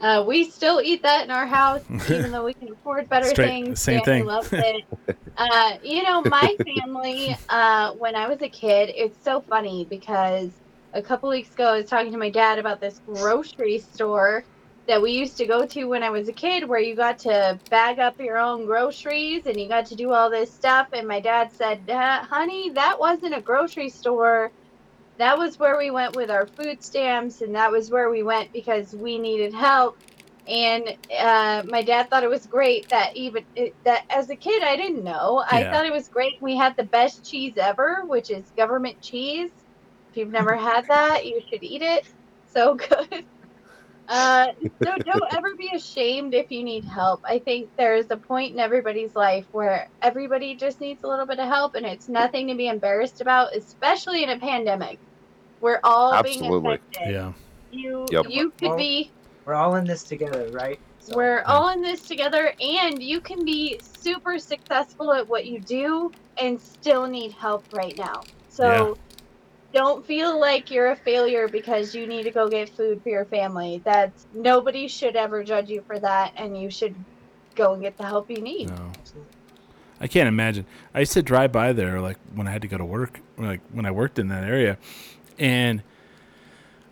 Uh, 0.01 0.23
we 0.25 0.49
still 0.49 0.81
eat 0.81 1.03
that 1.03 1.25
in 1.25 1.31
our 1.33 1.45
house, 1.45 1.83
even 2.09 2.31
though 2.31 2.45
we 2.45 2.55
can 2.55 2.69
afford 2.71 3.09
better 3.09 3.27
Straight- 3.31 3.49
things. 3.49 3.81
same 3.81 3.99
Family 4.05 4.21
thing. 4.21 4.27
loves 4.27 4.49
it. 4.53 4.85
Uh, 5.37 5.73
you 5.83 6.05
know, 6.05 6.23
my 6.23 6.57
family, 6.77 7.37
uh, 7.49 7.91
when 7.95 8.15
I 8.15 8.29
was 8.29 8.41
a 8.41 8.49
kid, 8.49 8.93
it's 8.95 9.21
so 9.25 9.41
funny 9.41 9.89
because 9.91 10.51
a 10.93 11.03
couple 11.03 11.29
weeks 11.29 11.53
ago 11.53 11.65
I 11.73 11.79
was 11.79 11.87
talking 11.91 12.13
to 12.13 12.19
my 12.19 12.31
dad 12.31 12.61
about 12.61 12.81
this 12.81 13.01
grocery 13.07 13.79
store 13.81 14.45
that 14.89 15.03
we 15.03 15.13
used 15.13 15.39
to 15.39 15.47
go 15.47 15.67
to 15.67 15.87
when 15.87 16.05
I 16.05 16.11
was 16.11 16.29
a 16.29 16.35
kid 16.35 16.69
where 16.69 16.81
you 16.81 16.97
got 16.97 17.21
to 17.21 17.61
bag 17.71 18.01
up 18.01 18.17
your 18.21 18.39
own 18.39 18.67
groceries 18.67 19.47
and 19.47 19.61
you 19.61 19.69
got 19.69 19.87
to 19.89 19.97
do 19.97 20.13
all 20.13 20.31
this 20.31 20.55
stuff. 20.55 20.89
And 20.95 21.09
my 21.09 21.21
dad 21.21 21.53
said, 21.53 21.89
"Uh, 21.91 22.25
honey, 22.25 22.73
that 22.75 23.01
wasn't 23.01 23.37
a 23.37 23.43
grocery 23.43 23.91
store. 23.91 24.53
That 25.19 25.39
was 25.39 25.59
where 25.59 25.79
we 25.79 25.91
went 25.91 26.15
with 26.15 26.31
our 26.31 26.49
food 26.59 26.83
stamps 26.83 27.41
and 27.43 27.57
that 27.57 27.73
was 27.73 27.91
where 27.91 28.11
we 28.11 28.23
went 28.25 28.53
because 28.53 28.95
we 28.95 29.19
needed 29.19 29.55
help. 29.55 29.97
And 30.49 30.89
uh, 31.19 31.65
my 31.69 31.83
dad 31.83 32.09
thought 32.11 32.25
it 32.25 32.31
was 32.31 32.47
great 32.47 32.89
that 32.91 33.17
even 33.17 33.45
it, 33.55 33.77
that 33.85 34.03
as 34.11 34.31
a 34.31 34.37
kid 34.37 34.63
I 34.65 34.77
didn't 34.77 35.05
know. 35.05 35.45
I 35.49 35.67
thought 35.71 35.87
it 35.87 35.93
was 35.93 36.09
great. 36.09 36.35
We 36.41 36.57
had 36.57 36.75
the 36.77 36.85
best 36.85 37.25
cheese 37.27 37.57
ever, 37.59 38.05
which 38.07 38.31
is 38.31 38.53
government 38.57 39.01
cheese. 39.03 39.53
If 40.13 40.19
you've 40.19 40.31
never 40.33 40.57
had 40.57 40.87
that, 40.89 41.27
you 41.27 41.41
should 41.53 41.63
eat 41.65 41.83
it. 41.83 42.07
So 42.47 42.75
good. 42.77 43.28
Uh, 44.09 44.47
so 44.83 44.97
don't 45.05 45.35
ever 45.35 45.55
be 45.55 45.71
ashamed 45.75 46.33
if 46.33 46.51
you 46.51 46.65
need 46.65 46.85
help. 46.85 47.21
I 47.25 47.39
think 47.39 47.69
there's 47.77 48.07
a 48.11 48.17
point 48.17 48.55
in 48.55 48.59
everybody's 48.59 49.15
life 49.15 49.45
where 49.53 49.89
everybody 50.01 50.55
just 50.55 50.81
needs 50.81 51.05
a 51.05 51.07
little 51.07 51.27
bit 51.27 51.39
of 51.39 51.47
help, 51.47 51.75
and 51.75 51.85
it's 51.85 52.09
nothing 52.09 52.49
to 52.49 52.55
be 52.55 52.69
embarrassed 52.69 53.21
about, 53.21 53.55
especially 53.55 54.23
in 54.23 54.31
a 54.31 54.39
pandemic. 54.39 54.99
We're 55.61 55.81
all 55.85 56.15
Absolutely. 56.15 56.61
being 56.61 56.67
affected. 56.67 57.13
Yeah. 57.13 57.33
You 57.71 58.07
Yep. 58.11 58.27
you 58.31 58.51
could 58.51 58.69
Well, 58.69 58.77
be 58.79 59.11
We're 59.45 59.55
all 59.55 59.75
in 59.77 59.85
this 59.85 60.05
together, 60.05 60.49
right? 60.53 60.79
So- 61.01 61.17
we're 61.17 61.43
all 61.47 61.69
in 61.71 61.83
this 61.83 62.03
together, 62.03 62.55
and 62.61 63.03
you 63.03 63.21
can 63.21 63.45
be 63.45 63.79
super 63.83 64.39
successful 64.39 65.13
at 65.13 65.29
what 65.29 65.47
you 65.47 65.61
do 65.61 66.13
and 66.39 66.61
still 66.61 67.07
need 67.07 67.33
help 67.33 67.65
right 67.73 67.97
now. 67.99 68.23
So 68.49 68.97
don't 69.73 70.05
feel 70.05 70.39
like 70.39 70.71
you're 70.71 70.91
a 70.91 70.97
failure 70.97 71.49
because 71.49 71.95
you 71.95 72.07
need 72.07 72.23
to 72.25 72.31
go 72.31 72.49
get 72.49 72.69
food 72.71 73.03
for 73.03 73.11
your 73.11 73.25
family. 73.27 73.83
That's 73.85 74.27
nobody 74.35 74.89
should 74.89 75.17
ever 75.17 75.45
judge 75.45 75.69
you 75.69 75.83
for 75.87 75.99
that, 75.99 76.33
and 76.37 76.61
you 76.61 76.71
should 76.71 76.95
go 77.55 77.75
and 77.75 77.83
get 77.83 77.97
the 77.97 78.05
help 78.05 78.31
you 78.31 78.41
need. 78.41 78.71
No. 78.71 78.93
I 80.01 80.07
can't 80.07 80.29
imagine. 80.29 80.65
I 80.95 81.01
used 81.01 81.13
to 81.15 81.23
drive 81.23 81.53
by 81.53 81.73
there 81.73 82.01
like 82.01 82.19
when 82.35 82.47
I 82.47 82.53
had 82.53 82.63
to 82.63 82.69
go 82.69 82.79
to 82.79 82.85
work, 82.85 83.21
like 83.37 83.61
when 83.73 83.85
I 83.85 83.91
worked 83.91 84.19
in 84.19 84.29
that 84.29 84.45
area, 84.45 84.79
and 85.39 85.83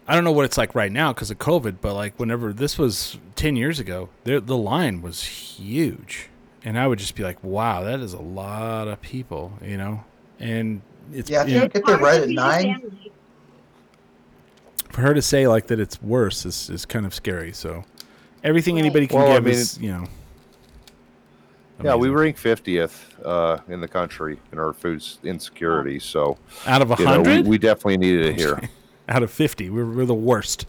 I 0.09 0.15
don't 0.15 0.25
know 0.25 0.33
what 0.33 0.45
it's 0.45 0.59
like 0.59 0.75
right 0.75 0.93
now 0.93 1.13
because 1.13 1.31
of 1.31 1.39
COVID, 1.39 1.77
but 1.81 1.95
like 1.95 2.19
whenever 2.19 2.53
this 2.53 2.79
was 2.79 3.19
ten 3.37 3.57
years 3.57 3.79
ago, 3.79 4.09
there 4.25 4.41
the 4.41 4.57
line 4.57 5.03
was 5.03 5.23
huge, 5.25 6.29
and 6.65 6.79
I 6.79 6.87
would 6.87 6.99
just 6.99 7.15
be 7.15 7.23
like, 7.23 7.43
"Wow, 7.43 7.85
that 7.85 8.01
is 8.01 8.13
a 8.13 8.21
lot 8.21 8.89
of 8.89 9.01
people," 9.01 9.53
you 9.63 9.77
know. 9.77 10.05
And 10.39 10.83
it's 11.13 11.31
Yeah, 11.31 11.45
you 11.45 11.55
you 11.55 11.61
know, 11.61 11.69
get 11.69 11.87
there 11.87 11.99
right 11.99 12.21
at 12.23 12.29
nine, 12.29 12.93
for 14.91 15.01
her 15.03 15.15
to 15.15 15.23
say 15.23 15.47
like 15.47 15.67
that 15.67 15.79
it's 15.81 16.01
worse 16.03 16.47
is, 16.47 16.71
is 16.71 16.87
kind 16.87 17.05
of 17.07 17.15
scary. 17.15 17.53
So 17.53 17.85
everything 18.43 18.77
Right. 18.77 18.85
anybody 18.85 19.07
can 19.07 19.19
Well, 19.19 19.33
I 19.33 19.35
give 19.37 19.45
mean, 19.45 19.55
is 19.55 19.79
you 19.79 19.93
know. 19.93 20.07
Yeah, 21.85 21.95
we 21.95 22.09
rank 22.09 22.39
50th 22.39 23.05
uh, 23.23 23.59
in 23.69 23.83
the 23.83 23.89
country 23.89 24.39
in 24.51 24.59
our 24.59 24.73
food 24.73 25.05
insecurity. 25.23 25.99
So 25.99 26.39
out 26.67 26.81
of 26.81 26.91
a 26.91 26.97
you 26.99 27.05
know, 27.05 27.21
we, 27.21 27.29
hundred, 27.29 27.47
we 27.47 27.59
definitely 27.59 27.99
needed 27.99 28.27
it 28.27 28.37
here. 28.37 28.59
out 29.11 29.23
of 29.23 29.31
fifty, 29.31 29.69
we're 29.69 29.85
we're 29.85 30.07
the 30.07 30.15
worst. 30.15 30.67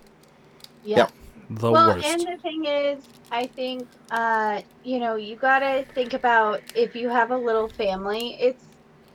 Yeah. 0.84 0.98
Yep. 0.98 1.12
The 1.50 1.72
well, 1.72 1.96
worst. 1.96 2.06
and 2.06 2.22
the 2.22 2.38
thing 2.42 2.66
is, 2.66 3.04
I 3.32 3.48
think, 3.48 3.88
uh, 4.12 4.62
you 4.84 5.00
know, 5.00 5.16
you 5.16 5.38
gotta 5.38 5.86
think 5.96 6.14
about 6.14 6.62
if 6.76 6.94
you 6.94 7.08
have 7.08 7.32
a 7.32 7.38
little 7.38 7.70
family, 7.70 8.36
it's 8.42 8.66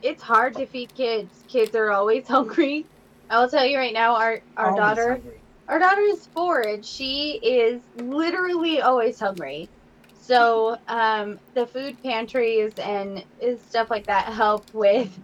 it's 0.03 0.21
hard 0.21 0.55
to 0.55 0.65
feed 0.67 0.93
kids. 0.93 1.43
Kids 1.47 1.75
are 1.75 1.91
always 1.91 2.27
hungry. 2.29 2.85
I'll 3.29 3.49
tell 3.49 3.65
you 3.65 3.77
right 3.77 3.93
now, 3.93 4.15
our 4.15 4.41
our 4.57 4.67
Always 4.67 4.77
daughter, 4.77 5.09
hungry. 5.13 5.41
our 5.67 5.79
daughter 5.79 6.01
is 6.01 6.27
four, 6.33 6.61
and 6.61 6.85
she 6.85 7.39
is 7.43 7.81
literally 7.95 8.81
always 8.81 9.19
hungry. 9.19 9.69
So 10.13 10.77
um, 10.87 11.39
the 11.55 11.65
food 11.67 11.97
pantries 12.03 12.73
and 12.77 13.25
is 13.41 13.61
stuff 13.63 13.89
like 13.89 14.05
that 14.07 14.25
help 14.33 14.67
with 14.73 15.17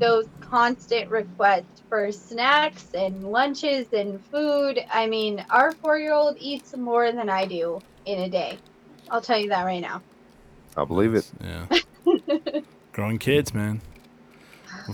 those 0.00 0.26
constant 0.40 1.10
requests 1.10 1.82
for 1.88 2.10
snacks 2.10 2.88
and 2.94 3.22
lunches 3.22 3.86
and 3.92 4.24
food. 4.26 4.80
I 4.90 5.06
mean, 5.06 5.44
our 5.50 5.72
four-year-old 5.72 6.36
eats 6.40 6.76
more 6.76 7.12
than 7.12 7.28
I 7.28 7.46
do 7.46 7.78
in 8.04 8.18
a 8.20 8.28
day. 8.28 8.58
I'll 9.10 9.20
tell 9.20 9.38
you 9.38 9.50
that 9.50 9.62
right 9.64 9.80
now. 9.80 10.02
I 10.76 10.84
believe 10.84 11.14
it. 11.14 11.30
Yeah. 11.40 11.66
Growing 12.92 13.18
kids, 13.18 13.54
man. 13.54 13.80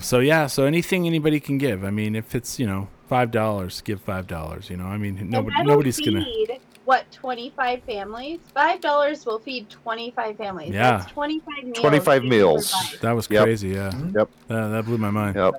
So 0.01 0.19
yeah, 0.19 0.47
so 0.47 0.65
anything 0.65 1.05
anybody 1.07 1.39
can 1.39 1.57
give. 1.57 1.83
I 1.83 1.89
mean, 1.89 2.15
if 2.15 2.35
it's 2.35 2.59
you 2.59 2.67
know 2.67 2.87
five 3.07 3.31
dollars, 3.31 3.81
give 3.81 4.01
five 4.01 4.27
dollars. 4.27 4.69
You 4.69 4.77
know, 4.77 4.85
I 4.85 4.97
mean, 4.97 5.17
And 5.17 5.29
nobody, 5.29 5.55
that'll 5.57 5.71
nobody's 5.73 5.99
gonna. 5.99 6.23
feed 6.23 6.59
what 6.85 7.11
twenty-five 7.11 7.83
families. 7.83 8.39
Five 8.53 8.81
dollars 8.81 9.25
will 9.25 9.39
feed 9.39 9.69
twenty-five 9.69 10.37
families. 10.37 10.73
Yeah. 10.73 10.97
That's 10.99 11.11
twenty-five 11.11 11.63
meals. 11.63 11.77
25 11.79 12.23
meals. 12.23 12.97
That 13.01 13.11
was 13.11 13.27
Yep. 13.29 13.43
crazy. 13.43 13.69
Yeah, 13.69 13.91
Yep. 14.15 14.29
Uh, 14.49 14.69
that 14.69 14.85
blew 14.85 14.97
my 14.97 15.11
mind. 15.11 15.35
Yep. 15.35 15.53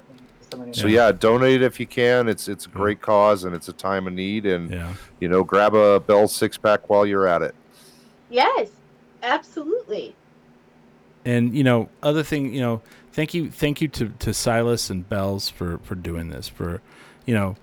Somebody- 0.50 0.72
So 0.72 0.86
yeah, 0.88 1.12
donate 1.12 1.62
if 1.62 1.78
you 1.78 1.86
can. 1.86 2.28
It's 2.28 2.48
it's 2.48 2.66
a 2.66 2.68
great 2.68 3.00
cause 3.00 3.44
and 3.44 3.54
it's 3.54 3.68
a 3.68 3.72
time 3.72 4.06
of 4.08 4.12
need. 4.12 4.46
And 4.46 4.70
Yeah. 4.70 4.92
you 5.20 5.28
know, 5.28 5.44
grab 5.44 5.74
a 5.74 6.00
Bell 6.00 6.26
six 6.28 6.56
pack 6.58 6.88
while 6.90 7.06
you're 7.06 7.26
at 7.28 7.42
it. 7.42 7.54
Yes, 8.30 8.68
absolutely. 9.22 10.14
And 11.24 11.54
you 11.54 11.62
know, 11.62 11.88
other 12.02 12.22
thing, 12.22 12.52
you 12.52 12.60
know, 12.60 12.80
thank 13.12 13.34
you, 13.34 13.50
thank 13.50 13.80
you 13.80 13.88
to 13.88 14.08
to 14.18 14.34
Silas 14.34 14.90
and 14.90 15.08
Bells 15.08 15.48
for 15.48 15.78
for 15.78 15.94
doing 15.94 16.30
this. 16.30 16.48
For, 16.48 16.80
you 17.26 17.34
know, 17.34 17.56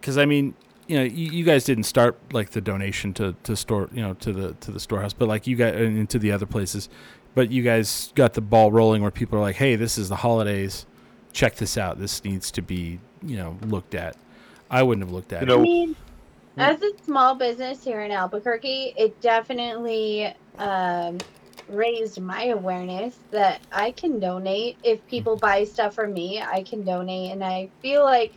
because 0.00 0.18
I 0.18 0.24
mean, 0.24 0.54
you 0.86 0.96
know, 0.96 1.04
you, 1.04 1.30
you 1.30 1.44
guys 1.44 1.64
didn't 1.64 1.84
start 1.84 2.18
like 2.32 2.50
the 2.50 2.60
donation 2.60 3.14
to 3.14 3.34
to 3.44 3.56
store, 3.56 3.88
you 3.92 4.02
know, 4.02 4.14
to 4.14 4.32
the 4.32 4.54
to 4.54 4.70
the 4.70 4.80
storehouse, 4.80 5.12
but 5.12 5.28
like 5.28 5.46
you 5.46 5.56
got 5.56 5.74
into 5.74 6.18
the 6.18 6.32
other 6.32 6.46
places, 6.46 6.88
but 7.34 7.50
you 7.50 7.62
guys 7.62 8.12
got 8.14 8.34
the 8.34 8.40
ball 8.40 8.72
rolling 8.72 9.02
where 9.02 9.10
people 9.10 9.38
are 9.38 9.42
like, 9.42 9.56
hey, 9.56 9.76
this 9.76 9.96
is 9.96 10.08
the 10.08 10.16
holidays, 10.16 10.86
check 11.32 11.56
this 11.56 11.78
out. 11.78 11.98
This 11.98 12.24
needs 12.24 12.50
to 12.52 12.62
be, 12.62 12.98
you 13.22 13.36
know, 13.36 13.56
looked 13.66 13.94
at. 13.94 14.16
I 14.70 14.82
wouldn't 14.82 15.06
have 15.06 15.12
looked 15.12 15.32
at 15.32 15.46
You 15.46 15.54
it. 15.54 15.58
I 15.58 15.62
mean, 15.62 15.96
as 16.56 16.82
a 16.82 16.90
small 17.04 17.34
business 17.34 17.82
here 17.84 18.02
in 18.02 18.10
Albuquerque, 18.10 18.94
it 18.96 19.20
definitely 19.20 20.34
um, 20.58 21.18
raised 21.72 22.20
my 22.20 22.46
awareness 22.46 23.18
that 23.30 23.60
I 23.72 23.92
can 23.92 24.18
donate. 24.18 24.76
If 24.82 25.06
people 25.06 25.36
buy 25.36 25.64
stuff 25.64 25.94
from 25.94 26.12
me, 26.14 26.40
I 26.40 26.62
can 26.62 26.84
donate. 26.84 27.32
And 27.32 27.42
I 27.44 27.68
feel 27.82 28.04
like 28.04 28.32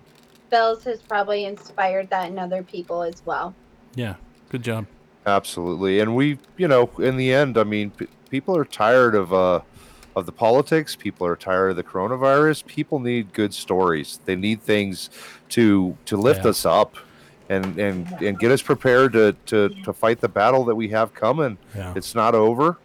Bells 0.50 0.84
has 0.84 1.02
probably 1.02 1.46
inspired 1.46 2.10
that 2.10 2.30
in 2.30 2.38
other 2.40 2.64
people 2.64 3.02
as 3.04 3.22
well. 3.26 3.54
Yeah, 3.96 4.16
good 4.50 4.64
job. 4.64 4.86
Absolutely, 5.26 6.00
and 6.00 6.16
we, 6.16 6.38
you 6.58 6.68
know, 6.68 6.90
in 7.00 7.16
the 7.16 7.32
end, 7.34 7.58
I 7.58 7.64
mean, 7.64 7.92
p- 7.92 8.08
people 8.30 8.58
are 8.58 8.66
tired 8.66 9.16
of 9.16 9.34
uh, 9.34 9.62
of 10.18 10.26
the 10.26 10.32
politics. 10.34 10.96
People 10.98 11.26
are 11.26 11.38
tired 11.38 11.70
of 11.70 11.76
the 11.78 11.84
coronavirus. 11.84 12.66
People 12.66 13.00
need 13.00 13.32
good 13.34 13.54
stories. 13.54 14.20
They 14.26 14.36
need 14.36 14.62
things 14.62 15.10
to 15.50 15.98
to 16.06 16.18
lift 16.18 16.44
Yeah. 16.44 16.50
us 16.50 16.66
up, 16.66 16.98
and 17.48 17.80
and 17.80 18.12
and 18.22 18.38
get 18.38 18.52
us 18.52 18.62
prepared 18.62 19.14
to 19.14 19.34
to 19.46 19.70
to 19.86 19.94
fight 19.94 20.20
the 20.20 20.28
battle 20.28 20.66
that 20.66 20.76
we 20.76 20.90
have 20.90 21.14
coming. 21.14 21.58
Yeah. 21.74 21.94
It's 21.96 22.14
not 22.14 22.36
over, 22.36 22.78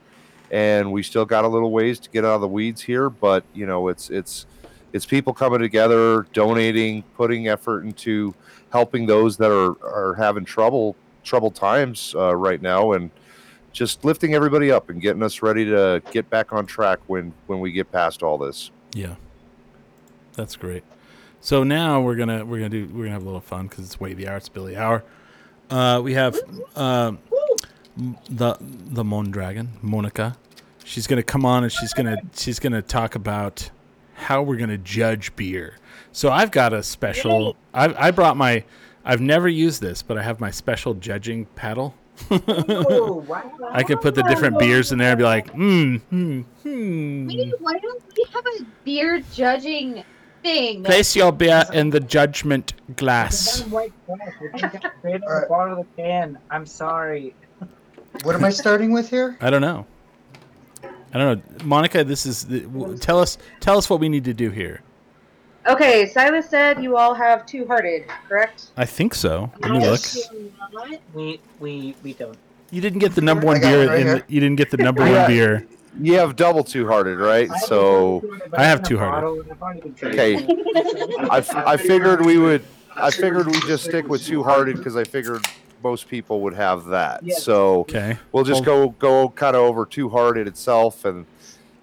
and 0.51 0.93
we 0.93 1.03
still 1.03 1.25
got 1.25 1.45
a 1.45 1.49
little 1.49 1.71
ways 1.71 1.99
to 2.01 2.11
get 2.11 2.25
out 2.25 2.35
of 2.35 2.41
the 2.41 2.49
weeds 2.49 2.83
here. 2.83 3.11
But 3.11 3.45
you 3.55 3.67
know, 3.67 3.89
it's 3.89 4.11
it's 4.11 4.47
it's 4.93 5.05
people 5.07 5.35
coming 5.35 5.61
together, 5.61 6.27
donating, 6.33 7.03
putting 7.17 7.49
effort 7.49 7.85
into 7.85 8.35
helping 8.71 9.07
those 9.07 9.37
that 9.39 9.51
are 9.51 9.77
are 9.85 10.15
having 10.15 10.45
trouble 10.45 10.97
troubled 11.25 11.55
times 11.55 12.15
uh, 12.17 12.35
right 12.35 12.63
now, 12.63 12.93
and 12.93 13.11
just 13.73 14.05
lifting 14.05 14.35
everybody 14.35 14.73
up 14.73 14.89
and 14.89 15.01
getting 15.01 15.23
us 15.23 15.43
ready 15.43 15.65
to 15.67 16.03
get 16.11 16.29
back 16.31 16.53
on 16.53 16.67
track 16.67 16.99
when 17.07 17.33
when 17.47 17.61
we 17.61 17.73
get 17.73 17.91
past 17.93 18.23
all 18.23 18.39
this. 18.39 18.71
Yeah, 18.95 19.17
that's 20.35 20.57
great. 20.57 20.85
So 21.41 21.63
now 21.63 22.01
we're 22.01 22.17
gonna 22.17 22.45
we're 22.45 22.59
gonna 22.59 22.69
do 22.71 22.87
we're 22.87 23.05
gonna 23.05 23.13
have 23.13 23.23
a 23.23 23.27
little 23.27 23.41
fun 23.41 23.69
because 23.69 23.85
it's 23.85 24.01
way 24.01 24.15
the 24.15 24.27
arts 24.29 24.49
Billy 24.49 24.77
hour. 24.77 25.05
Uh, 25.71 26.01
we 26.03 26.15
have 26.15 26.37
m- 26.77 27.19
the 28.29 28.57
the 28.61 29.05
Moon 29.05 29.31
Dragon 29.31 29.71
Monica. 29.83 30.37
She's 30.85 31.07
gonna 31.07 31.23
come 31.23 31.45
on 31.45 31.65
and 31.65 31.73
she's 31.73 31.93
gonna 31.93 32.17
she's 32.35 32.59
gonna 32.59 32.83
talk 32.83 33.15
about 33.15 33.71
how 34.15 34.43
we're 34.43 34.57
gonna 34.57 34.79
judge 34.79 35.35
beer. 35.37 35.77
So 36.13 36.31
I've 36.31 36.51
got 36.51 36.73
a 36.73 36.83
special. 36.83 37.57
I 37.75 38.09
I 38.09 38.11
brought 38.11 38.37
my. 38.37 38.65
I've 39.05 39.21
never 39.21 39.49
used 39.49 39.81
this, 39.81 40.03
but 40.03 40.19
I 40.19 40.23
have 40.23 40.41
my 40.41 40.51
special 40.51 40.95
judging 40.95 41.47
paddle. 41.57 41.95
Oh, 42.31 43.25
wow. 43.29 43.51
I 43.71 43.83
could 43.83 44.01
put 44.01 44.15
the 44.15 44.23
different 44.25 44.59
beers 44.59 44.93
in 44.93 44.99
there 44.99 45.11
and 45.11 45.19
be 45.19 45.25
like, 45.25 45.51
hmm, 45.51 45.97
hmm, 45.97 46.41
hmm. 46.63 47.27
Wait, 47.27 47.55
why 47.61 47.79
don't 47.79 48.03
we 48.17 48.27
have 48.35 48.45
a 48.47 48.65
beer 48.85 49.23
judging 49.33 50.05
thing. 50.43 50.85
Place 50.85 51.15
your 51.17 51.33
beer 51.33 51.65
in 51.73 51.91
the 51.91 52.01
judgment 52.01 52.75
glass. 52.97 53.63
White 53.63 53.93
glass. 54.07 54.33
We're 54.41 54.51
drinking 54.51 54.81
straight 54.99 55.15
of 55.17 55.21
the 55.23 55.47
bottom 55.49 55.79
of 55.79 55.79
the 55.79 56.03
can. 56.03 56.39
I'm 56.51 56.67
sorry. 56.67 57.35
What 58.25 58.35
am 58.35 58.45
I 58.45 58.51
starting 58.51 58.93
with 58.93 59.09
here? 59.11 59.37
I 59.41 59.51
don't 59.51 59.61
know. 59.63 59.87
I 61.13 61.19
don't 61.19 61.39
know, 61.59 61.65
Monica. 61.65 62.05
This 62.05 62.27
is 62.27 62.45
the, 62.45 62.61
w- 62.61 62.99
tell 62.99 63.19
us 63.19 63.39
tell 63.61 63.79
us 63.79 63.89
what 63.89 64.01
we 64.01 64.09
need 64.09 64.25
to 64.25 64.35
do 64.35 64.51
here. 64.51 64.83
Okay, 65.67 66.07
Silas 66.07 66.49
said 66.49 66.83
you 66.83 66.97
all 66.97 67.15
have 67.15 67.47
two 67.47 67.67
hearted, 67.67 68.05
correct? 68.29 68.67
I 68.77 68.85
think 68.85 69.15
so. 69.15 69.51
Let 69.61 69.71
me 69.73 69.79
look. 69.89 70.01
We 71.15 71.41
we 71.61 71.95
we 72.03 72.13
don't. 72.15 72.37
You 72.71 72.81
didn't 72.83 72.99
get 72.99 73.15
the 73.15 73.23
number 73.23 73.45
I 73.45 73.47
one 73.47 73.61
got 73.61 73.73
it 73.73 73.77
beer. 73.77 73.89
right 73.89 74.01
in 74.01 74.07
here. 74.07 74.19
the, 74.19 74.25
you 74.35 74.41
didn't 74.41 74.57
get 74.57 74.71
the 74.71 74.77
number 74.77 75.03
one 75.03 75.27
beer. 75.27 75.67
You 76.01 76.15
have 76.19 76.37
double 76.37 76.63
two 76.63 76.87
hearted, 76.87 77.19
right? 77.19 77.51
I 77.51 77.59
So 77.61 78.19
a 78.19 78.21
two-hearted, 78.21 78.51
but 78.51 78.61
I 78.61 78.65
have 78.65 78.81
it's 78.81 78.91
in 78.91 78.97
a 78.97 78.99
two-hearted. 78.99 79.21
bottle, 79.23 79.41
and 79.41 79.51
I've 79.53 79.63
already 79.63 79.81
been 79.81 79.93
drinking. 79.95 80.51
okay, 80.51 81.15
I, 81.31 81.39
f- 81.39 81.55
I 81.57 81.77
figured 81.79 82.25
we 82.25 82.39
would. 82.39 82.63
I 82.95 83.11
figured 83.11 83.47
we'd 83.47 83.63
just 83.63 83.85
stick 83.85 84.07
with 84.09 84.25
two 84.25 84.43
hearted 84.43 84.77
because 84.77 84.97
I 84.97 85.05
figured 85.05 85.45
most 85.83 86.09
people 86.09 86.41
would 86.43 86.55
have 86.55 86.87
that. 86.87 87.23
Yes. 87.23 87.43
So 87.43 87.81
Okay. 87.81 88.19
we'll 88.33 88.45
just 88.45 88.65
go 88.65 88.91
go 88.91 89.29
kind 89.31 89.55
of 89.57 89.63
over 89.63 89.85
two 89.87 90.09
hearted 90.09 90.47
itself, 90.47 91.05
and 91.05 91.27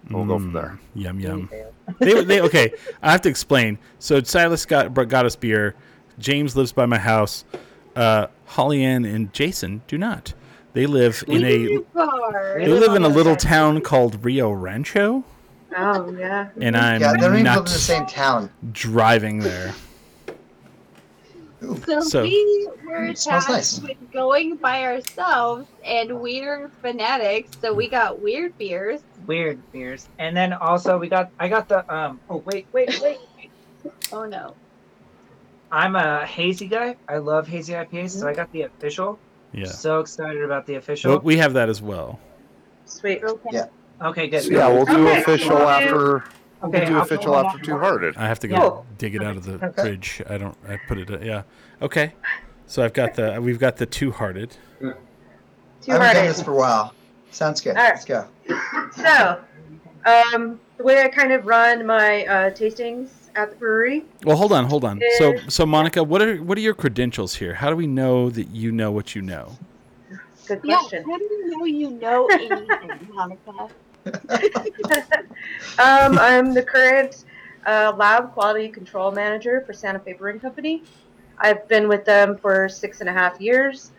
we'll 0.10 0.26
go 0.26 0.38
from 0.40 0.52
Mm, 0.52 0.54
there. 0.54 0.80
Yum 0.96 1.20
yum. 1.20 1.50
they, 2.00 2.24
they 2.24 2.42
okay. 2.42 2.74
I 3.02 3.12
have 3.12 3.22
to 3.22 3.30
explain. 3.30 3.78
So 4.00 4.22
Silas 4.24 4.66
got 4.66 4.94
br- 4.94 5.04
got 5.04 5.26
us 5.26 5.36
beer. 5.36 5.76
James 6.20 6.56
lives 6.56 6.72
by 6.72 6.86
my 6.86 6.98
house. 6.98 7.46
Uh, 7.96 8.28
Holly 8.46 8.84
Ann 8.84 9.06
and 9.06 9.32
Jason 9.34 9.82
do 9.88 9.98
not. 9.98 10.34
They 10.74 10.86
live 10.86 11.24
in 11.28 11.44
a 11.46 11.80
Car. 11.94 12.56
they 12.60 12.68
live 12.68 12.94
in 12.96 13.04
a 13.04 13.08
little 13.08 13.36
town 13.38 13.80
called 13.82 14.24
Rio 14.26 14.52
Rancho, 14.52 15.24
Oh, 15.78 16.12
yeah. 16.18 16.50
and 16.60 16.76
I'm 16.76 17.00
yeah, 17.00 17.14
they 17.14 17.18
don't 17.20 17.34
even 17.34 17.46
live 17.46 17.58
in 17.60 17.64
the 17.64 17.70
same 17.70 18.06
town. 18.06 18.50
driving 18.74 19.40
there. 19.40 19.74
So, 21.86 22.02
So- 22.02 22.24
we 22.24 22.68
were 22.86 23.06
It 23.06 23.18
tasked 23.18 23.50
nice. 23.50 23.80
with 23.82 23.98
going 24.12 24.56
by 24.58 24.84
ourselves, 24.84 25.68
and 25.84 26.20
we're 26.22 26.70
fanatics, 26.82 27.52
so 27.62 27.74
we 27.74 27.88
got 27.90 28.22
weird 28.22 28.58
beers. 28.58 29.02
Weird 29.28 29.60
beers, 29.72 30.08
and 30.20 30.36
then 30.38 30.54
also 30.54 30.98
we 31.00 31.10
got. 31.10 31.32
I 31.40 31.48
got 31.48 31.68
the 31.68 31.80
um. 31.94 32.20
Oh 32.30 32.44
wait 32.46 32.68
wait 32.74 33.00
wait. 33.02 33.18
Oh 34.12 34.26
no. 34.26 34.54
I'm 35.72 35.96
a 35.96 36.26
hazy 36.26 36.68
guy. 36.68 36.96
I 37.10 37.18
love 37.18 37.48
hazy 37.48 37.74
IPAs, 37.74 38.12
so 38.12 38.28
I 38.28 38.34
got 38.34 38.52
the 38.52 38.62
official. 38.64 39.18
Yeah. 39.52 39.66
So 39.66 40.00
excited 40.00 40.44
about 40.44 40.68
the 40.68 40.76
official. 40.76 41.12
Well, 41.12 41.20
we 41.22 41.38
have 41.38 41.54
that 41.54 41.70
as 41.70 41.82
well. 41.82 42.20
Sweet. 42.86 43.24
Okay. 43.24 43.50
Yeah. 43.52 43.66
okay, 44.02 44.28
good. 44.28 44.44
So 44.44 44.52
yeah, 44.52 44.68
we'll 44.68 44.86
do 44.86 45.08
Okay. 45.08 45.22
official 45.22 45.58
after. 45.58 46.24
We'll 46.62 46.76
Okay, 46.76 46.86
do 46.86 46.96
I'll 46.96 47.02
official 47.04 47.34
put 47.34 47.46
after 47.46 47.60
two 47.60 47.72
the- 47.74 47.78
hearted. 47.80 48.18
I 48.18 48.28
have 48.28 48.40
to 48.40 48.48
go 48.48 48.56
Yeah. 48.56 48.96
dig 48.98 49.16
it 49.16 49.24
out 49.24 49.38
of 49.38 49.44
the 49.46 49.64
Okay. 49.68 49.82
fridge. 49.82 50.22
I 50.30 50.38
don't. 50.38 50.58
I 50.68 50.78
put 50.88 50.98
it. 50.98 51.24
Yeah. 51.24 51.44
Okay. 51.82 52.14
So 52.68 52.84
I've 52.84 52.94
got 52.94 53.14
the. 53.16 53.40
We've 53.42 53.60
got 53.60 53.78
the 53.78 53.86
two 53.86 54.12
hearted. 54.12 54.58
Two 54.80 54.94
I 55.90 55.94
haven't 55.94 56.16
done 56.16 56.26
this 56.28 56.42
for 56.42 56.52
a 56.52 56.56
while. 56.56 56.94
Sounds 57.32 57.62
good. 57.62 57.76
All 57.78 57.84
right. 57.84 57.90
Let's 57.90 58.06
go. 58.06 58.26
So, 58.96 59.40
um, 60.06 60.60
the 60.78 60.84
way 60.84 61.02
I 61.02 61.08
kind 61.10 61.32
of 61.32 61.46
run 61.46 61.86
my 61.86 62.26
uh, 62.26 62.50
tastings 62.52 63.10
at 63.36 63.50
the 63.52 63.56
brewery. 63.58 64.06
Well, 64.24 64.38
hold 64.38 64.54
on, 64.54 64.66
hold 64.66 64.86
on. 64.86 65.02
So, 65.18 65.34
Eh. 65.34 65.40
so 65.50 65.66
Monica, 65.66 66.04
what 66.04 66.22
are 66.22 66.38
what 66.38 66.58
are 66.58 66.62
your 66.62 66.74
credentials 66.74 67.36
here? 67.36 67.54
How 67.54 67.70
do 67.70 67.76
we 67.76 67.88
know 67.88 68.30
that 68.30 68.48
you 68.50 68.72
know 68.72 68.92
what 68.92 69.14
you 69.16 69.22
know? 69.22 69.58
Good 70.48 70.62
question. 70.62 71.04
Yeah, 71.08 71.12
how 71.14 71.18
do 71.18 71.24
you 71.24 71.58
know 71.58 71.66
you 71.66 71.90
know 71.92 72.28
anything, 72.28 73.10
Monica? 73.14 73.68
um, 75.80 76.20
I'm 76.20 76.54
the 76.54 76.64
current 76.64 77.26
uh, 77.66 77.94
lab 77.98 78.34
quality 78.34 78.70
control 78.70 79.12
manager 79.12 79.64
for 79.66 79.74
Santa 79.74 80.00
Fe 80.00 80.14
Brewing 80.14 80.40
Company. 80.40 80.84
I've 81.40 81.68
been 81.68 81.88
with 81.88 82.06
them 82.06 82.38
for 82.38 82.70
six 82.70 83.02
and 83.02 83.10
a 83.10 83.14
half 83.14 83.42
years. 83.42 83.92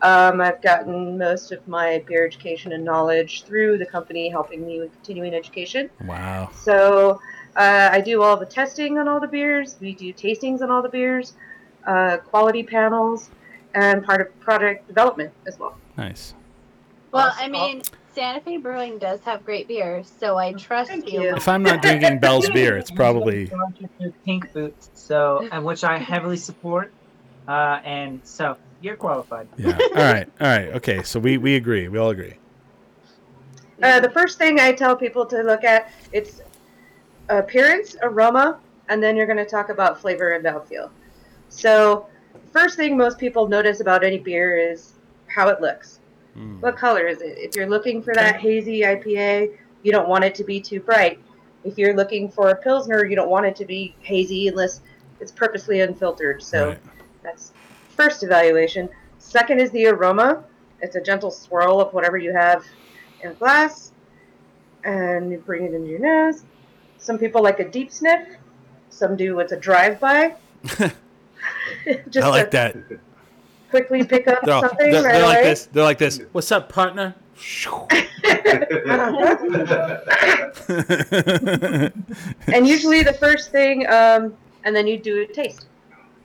Um, 0.00 0.40
I've 0.40 0.62
gotten 0.62 1.18
most 1.18 1.50
of 1.50 1.66
my 1.66 2.04
beer 2.06 2.24
education 2.24 2.72
and 2.72 2.84
knowledge 2.84 3.42
through 3.42 3.78
the 3.78 3.86
company, 3.86 4.28
helping 4.28 4.64
me 4.64 4.78
with 4.78 4.92
continuing 4.92 5.34
education. 5.34 5.90
Wow. 6.04 6.50
So 6.54 7.20
uh, 7.56 7.88
I 7.90 8.00
do 8.00 8.22
all 8.22 8.36
the 8.36 8.46
testing 8.46 8.98
on 8.98 9.08
all 9.08 9.18
the 9.18 9.26
beers. 9.26 9.76
We 9.80 9.92
do 9.94 10.12
tastings 10.12 10.62
on 10.62 10.70
all 10.70 10.82
the 10.82 10.88
beers, 10.88 11.34
uh, 11.84 12.18
quality 12.18 12.62
panels, 12.62 13.30
and 13.74 14.04
part 14.04 14.20
of 14.20 14.38
product 14.38 14.86
development 14.86 15.32
as 15.48 15.58
well. 15.58 15.76
Nice. 15.96 16.34
Well, 17.10 17.26
Also- 17.26 17.42
I 17.42 17.48
mean, 17.48 17.82
Santa 18.14 18.40
Fe 18.40 18.56
Brewing 18.56 18.98
does 18.98 19.20
have 19.20 19.44
great 19.44 19.68
beers, 19.68 20.10
so 20.18 20.36
I 20.36 20.52
trust 20.52 20.90
Thank 20.90 21.12
you. 21.12 21.22
you. 21.22 21.36
If 21.36 21.48
I'm 21.48 21.62
not 21.62 21.82
drinking 21.82 22.18
Bell's 22.20 22.48
beer, 22.50 22.76
it's 22.76 22.90
probably 22.90 23.50
Pink 24.24 24.52
Boots, 24.52 24.90
so 24.94 25.48
and 25.52 25.64
which 25.64 25.84
I 25.84 25.98
heavily 25.98 26.36
support, 26.36 26.92
uh, 27.46 27.80
and 27.84 28.20
so 28.24 28.56
you're 28.80 28.96
qualified. 28.96 29.48
yeah. 29.56 29.78
All 29.94 30.02
right. 30.02 30.28
All 30.40 30.46
right. 30.46 30.68
Okay. 30.76 31.02
So 31.02 31.20
we 31.20 31.38
we 31.38 31.56
agree. 31.56 31.88
We 31.88 31.98
all 31.98 32.10
agree. 32.10 32.34
Uh, 33.82 34.00
the 34.00 34.10
first 34.10 34.38
thing 34.38 34.58
I 34.58 34.72
tell 34.72 34.96
people 34.96 35.24
to 35.26 35.42
look 35.42 35.62
at 35.62 35.92
it's 36.12 36.40
appearance, 37.28 37.96
aroma, 38.02 38.58
and 38.88 39.02
then 39.02 39.16
you're 39.16 39.26
going 39.26 39.38
to 39.38 39.44
talk 39.44 39.68
about 39.68 40.00
flavor 40.00 40.32
and 40.32 40.44
mouthfeel. 40.44 40.90
So, 41.48 42.06
first 42.52 42.76
thing 42.76 42.96
most 42.96 43.18
people 43.18 43.48
notice 43.48 43.80
about 43.80 44.02
any 44.02 44.18
beer 44.18 44.56
is 44.56 44.94
how 45.28 45.48
it 45.48 45.60
looks. 45.60 45.97
Mm. 46.38 46.60
What 46.60 46.76
color 46.76 47.06
is 47.06 47.20
it? 47.20 47.36
If 47.38 47.56
you're 47.56 47.68
looking 47.68 48.02
for 48.02 48.14
that 48.14 48.36
hazy 48.36 48.82
IPA, 48.82 49.56
you 49.82 49.92
don't 49.92 50.08
want 50.08 50.24
it 50.24 50.34
to 50.36 50.44
be 50.44 50.60
too 50.60 50.80
bright. 50.80 51.18
If 51.64 51.76
you're 51.76 51.94
looking 51.94 52.30
for 52.30 52.50
a 52.50 52.56
pilsner, 52.56 53.04
you 53.04 53.16
don't 53.16 53.28
want 53.28 53.46
it 53.46 53.56
to 53.56 53.64
be 53.64 53.94
hazy 54.00 54.48
unless 54.48 54.80
it's 55.20 55.32
purposely 55.32 55.80
unfiltered. 55.80 56.42
So 56.42 56.68
Right. 56.68 56.78
that's 57.22 57.52
first 57.88 58.22
evaluation. 58.22 58.88
Second 59.18 59.60
is 59.60 59.70
the 59.72 59.86
aroma. 59.86 60.44
It's 60.80 60.94
a 60.94 61.00
gentle 61.00 61.30
swirl 61.30 61.80
of 61.80 61.92
whatever 61.92 62.16
you 62.16 62.32
have 62.32 62.64
in 63.22 63.30
a 63.32 63.34
glass, 63.34 63.92
and 64.84 65.32
you 65.32 65.38
bring 65.38 65.64
it 65.64 65.74
into 65.74 65.88
your 65.88 65.98
nose. 65.98 66.44
Some 66.98 67.18
people 67.18 67.42
like 67.42 67.58
a 67.58 67.68
deep 67.68 67.90
sniff. 67.90 68.28
Some 68.90 69.16
do 69.16 69.38
it's 69.40 69.52
a 69.52 69.56
drive-by. 69.56 70.34
I 70.80 72.28
like 72.28 72.50
to 72.50 72.56
that. 72.56 73.00
Quickly 73.70 74.04
pick 74.04 74.28
up 74.28 74.40
They're, 74.44 74.54
all- 74.54 74.62
something 74.62 74.90
they're, 74.90 75.02
right 75.02 75.12
they're 75.12 75.22
like 75.26 75.42
this. 75.42 75.66
They're 75.66 75.84
like 75.84 75.98
this. 75.98 76.20
What's 76.32 76.50
up, 76.52 76.68
partner? 76.68 77.14
and 82.48 82.66
usually 82.66 83.02
the 83.02 83.16
first 83.18 83.50
thing, 83.52 83.86
um, 83.88 84.34
and 84.64 84.74
then 84.74 84.86
you 84.86 84.98
do 84.98 85.20
a 85.22 85.26
taste. 85.26 85.66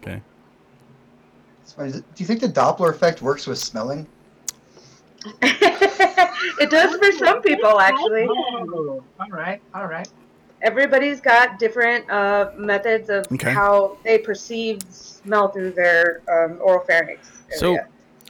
Okay. 0.02 0.22
funny. 1.76 1.92
Do 1.92 2.04
you 2.18 2.26
think 2.26 2.42
the 2.42 2.48
Doppler 2.48 2.90
effect 2.90 3.22
works 3.22 3.46
with 3.46 3.60
smelling? 3.60 4.08
it 5.42 6.70
does 6.70 6.96
for 6.98 7.12
some 7.14 7.42
people, 7.42 7.80
actually. 7.80 8.26
All 8.28 9.04
right, 9.30 9.62
all 9.74 9.86
right. 9.88 10.08
Everybody's 10.64 11.20
got 11.22 11.60
different 11.60 12.10
uh, 12.10 12.52
methods 12.58 13.10
of 13.10 13.26
Okay. 13.34 13.52
how 13.52 13.98
they 14.04 14.18
perceive 14.18 14.80
smell 14.90 15.50
through 15.50 15.72
their 15.72 16.22
um, 16.30 16.58
oral 16.62 16.84
pharynx. 16.86 17.33
So. 17.52 17.78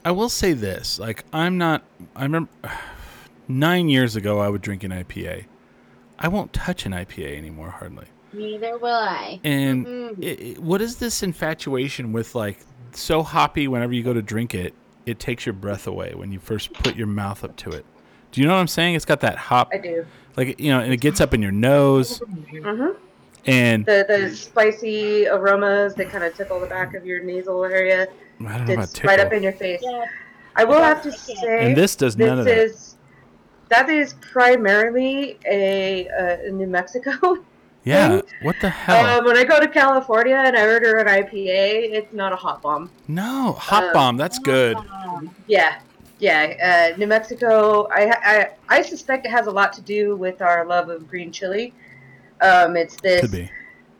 I 0.05 0.11
will 0.11 0.29
say 0.29 0.53
this: 0.53 0.99
like, 0.99 1.23
I'm 1.31 1.57
not. 1.57 1.83
I 2.15 2.23
remember 2.23 2.49
nine 3.47 3.89
years 3.89 4.15
ago, 4.15 4.39
I 4.39 4.49
would 4.49 4.61
drink 4.61 4.83
an 4.83 4.91
IPA. 4.91 5.45
I 6.19 6.27
won't 6.27 6.53
touch 6.53 6.85
an 6.85 6.91
IPA 6.91 7.37
anymore, 7.37 7.69
hardly. 7.69 8.07
Neither 8.31 8.77
will 8.77 8.93
I. 8.93 9.39
And 9.43 9.85
Mm-mm. 9.85 10.25
i 10.25 10.55
i 10.55 10.59
what 10.59 10.81
is 10.81 10.97
this 10.97 11.23
infatuation 11.23 12.11
with 12.11 12.35
like 12.35 12.59
so 12.91 13.23
hoppy? 13.23 13.67
Whenever 13.67 13.93
you 13.93 14.03
go 14.03 14.13
to 14.13 14.21
drink 14.21 14.53
it, 14.55 14.73
it 15.05 15.19
takes 15.19 15.45
your 15.45 15.53
breath 15.53 15.87
away 15.87 16.13
when 16.15 16.31
you 16.31 16.39
first 16.39 16.73
put 16.73 16.95
your 16.95 17.07
mouth 17.07 17.43
up 17.43 17.55
to 17.57 17.69
it. 17.71 17.85
Do 18.31 18.41
you 18.41 18.47
know 18.47 18.53
what 18.53 18.59
I'm 18.59 18.67
saying? 18.67 18.95
It's 18.95 19.05
got 19.05 19.19
that 19.19 19.37
hop, 19.37 19.69
I 19.71 19.77
do. 19.77 20.05
like 20.35 20.59
you 20.59 20.71
know, 20.71 20.79
and 20.79 20.91
it 20.91 20.97
gets 20.97 21.21
up 21.21 21.33
in 21.33 21.41
your 21.41 21.51
nose, 21.51 22.19
hmm 22.51 22.89
and 23.45 23.85
The 23.85 24.05
the 24.07 24.35
spicy 24.35 25.27
aromas 25.27 25.95
that 25.95 26.09
kind 26.09 26.23
of 26.23 26.35
tickle 26.35 26.59
the 26.59 26.67
back 26.67 26.93
of 26.93 27.05
your 27.05 27.21
nasal 27.23 27.63
area. 27.63 28.07
I 28.45 28.57
don't 28.57 28.67
know 28.67 28.73
about 28.73 28.83
It's 28.89 29.03
right 29.03 29.19
up 29.19 29.31
in 29.33 29.43
your 29.43 29.53
face. 29.53 29.81
Yeah. 29.83 30.05
I 30.55 30.63
will 30.65 30.81
have 30.81 31.01
to 31.03 31.11
say, 31.11 31.65
And 31.65 31.75
this 31.75 31.95
does 31.95 32.15
none 32.17 32.39
of 32.39 32.45
that. 32.45 32.57
is 32.57 32.95
that 33.69 33.89
is 33.89 34.13
primarily 34.21 35.39
a, 35.49 36.07
uh, 36.09 36.51
New 36.51 36.67
Mexico. 36.67 37.37
Yeah, 37.85 38.21
what 38.43 38.55
the 38.61 38.69
hell? 38.69 39.19
Um, 39.19 39.25
when 39.25 39.35
I 39.35 39.43
go 39.43 39.59
to 39.59 39.67
California 39.67 40.37
and 40.37 40.55
I 40.55 40.65
order 40.65 40.99
an 40.99 41.07
IPA, 41.07 41.91
it's 41.91 42.13
not 42.13 42.31
a 42.31 42.35
hop 42.37 42.61
bomb. 42.61 42.89
no, 43.09 43.51
hot 43.59 43.83
uh, 43.83 43.91
bomb. 43.91 44.15
That's 44.15 44.39
good. 44.39 44.77
Yeah, 45.47 45.79
yeah. 46.17 46.93
Uh, 46.93 46.97
New 46.97 47.07
Mexico. 47.07 47.89
I, 47.91 48.03
I 48.23 48.49
I 48.69 48.81
suspect 48.83 49.25
it 49.25 49.31
has 49.31 49.47
a 49.47 49.51
lot 49.51 49.73
to 49.73 49.81
do 49.81 50.15
with 50.15 50.41
our 50.41 50.65
love 50.65 50.87
of 50.87 51.09
green 51.09 51.29
chili. 51.29 51.73
Um, 52.43 52.75
it's 52.75 52.95
this 53.01 53.21
Could 53.21 53.31
be. 53.31 53.49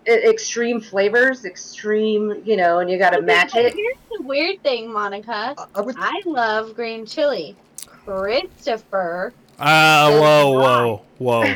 extreme 0.05 0.81
flavors, 0.81 1.45
extreme, 1.45 2.41
you 2.45 2.57
know, 2.57 2.79
and 2.79 2.89
you 2.89 2.97
got 2.97 3.11
to 3.11 3.21
match 3.21 3.55
it. 3.55 3.73
Here's 3.73 3.95
the 4.17 4.21
weird 4.23 4.61
thing, 4.63 4.91
Monica. 4.91 5.55
I, 5.57 5.65
I 5.75 5.81
would. 5.81 5.95
I 5.97 6.21
love 6.25 6.75
green 6.75 7.05
chili. 7.05 7.55
Christopher. 7.87 9.33
Ah, 9.59 10.09
whoa, 10.11 10.51
whoa, 10.59 11.01
whoa. 11.19 11.55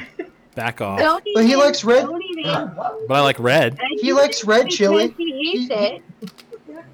Back 0.56 0.82
off. 0.82 0.98
Don't 1.00 1.24
But 1.36 1.44
he 1.44 1.50
even- 1.52 1.60
likes 1.60 1.84
red. 1.84 2.04
Don't 2.06 2.24
even. 2.24 2.44
But 3.08 3.12
I 3.12 3.20
like 3.22 3.38
red. 3.40 3.78
I 3.80 3.98
He 4.02 4.14
likes 4.14 4.44
red 4.46 4.70
chili. 4.70 5.14
He 5.18 5.32
hates 5.52 5.68
He- 5.68 5.74
it. 5.74 6.04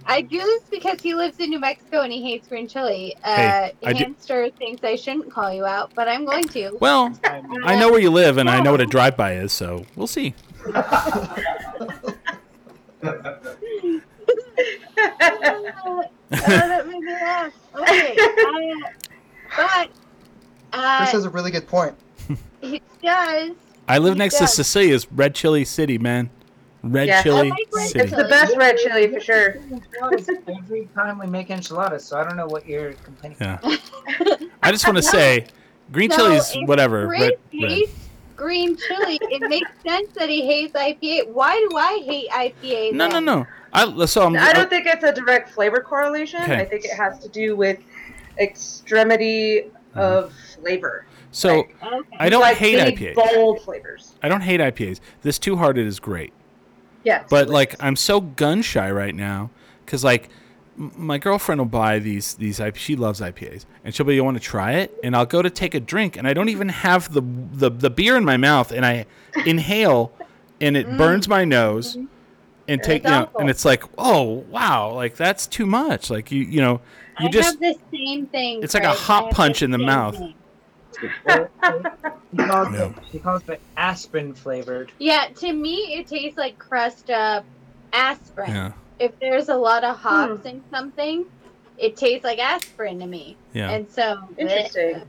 I 0.05 0.21
do 0.21 0.37
this 0.37 0.63
because 0.69 1.01
he 1.01 1.13
lives 1.15 1.39
in 1.39 1.49
New 1.49 1.59
Mexico 1.59 2.01
and 2.01 2.11
he 2.11 2.21
hates 2.21 2.47
green 2.47 2.67
chili. 2.67 3.15
Uh, 3.23 3.35
Hey, 3.35 3.73
I 3.85 3.93
do- 3.93 4.03
Hamster 4.05 4.49
thinks 4.51 4.83
I 4.83 4.95
shouldn't 4.95 5.31
call 5.31 5.53
you 5.53 5.65
out, 5.65 5.91
but 5.95 6.07
I'm 6.07 6.25
going 6.25 6.47
to. 6.49 6.77
Well, 6.79 7.17
I 7.23 7.75
know 7.79 7.89
where 7.91 7.99
you 8.01 8.09
live, 8.11 8.37
and 8.37 8.49
I 8.49 8.59
know 8.61 8.71
what 8.71 8.81
a 8.81 8.85
drive-by 8.85 9.35
is, 9.35 9.51
so 9.53 9.85
we'll 9.95 10.07
see. 10.07 10.33
oh, 15.05 16.03
that 16.29 16.87
made 16.87 16.99
me 16.99 17.11
laugh. 17.11 17.53
Okay, 17.75 18.15
uh, 18.17 18.89
but 19.57 19.89
uh, 20.73 20.97
Chris 20.97 21.11
has 21.11 21.25
a 21.25 21.29
really 21.29 21.51
good 21.51 21.67
point. 21.67 21.95
he 22.61 22.81
does. 23.01 23.51
I 23.87 23.97
live 23.97 24.13
He 24.13 24.19
next 24.19 24.37
to. 24.37 24.47
Cecilia's 24.47 25.11
Red 25.11 25.35
Chili 25.35 25.65
City, 25.65 25.97
man. 25.97 26.29
Red 26.83 27.07
Yeah. 27.07 27.23
Chili 27.23 27.47
I 27.47 27.49
like 27.49 27.67
red 27.73 27.87
City. 27.87 27.99
It's 28.01 28.15
the 28.15 28.25
best 28.25 28.57
red 28.57 28.77
chili 28.77 29.07
for 29.07 29.19
sure. 29.19 29.55
Every 30.47 30.87
time 30.93 31.17
we 31.17 31.27
make 31.27 31.49
enchiladas, 31.49 32.03
so 32.03 32.17
I 32.19 32.23
don't 32.25 32.35
know 32.35 32.47
what 32.47 32.67
you're 32.67 32.93
complaining. 32.93 33.37
Yeah. 33.39 33.59
I 34.61 34.71
just 34.71 34.85
want 34.85 34.97
to 34.97 35.03
say, 35.03 35.47
green 35.91 36.09
No, 36.09 36.17
chili's 36.17 36.53
if 36.55 36.67
whatever. 36.67 37.07
Chris 37.07 37.21
Red, 37.21 37.31
red. 37.61 37.71
hates 37.71 38.09
green 38.35 38.75
chili. 38.75 39.17
It 39.21 39.47
makes 39.49 39.71
sense 39.85 40.11
that 40.15 40.29
he 40.29 40.45
hates 40.45 40.73
IPA. 40.73 41.29
Why 41.29 41.55
do 41.69 41.77
I 41.77 42.01
hate 42.05 42.29
IPA? 42.29 42.91
No, 42.93 43.07
no, 43.07 43.13
then? 43.13 43.25
no. 43.25 43.47
I 43.71 44.05
so 44.05 44.25
I'm. 44.25 44.35
I 44.35 44.51
don't 44.51 44.69
think 44.69 44.85
it's 44.85 45.03
a 45.03 45.13
direct 45.13 45.49
flavor 45.51 45.79
correlation. 45.81 46.41
Okay. 46.43 46.57
I 46.59 46.65
think 46.65 46.83
it 46.83 46.95
has 46.95 47.17
to 47.19 47.29
do 47.29 47.55
with 47.55 47.79
extremity 48.39 49.61
mm-hmm. 49.61 49.99
of 49.99 50.33
flavor. 50.59 51.05
so 51.31 51.59
Okay. 51.59 51.73
I 52.19 52.29
don't 52.29 52.41
like 52.41 52.57
hate 52.57 52.75
big, 52.75 53.15
IPAs. 53.15 53.15
bold 53.15 53.61
flavors. 53.61 54.13
I 54.21 54.27
don't 54.27 54.41
hate 54.41 54.59
IPAs. 54.59 54.99
This 55.21 55.39
Two 55.39 55.55
Hearted 55.55 55.87
is 55.87 55.99
great. 55.99 56.33
Yes. 57.03 57.25
But 57.29 57.49
like 57.49 57.75
I'm 57.79 57.95
so 57.95 58.21
gun 58.21 58.61
shy 58.61 58.89
right 58.89 59.15
now 59.15 59.49
because 59.85 60.03
like 60.03 60.29
m- 60.77 60.91
my 60.95 61.17
girlfriend 61.17 61.59
will 61.59 61.65
buy 61.65 61.99
these 61.99 62.35
these 62.35 62.59
IP, 62.59 62.77
she 62.77 62.95
loves 62.95 63.19
IPAs 63.19 63.65
and 63.83 63.93
she'll 63.93 64.05
be 64.05 64.15
you 64.15 64.23
want 64.23 64.37
to 64.37 64.43
try 64.43 64.73
it 64.73 64.97
and 65.03 65.15
I'll 65.15 65.25
go 65.25 65.41
to 65.41 65.49
take 65.49 65.73
a 65.75 65.79
drink 65.79 66.17
and 66.17 66.27
I 66.27 66.33
don't 66.33 66.49
even 66.49 66.69
have 66.69 67.13
the 67.13 67.21
the, 67.21 67.69
the 67.69 67.89
beer 67.89 68.17
in 68.17 68.25
my 68.25 68.37
mouth 68.37 68.71
and 68.71 68.85
I 68.85 69.05
inhale 69.45 70.11
and 70.61 70.77
it 70.77 70.87
mm. 70.87 70.97
burns 70.97 71.27
my 71.27 71.43
nose 71.45 71.95
mm-hmm. 71.95 72.05
and 72.67 72.81
take 72.81 73.03
you 73.03 73.09
know 73.09 73.29
and 73.39 73.49
it's 73.49 73.65
like 73.65 73.83
oh 73.97 74.45
wow 74.49 74.93
like 74.93 75.15
that's 75.15 75.47
too 75.47 75.65
much 75.65 76.09
like 76.09 76.31
you 76.31 76.43
you 76.43 76.61
know 76.61 76.81
you 77.19 77.27
I 77.27 77.31
just 77.31 77.51
have 77.51 77.59
the 77.59 77.77
same 77.91 78.27
thing. 78.27 78.63
it's 78.63 78.73
like 78.73 78.83
a 78.83 78.93
hot 78.93 79.31
punch 79.31 79.61
in 79.61 79.71
the 79.71 79.77
mouth. 79.77 80.17
thing. 80.17 80.33
She 81.09 82.37
calls, 82.37 82.73
Yeah. 82.73 82.85
it, 82.87 82.95
she 83.11 83.19
calls 83.19 83.41
it 83.47 83.61
aspirin 83.77 84.33
flavored. 84.33 84.91
Yeah, 84.99 85.27
to 85.37 85.53
me, 85.53 85.75
it 85.97 86.07
tastes 86.07 86.37
like 86.37 86.57
crushed 86.57 87.09
up 87.09 87.45
aspirin. 87.91 88.51
yeah 88.51 88.71
If 88.99 89.19
there's 89.19 89.49
a 89.49 89.55
lot 89.55 89.83
of 89.83 89.97
hops 89.97 90.45
in 90.45 90.63
something, 90.71 91.25
it 91.77 91.95
tastes 91.97 92.23
like 92.23 92.39
aspirin 92.39 92.99
to 92.99 93.07
me. 93.07 93.37
yeah 93.53 93.71
And 93.71 93.89
so, 93.89 94.17
Interesting. 94.37 95.01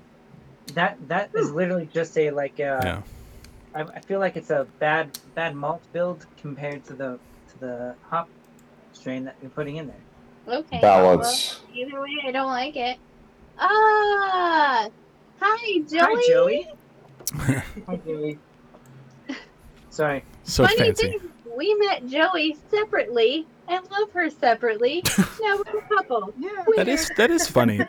That 0.75 0.97
that 1.09 1.31
is 1.35 1.51
literally 1.51 1.89
just 1.93 2.17
a 2.19 2.31
like. 2.31 2.55
Uh, 2.59 2.81
yeah 2.83 3.03
I, 3.75 3.83
I 3.83 4.01
feel 4.01 4.19
like 4.21 4.37
it's 4.37 4.51
a 4.51 4.67
bad 4.79 5.11
bad 5.35 5.55
malt 5.55 5.83
bill 5.93 6.19
compared 6.41 6.85
to 6.87 6.95
the 6.95 7.19
to 7.53 7.59
the 7.59 7.95
hop 8.09 8.29
strain 8.93 9.25
that 9.25 9.37
you're 9.43 9.51
putting 9.51 9.77
in 9.77 9.89
there. 9.89 10.57
Okay. 10.59 10.81
Balance. 10.81 11.61
Well, 11.69 11.77
either 11.77 12.01
way, 12.01 12.11
I 12.27 12.31
don't 12.33 12.51
like 12.51 12.77
it. 12.77 12.99
Ah, 13.59 14.89
hi, 15.45 15.81
Joey. 15.81 16.01
Hi, 16.01 16.23
Joey. 16.29 16.69
Hi, 17.87 17.97
Joey. 17.97 18.39
Sorry. 19.91 20.25
so 20.45 20.67
Funny 20.67 20.77
fancy 20.77 21.09
thing, 21.09 21.21
we 21.57 21.75
met 21.75 22.07
Joey 22.07 22.57
separately 22.71 23.47
and 23.69 23.89
love 23.91 24.11
her 24.13 24.31
separately. 24.31 25.03
now 25.41 25.57
we're 25.57 25.79
a 25.79 25.89
couple. 25.89 26.35
Yeah. 26.39 26.65
that 26.77 26.89
is 26.89 27.11
that 27.17 27.31
is 27.31 27.47
funny. 27.49 27.81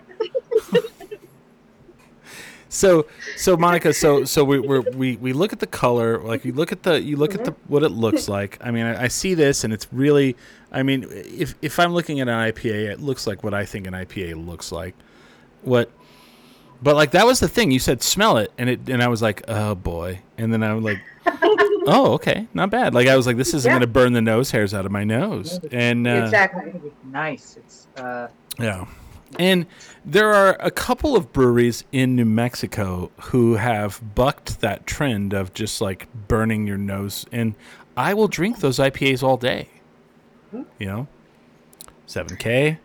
so 2.69 3.07
so 3.38 3.57
Monica, 3.57 3.94
so 3.94 4.23
so 4.23 4.44
we 4.44 4.60
we're, 4.60 4.82
we 4.82 5.18
we 5.18 5.34
look 5.34 5.52
at 5.52 5.60
the 5.60 5.68
color, 5.68 6.19
like 6.19 6.45
you 6.45 6.53
look 6.53 6.72
at 6.72 6.84
the 6.84 7.02
you 7.02 7.18
look 7.18 7.34
at 7.34 7.44
the 7.44 7.52
mm-hmm. 7.52 7.73
what 7.73 7.84
it 7.84 7.90
looks 7.90 8.27
like. 8.30 8.57
I 8.61 8.72
mean, 8.72 8.86
I, 8.86 9.03
I 9.03 9.07
see 9.07 9.34
this 9.34 9.64
and 9.64 9.73
it's 9.73 9.88
really, 9.91 10.36
I 10.72 10.84
mean, 10.84 11.07
if 11.11 11.56
if 11.61 11.80
I'm 11.80 11.94
looking 11.94 12.19
at 12.19 12.27
an 12.27 12.52
IPA, 12.52 12.91
it 12.91 12.99
looks 12.99 13.26
like 13.26 13.44
what 13.44 13.53
I 13.53 13.65
think 13.65 13.88
an 13.88 13.94
IPA 13.94 14.45
looks 14.45 14.72
like. 14.72 14.95
What, 15.64 15.90
but 16.81 16.95
like 16.95 17.11
that 17.11 17.26
was 17.26 17.39
the 17.39 17.47
thing. 17.47 17.72
You 17.72 17.80
said 17.80 18.02
smell 18.03 18.38
it, 18.38 18.52
and 18.57 18.69
it 18.69 18.89
and 18.89 19.02
I 19.03 19.07
was 19.07 19.22
like, 19.22 19.43
oh 19.47 19.76
boy, 19.76 20.19
and 20.38 20.52
then 20.53 20.64
I 20.64 20.73
was 20.73 20.84
like. 20.84 20.99
Oh, 21.88 22.14
okay, 22.14 22.47
not 22.56 22.72
bad. 22.72 22.95
Like 22.95 23.07
I 23.07 23.15
was 23.15 23.27
like, 23.27 23.38
this 23.38 23.53
isn't 23.53 23.69
Yeah. 23.69 23.76
gonna 23.76 23.85
burn 23.85 24.14
the 24.14 24.22
nose 24.22 24.49
hairs 24.49 24.73
out 24.73 24.88
of 24.88 24.91
my 24.91 25.03
nose, 25.03 25.60
and 25.72 26.07
uh, 26.07 26.11
exactly. 26.23 26.72
It's 26.84 26.95
nice. 27.11 27.57
It's 27.57 27.88
uh, 27.95 28.27
yeah. 28.60 28.85
And 29.38 29.68
there 30.03 30.34
are 30.34 30.57
a 30.60 30.72
couple 30.72 31.15
of 31.15 31.31
breweries 31.31 31.84
in 31.91 32.15
New 32.15 32.26
Mexico 32.26 33.11
who 33.22 33.56
have 33.57 34.02
bucked 34.15 34.61
that 34.61 34.88
trend 34.88 35.34
of 35.34 35.53
just 35.53 35.80
like 35.80 36.07
burning 36.27 36.65
your 36.65 36.77
nose. 36.80 37.27
And 37.31 37.53
I 37.95 38.15
will 38.15 38.27
drink 38.30 38.61
those 38.61 38.80
IPAs 38.80 39.22
all 39.22 39.38
day. 39.38 39.69
You 40.80 40.88
know, 40.88 41.07
7K 42.07 42.77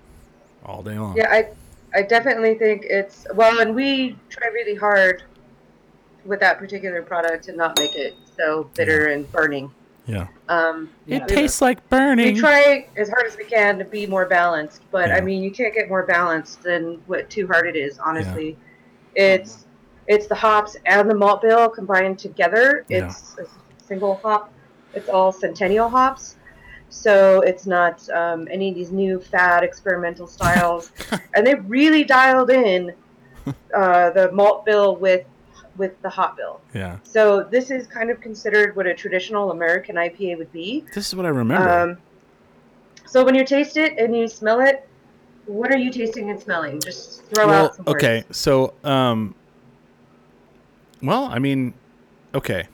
all 0.67 0.83
day 0.83 0.99
long. 0.99 1.17
Yeah, 1.17 1.31
I, 1.31 1.49
I 1.95 2.03
definitely 2.03 2.55
think 2.55 2.85
it's 2.89 3.27
well, 3.35 3.61
and 3.61 3.75
we 3.75 4.17
try 4.29 4.49
really 4.49 4.75
hard 4.75 5.23
with 6.25 6.41
that 6.41 6.59
particular 6.59 7.03
product 7.03 7.45
to 7.45 7.53
not 7.57 7.79
make 7.79 7.95
it 7.97 8.15
so 8.37 8.71
bitter 8.75 9.07
and 9.09 9.31
burning. 9.33 9.71
Yeah. 10.07 10.27
Um, 10.49 10.91
It 11.07 11.21
Yeah. 11.21 11.27
tastes 11.27 11.61
like 11.63 11.87
burning. 11.89 12.35
we 12.35 12.41
try 12.41 12.89
as 12.97 13.09
hard 13.09 13.27
as 13.27 13.37
we 13.37 13.45
can 13.45 13.79
to 13.79 13.85
be 13.85 14.07
more 14.07 14.27
balanced, 14.27 14.83
but 14.91 15.09
Yeah. 15.09 15.17
I 15.17 15.21
mean, 15.21 15.43
you 15.43 15.51
can't 15.51 15.75
get 15.75 15.89
more 15.89 16.03
balanced 16.05 16.63
than 16.63 17.01
what 17.07 17.29
Two 17.31 17.47
Hearted 17.47 17.77
is. 17.77 17.99
Honestly, 17.99 18.57
it's 19.15 19.67
it's 20.07 20.27
the 20.27 20.35
hops 20.35 20.77
and 20.87 21.09
the 21.09 21.15
malt 21.15 21.43
bill 21.43 21.69
combined 21.69 22.19
together. 22.19 22.85
Yeah. 22.89 23.07
It's 23.07 23.37
a 23.39 23.47
single 23.85 24.17
hop. 24.17 24.53
It's 24.95 25.09
all 25.09 25.31
Centennial 25.31 25.89
hops, 25.89 26.37
so 26.91 27.41
it's 27.41 27.67
not 27.67 28.07
um, 28.11 28.49
any 28.51 28.69
of 28.69 28.75
these 28.75 28.91
new 28.91 29.21
fad 29.21 29.65
experimental 29.65 30.27
styles. 30.27 30.93
and 31.35 31.47
they 31.47 31.55
really 31.55 32.05
dialed 32.05 32.51
in 32.51 32.93
uh, 33.75 34.11
the 34.11 34.31
malt 34.33 34.67
bill 34.67 34.97
with 34.97 35.25
with 35.77 36.01
the 36.03 36.11
hop 36.11 36.37
bill. 36.37 36.61
yeah. 36.75 36.99
So 37.05 37.45
this 37.45 37.71
is 37.71 37.87
kind 37.87 38.11
of 38.11 38.21
considered 38.21 38.77
what 38.77 38.87
a 38.87 38.95
traditional 38.95 39.51
American 39.51 39.97
IPA 39.97 40.37
would 40.37 40.53
be. 40.53 40.85
This 40.95 41.09
is 41.09 41.15
what 41.15 41.25
I 41.25 41.31
remember. 41.31 41.71
Um, 41.71 41.99
so 43.07 43.25
when 43.25 43.35
you 43.35 43.47
taste 43.47 43.79
it 43.79 43.97
and 43.97 44.15
you 44.15 44.29
smell 44.29 44.61
it, 44.61 44.87
what 45.47 45.73
are 45.73 45.79
you 45.79 45.91
tasting 45.91 46.29
and 46.29 46.39
smelling? 46.39 46.81
Just 46.81 47.25
throw 47.25 47.47
well, 47.47 47.65
out 47.67 47.77
some 47.77 47.85
words. 47.87 48.05
okay. 48.05 48.25
So, 48.31 48.75
um, 48.85 49.35
well, 51.03 51.25
I 51.25 51.39
mean, 51.39 51.73
okay, 52.35 52.67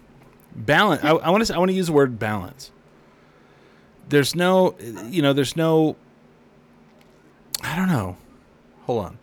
balance. 0.54 1.04
I, 1.04 1.10
I 1.10 1.30
want 1.30 1.46
to. 1.46 1.54
I 1.54 1.58
want 1.58 1.70
to 1.70 1.74
use 1.74 1.86
the 1.86 1.92
word 1.92 2.18
balance. 2.18 2.72
There's 4.08 4.34
no, 4.34 4.76
you 5.08 5.22
know, 5.22 5.32
there's 5.32 5.56
no. 5.56 5.96
I 7.62 7.74
don't 7.74 7.88
know. 7.88 8.16
Hold 8.84 9.04
on. 9.04 9.18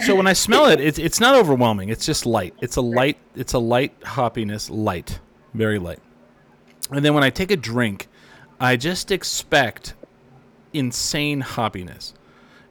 So 0.00 0.16
when 0.16 0.26
I 0.26 0.32
smell 0.32 0.66
it, 0.66 0.80
it's 0.80 0.98
it's 0.98 1.20
not 1.20 1.34
overwhelming. 1.36 1.88
It's 1.88 2.04
just 2.04 2.26
light. 2.26 2.54
It's 2.60 2.76
a 2.76 2.80
light. 2.80 3.18
It's 3.36 3.52
a 3.52 3.58
light 3.58 3.98
hoppiness. 4.00 4.70
Light, 4.70 5.20
very 5.54 5.78
light. 5.78 6.00
And 6.90 7.04
then 7.04 7.14
when 7.14 7.22
I 7.22 7.30
take 7.30 7.50
a 7.50 7.56
drink, 7.56 8.08
I 8.58 8.76
just 8.76 9.10
expect 9.10 9.94
insane 10.72 11.42
hoppiness 11.42 12.14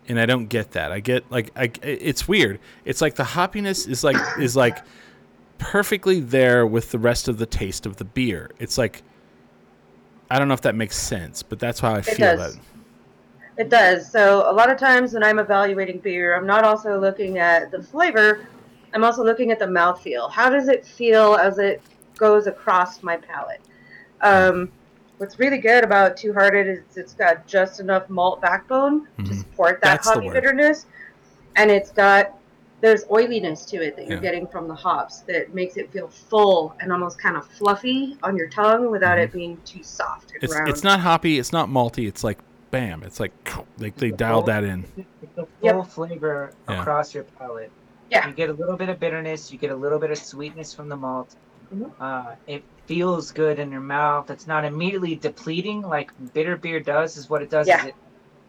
and 0.07 0.19
I 0.19 0.25
don't 0.25 0.47
get 0.47 0.71
that. 0.71 0.91
I 0.91 0.99
get 0.99 1.29
like 1.31 1.51
I 1.55 1.71
it's 1.81 2.27
weird. 2.27 2.59
It's 2.85 3.01
like 3.01 3.15
the 3.15 3.23
hoppiness 3.23 3.87
is 3.87 4.03
like 4.03 4.17
is 4.39 4.55
like 4.55 4.79
perfectly 5.57 6.19
there 6.19 6.65
with 6.65 6.91
the 6.91 6.99
rest 6.99 7.27
of 7.27 7.37
the 7.37 7.45
taste 7.45 7.85
of 7.85 7.97
the 7.97 8.05
beer. 8.05 8.51
It's 8.59 8.77
like 8.77 9.03
I 10.31 10.39
don't 10.39 10.47
know 10.47 10.53
if 10.53 10.61
that 10.61 10.75
makes 10.75 10.95
sense, 10.95 11.43
but 11.43 11.59
that's 11.59 11.81
how 11.81 11.93
I 11.93 12.01
feel 12.01 12.25
does. 12.25 12.55
about 12.55 12.63
it. 13.57 13.63
It 13.63 13.69
does. 13.69 14.09
So 14.09 14.49
a 14.49 14.53
lot 14.53 14.71
of 14.71 14.77
times 14.79 15.13
when 15.13 15.23
I'm 15.23 15.39
evaluating 15.39 15.99
beer, 15.99 16.37
I'm 16.37 16.47
not 16.47 16.63
also 16.63 16.97
looking 16.97 17.37
at 17.37 17.69
the 17.69 17.83
flavor. 17.83 18.47
I'm 18.93 19.03
also 19.03 19.25
looking 19.25 19.51
at 19.51 19.59
the 19.59 19.65
mouthfeel. 19.65 20.31
How 20.31 20.49
does 20.49 20.69
it 20.69 20.85
feel 20.85 21.35
as 21.35 21.57
it 21.57 21.81
goes 22.15 22.47
across 22.47 23.03
my 23.03 23.17
palate? 23.17 23.59
Um, 24.21 24.71
what's 25.17 25.37
really 25.37 25.57
good 25.57 25.83
about 25.83 26.15
Two 26.15 26.31
Hearted 26.31 26.65
is 26.65 26.95
it's 26.95 27.13
got 27.13 27.45
just 27.45 27.81
enough 27.81 28.09
malt 28.09 28.41
backbone 28.41 29.07
to 29.17 29.23
Mhm. 29.33 29.37
support 29.37 29.81
that 29.81 29.97
That's 29.97 30.07
hoppy 30.07 30.29
bitterness, 30.29 30.85
and 31.57 31.69
it's 31.69 31.91
got 31.91 32.37
there's 32.81 33.03
oiliness 33.11 33.65
to 33.65 33.77
it 33.77 33.95
that 33.95 34.07
you're 34.07 34.17
Yeah. 34.17 34.21
getting 34.21 34.47
from 34.47 34.67
the 34.67 34.73
hops 34.75 35.19
that 35.21 35.53
makes 35.53 35.77
it 35.77 35.91
feel 35.91 36.07
full 36.07 36.75
and 36.79 36.91
almost 36.91 37.19
kind 37.19 37.37
of 37.37 37.45
fluffy 37.47 38.17
on 38.23 38.35
your 38.35 38.49
tongue 38.49 38.89
without 38.91 39.17
it 39.19 39.31
being 39.31 39.57
too 39.65 39.83
soft 39.83 40.31
and 40.31 40.41
Mm-hmm. 40.41 40.45
It's 40.45 40.55
round. 40.55 40.69
it's 40.69 40.83
not 40.83 40.99
hoppy, 40.99 41.37
it's 41.39 41.51
not 41.53 41.69
malty, 41.69 42.07
it's 42.07 42.23
like 42.23 42.39
bam. 42.71 43.03
It's 43.03 43.19
like 43.19 43.31
like 43.79 43.95
they 43.97 44.11
dialed 44.11 44.45
that 44.47 44.63
in. 44.63 44.85
it's 44.97 45.35
the 45.35 45.45
full 45.45 45.47
Yep. 45.61 45.87
flavor 45.87 46.51
Yeah. 46.69 46.81
across 46.81 47.13
your 47.13 47.23
palate. 47.23 47.71
Yeah. 48.09 48.27
You 48.27 48.33
get 48.33 48.49
a 48.49 48.53
little 48.53 48.75
bit 48.77 48.89
of 48.89 48.99
bitterness. 48.99 49.51
You 49.51 49.57
get 49.57 49.71
a 49.71 49.75
little 49.75 49.99
bit 49.99 50.11
of 50.11 50.17
sweetness 50.17 50.73
from 50.73 50.89
the 50.89 50.95
malt. 50.97 51.35
Mhm. 51.73 51.91
Uh, 51.99 52.35
it 52.47 52.63
feels 52.87 53.31
good 53.31 53.59
in 53.59 53.71
your 53.71 53.79
mouth. 53.81 54.29
It's 54.31 54.47
not 54.47 54.65
immediately 54.65 55.15
depleting 55.15 55.81
like 55.81 56.11
bitter 56.33 56.57
beer 56.57 56.79
does. 56.81 57.15
Is 57.17 57.29
what 57.29 57.41
it 57.41 57.49
does. 57.49 57.67
Yeah. 57.67 57.79
Is 57.81 57.85
it 57.87 57.95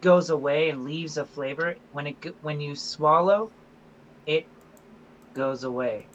goes 0.00 0.30
away 0.30 0.70
and 0.70 0.84
leaves 0.84 1.16
a 1.16 1.24
flavor. 1.24 1.76
When 1.92 2.06
it 2.08 2.16
when 2.42 2.60
you 2.60 2.74
swallow, 2.74 3.50
it 4.26 4.46
goes 5.34 5.64
away. 5.64 6.06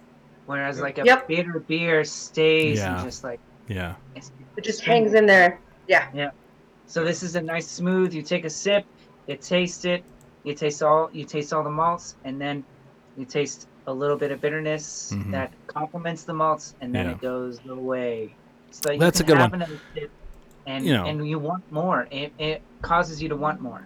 Whereas 0.45 0.79
like 0.79 0.97
a 0.97 1.03
Yep. 1.03 1.27
bitter 1.27 1.59
beer 1.59 2.03
stays 2.05 2.79
Yeah. 2.79 2.95
and 2.95 3.05
just 3.05 3.23
like 3.23 3.39
Yeah. 3.67 3.95
it's, 4.15 4.31
It 4.55 4.63
just 4.63 4.83
hangs 4.83 5.13
in 5.13 5.25
there. 5.25 5.59
Yeah. 5.87 6.07
Yeah. 6.13 6.31
So 6.85 7.03
this 7.03 7.21
is 7.21 7.35
a 7.35 7.41
nice 7.41 7.67
smooth. 7.67 8.13
You 8.13 8.21
take 8.21 8.45
a 8.45 8.49
sip, 8.49 8.85
you 9.27 9.35
taste 9.35 9.85
it, 9.85 10.03
you 10.43 10.53
taste 10.53 10.81
all 10.81 11.09
you 11.11 11.25
taste 11.25 11.51
all 11.53 11.63
the 11.63 11.69
malts, 11.69 12.15
and 12.23 12.39
then 12.39 12.63
you 13.17 13.25
taste 13.25 13.67
a 13.87 13.93
little 13.93 14.17
bit 14.17 14.31
of 14.31 14.39
bitterness 14.41 15.11
Mhm. 15.13 15.31
that 15.31 15.51
complements 15.67 16.23
the 16.23 16.33
malts, 16.33 16.75
and 16.81 16.93
then 16.95 17.05
Yeah. 17.05 17.11
it 17.11 17.21
goes 17.21 17.59
away. 17.67 18.33
So 18.71 18.91
you 18.91 18.99
That's 18.99 19.19
a 19.19 19.23
good 19.23 19.37
have 19.37 19.51
one. 19.51 19.61
another 19.61 19.79
sip, 19.93 20.11
and 20.65 20.85
You 20.85 20.93
know. 20.93 21.05
and 21.05 21.27
you 21.27 21.39
want 21.39 21.69
more. 21.71 22.07
It, 22.11 22.31
it 22.37 22.61
causes 22.81 23.21
you 23.21 23.29
to 23.29 23.35
want 23.35 23.61
more. 23.61 23.85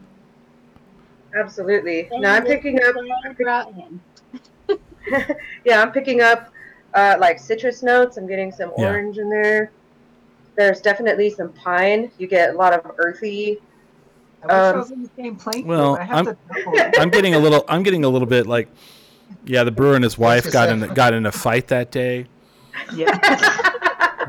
Absolutely. 1.35 2.09
Now 2.11 2.35
I'm 2.35 2.45
picking 2.45 2.79
up. 2.83 2.95
I 5.05 5.09
brought 5.09 5.21
him. 5.27 5.37
Yeah, 5.65 5.81
I'm 5.81 5.91
picking 5.91 6.21
up 6.21 6.51
uh, 6.93 7.15
like 7.19 7.39
citrus 7.39 7.83
notes. 7.83 8.17
I'm 8.17 8.27
getting 8.27 8.51
some 8.51 8.71
Yeah. 8.77 8.85
orange 8.89 9.17
in 9.17 9.29
there. 9.29 9.71
There's 10.55 10.81
definitely 10.81 11.29
some 11.29 11.53
pine. 11.53 12.11
You 12.17 12.27
get 12.27 12.49
a 12.53 12.57
lot 12.57 12.73
of 12.73 12.91
earthy. 12.97 13.59
I 14.43 14.45
wish 14.47 14.53
Um, 14.55 14.75
I 14.75 14.77
was 14.77 14.91
in 14.91 15.03
the 15.03 15.09
same 15.15 15.35
plate. 15.35 15.65
well, 15.65 15.97
I 15.97 16.03
have 16.03 16.27
I'm- 16.27 16.37
I'm 16.99 17.09
getting 17.09 17.35
a 17.35 17.39
little. 17.39 17.63
I'm 17.69 17.83
getting 17.83 18.03
a 18.03 18.09
little 18.09 18.27
bit 18.27 18.47
like, 18.47 18.67
yeah. 19.45 19.63
The 19.63 19.71
brewer 19.71 19.95
and 19.95 20.03
his 20.03 20.17
wife 20.17 20.51
got 20.51 20.69
in 20.69 20.83
a, 20.83 20.87
got 20.93 21.13
in 21.13 21.25
a 21.25 21.31
fight 21.31 21.67
that 21.67 21.91
day. 21.91 22.25
yeah. 22.93 23.67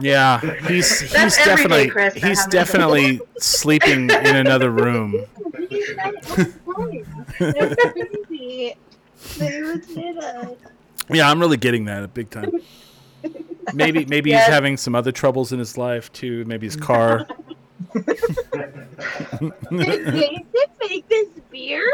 Yeah, 0.00 0.40
he's 0.66 1.00
he's 1.00 1.12
That's 1.12 1.36
every 1.46 1.64
day, 1.64 1.84
definitely 1.84 1.90
Chris, 1.90 2.14
he's 2.14 2.22
happens. 2.22 2.46
definitely 2.46 3.20
sleeping 3.38 4.08
in 4.08 4.36
another 4.36 4.70
room. 4.70 5.26
He's 5.68 5.94
not 5.96 6.14
outside. 6.16 7.04
That's 7.38 7.92
crazy. 7.92 8.74
They 9.38 9.62
was 9.62 9.88
in 9.96 10.18
a- 10.18 10.56
Yeah, 11.10 11.30
I'm 11.30 11.40
really 11.40 11.56
getting 11.56 11.84
that 11.86 12.12
big 12.14 12.30
time. 12.30 12.52
Maybe 13.74 14.04
maybe 14.08 14.30
Yes. 14.30 14.46
he's 14.46 14.54
having 14.54 14.76
some 14.76 14.94
other 14.94 15.12
troubles 15.12 15.52
in 15.52 15.58
his 15.58 15.76
life 15.78 16.12
too. 16.12 16.44
Maybe 16.46 16.66
his 16.66 16.76
car. 16.76 17.26
Did 17.94 19.64
Jason 19.70 20.46
make 20.88 21.08
this 21.08 21.28
beer? 21.50 21.90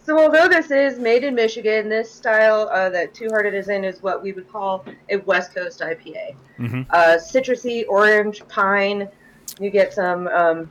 So 0.05 0.19
although 0.19 0.49
this 0.49 0.69
is 0.69 0.99
made 0.99 1.23
in 1.23 1.33
Michigan, 1.33 1.87
this 1.87 2.11
style 2.13 2.67
uh, 2.73 2.89
that 2.89 3.13
Two 3.13 3.29
Hearted 3.31 3.53
is 3.53 3.69
in 3.69 3.85
is 3.85 4.03
what 4.03 4.21
we 4.21 4.33
would 4.33 4.51
call 4.51 4.83
a 5.09 5.15
West 5.15 5.55
Coast 5.55 5.79
IPA. 5.79 6.35
Mhm. 6.59 6.85
Uh, 6.89 7.15
citrusy, 7.17 7.85
orange, 7.87 8.45
pine. 8.49 9.07
You 9.61 9.69
get 9.69 9.93
some 9.93 10.27
um, 10.27 10.69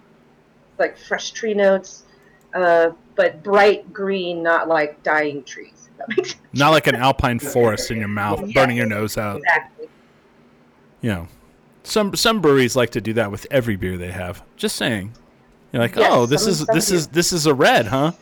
like 0.78 0.98
fresh 0.98 1.30
tree 1.30 1.54
notes, 1.54 2.04
uh, 2.52 2.90
but 3.14 3.42
bright 3.42 3.92
green, 3.92 4.42
not 4.42 4.68
like 4.68 5.02
dying 5.02 5.42
trees. 5.44 5.88
If 5.90 5.96
that 5.98 6.08
makes 6.16 6.30
sense. 6.30 6.42
Not 6.52 6.70
like 6.70 6.86
an 6.86 6.96
alpine 6.96 7.38
forest 7.54 7.90
in 7.90 7.98
your 7.98 8.08
mouth, 8.08 8.52
burning 8.54 8.76
your 8.76 8.86
nose 8.86 9.16
out. 9.18 9.38
Exactly. 9.38 9.88
You 11.00 11.10
know, 11.10 11.28
some 11.84 12.14
some 12.14 12.40
breweries 12.40 12.76
like 12.76 12.90
to 12.90 13.00
do 13.00 13.12
that 13.14 13.30
with 13.30 13.46
every 13.50 13.76
beer 13.76 13.96
they 13.96 14.10
have. 14.12 14.42
Just 14.56 14.76
saying. 14.76 15.12
You're 15.72 15.82
like, 15.82 15.96
Yes, 15.96 16.10
oh, 16.12 16.26
this 16.26 16.46
is 16.46 16.66
this 16.66 16.88
do. 16.88 16.94
is 16.96 17.06
this 17.08 17.32
is 17.32 17.46
a 17.46 17.54
red, 17.54 17.86
huh? 17.86 18.12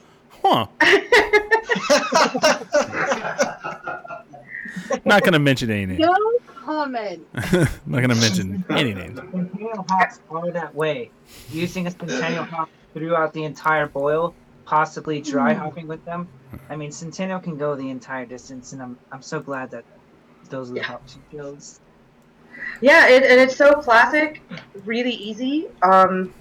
Huh. 0.45 0.67
Not 5.05 5.23
gonna 5.23 5.39
mention 5.39 5.71
any 5.71 5.87
names. 5.87 6.01
No 6.01 6.15
comment. 6.47 7.27
Not 7.87 8.01
gonna 8.01 8.15
mention 8.15 8.65
any 8.71 8.95
names. 8.95 9.19
Centennial 9.19 9.85
hops 9.89 10.21
are 10.31 10.51
that 10.53 10.75
way. 10.75 11.11
Using 11.51 11.87
a 11.87 11.91
centennial 11.91 12.45
hop 12.45 12.69
throughout 12.95 13.33
the 13.33 13.45
entire 13.45 13.87
boil, 13.87 14.35
possibly 14.71 15.21
dry 15.21 15.53
hopping 15.53 15.89
with 15.89 16.05
them. 16.05 16.29
I 16.69 16.77
mean, 16.77 16.93
Centennial 16.93 17.41
can 17.41 17.57
go 17.57 17.75
the 17.75 17.91
entire 17.91 18.25
distance, 18.25 18.73
and 18.73 18.81
I'm 18.81 18.97
I'm 19.11 19.21
so 19.21 19.41
glad 19.41 19.73
that 19.73 19.85
those 20.49 20.71
are 20.71 20.75
the 20.75 20.81
hops 20.81 21.15
she 21.15 21.37
chose. 21.37 21.81
Yeah, 22.81 23.09
it, 23.09 23.25
and 23.25 23.41
it's 23.41 23.57
so 23.57 23.73
classic, 23.73 24.43
really 24.85 25.13
easy. 25.13 25.67
Um, 25.83 26.33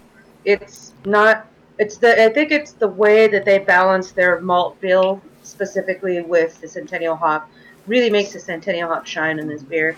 it's 0.46 0.94
not. 1.06 1.48
It's 1.80 1.98
the. 1.98 2.24
I 2.24 2.30
think 2.32 2.52
it's 2.52 2.74
the 2.74 2.88
way 2.88 3.28
that 3.28 3.46
they 3.46 3.58
balance 3.58 4.12
their 4.12 4.40
malt 4.42 4.80
bill 4.80 5.22
specifically 5.42 6.22
with 6.22 6.62
the 6.62 6.68
Centennial 6.68 7.16
hop. 7.16 7.50
Really 7.88 8.12
makes 8.12 8.34
the 8.34 8.40
Centennial 8.40 8.90
hop 8.90 9.08
shine 9.08 9.40
in 9.40 9.48
this 9.48 9.64
beer. 9.64 9.98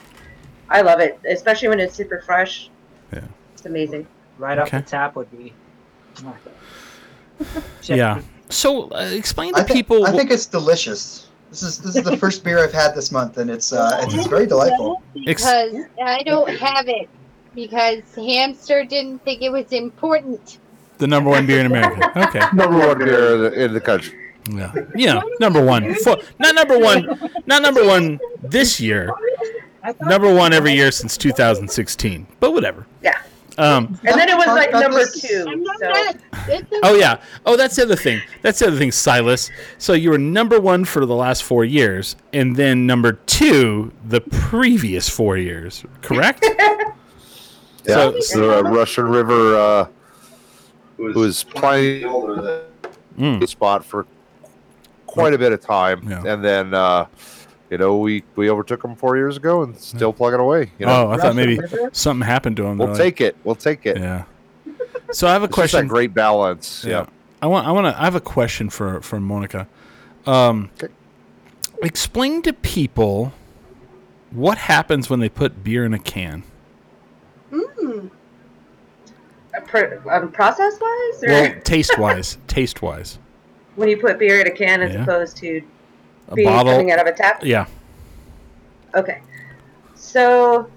I 0.70 0.82
love 0.82 1.02
it, 1.02 1.20
especially 1.28 1.68
when 1.68 1.82
it's 1.82 1.96
super 1.96 2.22
fresh. 2.22 2.70
Yeah. 3.12 3.26
It's 3.54 3.66
amazing. 3.66 4.08
Right 4.38 4.58
off 4.58 4.72
the 4.72 4.82
tap 4.82 5.18
would 5.18 5.30
be. 5.38 5.54
Check 6.16 6.38
Yeah. 7.84 8.22
So 8.50 8.92
uh, 8.92 9.10
explain 9.12 9.56
I 9.56 9.62
to 9.62 9.68
think, 9.68 9.78
people. 9.78 10.06
I 10.06 10.12
think 10.12 10.30
it's 10.32 10.46
delicious. 10.46 11.28
This 11.50 11.64
is 11.64 11.80
this 11.80 11.96
is 11.96 12.04
the 12.04 12.18
first 12.18 12.44
beer 12.44 12.60
I've 12.64 12.74
had 12.74 12.94
this 12.96 13.12
month, 13.12 13.38
and 13.38 13.50
it's 13.50 13.74
uh, 13.74 14.00
it's, 14.04 14.14
it's 14.14 14.28
very 14.28 14.46
delightful. 14.46 15.02
Because 15.26 15.76
I 16.04 16.22
don't 16.24 16.50
have 16.60 16.88
it. 16.88 17.10
Because 17.56 18.02
Hamster 18.16 18.86
didn't 18.86 19.20
think 19.26 19.42
it 19.42 19.52
was 19.52 19.72
important. 19.74 20.60
the 21.00 21.08
number 21.08 21.30
one 21.30 21.46
beer 21.46 21.60
in 21.60 21.66
America. 21.66 22.12
Okay. 22.28 22.40
Number 22.54 22.78
one 22.78 22.98
beer 23.00 23.36
in 23.36 23.42
the, 23.42 23.64
in 23.66 23.74
the 23.74 23.82
country. 23.82 24.18
Yeah. 24.50 24.72
Yeah. 24.96 25.22
Number 25.40 25.62
one. 25.62 25.94
For, 25.96 26.18
not 26.40 26.56
number 26.56 26.78
one. 26.80 27.06
Not 27.48 27.62
number 27.62 27.86
one 27.86 28.20
this 28.42 28.80
year. 28.80 29.12
Number 30.02 30.34
one 30.34 30.54
every 30.54 30.74
year 30.74 30.92
since 30.92 31.18
2016. 31.18 32.26
But 32.40 32.54
whatever. 32.54 32.86
Yeah. 33.04 33.20
Um. 33.58 34.00
And 34.06 34.20
then 34.20 34.30
it 34.30 34.38
was 34.38 34.48
like 34.48 34.72
number 34.72 35.00
this. 35.00 35.22
two. 35.22 35.66
So 35.80 36.62
Oh 36.84 36.96
yeah. 36.96 37.22
Oh, 37.46 37.56
that's 37.58 37.76
the 37.76 37.84
other 37.84 37.96
thing. 37.98 38.22
That's 38.42 38.60
the 38.60 38.68
other 38.68 38.78
thing, 38.78 38.92
Silas. 38.92 39.50
So 39.78 39.94
you 39.94 40.10
were 40.10 40.18
number 40.18 40.60
one 40.60 40.86
for 40.86 41.06
the 41.06 41.16
last 41.16 41.44
four 41.44 41.66
years, 41.66 42.16
and 42.34 42.56
then 42.56 42.86
number 42.88 43.14
two 43.14 43.92
the 44.06 44.22
previous 44.22 45.10
four 45.10 45.38
years. 45.38 45.84
Correct? 46.02 46.46
Yeah, 47.84 47.96
So- 47.96 48.10
it's 48.10 48.32
the 48.34 48.60
uh, 48.60 48.62
Russian 48.62 49.08
River 49.08 49.56
uh, 49.58 49.88
was 51.00 51.44
playing 51.44 52.04
Mm. 53.18 53.40
the 53.40 53.48
spot 53.48 53.84
for 53.84 54.06
quite 55.08 55.34
a 55.34 55.38
bit 55.40 55.52
of 55.52 55.62
time, 55.62 56.08
Yeah. 56.10 56.24
and 56.26 56.44
then 56.46 56.74
uh, 56.76 57.06
you 57.72 57.78
know 57.80 57.98
we 57.98 58.24
we 58.36 58.50
overtook 58.52 58.84
them 58.84 58.96
four 58.96 59.16
years 59.18 59.38
ago 59.38 59.64
and 59.64 59.76
still 59.78 60.14
plugging 60.14 60.40
away. 60.40 60.72
You 60.78 60.86
know, 60.86 61.08
Oh, 61.08 61.12
I 61.12 61.18
thought 61.18 61.36
maybe 61.36 61.58
something 61.94 62.26
happened 62.28 62.58
to 62.58 62.66
him. 62.66 62.78
we'll 62.78 62.88
They're 62.90 62.98
take 62.98 63.22
it. 63.22 63.36
We'll 63.44 63.56
take 63.56 63.86
it. 63.88 63.98
Yeah. 63.98 64.26
So 65.12 65.28
I 65.28 65.34
have 65.34 65.42
a 65.42 65.46
It's 65.46 65.56
just 65.56 65.72
that 65.72 65.78
question. 65.78 65.88
great 65.88 66.14
balance. 66.14 66.84
Yeah. 66.86 66.92
Yeah. 66.92 67.06
I 67.42 67.48
want. 67.48 67.66
I 67.68 67.72
want 67.72 67.88
to. 67.88 68.00
I 68.00 68.04
have 68.06 68.14
a 68.16 68.22
question 68.22 68.70
for 68.70 69.02
for 69.02 69.20
Monica. 69.20 69.68
Um, 70.28 70.70
Okay. 70.84 70.94
Explain 71.84 72.44
to 72.44 72.54
people 72.54 73.34
what 74.30 74.60
happens 74.60 75.10
when 75.10 75.20
they 75.20 75.30
put 75.30 75.64
beer 75.64 75.84
in 75.84 75.96
a 75.96 76.00
can. 76.00 76.44
Mm. 77.52 78.12
uh, 79.58 79.60
pro- 79.66 80.00
um, 80.10 80.32
process 80.32 80.74
wise, 80.80 81.24
or 81.24 81.28
Well, 81.30 81.54
taste 81.64 81.98
wise. 81.98 82.38
taste 82.48 82.82
wise. 82.84 83.18
when 83.76 83.90
you 83.90 83.98
put 83.98 84.20
beer 84.20 84.40
in 84.42 84.48
a 84.48 84.52
can 84.52 84.82
as 84.82 84.94
Yeah. 84.94 85.02
opposed 85.04 85.38
to 85.38 85.62
A 86.32 86.36
being 86.36 86.48
bottle. 86.48 86.72
coming 86.74 86.92
out 86.92 87.00
of 87.00 87.08
a 87.08 87.14
tap. 87.16 87.44
Yeah. 87.44 87.66
Okay. 88.96 89.22
So, 89.96 90.70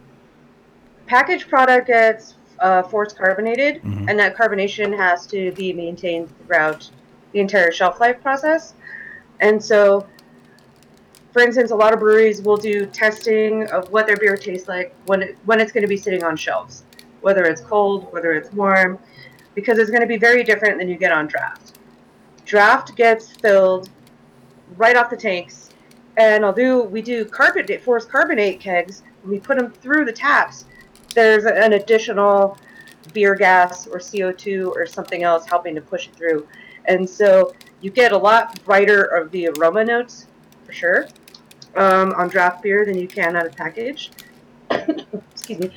packaged 1.06 1.48
product 1.48 1.86
gets 1.88 2.34
uh, 2.60 2.82
force 2.84 3.12
carbonated, 3.12 3.82
Mhm. 3.82 4.08
and 4.08 4.18
that 4.18 4.36
carbonation 4.36 4.96
has 4.96 5.26
to 5.26 5.50
be 5.52 5.72
maintained 5.72 6.28
throughout 6.46 6.88
the 7.32 7.40
entire 7.40 7.72
shelf 7.72 8.00
life 8.00 8.22
process. 8.22 8.74
And 9.40 9.62
so, 9.62 10.06
for 11.32 11.42
instance, 11.42 11.72
a 11.72 11.76
lot 11.76 11.92
of 11.92 11.98
breweries 11.98 12.40
will 12.42 12.56
do 12.56 12.86
testing 12.86 13.66
of 13.70 13.90
what 13.90 14.06
their 14.06 14.16
beer 14.16 14.36
tastes 14.36 14.68
like 14.68 14.94
when 15.06 15.22
it, 15.22 15.36
when 15.46 15.60
it's 15.60 15.72
going 15.72 15.82
to 15.82 15.88
be 15.88 15.96
sitting 15.96 16.22
on 16.22 16.36
shelves, 16.36 16.84
whether 17.22 17.42
it's 17.44 17.60
cold, 17.60 18.10
whether 18.12 18.32
it's 18.32 18.52
warm, 18.52 18.98
because 19.56 19.78
it's 19.78 19.90
going 19.90 20.00
to 20.02 20.06
be 20.06 20.16
very 20.16 20.44
different 20.44 20.78
than 20.78 20.88
you 20.88 20.96
get 20.96 21.10
on 21.10 21.26
draft. 21.26 21.78
Draft 22.44 22.94
gets 22.96 23.32
filled 23.32 23.90
right 24.76 24.96
off 24.96 25.10
the 25.10 25.16
tanks 25.16 25.70
and 26.16 26.44
I'll 26.44 26.52
do 26.52 26.82
we 26.82 27.02
do 27.02 27.24
carbonate 27.24 27.82
forced 27.82 28.08
carbonate 28.08 28.60
kegs. 28.60 29.02
When 29.22 29.32
we 29.32 29.40
put 29.40 29.58
them 29.58 29.70
through 29.70 30.04
the 30.04 30.12
taps, 30.12 30.66
there's 31.14 31.44
an 31.44 31.72
additional 31.74 32.58
beer 33.12 33.34
gas 33.34 33.86
or 33.86 33.98
CO2 33.98 34.68
or 34.68 34.86
something 34.86 35.22
else 35.22 35.46
helping 35.46 35.74
to 35.74 35.80
push 35.80 36.08
it 36.08 36.14
through, 36.14 36.46
and 36.86 37.08
so 37.08 37.52
you 37.80 37.90
get 37.90 38.12
a 38.12 38.16
lot 38.16 38.62
brighter 38.64 39.02
of 39.02 39.30
the 39.30 39.48
aroma 39.48 39.84
notes 39.84 40.26
for 40.64 40.72
sure 40.72 41.08
um, 41.76 42.12
on 42.16 42.28
draft 42.28 42.62
beer 42.62 42.84
than 42.84 42.96
you 42.98 43.08
can 43.08 43.36
out 43.36 43.46
of 43.46 43.54
package. 43.56 44.10
Excuse 44.70 45.58
me, 45.58 45.70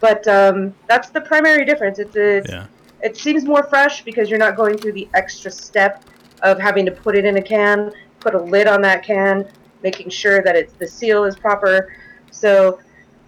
but 0.00 0.26
um, 0.28 0.74
that's 0.86 1.10
the 1.10 1.20
primary 1.20 1.64
difference. 1.64 1.98
It's, 1.98 2.16
it's 2.16 2.50
Yeah. 2.50 2.66
it 3.02 3.16
seems 3.16 3.44
more 3.44 3.62
fresh 3.62 4.02
because 4.02 4.28
you're 4.28 4.38
not 4.38 4.56
going 4.56 4.76
through 4.76 4.92
the 4.92 5.08
extra 5.14 5.50
step 5.50 6.04
of 6.42 6.58
having 6.58 6.84
to 6.84 6.92
put 6.92 7.16
it 7.16 7.24
in 7.24 7.36
a 7.38 7.42
can 7.42 7.92
put 8.24 8.34
a 8.34 8.42
lid 8.42 8.66
on 8.66 8.80
that 8.80 9.04
can, 9.04 9.48
making 9.82 10.08
sure 10.08 10.42
that 10.42 10.56
it's 10.56 10.72
the 10.72 10.88
seal 10.88 11.24
is 11.24 11.36
proper. 11.36 11.94
So, 12.32 12.80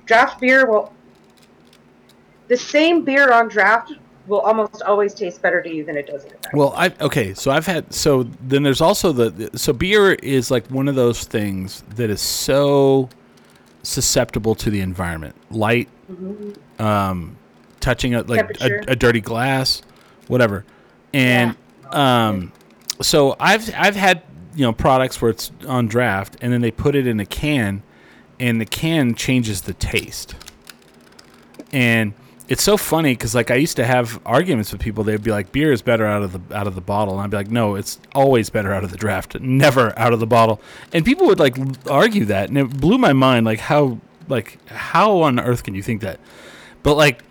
draft 0.06 0.40
beer 0.40 0.66
will 0.66 0.92
the 2.48 2.56
same 2.56 3.04
beer 3.04 3.32
on 3.32 3.48
draft 3.48 3.92
will 4.26 4.40
almost 4.40 4.82
always 4.82 5.14
taste 5.14 5.40
better 5.42 5.62
to 5.62 5.72
you 5.72 5.84
than 5.84 5.96
it 5.96 6.06
does 6.06 6.24
in 6.24 6.32
a 6.32 6.34
bag. 6.34 6.54
Well, 6.54 6.74
I 6.76 6.92
okay. 7.00 7.34
So 7.34 7.50
I've 7.50 7.66
had 7.66 7.92
so 7.92 8.24
then 8.40 8.62
there's 8.62 8.80
also 8.80 9.12
the 9.12 9.56
so 9.56 9.72
beer 9.72 10.14
is 10.14 10.50
like 10.50 10.66
one 10.68 10.88
of 10.88 10.94
those 10.94 11.24
things 11.24 11.82
that 11.94 12.10
is 12.10 12.20
so 12.20 13.08
susceptible 13.82 14.54
to 14.56 14.70
the 14.70 14.80
environment, 14.80 15.36
light, 15.50 15.88
um, 16.78 17.36
touching 17.80 18.14
a, 18.14 18.22
like 18.22 18.60
a, 18.60 18.80
a 18.88 18.96
dirty 18.96 19.20
glass, 19.20 19.82
whatever, 20.26 20.64
and 21.12 21.56
um, 21.92 22.52
so 23.00 23.36
I've 23.38 23.72
I've 23.76 23.96
had 23.96 24.22
you 24.56 24.62
know 24.62 24.72
products 24.72 25.22
where 25.22 25.30
it's 25.30 25.52
on 25.68 25.86
draft 25.86 26.36
and 26.40 26.52
then 26.52 26.62
they 26.62 26.70
put 26.70 26.96
it 26.96 27.06
in 27.06 27.20
a 27.20 27.26
can, 27.26 27.82
and 28.40 28.60
the 28.60 28.66
can 28.66 29.14
changes 29.14 29.62
the 29.62 29.74
taste, 29.74 30.34
and 31.72 32.14
it's 32.48 32.62
so 32.62 32.76
funny 32.76 33.12
because 33.12 33.34
like 33.34 33.50
I 33.50 33.56
used 33.56 33.76
to 33.76 33.84
have 33.84 34.20
arguments 34.24 34.72
with 34.72 34.80
people. 34.80 35.04
They'd 35.04 35.22
be 35.22 35.30
like, 35.30 35.52
"Beer 35.52 35.72
is 35.72 35.82
better 35.82 36.06
out 36.06 36.22
of 36.22 36.32
the 36.32 36.56
out 36.56 36.66
of 36.66 36.74
the 36.74 36.80
bottle," 36.80 37.14
and 37.14 37.22
I'd 37.22 37.30
be 37.30 37.36
like, 37.36 37.50
"No, 37.50 37.74
it's 37.74 37.98
always 38.14 38.50
better 38.50 38.72
out 38.72 38.84
of 38.84 38.90
the 38.90 38.96
draft, 38.96 39.38
never 39.40 39.96
out 39.98 40.12
of 40.12 40.20
the 40.20 40.26
bottle." 40.26 40.60
And 40.92 41.04
people 41.04 41.26
would 41.26 41.40
like 41.40 41.56
argue 41.90 42.24
that, 42.26 42.48
and 42.48 42.58
it 42.58 42.80
blew 42.80 42.98
my 42.98 43.12
mind. 43.12 43.46
Like 43.46 43.60
how 43.60 43.98
like 44.28 44.58
how 44.68 45.22
on 45.22 45.40
earth 45.40 45.64
can 45.64 45.74
you 45.74 45.82
think 45.82 46.02
that? 46.02 46.20
But 46.82 46.94
like, 46.94 47.22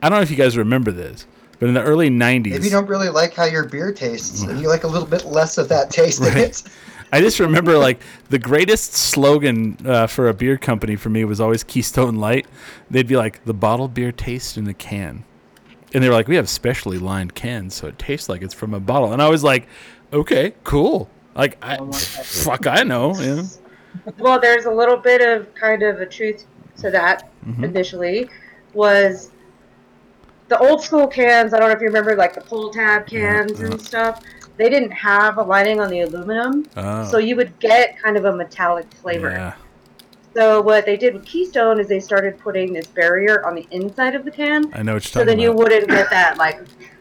I 0.00 0.08
don't 0.08 0.18
know 0.18 0.22
if 0.22 0.30
you 0.30 0.36
guys 0.36 0.56
remember 0.56 0.90
this, 0.90 1.26
but 1.62 1.68
in 1.68 1.74
the 1.74 1.82
early 1.82 2.10
'90s, 2.10 2.54
If 2.56 2.64
you 2.64 2.70
don't 2.70 2.88
really 2.88 3.08
like 3.08 3.34
how 3.34 3.44
your 3.44 3.64
beer 3.64 3.92
tastes, 3.92 4.42
and 4.42 4.60
you 4.60 4.66
like 4.66 4.82
a 4.82 4.88
little 4.88 5.06
bit 5.06 5.26
less 5.26 5.58
of 5.58 5.68
that 5.68 5.90
taste 5.90 6.20
in 6.20 6.36
it. 6.36 6.60
I 7.12 7.20
just 7.20 7.38
remember 7.38 7.78
like 7.78 8.00
the 8.30 8.38
greatest 8.40 8.94
slogan 8.94 9.76
uh, 9.86 10.08
for 10.08 10.28
a 10.28 10.34
beer 10.34 10.58
company 10.58 10.96
for 10.96 11.08
me 11.08 11.24
was 11.24 11.40
always 11.40 11.62
Keystone 11.62 12.16
Light. 12.16 12.48
They'd 12.90 13.06
be 13.06 13.16
like, 13.16 13.44
"The 13.44 13.54
bottled 13.54 13.94
beer 13.94 14.10
tastes 14.10 14.56
in 14.56 14.64
the 14.64 14.74
can," 14.74 15.22
and 15.94 16.02
they 16.02 16.08
were 16.08 16.16
like, 16.16 16.26
"We 16.26 16.34
have 16.34 16.48
specially 16.48 16.98
lined 16.98 17.36
cans, 17.36 17.76
so 17.76 17.86
it 17.86 17.96
tastes 17.96 18.28
like 18.28 18.42
it's 18.42 18.54
from 18.54 18.74
a 18.74 18.80
bottle." 18.80 19.12
And 19.12 19.22
I 19.22 19.28
was 19.28 19.44
like, 19.44 19.68
"Okay, 20.12 20.54
cool." 20.64 21.08
Like, 21.36 21.58
I, 21.62 21.76
fuck, 21.92 22.66
I 22.66 22.82
know. 22.82 23.14
Yeah. 23.20 23.44
Well, 24.18 24.40
there's 24.40 24.64
a 24.64 24.72
little 24.72 24.96
bit 24.96 25.20
of 25.20 25.54
kind 25.54 25.84
of 25.84 26.00
a 26.00 26.06
truth 26.06 26.44
to 26.78 26.90
that 26.90 27.30
Mhm. 27.46 27.62
initially 27.62 28.28
was 28.74 29.30
the 30.52 30.58
old 30.58 30.82
school 30.82 31.06
cans. 31.06 31.54
I 31.54 31.58
don't 31.58 31.68
know 31.68 31.74
if 31.74 31.80
you 31.80 31.86
remember, 31.86 32.14
like 32.14 32.34
the 32.34 32.42
pull 32.42 32.70
tab 32.70 33.06
cans 33.06 33.60
and 33.60 33.80
stuff. 33.80 34.22
They 34.58 34.68
didn't 34.68 34.90
have 34.90 35.38
a 35.38 35.42
lining 35.42 35.80
on 35.80 35.88
the 35.88 36.00
aluminum, 36.00 36.66
Oh, 36.76 37.10
so 37.10 37.16
you 37.16 37.36
would 37.36 37.58
get 37.58 37.98
kind 37.98 38.18
of 38.18 38.26
a 38.26 38.36
metallic 38.36 38.86
flavor. 39.00 39.30
yeah. 39.30 39.54
So 40.34 40.60
what 40.60 40.84
they 40.84 40.96
did 40.98 41.14
with 41.14 41.24
Keystone 41.24 41.80
is 41.80 41.88
they 41.88 42.00
started 42.00 42.38
putting 42.38 42.72
this 42.74 42.86
barrier 42.86 43.44
on 43.46 43.54
the 43.54 43.66
inside 43.70 44.14
of 44.14 44.24
the 44.26 44.30
can, 44.30 44.70
I 44.74 44.82
know 44.82 44.94
what 44.94 45.04
you're 45.04 45.22
so 45.22 45.24
then 45.24 45.38
you 45.38 45.52
wouldn't 45.52 45.88
get 45.88 46.10
that 46.10 46.36
like 46.36 46.60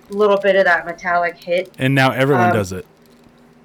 little 0.09 0.37
bit 0.37 0.55
of 0.55 0.63
that 0.65 0.85
metallic 0.85 1.35
hit. 1.37 1.71
and 1.77 1.93
now 1.93 2.11
everyone 2.11 2.47
um, 2.47 2.53
does 2.53 2.71
it. 2.71 2.85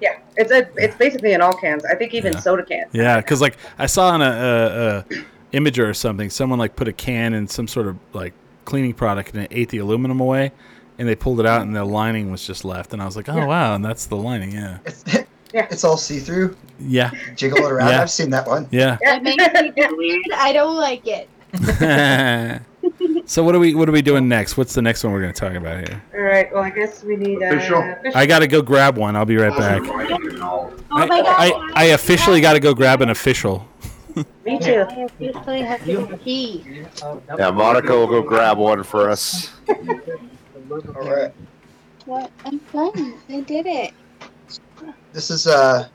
Yeah, 0.01 0.19
it's 0.35 0.51
a 0.51 0.69
it's 0.75 0.95
basically 0.97 1.31
in 1.33 1.41
all 1.41 1.53
cans. 1.53 1.83
I 1.85 1.95
think 1.95 2.13
even 2.13 2.33
Yeah. 2.33 2.39
soda 2.39 2.63
cans. 2.63 2.89
Yeah, 2.93 3.17
because 3.17 3.39
like 3.41 3.55
I 3.79 3.85
saw 3.87 4.09
on 4.09 4.21
a, 4.21 4.25
a, 4.25 4.97
a 4.97 5.57
Imgur 5.57 5.87
or 5.89 5.93
something, 5.93 6.29
someone 6.29 6.59
like 6.59 6.75
put 6.75 6.87
a 6.89 6.93
can 6.93 7.33
in 7.33 7.47
some 7.47 7.67
sort 7.69 7.87
of 7.87 7.95
like 8.13 8.33
cleaning 8.67 8.93
product 8.93 9.33
and 9.33 9.43
it 9.43 9.47
ate 9.51 9.69
the 9.69 9.79
aluminum 9.79 10.19
away, 10.19 10.51
and 10.99 11.07
they 11.07 11.15
pulled 11.15 11.39
it 11.39 11.45
out 11.47 11.61
and 11.63 11.75
the 11.75 11.83
lining 11.85 12.29
was 12.29 12.45
just 12.45 12.63
left, 12.65 12.93
and 12.93 13.01
I 13.01 13.05
was 13.05 13.15
like, 13.15 13.29
oh 13.29 13.37
Yeah. 13.37 13.45
wow, 13.47 13.73
and 13.75 13.83
that's 13.83 14.05
the 14.05 14.15
lining, 14.17 14.51
yeah, 14.51 14.77
It's, 14.85 15.03
Yeah. 15.53 15.65
it's 15.71 15.83
all 15.85 15.97
see 15.97 16.19
through. 16.19 16.55
yeah, 16.79 17.09
Jiggle 17.35 17.65
it 17.65 17.71
around. 17.71 17.89
Yeah. 17.89 18.01
I've 18.01 18.11
seen 18.11 18.29
that 18.31 18.45
one. 18.45 18.67
yeah. 18.69 18.97
It 19.01 19.23
makes 19.23 19.43
me 19.61 19.71
feel 19.71 19.95
weird. 20.03 20.25
I 20.35 20.51
don't 20.53 20.75
like 20.75 21.03
it. 21.07 21.29
so 23.25 23.43
what 23.43 23.55
are 23.55 23.59
we 23.59 23.73
what 23.73 23.87
are 23.87 23.91
we 23.93 24.01
doing 24.01 24.27
next? 24.27 24.57
What's 24.57 24.73
the 24.73 24.81
next 24.81 25.03
one 25.03 25.13
we're 25.13 25.21
going 25.21 25.33
to 25.33 25.39
talk 25.39 25.53
about 25.53 25.87
here? 25.87 26.03
All 26.13 26.19
right. 26.21 26.53
Well, 26.53 26.63
I 26.63 26.69
guess 26.69 27.03
we 27.03 27.15
need 27.15 27.41
uh, 27.41 27.47
Official. 27.55 27.95
I 28.13 28.25
got 28.25 28.39
to 28.39 28.47
go 28.47 28.61
grab 28.61 28.97
one. 28.97 29.15
I'll 29.15 29.25
be 29.25 29.37
right 29.37 29.57
back. 29.57 29.81
Oh 29.87 30.73
my 30.89 31.07
god. 31.07 31.25
I, 31.27 31.71
I 31.75 31.83
officially 31.85 32.41
got 32.41 32.53
to 32.53 32.59
go 32.59 32.73
grab 32.73 33.01
an 33.01 33.09
official. 33.09 33.65
Me 34.45 34.59
too. 34.59 34.85
I 34.89 35.01
officially 35.01 35.61
have 35.61 35.83
to 35.85 36.17
pee. 36.23 36.85
Yeah, 37.37 37.51
Monica 37.51 37.91
will 37.93 38.07
go 38.07 38.21
grab 38.21 38.57
one 38.57 38.83
for 38.83 39.09
us. 39.09 39.51
All 39.69 41.09
right. 41.09 41.33
What? 42.05 42.31
I'm 42.45 42.59
fine. 42.59 43.15
I 43.29 43.41
did 43.41 43.65
it. 43.65 43.93
This 45.13 45.29
is 45.29 45.47
uh, 45.47 45.87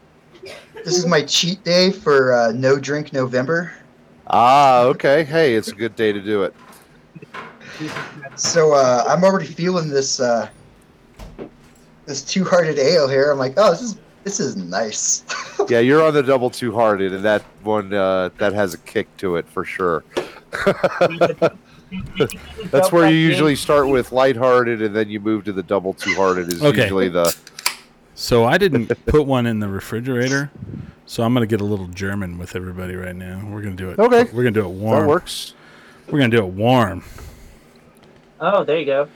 this 0.84 0.98
is 0.98 1.06
my 1.06 1.22
cheat 1.22 1.62
day 1.64 1.90
for 1.90 2.32
uh, 2.32 2.52
no 2.52 2.78
drink 2.78 3.12
November. 3.12 3.72
Ah, 4.28 4.82
okay. 4.82 5.24
Hey, 5.24 5.54
it's 5.54 5.68
a 5.68 5.74
good 5.74 5.96
day 5.96 6.12
to 6.12 6.20
do 6.20 6.42
it. 6.42 6.54
So 8.36 8.72
uh, 8.72 9.04
I'm 9.08 9.24
already 9.24 9.46
feeling 9.46 9.88
this 9.88 10.20
uh, 10.20 10.48
this 12.06 12.22
two 12.22 12.44
hearted 12.44 12.78
ale 12.78 13.08
here. 13.08 13.30
I'm 13.30 13.38
like, 13.38 13.54
oh, 13.56 13.70
this 13.70 13.82
is 13.82 13.98
this 14.24 14.40
is 14.40 14.56
nice. 14.56 15.24
Yeah, 15.68 15.78
you're 15.78 16.02
on 16.02 16.12
the 16.12 16.24
double 16.24 16.50
two 16.50 16.72
hearted, 16.74 17.12
and 17.14 17.24
that 17.24 17.42
one 17.62 17.94
uh, 17.94 18.30
that 18.38 18.52
has 18.52 18.74
a 18.74 18.78
kick 18.78 19.14
to 19.18 19.36
it 19.36 19.46
for 19.48 19.64
sure. 19.64 20.02
That's 22.70 22.90
where 22.90 23.08
you 23.08 23.16
usually 23.16 23.54
start 23.54 23.88
with 23.88 24.10
lighthearted, 24.12 24.82
and 24.82 24.94
then 24.96 25.08
you 25.08 25.20
move 25.20 25.44
to 25.44 25.52
the 25.52 25.62
double 25.62 25.92
two 25.94 26.14
hearted. 26.14 26.52
Is 26.52 26.62
Okay. 26.62 26.82
usually 26.82 27.08
the 27.08 27.34
So 28.16 28.44
I 28.44 28.58
didn't 28.58 28.88
put 29.06 29.24
one 29.26 29.46
in 29.46 29.60
the 29.60 29.68
refrigerator. 29.68 30.50
So 31.06 31.22
I'm 31.22 31.32
gonna 31.34 31.46
get 31.46 31.60
a 31.60 31.64
little 31.64 31.86
German 31.88 32.38
with 32.38 32.56
everybody 32.56 32.96
right 32.96 33.14
now. 33.16 33.46
We're 33.48 33.62
gonna 33.62 33.76
do 33.76 33.90
it. 33.90 33.98
Okay. 34.00 34.24
We're 34.32 34.42
gonna 34.42 34.50
do 34.52 34.64
it 34.64 34.68
warm. 34.68 34.72
that 34.72 34.80
warm. 34.96 35.06
works. 35.08 35.54
We're 36.08 36.18
gonna 36.18 36.36
do 36.36 36.44
it 36.44 36.52
warm. 36.52 37.04
Oh, 38.40 38.64
there 38.64 38.78
you 38.78 38.86
go. 38.86 39.08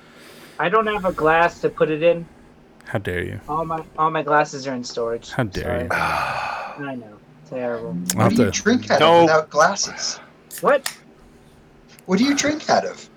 I 0.59 0.69
don't 0.69 0.87
have 0.87 1.05
a 1.05 1.13
glass 1.13 1.61
to 1.63 1.69
put 1.71 1.91
it 1.91 2.03
in. 2.03 2.27
How 2.87 2.99
dare 2.99 3.23
you? 3.25 3.41
All 3.49 3.65
my 3.65 3.83
all 3.99 4.11
my 4.11 4.23
glasses 4.23 4.67
are 4.67 4.75
in 4.75 4.85
storage. 4.85 5.31
How 5.31 5.43
dare 5.45 5.65
Sorry. 5.65 5.83
you? 5.85 5.89
I 5.93 6.95
know. 6.95 7.17
Terrible. 7.51 7.89
I'll 7.89 7.95
what 7.95 8.23
have 8.23 8.37
do 8.37 8.43
you 8.45 8.51
to- 8.51 8.63
drink 8.63 8.91
out 8.91 9.01
No. 9.01 9.17
of 9.19 9.23
without 9.25 9.51
glasses? 9.51 10.21
What? 10.61 10.97
What 12.07 12.19
do 12.19 12.25
you 12.25 12.35
drink 12.37 12.69
out 12.71 12.85
of? 12.85 13.09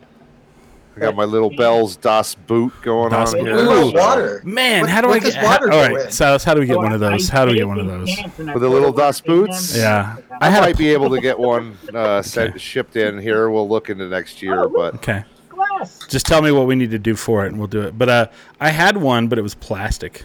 I 0.98 1.02
got 1.02 1.16
my 1.16 1.24
little 1.24 1.56
Bell's 1.56 1.96
Das 1.96 2.36
Boot 2.36 2.74
going 2.82 3.12
Das 3.12 3.34
on 3.34 3.40
Boot. 3.40 3.48
here. 3.48 3.58
Ooh. 3.60 3.92
water? 3.94 4.42
Man, 4.44 4.82
What- 4.82 4.90
how 4.90 5.02
do 5.02 5.08
what 5.08 5.24
I 5.26 5.30
get? 5.30 5.44
water 5.44 5.70
how- 5.70 5.78
all 5.78 5.88
go 5.88 5.96
right, 5.96 6.06
in? 6.08 6.12
Silas, 6.12 6.44
how 6.44 6.54
do 6.54 6.60
we 6.60 6.66
get 6.66 6.76
Oh, 6.76 6.80
one 6.82 6.92
of 6.92 7.00
those? 7.00 7.30
How 7.30 7.46
do 7.46 7.52
we 7.52 7.58
get 7.58 7.68
one 7.68 7.80
of 7.80 7.88
those? 7.88 8.14
cans 8.14 8.40
and 8.40 8.50
I 8.50 8.54
With 8.54 8.64
the 8.64 8.70
little 8.70 8.90
it 8.90 8.98
Das 8.98 9.22
Boots? 9.22 9.78
Yeah, 9.78 10.18
I 10.42 10.48
I 10.48 10.60
might 10.60 10.74
a 10.76 10.78
be 10.78 10.90
able 10.92 11.10
to 11.12 11.22
get 11.22 11.40
one 11.40 11.78
uh, 11.94 12.22
sent, 12.22 12.50
Okay. 12.52 12.60
shipped 12.60 12.96
in 12.98 13.18
here. 13.20 13.50
We'll 13.50 13.70
look 13.70 13.90
into 13.90 14.08
next 14.10 14.42
year, 14.42 14.68
but 14.68 14.96
okay. 14.96 15.24
Glass. 15.68 16.00
Just 16.08 16.26
tell 16.26 16.42
me 16.42 16.52
what 16.52 16.68
we 16.68 16.76
need 16.76 16.92
to 16.92 17.00
do 17.00 17.16
for 17.16 17.46
it, 17.46 17.50
and 17.50 17.58
we'll 17.60 17.68
do 17.68 17.82
it. 17.82 17.98
But 17.98 18.10
uh, 18.10 18.28
I 18.60 18.70
had 18.70 18.98
one, 18.98 19.28
but 19.28 19.38
it 19.38 19.42
was 19.42 19.56
plastic. 19.56 20.24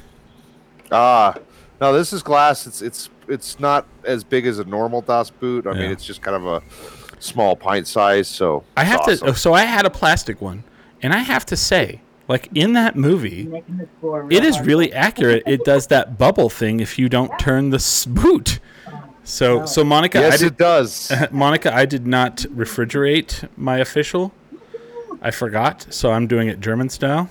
ah, 0.93 1.35
no, 1.81 1.93
this 1.93 2.13
is 2.13 2.23
glass. 2.23 2.67
It's 2.67 2.81
it's 2.83 3.11
it's 3.29 3.59
not 3.59 3.87
as 4.05 4.23
big 4.25 4.47
as 4.47 4.59
a 4.59 4.65
normal 4.65 5.01
Das 5.01 5.31
Boot. 5.31 5.67
I 5.67 5.73
Yeah. 5.73 5.81
mean, 5.81 5.91
it's 5.91 6.05
just 6.05 6.23
kind 6.23 6.37
of 6.37 6.47
a 6.47 6.63
small 7.21 7.57
pint 7.57 7.87
size. 7.87 8.29
So 8.29 8.65
I 8.77 8.85
have 8.85 9.01
awesome. 9.01 9.29
to. 9.29 9.35
So 9.35 9.53
I 9.55 9.63
had 9.63 9.85
a 9.87 9.91
plastic 9.91 10.41
one, 10.41 10.63
and 11.03 11.13
I 11.13 11.19
have 11.19 11.45
to 11.47 11.57
say, 11.57 12.01
like 12.29 12.49
in 12.55 12.73
that 12.75 12.97
movie, 12.97 13.45
Making 13.45 13.79
this 13.79 13.89
for 14.01 14.23
real 14.23 14.39
it 14.39 14.45
is 14.45 14.61
really 14.61 14.93
accurate. 14.93 15.43
It 15.47 15.65
does 15.65 15.89
that 15.89 16.17
bubble 16.17 16.49
thing 16.49 16.81
if 16.81 16.99
you 16.99 17.09
don't 17.09 17.37
turn 17.39 17.71
the 17.71 17.77
s- 17.77 18.07
boot. 18.07 18.61
So, 19.27 19.65
so 19.65 19.83
Monica, 19.85 20.19
I 20.19 20.23
Yes, 20.23 20.39
did, 20.41 20.47
it 20.53 20.59
does. 20.59 21.11
Monica, 21.31 21.75
I 21.75 21.87
did 21.87 22.07
not 22.07 22.37
refrigerate 22.55 23.49
my 23.57 23.79
official. 23.79 24.33
I 25.25 25.31
forgot, 25.33 25.87
so 25.89 26.13
I'm 26.13 26.27
doing 26.29 26.47
it 26.49 26.61
German 26.61 26.89
style. 26.91 27.29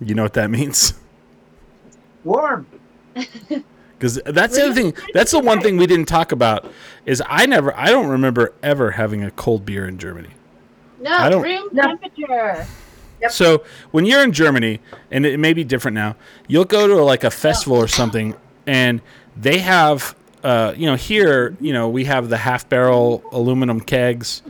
You 0.00 0.14
know 0.14 0.22
what 0.22 0.32
that 0.34 0.50
means? 0.50 0.94
warm. 2.24 2.66
Because 3.98 4.20
that's 4.26 4.54
the 4.56 4.62
other 4.66 4.74
thing. 4.74 4.94
That's 5.12 5.32
the 5.32 5.40
one 5.40 5.60
thing 5.60 5.76
we 5.76 5.88
didn't 5.88 6.06
talk 6.06 6.30
about. 6.30 6.70
Is 7.04 7.20
I 7.26 7.46
never, 7.46 7.76
I 7.76 7.86
don't 7.86 8.06
remember 8.06 8.54
ever 8.62 8.92
having 8.92 9.24
a 9.24 9.32
cold 9.32 9.64
beer 9.66 9.88
in 9.88 9.98
Germany. 9.98 10.28
No, 11.00 11.10
I 11.10 11.28
don't- 11.28 11.42
room 11.42 11.68
temperature. 11.74 12.64
Yep. 13.20 13.32
So 13.32 13.64
when 13.90 14.06
you're 14.06 14.22
in 14.22 14.30
Germany, 14.30 14.78
and 15.10 15.26
it 15.26 15.40
may 15.40 15.52
be 15.52 15.64
different 15.64 15.96
now, 15.96 16.14
you'll 16.46 16.64
go 16.64 16.86
to 16.86 17.02
like 17.02 17.24
a 17.24 17.30
festival 17.32 17.76
or 17.76 17.88
something, 17.88 18.36
and 18.68 19.00
they 19.36 19.58
have, 19.58 20.14
uh, 20.44 20.74
you 20.76 20.86
know, 20.86 20.94
here, 20.94 21.56
you 21.60 21.72
know, 21.72 21.88
we 21.88 22.04
have 22.04 22.28
the 22.28 22.36
half 22.36 22.68
barrel 22.68 23.24
aluminum 23.32 23.80
kegs, 23.80 24.42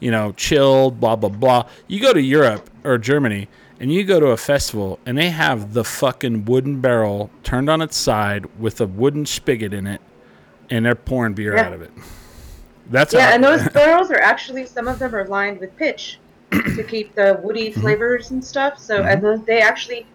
you 0.00 0.10
know, 0.10 0.32
chilled, 0.32 1.00
blah 1.00 1.16
blah 1.16 1.28
blah. 1.30 1.66
You 1.86 2.00
go 2.00 2.12
to 2.12 2.20
Europe 2.20 2.68
or 2.84 2.98
Germany, 2.98 3.48
and 3.80 3.92
you 3.92 4.04
go 4.04 4.18
to 4.20 4.26
a 4.28 4.36
festival, 4.36 4.98
and 5.06 5.16
they 5.18 5.30
have 5.30 5.72
the 5.74 5.84
fucking 5.84 6.44
wooden 6.44 6.80
barrel 6.80 7.30
turned 7.42 7.68
on 7.70 7.80
its 7.82 7.96
side 7.96 8.46
with 8.58 8.80
a 8.80 8.86
wooden 8.86 9.26
spigot 9.26 9.72
in 9.74 9.86
it, 9.86 10.00
and 10.70 10.84
they're 10.86 10.94
pouring 10.94 11.34
beer 11.34 11.54
Yeah. 11.56 11.66
out 11.66 11.72
of 11.72 11.82
it. 11.82 11.90
That's 12.90 13.12
Yeah, 13.12 13.34
and 13.34 13.42
those 13.44 13.68
barrels 13.74 14.10
are 14.10 14.20
actually 14.20 14.66
some 14.66 14.88
of 14.88 14.98
them 14.98 15.14
are 15.14 15.26
lined 15.26 15.60
with 15.60 15.76
pitch 15.76 16.18
to 16.52 16.82
keep 16.82 17.14
the 17.14 17.38
woody 17.42 17.70
Mm-hmm. 17.70 17.80
flavors 17.82 18.30
and 18.30 18.42
stuff. 18.44 18.78
So 18.78 19.02
and 19.02 19.22
those, 19.22 19.42
they 19.44 19.60
actually 19.60 20.06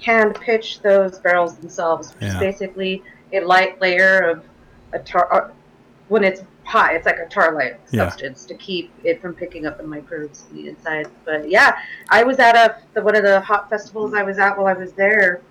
hand 0.00 0.34
pitch 0.40 0.80
those 0.80 1.18
barrels 1.18 1.56
themselves, 1.58 2.14
which 2.14 2.22
Yeah. 2.22 2.34
is 2.34 2.38
basically 2.38 3.02
a 3.32 3.40
light 3.40 3.80
layer 3.80 4.20
of 4.30 4.44
a 4.94 4.98
tar. 4.98 5.28
Uh, 5.32 5.48
when 6.08 6.24
it's 6.24 6.42
hot, 6.72 6.94
it's 6.94 7.04
like 7.06 7.18
a 7.18 7.26
tar-like 7.28 7.78
Yeah. 7.90 8.08
substance 8.08 8.44
to 8.46 8.54
keep 8.54 8.90
it 9.04 9.20
from 9.20 9.34
picking 9.34 9.66
up 9.66 9.76
the 9.76 9.82
microbes 9.84 10.44
in 10.50 10.56
the 10.56 10.68
inside. 10.70 11.06
But 11.26 11.48
yeah, 11.50 11.76
I 12.08 12.24
was 12.24 12.38
at 12.38 12.54
a 12.56 12.76
the, 12.94 13.02
one 13.02 13.14
of 13.14 13.22
the 13.22 13.40
hop 13.40 13.68
festivals 13.68 14.14
I 14.14 14.22
was 14.22 14.38
at 14.38 14.56
while 14.56 14.66
I 14.66 14.72
was 14.72 14.92
there. 14.92 15.42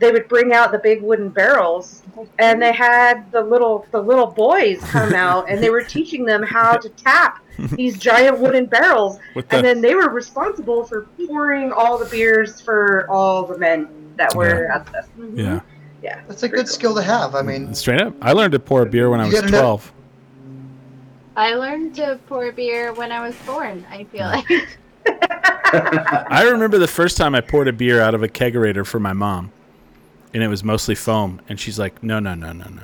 They 0.00 0.10
would 0.10 0.28
bring 0.28 0.52
out 0.54 0.72
the 0.72 0.78
big 0.78 1.02
wooden 1.02 1.28
barrels, 1.28 2.02
and 2.38 2.60
they 2.60 2.72
had 2.72 3.30
the 3.32 3.42
little 3.42 3.86
the 3.92 4.00
little 4.02 4.26
boys 4.26 4.80
come 4.86 5.14
out, 5.26 5.48
and 5.50 5.62
they 5.62 5.70
were 5.70 5.82
teaching 5.84 6.24
them 6.24 6.42
how 6.42 6.76
to 6.78 6.88
tap 6.88 7.44
these 7.76 7.98
giant 7.98 8.38
wooden 8.40 8.66
barrels, 8.66 9.18
the- 9.34 9.44
and 9.50 9.64
then 9.64 9.80
they 9.80 9.94
were 9.94 10.08
responsible 10.10 10.84
for 10.84 11.02
pouring 11.26 11.70
all 11.70 11.96
the 11.98 12.06
beers 12.06 12.60
for 12.60 13.06
all 13.10 13.44
the 13.46 13.58
men 13.58 13.88
that 14.16 14.34
were 14.34 14.66
at 14.72 14.84
the 14.86 14.92
festival. 14.92 15.30
Yeah. 15.38 15.60
Yeah, 16.02 16.22
That's 16.28 16.42
a 16.44 16.48
good 16.48 16.66
skill 16.66 16.94
to 16.94 17.02
have. 17.02 17.34
I 17.34 17.42
mean, 17.42 17.74
Straight 17.74 18.00
up. 18.00 18.14
I 18.22 18.32
learned 18.32 18.52
to 18.52 18.58
pour 18.58 18.86
beer 18.86 19.10
when 19.10 19.20
I 19.20 19.26
was 19.26 19.34
gotta 19.34 19.50
know- 19.52 19.60
12. 19.60 19.92
I 21.40 21.54
learned 21.54 21.94
to 21.94 22.20
pour 22.28 22.52
beer 22.52 22.92
when 22.92 23.10
I 23.10 23.26
was 23.26 23.34
born. 23.46 23.86
I 23.90 24.04
feel 24.04 24.28
hmm. 24.28 24.52
like 24.52 24.78
I 26.30 26.46
remember 26.50 26.76
the 26.76 26.86
first 26.86 27.16
time 27.16 27.34
I 27.34 27.40
poured 27.40 27.66
a 27.66 27.72
beer 27.72 27.98
out 28.02 28.14
of 28.14 28.22
a 28.22 28.28
kegerator 28.28 28.86
for 28.86 29.00
my 29.00 29.14
mom, 29.14 29.50
and 30.34 30.42
it 30.42 30.48
was 30.48 30.62
mostly 30.62 30.94
foam. 30.94 31.40
And 31.48 31.58
she's 31.58 31.78
like, 31.78 32.02
"No, 32.02 32.18
no, 32.18 32.34
no, 32.34 32.52
no, 32.52 32.66
no. 32.66 32.82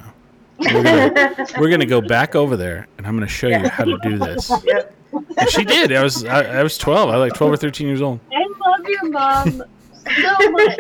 We're 0.59 0.83
gonna, 0.83 1.47
we're 1.59 1.69
gonna 1.69 1.85
go 1.85 2.01
back 2.01 2.35
over 2.35 2.57
there, 2.57 2.89
and 2.97 3.07
I'm 3.07 3.15
gonna 3.15 3.27
show 3.27 3.49
you 3.49 3.69
how 3.69 3.85
to 3.85 3.99
do 3.99 4.19
this." 4.19 4.51
Yep. 4.65 4.95
And 5.39 5.51
she 5.51 5.65
did. 5.65 5.93
I 5.93 6.03
was 6.03 6.25
I, 6.25 6.61
I 6.61 6.63
was 6.63 6.79
12. 6.79 7.11
I 7.11 7.19
was 7.19 7.31
like 7.31 7.39
12 7.39 7.53
or 7.53 7.57
13 7.59 7.87
years 7.87 8.01
old. 8.01 8.21
I 8.33 8.47
love 8.69 8.89
your 8.89 9.11
mom 9.11 9.63
so 10.03 10.51
much. 10.51 10.79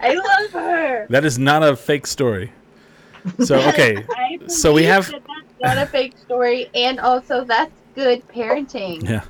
I 0.00 0.14
love 0.14 0.50
her. 0.52 1.06
That 1.08 1.24
is 1.24 1.38
not 1.38 1.62
a 1.62 1.76
fake 1.76 2.06
story. 2.06 2.52
So 3.44 3.56
okay, 3.68 4.04
So 4.46 4.72
we 4.72 4.84
have- 4.84 5.10
that 5.10 5.22
that's 5.26 5.47
not 5.62 5.78
a 5.78 5.86
fake 5.86 6.16
story, 6.18 6.68
and 6.74 7.00
also 7.00 7.44
that's 7.44 7.72
good 7.94 8.26
parenting. 8.28 9.02
yeah. 9.08 9.24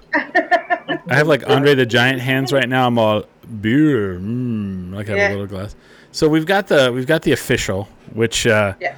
I 1.09 1.15
have 1.15 1.27
like 1.29 1.49
Andre 1.49 1.75
the 1.75 1.87
Giant 1.87 2.21
hands 2.21 2.53
right 2.53 2.69
now. 2.69 2.87
I'm 2.87 2.99
all 2.99 3.25
beer, 3.61 4.19
mm, 4.19 4.93
like 4.95 5.09
I 5.09 5.11
have 5.13 5.19
Yeah. 5.19 5.29
a 5.29 5.31
little 5.31 5.47
glass. 5.47 5.75
So 6.13 6.29
we've 6.29 6.47
got 6.47 6.67
the 6.67 6.91
we've 6.93 7.07
got 7.07 7.23
the 7.23 7.33
official, 7.33 7.89
which 8.13 8.47
uh, 8.47 8.75
Yes. 8.81 8.97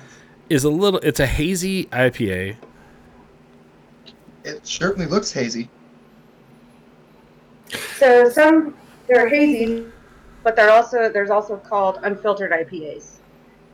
is 0.48 0.64
a 0.64 0.70
little. 0.70 1.00
It's 1.00 1.20
a 1.20 1.26
hazy 1.26 1.86
IPA. 1.86 2.56
it 4.44 4.66
certainly 4.66 5.06
looks 5.06 5.30
hazy. 5.32 5.68
So 7.98 8.28
some 8.30 8.74
they're 9.06 9.28
hazy, 9.28 9.84
but 10.42 10.56
they're 10.56 10.70
also 10.70 11.08
there's 11.08 11.30
also 11.30 11.56
called 11.56 11.98
unfiltered 12.02 12.50
IPAs 12.52 13.16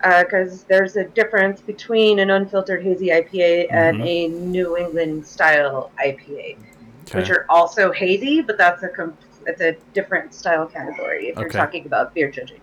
Uh, 0.06 0.22
because 0.22 0.62
there's 0.64 0.94
a 0.94 1.02
difference 1.02 1.60
between 1.60 2.20
an 2.20 2.30
unfiltered 2.30 2.80
hazy 2.80 3.08
IPA 3.08 3.66
and 3.70 3.96
mm-hmm. 3.96 4.06
a 4.06 4.28
New 4.28 4.76
England 4.76 5.26
style 5.26 5.90
IPA, 5.98 6.58
which 7.12 7.28
are 7.28 7.44
also 7.48 7.90
hazy, 7.90 8.40
but 8.40 8.56
that's 8.56 8.84
a 8.84 8.88
com- 8.88 9.18
it's 9.46 9.60
a 9.60 9.76
different 9.94 10.32
style 10.32 10.64
category 10.64 11.26
if 11.26 11.36
you're 11.36 11.48
talking 11.48 11.86
about 11.86 12.14
beer 12.14 12.30
judging. 12.30 12.60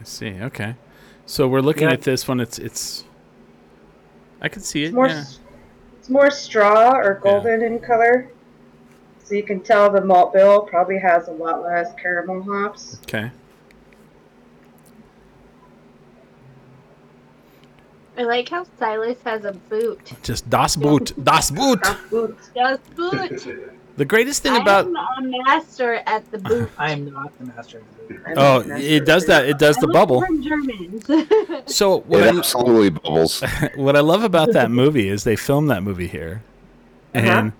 I 0.00 0.04
see. 0.04 0.40
Okay. 0.40 0.74
So 1.26 1.46
we're 1.46 1.60
looking 1.60 1.88
Yeah. 1.88 1.94
at 1.94 2.00
this 2.00 2.26
one. 2.26 2.40
It's 2.40 2.58
it's. 2.58 3.04
I 4.40 4.48
can 4.48 4.62
see 4.62 4.84
it. 4.84 4.86
It's 4.86 4.94
more 4.94 5.08
yeah. 5.08 5.24
it's 5.98 6.08
more 6.08 6.30
straw 6.30 6.92
or 6.96 7.20
golden 7.22 7.60
in 7.60 7.78
color. 7.78 8.30
So 9.22 9.34
you 9.34 9.42
can 9.42 9.60
tell 9.60 9.90
the 9.90 10.02
malt 10.02 10.32
bill 10.32 10.62
probably 10.62 10.98
has 10.98 11.28
a 11.28 11.32
lot 11.32 11.62
less 11.62 11.92
caramel 12.00 12.42
hops. 12.42 13.00
Okay. 13.02 13.30
I 18.18 18.22
like 18.24 18.48
how 18.48 18.66
Silas 18.78 19.16
has 19.24 19.44
a 19.44 19.52
boot. 19.52 20.00
Just 20.22 20.50
das 20.50 20.76
Boot. 20.76 21.12
Das 21.24 21.50
Boot. 21.50 21.80
That's 21.82 22.00
good. 22.10 22.36
Just 22.54 22.96
boot. 22.96 23.72
The 23.96 24.04
greatest 24.04 24.42
thing 24.42 24.52
I 24.52 24.58
about 24.58 24.86
am 24.86 24.96
a 24.96 25.42
master 25.44 25.94
at 26.06 26.28
the 26.30 26.38
boot. 26.38 26.70
I 26.78 26.92
am 26.92 27.12
not 27.12 27.36
the 27.38 27.46
master 27.46 27.78
of 27.78 27.84
the 28.08 28.14
boot. 28.14 28.22
I'm 28.26 28.38
oh, 28.38 28.62
not 28.62 28.80
it 28.80 29.04
does 29.06 29.26
that. 29.26 29.46
It 29.48 29.58
does 29.58 29.76
I 29.78 29.80
the 29.80 29.86
learned 29.86 29.94
bubble. 29.94 30.20
from 30.22 30.42
Germans. 30.42 31.04
So 31.66 32.00
what 32.00 32.22
It 32.22 32.34
I, 32.34 32.38
absolutely 32.38 32.90
bubbles. 32.90 33.42
what 33.76 33.96
I 33.96 34.00
love 34.00 34.22
about 34.24 34.52
that 34.52 34.70
movie 34.70 35.08
is 35.08 35.24
they 35.24 35.36
filmed 35.36 35.70
that 35.70 35.82
movie 35.82 36.06
here, 36.08 36.42
Uh-huh. 37.14 37.26
and 37.26 37.52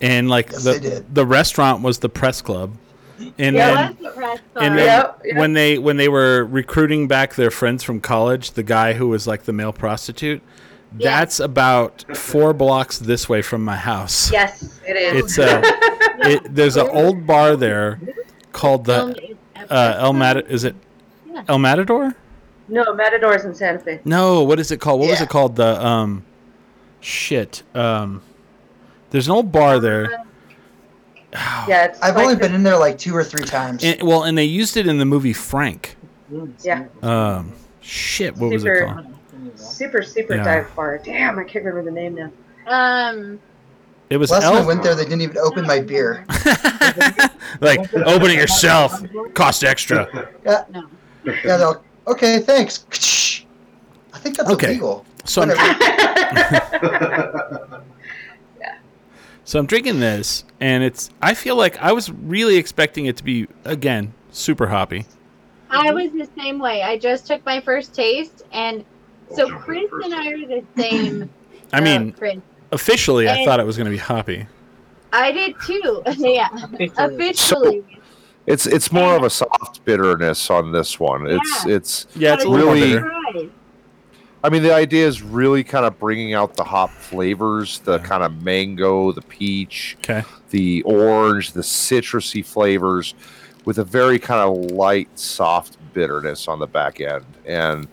and 0.00 0.28
like 0.28 0.50
Yes, 0.52 0.64
the 0.64 1.04
the 1.12 1.24
restaurant 1.26 1.82
was 1.82 1.98
the 2.00 2.08
press 2.08 2.40
club, 2.42 2.72
and 3.38 3.56
Yeah, 3.56 3.74
then 3.74 3.96
What's 4.00 4.14
the 4.14 4.20
rest 4.20 4.42
and 4.56 4.78
then 4.78 4.86
Yep, 4.86 5.20
yep. 5.24 5.36
when 5.36 5.52
they 5.52 5.78
when 5.78 5.96
they 5.96 6.08
were 6.08 6.44
recruiting 6.44 7.08
back 7.08 7.34
their 7.34 7.50
friends 7.50 7.82
from 7.82 8.00
college, 8.00 8.52
the 8.52 8.62
guy 8.62 8.92
who 8.94 9.08
was 9.08 9.26
like 9.26 9.44
the 9.44 9.52
male 9.52 9.72
prostitute, 9.72 10.42
Yeah. 10.98 11.18
that's 11.20 11.40
about 11.40 12.04
four 12.16 12.52
blocks 12.52 12.98
this 12.98 13.28
way 13.28 13.42
from 13.42 13.64
my 13.64 13.76
house. 13.76 14.30
Yes, 14.32 14.80
it 14.86 14.96
is. 14.96 15.24
It's 15.24 15.38
a, 15.38 15.60
it, 16.30 16.54
there's 16.54 16.76
an 16.76 16.88
old 16.90 17.26
bar 17.26 17.56
there 17.56 18.00
called 18.52 18.84
the 18.84 19.34
uh, 19.70 19.94
El 19.98 20.12
time. 20.12 20.18
Mat. 20.18 20.36
Is 20.50 20.64
it 20.64 20.74
Yeah. 21.26 21.42
El 21.48 21.58
Matador? 21.58 22.14
no 22.68 22.92
Matadors 22.94 23.44
in 23.44 23.54
Santa 23.54 23.78
Fe. 23.78 24.00
No, 24.04 24.42
what 24.42 24.58
is 24.58 24.70
it 24.72 24.80
called? 24.80 25.00
What 25.00 25.10
was 25.10 25.20
it 25.20 25.28
called? 25.28 25.54
The 25.56 25.84
um, 25.84 26.24
shit. 27.00 27.62
Um, 27.74 28.22
there's 29.10 29.28
an 29.28 29.32
old 29.34 29.52
bar 29.52 29.78
there. 29.78 30.24
Yeah, 31.68 31.84
it's 31.86 32.00
I've 32.00 32.14
like 32.16 32.22
only 32.24 32.34
the- 32.34 32.40
been 32.40 32.54
in 32.54 32.62
there 32.62 32.76
like 32.78 32.98
two 32.98 33.14
or 33.14 33.22
three 33.24 33.44
times. 33.44 33.82
And, 33.84 34.02
well, 34.02 34.24
and 34.24 34.36
they 34.36 34.44
used 34.44 34.76
it 34.76 34.86
in 34.86 34.98
the 34.98 35.04
movie 35.04 35.32
Frank. 35.32 35.96
Yeah. 36.62 36.86
Um, 37.02 37.52
shit. 37.80 38.36
What 38.36 38.50
was 38.52 38.64
it 38.64 38.66
Super- 38.66 38.86
called? 38.86 39.06
super 39.56 40.02
super 40.02 40.34
Yeah. 40.36 40.44
dive 40.44 40.74
bar. 40.74 40.98
Damn, 40.98 41.38
I 41.38 41.44
can't 41.44 41.64
remember 41.64 41.88
the 41.90 41.94
name 41.94 42.14
now. 42.14 42.30
Um, 42.66 43.38
It 44.10 44.16
was 44.18 44.30
Last 44.30 44.42
time 44.44 44.56
I 44.56 44.64
went 44.64 44.82
there, 44.82 44.94
they 44.94 45.04
didn't 45.04 45.22
even 45.22 45.38
open 45.38 45.66
my 45.66 45.80
beer. 45.80 46.24
like 47.60 47.92
open 47.94 48.30
it 48.30 48.36
yourself. 48.36 49.02
Cost 49.34 49.64
extra. 49.64 50.08
no. 50.44 50.64
Yeah, 51.24 51.32
they're 51.42 51.58
like, 51.66 51.78
okay, 52.06 52.38
thanks. 52.40 52.84
I 54.14 54.18
think 54.18 54.36
that's 54.36 54.50
Okay. 54.50 54.68
illegal. 54.70 55.04
So 55.24 55.42
I'm, 55.42 55.48
Whatever. 55.48 55.74
So 59.46 59.58
I'm 59.58 59.66
drinking 59.66 60.00
this, 60.00 60.44
and 60.60 60.82
it's. 60.84 61.08
I 61.22 61.32
feel 61.34 61.56
like 61.56 61.78
I 61.78 61.92
was 61.92 62.10
really 62.10 62.56
expecting 62.56 63.06
it 63.06 63.16
to 63.16 63.24
be 63.24 63.46
again 63.64 64.12
super 64.32 64.66
hoppy. 64.66 65.06
I 65.70 65.92
was 65.92 66.10
the 66.12 66.28
same 66.36 66.58
way. 66.58 66.82
I 66.82 66.98
just 66.98 67.26
took 67.26 67.44
my 67.46 67.60
first 67.60 67.94
taste, 67.94 68.42
and 68.52 68.84
so 69.34 69.48
Chris 69.48 69.90
and 70.04 70.12
I 70.14 70.28
are 70.32 70.38
the 70.38 70.64
same. 70.76 71.30
I 71.72 71.78
uh, 71.78 71.80
mean, 71.80 72.12
Chris. 72.12 72.38
officially, 72.72 73.28
I 73.28 73.44
thought 73.44 73.58
it 73.60 73.66
was 73.66 73.76
going 73.76 73.86
to 73.86 73.90
be 73.90 73.96
hoppy. 73.96 74.46
I 75.12 75.32
did 75.32 75.54
too. 75.64 76.02
yeah, 76.16 76.48
Officially. 76.52 77.14
officially. 77.16 77.84
It's 78.46 78.66
it's 78.66 78.90
more 78.92 79.16
of 79.16 79.22
a 79.22 79.30
soft 79.30 79.84
bitterness 79.84 80.50
on 80.50 80.72
this 80.72 80.98
one. 81.00 81.26
It's 81.28 81.66
Yeah. 81.66 81.74
it's 81.76 82.06
Yeah, 82.16 82.34
it's 82.34 82.44
a 82.44 82.46
But 82.48 82.52
little 82.52 82.72
really- 82.74 82.92
surprised. 82.92 83.50
I 84.46 84.48
mean 84.48 84.62
the 84.62 84.72
idea 84.72 85.04
is 85.08 85.22
really 85.22 85.64
kind 85.64 85.84
of 85.84 85.98
bringing 85.98 86.32
out 86.32 86.54
the 86.54 86.62
hop 86.62 86.90
flavors, 86.90 87.80
the 87.80 87.98
kind 87.98 88.22
of 88.22 88.42
mango, 88.44 89.10
the 89.10 89.22
peach, 89.22 89.96
Okay. 90.00 90.22
the 90.50 90.82
orange, 90.82 91.50
the 91.52 91.62
citrusy 91.62 92.44
flavors 92.44 93.14
with 93.64 93.78
a 93.78 93.84
very 93.84 94.20
kind 94.20 94.40
of 94.40 94.70
light 94.70 95.08
soft 95.18 95.76
bitterness 95.94 96.46
on 96.46 96.60
the 96.60 96.66
back 96.68 97.00
end. 97.00 97.24
And 97.44 97.88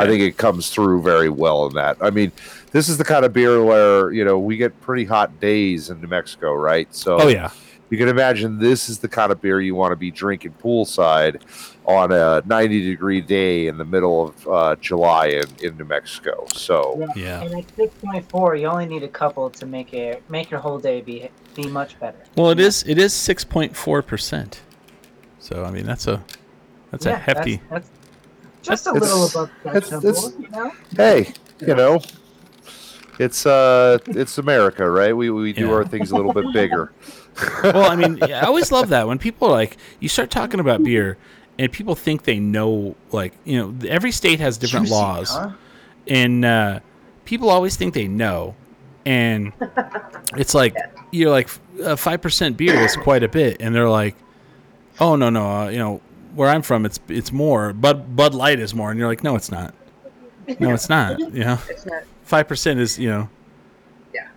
I 0.00 0.06
think 0.06 0.22
it 0.22 0.38
comes 0.38 0.70
through 0.70 1.02
very 1.02 1.28
well 1.28 1.66
in 1.66 1.74
that. 1.74 1.98
I 2.00 2.08
mean, 2.08 2.32
this 2.72 2.88
is 2.88 2.96
the 2.96 3.04
kind 3.04 3.26
of 3.26 3.34
beer 3.34 3.62
where, 3.62 4.10
you 4.10 4.24
know, 4.24 4.38
we 4.38 4.56
get 4.56 4.80
pretty 4.80 5.04
hot 5.04 5.38
days 5.40 5.90
in 5.90 6.00
New 6.00 6.08
Mexico, 6.08 6.54
right? 6.54 6.92
So 6.94 7.20
Oh 7.20 7.28
yeah. 7.28 7.50
you 7.90 7.98
can 7.98 8.08
imagine 8.08 8.58
this 8.58 8.88
is 8.88 8.98
the 9.00 9.08
kind 9.08 9.30
of 9.30 9.42
beer 9.42 9.60
you 9.60 9.74
want 9.74 9.92
to 9.92 9.96
be 9.96 10.10
drinking 10.10 10.54
poolside 10.62 11.42
on 11.88 12.12
a 12.12 12.42
90 12.44 12.84
degree 12.90 13.22
day 13.22 13.66
in 13.66 13.78
the 13.78 13.84
middle 13.84 14.28
of 14.28 14.48
uh, 14.48 14.76
July 14.76 15.28
in, 15.28 15.44
in 15.62 15.76
New 15.78 15.86
Mexico. 15.86 16.46
So 16.52 17.08
Yeah. 17.16 17.40
And 17.42 17.54
at 17.58 17.64
six 17.76 17.94
point 18.04 18.28
four, 18.28 18.54
you 18.56 18.66
only 18.66 18.84
need 18.86 19.02
a 19.02 19.08
couple 19.08 19.48
to 19.50 19.64
make 19.66 19.94
it 19.94 20.22
make 20.28 20.50
your 20.50 20.60
whole 20.60 20.78
day 20.78 21.00
be 21.00 21.30
be 21.54 21.66
much 21.66 21.98
better. 21.98 22.18
Well, 22.36 22.50
it 22.50 22.60
is. 22.60 22.84
It 22.86 22.98
is 22.98 23.14
six 23.14 23.42
point 23.42 23.74
four 23.74 24.02
percent. 24.02 24.60
So 25.40 25.64
I 25.64 25.70
mean, 25.70 25.86
that's 25.86 26.06
a 26.06 26.22
that's 26.90 27.06
a 27.06 27.16
hefty. 27.16 27.62
That's, 27.70 27.88
that's 27.88 28.68
just 28.68 28.86
a 28.86 28.90
It's- 28.90 29.02
little 29.02 29.26
above 29.26 29.50
it's- 29.64 29.88
questionable, 29.88 30.08
it's- 30.10 30.32
you 30.38 30.48
know. 30.50 30.72
hey, 30.94 31.32
you 31.66 31.74
know, 31.74 32.00
it's 33.18 33.46
uh 33.46 33.98
it's 34.08 34.36
America, 34.36 34.88
right? 34.90 35.16
We 35.16 35.30
we 35.30 35.54
do 35.54 35.68
Yeah. 35.68 35.72
our 35.74 35.86
things 35.86 36.10
a 36.10 36.16
little 36.16 36.34
bit 36.34 36.52
bigger. 36.52 36.92
well, 37.62 37.90
I 37.90 37.96
mean, 37.96 38.18
yeah, 38.28 38.40
I 38.42 38.46
always 38.46 38.70
love 38.70 38.90
that 38.90 39.06
when 39.08 39.16
people 39.18 39.48
like 39.48 39.78
you 40.00 40.08
start 40.10 40.28
talking 40.30 40.60
about 40.60 40.82
beer, 40.84 41.16
and 41.58 41.72
people 41.72 41.94
think 41.94 42.22
they 42.24 42.38
know. 42.38 42.94
Like 43.12 43.32
you 43.44 43.58
know, 43.58 43.74
every 43.88 44.12
state 44.12 44.40
has 44.40 44.58
different 44.58 44.86
Juicy, 44.86 44.94
laws, 44.94 45.30
huh? 45.30 45.52
and 46.06 46.44
uh, 46.44 46.80
people 47.24 47.50
always 47.50 47.76
think 47.76 47.94
they 47.94 48.08
know, 48.08 48.54
and 49.06 49.52
it's 50.36 50.54
like 50.54 50.76
you're 51.10 51.30
like 51.30 51.48
five 51.48 52.20
percent 52.22 52.56
beer 52.56 52.78
is 52.80 52.96
quite 52.96 53.22
a 53.22 53.28
bit, 53.28 53.58
and 53.60 53.74
they're 53.74 53.88
like, 53.90 54.16
oh 55.00 55.16
no 55.16 55.30
no, 55.30 55.46
uh, 55.46 55.68
you 55.68 55.78
know. 55.78 56.00
where 56.34 56.48
I'm 56.50 56.62
from, 56.62 56.84
it's 56.86 57.00
it's 57.08 57.32
more. 57.32 57.72
Bud 57.72 58.14
Bud 58.16 58.34
Light 58.34 58.60
is 58.60 58.74
more, 58.74 58.90
and 58.90 58.98
you're 58.98 59.08
like, 59.08 59.24
no, 59.24 59.34
it's 59.36 59.50
not. 59.50 59.74
No, 60.60 60.72
it's 60.72 60.88
not. 60.98 61.18
You 61.18 61.44
know, 61.44 61.58
It's 61.68 61.84
not. 61.86 62.02
five 62.22 62.46
percent 62.48 62.78
is 62.80 62.98
you 62.98 63.08
know. 63.10 63.28
Yeah 64.14 64.28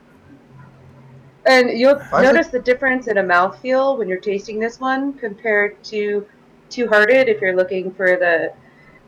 and 1.45 1.71
you'll 1.77 1.97
Why 1.97 2.21
is 2.23 2.29
it- 2.29 2.33
notice 2.33 2.47
the 2.51 2.59
difference 2.59 3.07
in 3.07 3.17
a 3.17 3.23
mouthfeel 3.23 3.97
when 3.97 4.07
you're 4.07 4.19
tasting 4.19 4.59
this 4.59 4.79
one 4.79 5.13
compared 5.13 5.81
to 5.85 6.25
Two 6.71 6.87
Hearted 6.87 7.27
if 7.27 7.41
you're 7.41 7.55
looking 7.55 7.91
for 7.91 8.17
the 8.17 8.53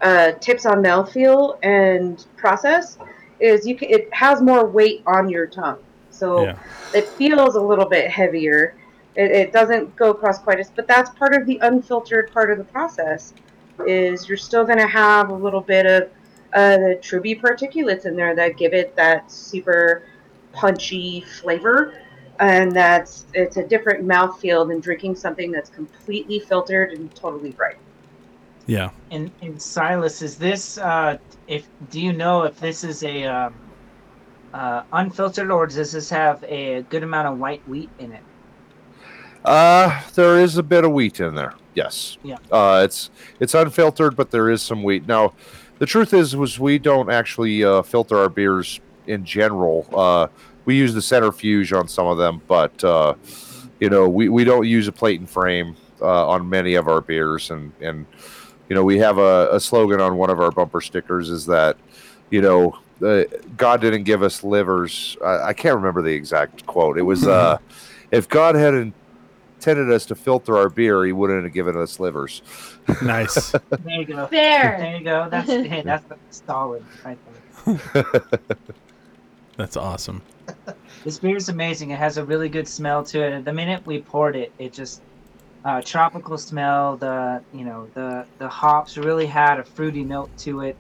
uh, 0.02 0.34
tips 0.34 0.66
on 0.66 0.84
mouthfeel 0.84 1.58
and 1.64 2.26
process. 2.36 2.98
Is 3.40 3.66
you 3.66 3.76
can, 3.76 3.90
it 3.90 4.14
has 4.14 4.42
more 4.42 4.68
weight 4.68 5.02
on 5.08 5.30
your 5.30 5.48
tongue, 5.48 5.80
so 6.12 6.44
Yeah. 6.44 6.58
it 6.94 7.10
feels 7.10 7.56
a 7.56 7.62
little 7.62 7.86
bit 7.86 8.10
heavier. 8.12 8.76
It, 9.16 9.32
it 9.32 9.54
doesn't 9.54 9.96
go 9.96 10.12
across 10.12 10.40
quite 10.40 10.60
as, 10.60 10.72
but 10.72 10.88
that's 10.88 11.10
part 11.12 11.34
of 11.34 11.46
the 11.46 11.58
unfiltered 11.62 12.32
part 12.32 12.52
of 12.52 12.58
the 12.58 12.64
process. 12.66 13.34
Is 13.88 14.28
you're 14.28 14.38
still 14.38 14.66
going 14.66 14.78
to 14.78 14.88
have 14.88 15.30
a 15.30 15.34
little 15.34 15.62
bit 15.62 15.86
of 15.86 16.04
uh, 16.54 16.78
the 16.78 17.00
Truby 17.02 17.36
particulates 17.36 18.06
in 18.06 18.16
there 18.16 18.36
that 18.36 18.58
give 18.58 18.74
it 18.74 18.96
that 18.96 19.32
super 19.32 20.04
punchy 20.52 21.22
flavor 21.22 21.96
and 22.40 22.72
that's 22.72 23.26
it's 23.34 23.58
a 23.58 23.68
different 23.68 24.06
mouthfeel 24.06 24.68
than 24.68 24.80
drinking 24.80 25.16
something 25.16 25.52
that's 25.52 25.70
completely 25.70 26.40
filtered 26.40 26.92
and 26.92 27.14
totally 27.16 27.52
bright. 27.52 27.78
Yeah. 28.66 28.92
And, 29.12 29.30
and 29.42 29.62
Silas, 29.62 30.22
is 30.22 30.38
this 30.38 30.78
uh, 30.78 31.18
if 31.48 31.68
do 31.90 32.02
you 32.02 32.14
know 32.14 32.44
if 32.44 32.60
this 32.60 32.84
is 32.84 33.04
a 33.04 33.26
um, 33.26 33.54
uh, 34.54 34.84
unfiltered 34.94 35.52
or 35.52 35.68
does 35.68 35.92
this 35.92 36.10
have 36.10 36.44
a 36.46 36.84
good 36.84 37.04
amount 37.04 37.28
of 37.28 37.40
white 37.40 37.68
wheat 37.68 37.90
in 38.00 38.12
it? 38.14 38.24
Uh, 39.44 40.02
there 40.16 40.40
is 40.40 40.58
a 40.58 40.64
bit 40.64 40.86
of 40.86 40.92
wheat 40.92 41.20
in 41.20 41.36
there. 41.36 41.54
Yes. 41.76 42.18
Yeah. 42.24 42.38
Uh, 42.52 42.82
it's 42.86 43.10
it's 43.40 43.54
unfiltered, 43.54 44.16
but 44.16 44.32
there 44.32 44.50
is 44.50 44.62
some 44.62 44.84
wheat. 44.84 45.08
Now, 45.08 45.34
the 45.80 45.86
truth 45.86 46.14
is, 46.14 46.36
was 46.36 46.60
we 46.60 46.80
don't 46.80 47.12
actually 47.12 47.64
uh, 47.64 47.82
filter 47.82 48.18
our 48.18 48.30
beers 48.30 48.80
in 49.08 49.26
general. 49.26 49.86
Uh, 49.92 50.28
we 50.66 50.78
use 50.78 50.94
the 50.94 51.02
centrifuge 51.02 51.74
on 51.74 51.88
some 51.88 52.08
of 52.08 52.18
them, 52.18 52.42
but 52.48 52.84
uh, 52.84 53.16
you 53.80 53.90
know, 53.90 54.08
we, 54.08 54.30
we 54.30 54.44
don't 54.44 54.68
use 54.68 54.88
a 54.88 54.92
plate 54.92 55.20
and 55.20 55.30
frame 55.30 55.76
uh, 56.02 56.28
on 56.28 56.50
many 56.50 56.76
of 56.76 56.88
our 56.88 57.02
beers, 57.02 57.52
and 57.52 57.72
and 57.82 58.06
you 58.70 58.76
know, 58.76 58.84
we 58.84 58.98
have 59.00 59.18
a, 59.18 59.50
a 59.52 59.60
slogan 59.60 60.00
on 60.00 60.18
one 60.18 60.30
of 60.30 60.40
our 60.40 60.52
bumper 60.52 60.82
stickers 60.82 61.30
is 61.30 61.46
that 61.48 61.78
you 62.30 62.42
know. 62.42 62.78
Uh, 63.02 63.26
God 63.58 63.82
didn't 63.82 64.04
give 64.04 64.24
us 64.24 64.46
livers. 64.46 65.18
I, 65.22 65.48
I 65.50 65.54
can't 65.54 65.76
remember 65.76 66.02
the 66.02 66.14
exact 66.14 66.66
quote. 66.66 66.98
It 66.98 67.02
was, 67.02 67.28
uh, 67.28 67.58
"If 68.12 68.30
God 68.30 68.56
had 68.56 68.74
intended 68.76 69.92
us 69.92 70.06
to 70.06 70.16
filter 70.16 70.58
our 70.58 70.70
beer, 70.70 71.04
He 71.04 71.12
wouldn't 71.12 71.44
have 71.44 71.52
given 71.52 71.76
us 71.76 72.00
livers." 72.00 72.44
Nice. 73.02 73.52
There 73.70 74.00
you 74.00 74.06
go. 74.06 74.28
There. 74.32 74.78
There 74.80 74.98
you 74.98 75.04
go. 75.04 75.28
That's 75.30 75.50
hey, 75.50 75.82
that's 75.84 76.06
solid 76.48 76.86
right 77.04 77.18
there. 77.26 77.34
That's 79.58 79.78
awesome. 79.78 80.22
This 81.06 81.20
beer 81.20 81.38
is 81.38 81.50
amazing. 81.50 81.92
It 81.92 82.00
has 82.00 82.18
a 82.18 82.26
really 82.26 82.50
good 82.50 82.68
smell 82.68 83.04
to 83.06 83.22
it. 83.24 83.46
The 83.46 83.54
minute 83.54 83.84
we 83.86 84.02
poured 84.04 84.36
it, 84.38 84.54
it 84.58 84.74
just 84.74 85.04
uh, 85.66 85.82
tropical 85.86 86.38
smell. 86.38 86.98
The 86.98 87.46
you 87.52 87.66
know 87.66 87.92
the 87.96 88.28
the 88.40 88.50
hops 88.50 88.98
really 88.98 89.28
had 89.28 89.60
a 89.60 89.66
fruity 89.66 90.04
note 90.06 90.32
to 90.40 90.62
it. 90.62 90.80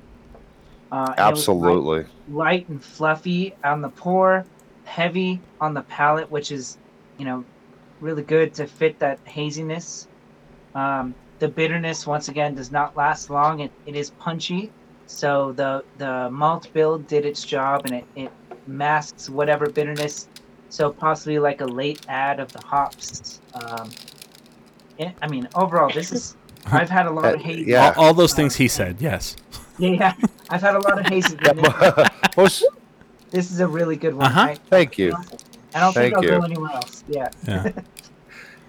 Uh, 0.92 1.16
and 1.20 1.30
it 1.30 1.50
light- 1.60 1.82
Absolutely. 1.82 2.06
light 2.28 2.70
and 2.70 2.84
fluffy 2.84 3.58
on 3.64 3.82
the 3.82 3.90
pour, 3.90 4.48
heavy 4.84 5.46
on 5.60 5.74
the 5.74 5.84
palate, 5.84 6.30
which 6.32 6.52
is, 6.52 6.78
you 7.18 7.26
know, 7.26 7.46
really 8.00 8.24
good 8.24 8.54
to 8.56 8.68
fit 8.68 9.00
that 9.00 9.22
haziness. 9.26 10.08
Um, 10.76 11.16
the 11.40 11.50
bitterness, 11.50 12.08
once 12.08 12.30
again, 12.30 12.56
does 12.56 12.72
not 12.72 12.96
last 12.98 13.30
long. 13.30 13.62
It, 13.62 13.74
it 13.86 13.96
is 13.96 14.12
punchy, 14.12 14.74
so 15.06 15.54
the 15.54 15.86
the 15.96 16.30
malt 16.32 16.70
bill 16.74 17.00
did 17.00 17.26
its 17.26 17.44
job, 17.46 17.86
and 17.86 17.96
it, 17.96 18.10
it 18.16 18.34
masks 18.68 19.30
whatever 19.30 19.70
bitterness. 19.70 20.28
So 20.70 20.92
possibly 20.92 21.40
like 21.40 21.62
a 21.62 21.66
late 21.66 22.04
add 22.08 22.40
of 22.40 22.52
the 22.52 22.62
hops. 22.66 23.40
Um, 23.54 23.90
it, 24.98 25.14
I 25.22 25.28
mean, 25.28 25.48
overall, 25.56 25.90
this 25.94 26.12
is. 26.12 26.36
I've 26.72 26.90
had 26.90 27.06
a 27.08 27.12
lot 27.12 27.26
of 27.34 27.42
Uh, 27.42 27.44
hazy. 27.44 27.72
yeah. 27.72 27.94
All, 27.98 28.06
all 28.06 28.14
those 28.14 28.34
things 28.34 28.56
he 28.56 28.68
said. 28.70 28.98
Yes. 29.00 29.36
yeah, 29.78 30.14
I've 30.50 30.62
had 30.62 30.76
a 30.76 30.80
lot 30.80 30.98
of 31.00 31.06
hazy. 31.08 31.38
Yeah, 31.44 32.10
This 33.32 33.52
is 33.52 33.60
a 33.60 33.68
really 33.68 33.96
good 33.96 34.14
one. 34.14 34.28
Uh-huh. 34.28 34.42
I, 34.42 34.56
thank 34.70 34.98
you. 34.98 35.14
I 35.76 35.80
don't 35.80 35.94
think 35.94 36.14
Thank 36.14 36.18
I'll 36.18 36.24
you. 36.24 36.30
go 36.30 36.42
anywhere 36.46 36.72
else. 36.72 37.04
Yeah. 37.08 37.30
Yeah. 37.48 37.72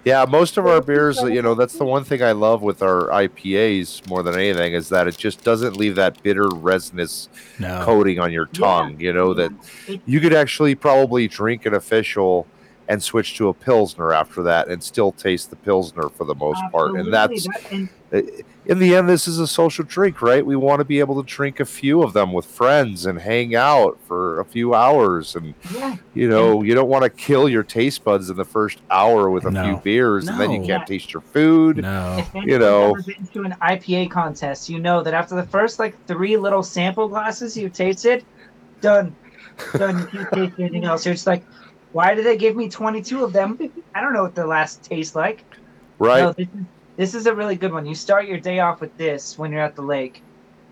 Yeah, 0.05 0.23
most 0.29 0.57
of 0.57 0.67
our 0.67 0.81
beers, 0.81 1.19
you 1.23 1.41
know, 1.41 1.55
that's 1.55 1.77
the 1.79 1.83
one 1.83 2.03
thing 2.03 2.21
I 2.21 2.31
love 2.31 2.61
with 2.61 2.83
our 2.83 3.07
IPAs 3.09 4.07
more 4.07 4.21
than 4.21 4.35
anything 4.35 4.73
is 4.73 4.87
that 4.89 5.07
it 5.07 5.17
just 5.17 5.43
doesn't 5.43 5.75
leave 5.77 5.95
that 5.95 6.21
bitter 6.21 6.47
resinous 6.47 7.27
No. 7.57 7.81
coating 7.83 8.19
on 8.19 8.31
your 8.31 8.45
tongue. 8.45 8.99
You 8.99 9.13
know 9.13 9.33
that 9.33 9.51
you 10.05 10.19
could 10.19 10.33
actually 10.33 10.75
probably 10.75 11.27
drink 11.27 11.65
an 11.65 11.73
official 11.73 12.45
and 12.87 13.01
switch 13.01 13.35
to 13.37 13.47
a 13.49 13.53
pilsner 13.53 14.13
after 14.13 14.43
that 14.43 14.67
and 14.67 14.83
still 14.83 15.11
taste 15.11 15.49
the 15.49 15.55
pilsner 15.55 16.07
for 16.09 16.23
the 16.23 16.35
most 16.35 16.61
part. 16.71 16.91
And 16.95 17.11
that's 17.11 17.47
Absolutely. 17.47 17.61
That- 17.61 17.71
and 17.71 17.89
Uh, 18.15 18.21
in 18.67 18.79
the 18.79 18.95
end, 18.95 19.07
this 19.07 19.27
is 19.27 19.37
a 19.39 19.45
social 19.45 19.85
drink, 19.85 20.23
right? 20.23 20.43
We 20.43 20.55
want 20.55 20.79
to 20.79 20.85
be 20.85 20.99
able 20.99 21.21
to 21.21 21.27
drink 21.27 21.59
a 21.59 21.65
few 21.65 22.01
of 22.01 22.13
them 22.13 22.33
with 22.33 22.45
friends 22.47 23.05
and 23.05 23.19
hang 23.19 23.55
out 23.55 23.99
for 24.07 24.39
a 24.39 24.45
few 24.45 24.73
hours. 24.73 25.35
And, 25.35 25.53
yeah. 25.75 25.97
you 26.15 26.27
know, 26.27 26.63
you 26.63 26.73
don't 26.73 26.89
want 26.89 27.03
to 27.03 27.11
kill 27.11 27.47
your 27.47 27.61
taste 27.61 28.03
buds 28.03 28.29
in 28.31 28.37
the 28.37 28.43
first 28.45 28.79
hour 28.89 29.29
with 29.29 29.45
a 29.45 29.51
No. 29.51 29.63
few 29.63 29.77
beers 29.83 30.27
and 30.27 30.39
then 30.39 30.49
you 30.49 30.63
can't 30.65 30.87
taste 30.87 31.13
your 31.13 31.21
food. 31.21 31.77
No. 31.77 32.15
If 32.17 32.33
You 32.47 32.57
know. 32.57 32.95
you've 32.95 33.05
been 33.05 33.27
to 33.27 33.43
an 33.43 33.55
IPA 33.61 34.09
contest, 34.09 34.67
you 34.67 34.79
know 34.79 35.03
that 35.03 35.13
after 35.13 35.35
the 35.35 35.45
first 35.45 35.77
like 35.77 35.95
three 36.07 36.35
little 36.35 36.63
sample 36.63 37.07
glasses 37.07 37.55
you 37.55 37.69
tasted, 37.69 38.25
done, 38.81 39.15
done. 39.77 39.99
You 39.99 40.07
can't 40.07 40.31
taste 40.33 40.53
anything 40.59 40.85
else. 40.85 41.05
You're 41.05 41.13
just 41.13 41.27
like, 41.27 41.43
why 41.91 42.15
did 42.15 42.25
they 42.25 42.35
give 42.35 42.55
me 42.55 42.67
22 42.67 43.23
of 43.23 43.31
them? 43.31 43.59
I 43.93 44.01
don't 44.01 44.11
know 44.13 44.23
what 44.23 44.33
the 44.33 44.47
last 44.47 44.81
tastes 44.83 45.15
like. 45.15 45.43
Right? 45.99 46.35
No, 46.37 46.45
this 46.97 47.13
is, 47.15 47.25
a 47.25 47.33
really 47.35 47.55
good 47.55 47.71
one. 47.73 47.85
You 47.85 47.95
start 47.95 48.25
your 48.27 48.39
day 48.39 48.59
off 48.59 48.81
with 48.81 48.95
this 48.97 49.37
when 49.37 49.51
you're 49.51 49.61
at 49.61 49.75
the 49.75 49.81
lake, 49.81 50.21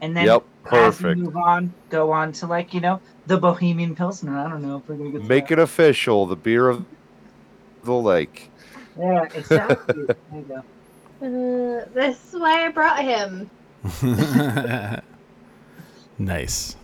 and 0.02 0.16
then 0.16 0.26
Yep. 0.26 0.44
as 0.66 0.72
you 1.02 1.08
Perfect. 1.08 1.20
move 1.20 1.36
on, 1.38 1.74
go 1.90 2.12
on 2.12 2.32
to 2.34 2.48
like 2.48 2.74
you 2.74 2.80
know 2.82 3.00
the 3.28 3.38
Bohemian 3.38 3.96
Pilsner. 3.96 4.38
I 4.38 4.50
don't 4.50 4.62
know 4.62 4.78
if 4.78 4.88
we're 4.90 4.96
gonna 4.96 5.12
get 5.12 5.22
to 5.22 5.28
Make 5.28 5.48
that. 5.48 5.54
it 5.54 5.60
official. 5.60 6.26
The 6.26 6.36
beer 6.36 6.70
of 6.70 6.86
the 7.84 7.94
lake. 7.94 8.50
Yeah, 8.98 9.24
exactly. 9.34 10.06
there 10.08 10.16
you 10.34 10.42
go. 10.48 10.64
Uh, 11.22 11.86
this 11.94 12.34
is 12.34 12.40
why 12.40 12.66
I 12.66 12.70
brought 12.70 13.02
him. 13.02 13.50
nice. 16.18 16.76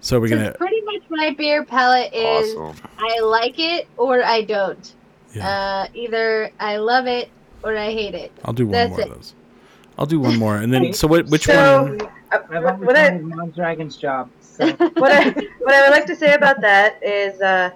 So 0.00 0.18
we're 0.20 0.28
So 0.28 0.36
gonna. 0.36 0.52
pretty 0.54 0.80
much 0.82 1.02
my 1.10 1.30
beer 1.30 1.64
palette 1.64 2.12
is 2.12 2.54
Awesome. 2.56 2.76
I 2.98 3.20
like 3.20 3.58
it 3.58 3.86
or 3.96 4.22
I 4.22 4.42
don't. 4.42 4.92
Yeah. 5.34 5.48
Uh, 5.48 5.86
either 5.94 6.50
I 6.60 6.76
love 6.76 7.06
it 7.06 7.30
or 7.64 7.76
I 7.76 7.90
hate 7.92 8.14
it. 8.14 8.32
I'll 8.44 8.52
do 8.52 8.66
one 8.66 8.72
that's 8.72 8.90
more 8.90 9.00
it. 9.00 9.08
of 9.08 9.14
those. 9.14 9.34
I'll 9.98 10.06
do 10.06 10.20
one 10.20 10.38
more, 10.38 10.56
and 10.56 10.72
then 10.72 10.92
so 10.92 11.06
what? 11.06 11.26
Which 11.26 11.44
So- 11.44 11.82
one? 11.84 12.00
Uh, 12.00 12.38
I've 12.50 12.64
always 12.64 12.86
what 12.86 12.96
I 12.96 13.18
Mom 13.18 13.50
Dragon's 13.50 13.96
job. 13.96 14.30
So. 14.40 14.66
what 14.72 15.12
I 15.12 15.28
what 15.30 15.74
I 15.74 15.82
would 15.82 15.90
like 15.90 16.06
to 16.06 16.16
say 16.16 16.32
about 16.34 16.60
that 16.62 17.02
is 17.02 17.40
uh, 17.42 17.70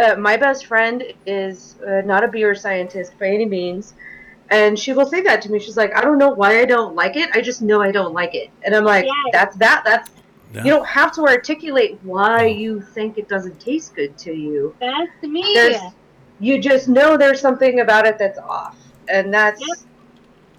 uh, 0.00 0.14
my 0.16 0.36
best 0.36 0.66
friend 0.66 1.02
is 1.26 1.74
uh, 1.86 2.02
not 2.04 2.22
a 2.22 2.28
beer 2.28 2.54
scientist 2.54 3.18
by 3.18 3.26
any 3.26 3.44
means, 3.46 3.94
and 4.50 4.78
she 4.78 4.92
will 4.92 5.06
say 5.06 5.20
that 5.22 5.42
to 5.42 5.50
me. 5.50 5.58
She's 5.58 5.76
like, 5.76 5.96
I 5.96 6.00
don't 6.00 6.18
know 6.18 6.30
why 6.30 6.60
I 6.60 6.64
don't 6.64 6.94
like 6.94 7.16
it. 7.16 7.28
I 7.34 7.40
just 7.40 7.60
know 7.60 7.82
I 7.82 7.90
don't 7.90 8.12
like 8.14 8.34
it, 8.36 8.50
and 8.64 8.74
I'm 8.74 8.84
like, 8.84 9.04
Yes. 9.04 9.14
that's 9.32 9.56
that. 9.56 9.82
That's 9.84 10.10
Yeah. 10.54 10.64
you 10.64 10.70
don't 10.70 10.86
have 10.86 11.12
to 11.16 11.22
articulate 11.22 11.98
why 12.02 12.46
you 12.46 12.80
think 12.80 13.18
it 13.18 13.28
doesn't 13.28 13.58
taste 13.60 13.94
good 13.96 14.16
to 14.18 14.32
you. 14.32 14.74
That's 14.80 15.22
me. 15.22 15.42
There's, 15.54 15.80
you 16.40 16.60
just 16.60 16.88
know 16.88 17.16
there's 17.16 17.40
something 17.40 17.80
about 17.80 18.06
it 18.06 18.18
that's 18.18 18.38
off, 18.38 18.78
and 19.08 19.32
that's 19.32 19.60
Yep. 19.60 19.78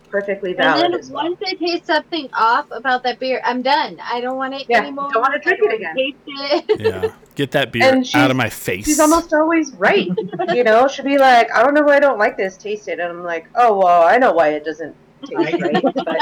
perfectly 0.10 0.52
and 0.52 0.58
valid 0.60 0.92
then 0.92 1.00
as 1.00 1.10
well. 1.10 1.24
once 1.24 1.40
I 1.46 1.54
taste 1.56 1.86
something 1.88 2.30
off 2.34 2.68
about 2.72 3.04
that 3.04 3.20
beer, 3.20 3.42
I'm 3.44 3.62
done. 3.62 3.98
I 4.04 4.22
don't 4.22 4.38
want 4.38 4.54
it 4.54 4.66
Yeah, 4.70 4.80
anymore. 4.82 5.08
I 5.10 5.14
don't 5.14 5.22
wanna 5.22 5.40
drink 5.40 5.60
it 5.62 5.74
again. 5.74 5.96
Taste 5.96 6.18
it. 6.28 6.80
Yeah. 6.88 7.12
Get 7.36 7.52
that 7.52 7.72
beer 7.72 8.02
out 8.14 8.30
of 8.30 8.38
my 8.38 8.50
face. 8.50 8.86
She's 8.86 9.00
almost 9.00 9.34
always 9.34 9.74
right. 9.76 10.08
you 10.54 10.64
know, 10.64 10.88
she'll 10.88 11.06
be 11.06 11.18
like, 11.18 11.48
I 11.56 11.64
don't 11.64 11.74
know 11.74 11.82
why 11.84 11.96
I 11.96 12.00
don't 12.00 12.20
like 12.20 12.38
this. 12.38 12.58
Taste 12.58 12.88
it. 12.88 13.00
And 13.00 13.10
I'm 13.10 13.24
like, 13.24 13.48
oh, 13.56 13.78
well, 13.78 14.04
I 14.04 14.18
know 14.18 14.34
why 14.34 14.50
it 14.50 14.66
doesn't 14.66 14.96
taste 15.26 15.60
right. 15.62 15.84
But, 16.06 16.22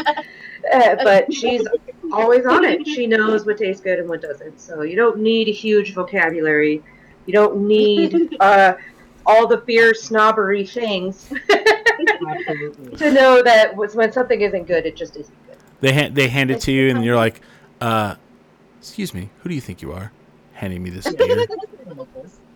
uh, 0.73 0.95
but 1.03 1.34
she's 1.34 1.68
always 2.11 2.45
on 2.45 2.64
it. 2.65 2.86
She 2.86 3.07
knows 3.07 3.45
what 3.45 3.57
tastes 3.57 3.81
good 3.81 3.99
and 3.99 4.10
what 4.10 4.22
doesn't. 4.22 4.60
So 4.60 4.81
you 4.84 4.95
don't 4.95 5.19
need 5.19 5.48
a 5.48 5.52
huge 5.52 5.94
vocabulary. 5.94 6.84
You 7.26 7.34
don't 7.34 7.68
need 7.68 8.22
uh, 8.40 8.73
all 9.30 9.45
the 9.47 9.57
beer 9.57 9.93
snobbery 9.93 10.65
things 10.65 11.27
to 12.97 13.11
know 13.11 13.43
that 13.43 13.73
when 13.76 14.11
something 14.11 14.41
isn't 14.41 14.65
good, 14.65 14.85
it 14.85 14.95
just 14.95 15.15
isn't 15.15 15.47
good. 15.47 15.57
They 15.81 15.93
hand 15.93 16.15
they 16.15 16.27
hand 16.27 16.49
it 16.51 16.61
to 16.61 16.72
you, 16.72 16.89
and 16.89 17.06
you're 17.06 17.15
like, 17.15 17.41
uh, 17.80 18.15
"Excuse 18.80 19.14
me, 19.14 19.30
who 19.41 19.49
do 19.49 19.56
you 19.56 19.61
think 19.61 19.81
you 19.81 19.91
are?" 19.93 20.11
Handing 20.53 20.84
me 20.84 20.89
this 20.89 21.10
beer. 21.14 21.45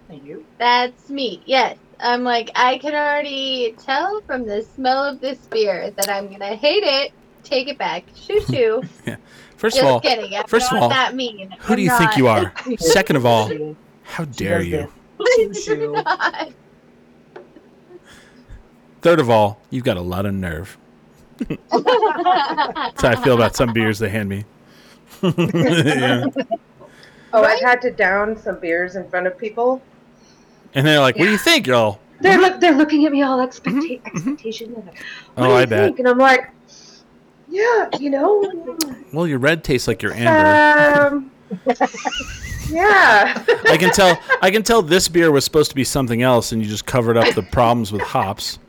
Thank 0.10 0.26
you. 0.26 0.46
That's 0.58 1.10
me. 1.10 1.42
Yes. 1.46 1.78
I'm 2.00 2.24
like, 2.24 2.52
I 2.56 2.78
can 2.80 2.94
already 2.94 3.76
tell 3.80 4.20
from 4.22 4.46
the 4.46 4.62
smell 4.76 5.06
of 5.06 5.22
this 5.22 5.38
beer 5.48 5.92
that 5.92 6.10
I'm 6.10 6.30
gonna 6.30 6.56
hate 6.56 6.84
it. 6.84 7.14
Take 7.44 7.68
it 7.70 7.78
back. 7.78 8.04
Shoo 8.16 8.42
shoo. 8.50 8.84
yeah. 9.06 9.16
First 9.56 9.78
Just 9.78 9.86
of 9.86 9.92
all, 9.94 10.02
kidding. 10.02 10.36
I'm 10.36 10.46
first 10.48 10.72
of 10.74 10.82
all, 10.82 10.90
that 10.90 11.16
mean. 11.16 11.56
who 11.60 11.76
do 11.78 11.82
I'm 11.82 11.86
you 11.86 11.98
think 11.98 12.18
you 12.18 12.28
are? 12.28 12.52
Second 12.78 13.16
of 13.16 13.26
all, 13.26 13.50
how 14.04 14.26
dare 14.26 14.62
you? 14.62 14.92
the 15.18 15.54
shoo-shoo. 15.66 16.54
Third 19.04 19.20
of 19.20 19.30
all, 19.30 19.60
you've 19.70 19.84
got 19.84 19.98
a 19.98 20.02
lot 20.02 20.26
of 20.26 20.34
nerve. 20.34 20.78
That's 21.38 23.02
how 23.02 23.10
I 23.10 23.16
feel 23.24 23.36
about 23.36 23.56
some 23.56 23.74
beers 23.74 24.00
they 24.00 24.10
hand 24.10 24.30
me. 24.30 24.46
Yeah. 25.22 26.26
Oh, 27.36 27.44
I've 27.44 27.62
had 27.62 27.82
to 27.82 27.90
down 27.90 28.38
some 28.38 28.60
beers 28.60 28.96
in 28.96 29.10
front 29.10 29.26
of 29.26 29.36
people. 29.40 29.82
And 30.76 30.86
they're 30.86 31.00
like, 31.00 31.18
"What 31.18 31.26
do 31.26 31.32
you 31.32 31.38
think, 31.40 31.66
y'all?" 31.66 32.00
They're 32.22 32.38
look, 32.40 32.60
they're 32.60 32.76
looking 32.76 33.08
at 33.08 33.12
me 33.12 33.24
all 33.24 33.40
expecta- 33.40 34.06
expectation. 34.06 34.72
like, 34.76 34.86
What 34.86 34.96
Oh, 35.38 35.44
do 35.46 35.50
you 35.50 35.56
I 35.56 35.66
bet. 35.66 35.84
think? 35.86 35.98
And 35.98 36.08
I'm 36.08 36.20
like, 36.20 36.52
yeah, 37.50 37.90
you 38.00 38.12
know, 38.12 38.78
Well, 39.12 39.26
your 39.26 39.40
red 39.40 39.64
tastes 39.64 39.88
like 39.88 40.04
your 40.04 40.14
amber. 40.14 41.08
um, 41.08 41.32
yeah. 42.70 43.44
I 43.68 43.78
can 43.78 43.92
tell. 43.92 44.16
I 44.44 44.52
can 44.52 44.62
tell 44.62 44.84
this 44.84 45.08
beer 45.08 45.32
was 45.32 45.44
supposed 45.44 45.72
to 45.72 45.76
be 45.76 45.84
something 45.84 46.22
else, 46.22 46.52
and 46.52 46.62
you 46.62 46.70
just 46.70 46.86
covered 46.86 47.18
up 47.18 47.34
the 47.34 47.42
problems 47.42 47.92
with 47.92 48.04
hops. 48.04 48.60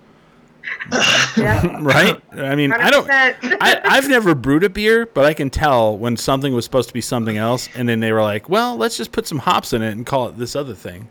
yeah. 1.36 1.78
Right? 1.82 2.20
I 2.32 2.54
mean, 2.54 2.72
I 2.72 2.90
don't. 2.90 3.08
I, 3.10 3.80
I've 3.84 4.08
never 4.08 4.34
brewed 4.34 4.64
a 4.64 4.70
beer, 4.70 5.06
but 5.06 5.24
I 5.24 5.34
can 5.34 5.50
tell 5.50 5.96
when 5.96 6.16
something 6.16 6.54
was 6.54 6.64
supposed 6.64 6.88
to 6.88 6.94
be 6.94 7.00
something 7.00 7.36
else, 7.36 7.68
and 7.74 7.88
then 7.88 8.00
they 8.00 8.12
were 8.12 8.22
like, 8.22 8.48
"Well, 8.48 8.76
let's 8.76 8.96
just 8.96 9.12
put 9.12 9.26
some 9.26 9.38
hops 9.38 9.72
in 9.72 9.82
it 9.82 9.92
and 9.92 10.04
call 10.06 10.28
it 10.28 10.38
this 10.38 10.54
other 10.56 10.74
thing." 10.74 11.08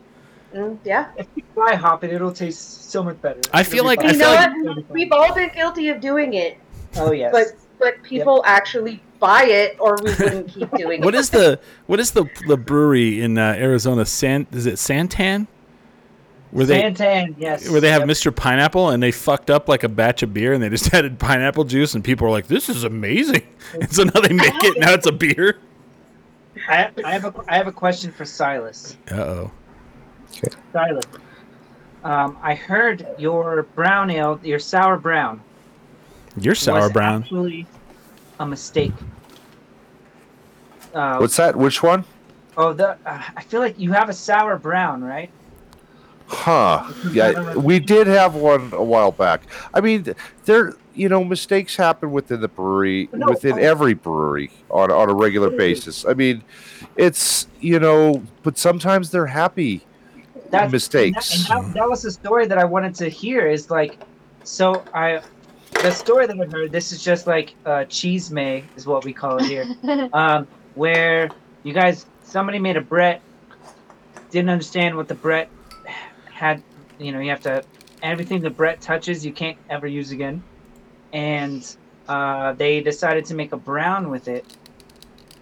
Mm, 0.53 0.77
yeah. 0.83 1.11
If 1.17 1.27
you 1.35 1.43
try 1.55 1.75
hop 1.75 2.03
it, 2.03 2.11
it'll 2.13 2.31
taste 2.31 2.91
so 2.91 3.03
much 3.03 3.19
better. 3.21 3.41
I 3.51 3.63
feel 3.63 3.87
It'll 3.87 3.89
be 3.89 3.97
like- 3.97 3.99
fine. 3.99 4.09
I 4.09 4.11
you 4.47 4.53
feel 4.53 4.63
know 4.63 4.71
like- 4.73 4.89
We've 4.89 5.11
all 5.11 5.33
been 5.33 5.49
guilty 5.53 5.89
of 5.89 5.99
doing 5.99 6.35
it, 6.35 6.57
Oh 6.95 7.11
yes. 7.11 7.31
but 7.31 7.47
but 7.79 8.01
people 8.03 8.43
actually 8.45 9.01
buy 9.19 9.45
it, 9.45 9.75
or 9.79 9.97
we 10.03 10.11
wouldn't 10.11 10.47
keep 10.49 10.69
doing 10.77 10.99
What 11.01 11.05
What 11.07 11.15
is 11.15 11.29
the 11.31 11.59
what 11.87 11.99
is 11.99 12.11
the 12.11 12.25
the 12.47 12.55
brewery 12.57 13.21
in 13.21 13.37
uh, 13.37 13.55
Arizona? 13.57 14.05
San 14.05 14.45
is 14.51 14.65
it 14.67 14.75
Santan? 14.75 15.47
Where 16.53 16.65
they 16.67 16.81
Santan, 16.83 17.33
yes. 17.39 17.67
where 17.67 17.81
they 17.81 17.89
have 17.89 18.01
Yep. 18.01 18.09
Mr. 18.09 18.35
Pineapple 18.35 18.89
and 18.89 19.01
they 19.01 19.11
fucked 19.11 19.49
up 19.49 19.67
like 19.67 19.83
a 19.83 19.89
batch 19.89 20.21
of 20.21 20.33
beer 20.35 20.53
and 20.53 20.61
they 20.61 20.69
just 20.69 20.93
added 20.93 21.17
pineapple 21.17 21.63
juice 21.63 21.95
and 21.95 22.03
people 22.03 22.27
are 22.27 22.31
like, 22.31 22.45
"This 22.47 22.69
is 22.69 22.83
amazing!" 22.83 23.41
And 23.73 23.91
so 23.91 24.03
now 24.03 24.21
they 24.21 24.33
make 24.33 24.53
it 24.63 24.77
now 24.79 24.93
it's 24.93 25.07
a 25.07 25.11
beer. 25.11 25.57
I, 26.69 26.91
I 27.03 27.11
have 27.13 27.25
a 27.25 27.33
I 27.47 27.57
have 27.57 27.67
a 27.67 27.71
question 27.71 28.11
for 28.11 28.23
Silas. 28.23 28.95
Uh 29.11 29.15
oh. 29.15 29.51
Silas, 30.71 31.03
um, 32.03 32.37
I 32.41 32.53
heard 32.55 33.07
your 33.17 33.63
brown 33.75 34.09
ale, 34.11 34.39
your 34.43 34.59
sour 34.59 34.97
brown, 34.97 35.41
You're 36.39 36.55
sour 36.55 36.81
was 36.83 36.91
brown. 36.91 37.23
actually 37.23 37.65
a 38.39 38.45
mistake. 38.45 38.93
Uh, 40.93 41.17
What's 41.17 41.37
that? 41.37 41.55
Which 41.55 41.81
one? 41.81 42.05
oh, 42.57 42.73
the 42.73 42.89
uh, 43.05 43.23
I 43.35 43.41
feel 43.43 43.59
like 43.59 43.79
you 43.79 43.91
have 43.91 44.09
a 44.09 44.13
sour 44.13 44.57
brown, 44.57 45.03
right? 45.03 45.31
Huh. 46.33 46.91
Yeah, 47.11 47.55
we 47.55 47.79
did 47.79 48.07
have 48.07 48.35
one 48.35 48.71
a 48.73 48.83
while 48.83 49.11
back. 49.11 49.43
I 49.73 49.81
mean, 49.81 50.13
there, 50.45 50.73
you 50.93 51.09
know, 51.09 51.23
mistakes 51.23 51.75
happen 51.75 52.11
within 52.11 52.41
the 52.41 52.47
brewery, 52.47 53.09
No, 53.13 53.27
within 53.27 53.59
every 53.59 53.93
brewery 53.93 54.51
on 54.69 54.91
on 54.91 55.09
a 55.09 55.13
regular 55.13 55.49
basis. 55.49 56.05
I 56.05 56.13
mean, 56.13 56.43
it's 56.95 57.47
you 57.59 57.79
know, 57.79 58.23
but 58.43 58.57
sometimes 58.57 59.11
they're 59.11 59.25
happy 59.25 59.85
That's, 60.49 60.71
mistakes. 60.71 61.33
And 61.33 61.43
that, 61.43 61.57
and 61.57 61.67
that, 61.67 61.79
that 61.79 61.89
was 61.89 62.01
the 62.01 62.11
story 62.11 62.47
that 62.47 62.57
I 62.57 62.65
wanted 62.65 62.95
to 62.95 63.09
hear. 63.09 63.47
Is 63.47 63.69
like, 63.69 63.99
so 64.43 64.83
I, 64.93 65.21
the 65.81 65.91
story 65.91 66.27
that 66.27 66.39
I 66.39 66.45
heard. 66.45 66.71
This 66.71 66.91
is 66.91 67.03
just 67.03 67.27
like 67.27 67.55
uh, 67.65 67.85
cheese 67.85 68.31
may 68.31 68.63
is 68.75 68.85
what 68.85 69.03
we 69.05 69.13
call 69.13 69.37
it 69.37 69.45
here. 69.45 69.65
um, 70.13 70.47
where 70.75 71.29
you 71.63 71.73
guys, 71.73 72.05
somebody 72.23 72.59
made 72.59 72.77
a 72.77 72.81
Brett, 72.81 73.21
didn't 74.31 74.49
understand 74.49 74.95
what 74.95 75.07
the 75.07 75.15
Brett 75.15 75.49
had. 76.43 76.63
You 76.99 77.11
know, 77.11 77.19
you 77.19 77.31
have 77.31 77.41
to 77.41 77.63
everything 78.03 78.41
the 78.41 78.49
Brett 78.49 78.81
touches, 78.81 79.25
you 79.25 79.31
can't 79.31 79.57
ever 79.69 79.87
use 79.87 80.11
again. 80.11 80.43
And 81.13 81.75
uh, 82.07 82.51
they 82.53 82.81
decided 82.81 83.25
to 83.25 83.33
make 83.33 83.53
a 83.53 83.57
brown 83.57 84.09
with 84.09 84.27
it, 84.27 84.45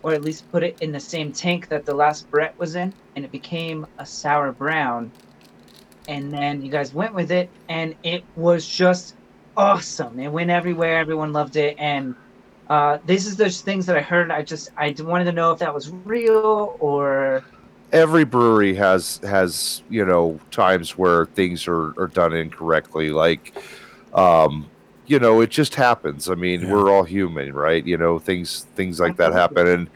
or 0.04 0.14
at 0.14 0.22
least 0.22 0.50
put 0.52 0.64
it 0.64 0.78
in 0.80 0.92
the 0.92 1.00
same 1.00 1.34
tank 1.34 1.68
that 1.70 1.86
the 1.86 1.94
last 1.94 2.30
Brett 2.30 2.58
was 2.58 2.76
in, 2.76 2.94
and 3.16 3.26
it 3.26 3.32
became 3.32 3.88
a 3.98 4.06
sour 4.06 4.52
brown. 4.52 5.12
And 6.08 6.32
then 6.32 6.62
you 6.62 6.72
guys 6.72 6.94
went 6.94 7.14
with 7.14 7.32
it, 7.32 7.50
and 7.68 7.96
it 8.04 8.24
was 8.36 8.68
just 8.68 9.16
awesome. 9.58 10.20
It 10.20 10.30
went 10.30 10.50
everywhere. 10.50 10.98
Everyone 11.00 11.34
loved 11.34 11.56
it, 11.56 11.76
and 11.80 12.16
uh, 12.70 13.00
this 13.06 13.26
is 13.26 13.36
those 13.38 13.62
things 13.62 13.86
that 13.88 13.98
I 13.98 14.02
heard. 14.02 14.32
I 14.32 14.44
just 14.44 14.70
I 14.78 14.96
wanted 15.00 15.26
to 15.26 15.32
know 15.32 15.52
if 15.52 15.60
that 15.60 15.74
was 15.74 15.90
real 15.90 16.78
or 16.80 17.44
every 17.92 18.24
brewery 18.24 18.74
has 18.76 19.20
has 19.24 19.84
you 19.90 20.06
know 20.06 20.40
times 20.52 20.98
where 20.98 21.26
things 21.28 21.68
are, 21.68 22.00
are 22.00 22.08
done 22.08 22.34
incorrectly. 22.34 23.12
Like 23.12 23.54
um 24.14 24.70
you 25.08 25.20
know 25.20 25.42
it 25.42 25.50
just 25.50 25.76
happens. 25.76 26.30
I 26.30 26.36
mean 26.36 26.62
Yeah. 26.62 26.72
we're 26.74 26.90
all 26.92 27.04
human 27.04 27.54
right? 27.54 27.86
You 27.86 27.98
know 27.98 28.20
things 28.20 28.68
things 28.76 29.00
like 29.00 29.18
that 29.18 29.34
happen. 29.34 29.68
And 29.68 29.90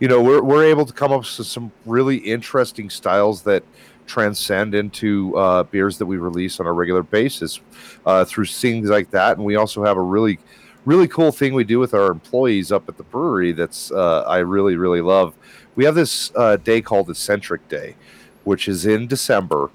you 0.00 0.08
know 0.08 0.22
we're, 0.22 0.42
we're 0.42 0.64
able 0.64 0.86
to 0.86 0.92
come 0.92 1.12
up 1.12 1.20
with 1.20 1.46
some 1.46 1.72
really 1.86 2.16
interesting 2.16 2.90
styles 2.90 3.42
that 3.42 3.62
transcend 4.06 4.74
into 4.74 5.36
uh, 5.36 5.62
beers 5.64 5.98
that 5.98 6.06
we 6.06 6.16
release 6.16 6.60
on 6.60 6.66
a 6.66 6.72
regular 6.72 7.02
basis 7.02 7.60
uh, 8.06 8.24
through 8.24 8.46
things 8.46 8.88
like 8.88 9.10
that. 9.10 9.36
And 9.36 9.44
we 9.44 9.56
also 9.56 9.84
have 9.84 9.96
a 9.96 10.02
really 10.02 10.38
really 10.84 11.08
cool 11.08 11.30
thing 11.30 11.52
we 11.52 11.64
do 11.64 11.78
with 11.78 11.92
our 11.92 12.10
employees 12.10 12.72
up 12.72 12.88
at 12.88 12.96
the 12.96 13.02
brewery 13.02 13.52
that's 13.52 13.90
uh, 13.90 14.22
i 14.26 14.38
really 14.38 14.76
really 14.76 15.02
love 15.02 15.34
we 15.78 15.84
have 15.84 15.94
this 15.94 16.32
uh, 16.34 16.56
day 16.56 16.82
called 16.82 17.06
the 17.06 17.12
Eccentric 17.12 17.68
Day, 17.68 17.94
which 18.42 18.66
is 18.66 18.84
in 18.84 19.06
December. 19.06 19.70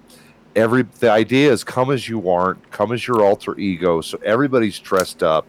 Every 0.54 0.84
the 1.00 1.10
idea 1.10 1.50
is 1.50 1.64
come 1.64 1.92
as 1.92 2.10
you 2.10 2.30
aren't, 2.30 2.72
come 2.72 2.92
as 2.92 3.08
your 3.08 3.24
alter 3.24 3.58
ego. 3.58 4.02
So 4.02 4.20
everybody's 4.22 4.78
dressed 4.80 5.24
up. 5.24 5.48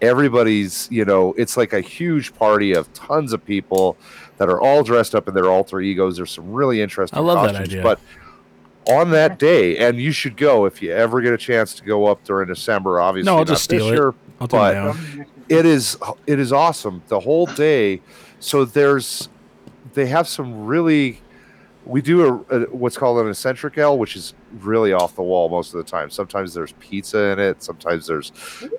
Everybody's, 0.00 0.86
you 0.92 1.04
know, 1.04 1.34
it's 1.36 1.56
like 1.56 1.72
a 1.72 1.80
huge 1.80 2.32
party 2.36 2.72
of 2.72 2.90
tons 2.94 3.32
of 3.32 3.44
people 3.44 3.96
that 4.36 4.48
are 4.48 4.60
all 4.60 4.84
dressed 4.84 5.16
up 5.16 5.26
in 5.26 5.34
their 5.34 5.50
alter 5.50 5.80
egos. 5.80 6.18
There's 6.18 6.30
some 6.30 6.52
really 6.52 6.80
interesting 6.80 7.18
I 7.18 7.22
love 7.22 7.42
that 7.42 7.56
costumes, 7.56 7.70
idea. 7.70 7.82
But 7.82 7.98
on 8.86 9.10
that 9.10 9.40
day, 9.40 9.76
and 9.78 10.00
you 10.00 10.12
should 10.12 10.36
go 10.36 10.66
if 10.66 10.80
you 10.82 10.92
ever 10.92 11.20
get 11.20 11.32
a 11.32 11.38
chance 11.38 11.74
to 11.74 11.82
go 11.82 12.06
up 12.06 12.22
during 12.22 12.46
December. 12.46 13.00
Obviously, 13.00 13.32
No, 13.32 13.38
I'll 13.38 13.44
just 13.44 13.64
steal 13.64 13.88
it. 13.88 14.14
I'll 14.40 14.46
but- 14.46 14.96
it 15.48 15.66
is 15.66 15.96
it 16.28 16.38
is 16.38 16.52
awesome 16.52 17.02
the 17.08 17.20
whole 17.20 17.46
day 17.46 18.00
so 18.40 18.64
there's 18.64 19.28
they 19.96 20.06
have 20.06 20.28
some 20.28 20.66
really 20.66 21.20
we 21.86 22.02
do 22.02 22.44
a, 22.50 22.56
a 22.56 22.60
what's 22.70 22.96
called 22.96 23.18
an 23.18 23.28
eccentric 23.28 23.78
ale 23.78 23.98
which 23.98 24.14
is 24.14 24.34
really 24.60 24.92
off 24.92 25.16
the 25.16 25.22
wall 25.22 25.48
most 25.48 25.74
of 25.74 25.84
the 25.84 25.90
time. 25.90 26.10
Sometimes 26.10 26.54
there's 26.54 26.72
pizza 26.72 27.32
in 27.32 27.38
it 27.40 27.62
sometimes 27.62 28.06
there's 28.06 28.30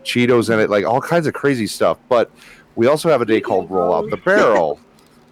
cheetos 0.03 0.53
in 0.53 0.59
it 0.59 0.69
like 0.69 0.85
all 0.85 1.01
kinds 1.01 1.27
of 1.27 1.33
crazy 1.33 1.67
stuff. 1.67 1.97
But 2.07 2.31
we 2.75 2.87
also 2.87 3.09
have 3.09 3.21
a 3.21 3.25
day 3.25 3.41
called 3.41 3.69
roll 3.69 3.93
out 3.93 4.09
the 4.09 4.17
barrel. 4.17 4.79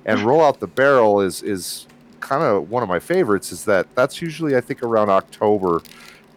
And 0.08 0.22
roll 0.22 0.44
out 0.44 0.60
the 0.60 0.68
barrel 0.68 1.22
is 1.22 1.42
is 1.42 1.88
kind 2.20 2.44
of 2.44 2.70
one 2.70 2.82
of 2.82 2.90
my 2.90 3.00
favorites 3.00 3.52
is 3.52 3.66
that 3.66 3.86
that's 3.94 4.20
usually 4.20 4.56
i 4.56 4.62
think 4.62 4.82
around 4.82 5.10
october 5.12 5.80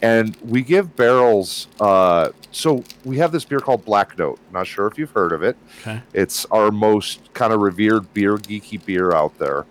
and 0.02 0.36
we 0.42 0.62
give 0.62 0.94
barrels 0.96 1.68
uh, 1.80 2.30
so 2.50 2.82
we 3.04 3.18
have 3.18 3.32
this 3.32 3.44
beer 3.44 3.60
called 3.60 3.84
black 3.84 4.18
note. 4.18 4.38
Not 4.52 4.66
sure 4.66 4.86
if 4.86 4.98
you've 4.98 5.10
heard 5.10 5.32
of 5.32 5.42
it. 5.42 5.56
Okay. 5.80 6.02
it's 6.12 6.44
our 6.46 6.70
most 6.70 7.32
kind 7.34 7.52
of 7.52 7.60
revered 7.60 8.12
beer 8.14 8.36
geeky 8.36 8.84
beer 8.84 9.12
out 9.12 9.38
there. 9.38 9.66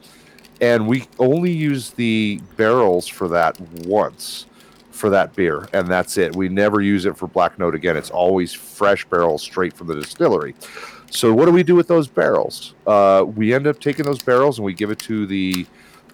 And 0.61 0.87
we 0.87 1.07
only 1.19 1.51
use 1.51 1.91
the 1.91 2.41
barrels 2.55 3.07
for 3.07 3.27
that 3.29 3.59
once 3.59 4.45
for 4.91 5.09
that 5.11 5.35
beer 5.35 5.67
and 5.73 5.87
that's 5.87 6.17
it. 6.17 6.35
We 6.35 6.49
never 6.49 6.81
use 6.81 7.05
it 7.05 7.15
for 7.17 7.27
black 7.27 7.59
note 7.59 7.75
again. 7.75 7.95
It's 7.95 8.09
always 8.09 8.53
fresh 8.53 9.05
barrels 9.05 9.43
straight 9.43 9.73
from 9.73 9.87
the 9.87 9.95
distillery. 9.95 10.55
So 11.11 11.33
what 11.33 11.45
do 11.45 11.51
we 11.51 11.63
do 11.63 11.75
with 11.75 11.87
those 11.87 12.07
barrels? 12.07 12.73
Uh, 12.85 13.23
we 13.27 13.53
end 13.53 13.67
up 13.67 13.79
taking 13.79 14.05
those 14.05 14.21
barrels 14.21 14.57
and 14.57 14.65
we 14.65 14.73
give 14.73 14.89
it 14.91 14.99
to 14.99 15.25
the 15.25 15.65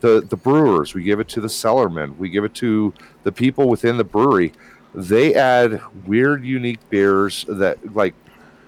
the, 0.04 0.20
the 0.30 0.36
brewers 0.36 0.94
we 0.94 1.02
give 1.02 1.20
it 1.22 1.30
to 1.30 1.40
the 1.40 1.48
cellarmen 1.48 2.16
we 2.18 2.28
give 2.30 2.44
it 2.44 2.54
to 2.54 2.94
the 3.24 3.32
people 3.32 3.70
within 3.70 3.96
the 3.98 4.04
brewery. 4.04 4.52
They 4.94 5.34
add 5.34 5.82
weird 6.06 6.44
unique 6.46 6.82
beers 6.90 7.46
that 7.48 7.96
like 7.96 8.14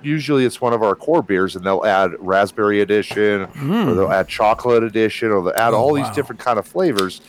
usually 0.02 0.46
it's 0.46 0.62
one 0.62 0.72
of 0.74 0.82
our 0.82 0.96
core 0.96 1.22
beers 1.22 1.56
and 1.58 1.66
they'll 1.66 1.84
add 1.86 2.12
raspberry 2.20 2.80
edition 2.82 3.42
or 3.42 3.48
Mm. 3.48 3.96
they'll 3.96 4.12
add 4.12 4.28
chocolate 4.30 4.82
edition 4.84 5.30
or 5.32 5.44
they'll 5.44 5.60
add 5.68 5.74
Oh, 5.74 5.78
all 5.78 5.94
these 5.94 6.10
different 6.12 6.40
kind 6.40 6.58
of 6.58 6.66
flavors. 6.66 7.22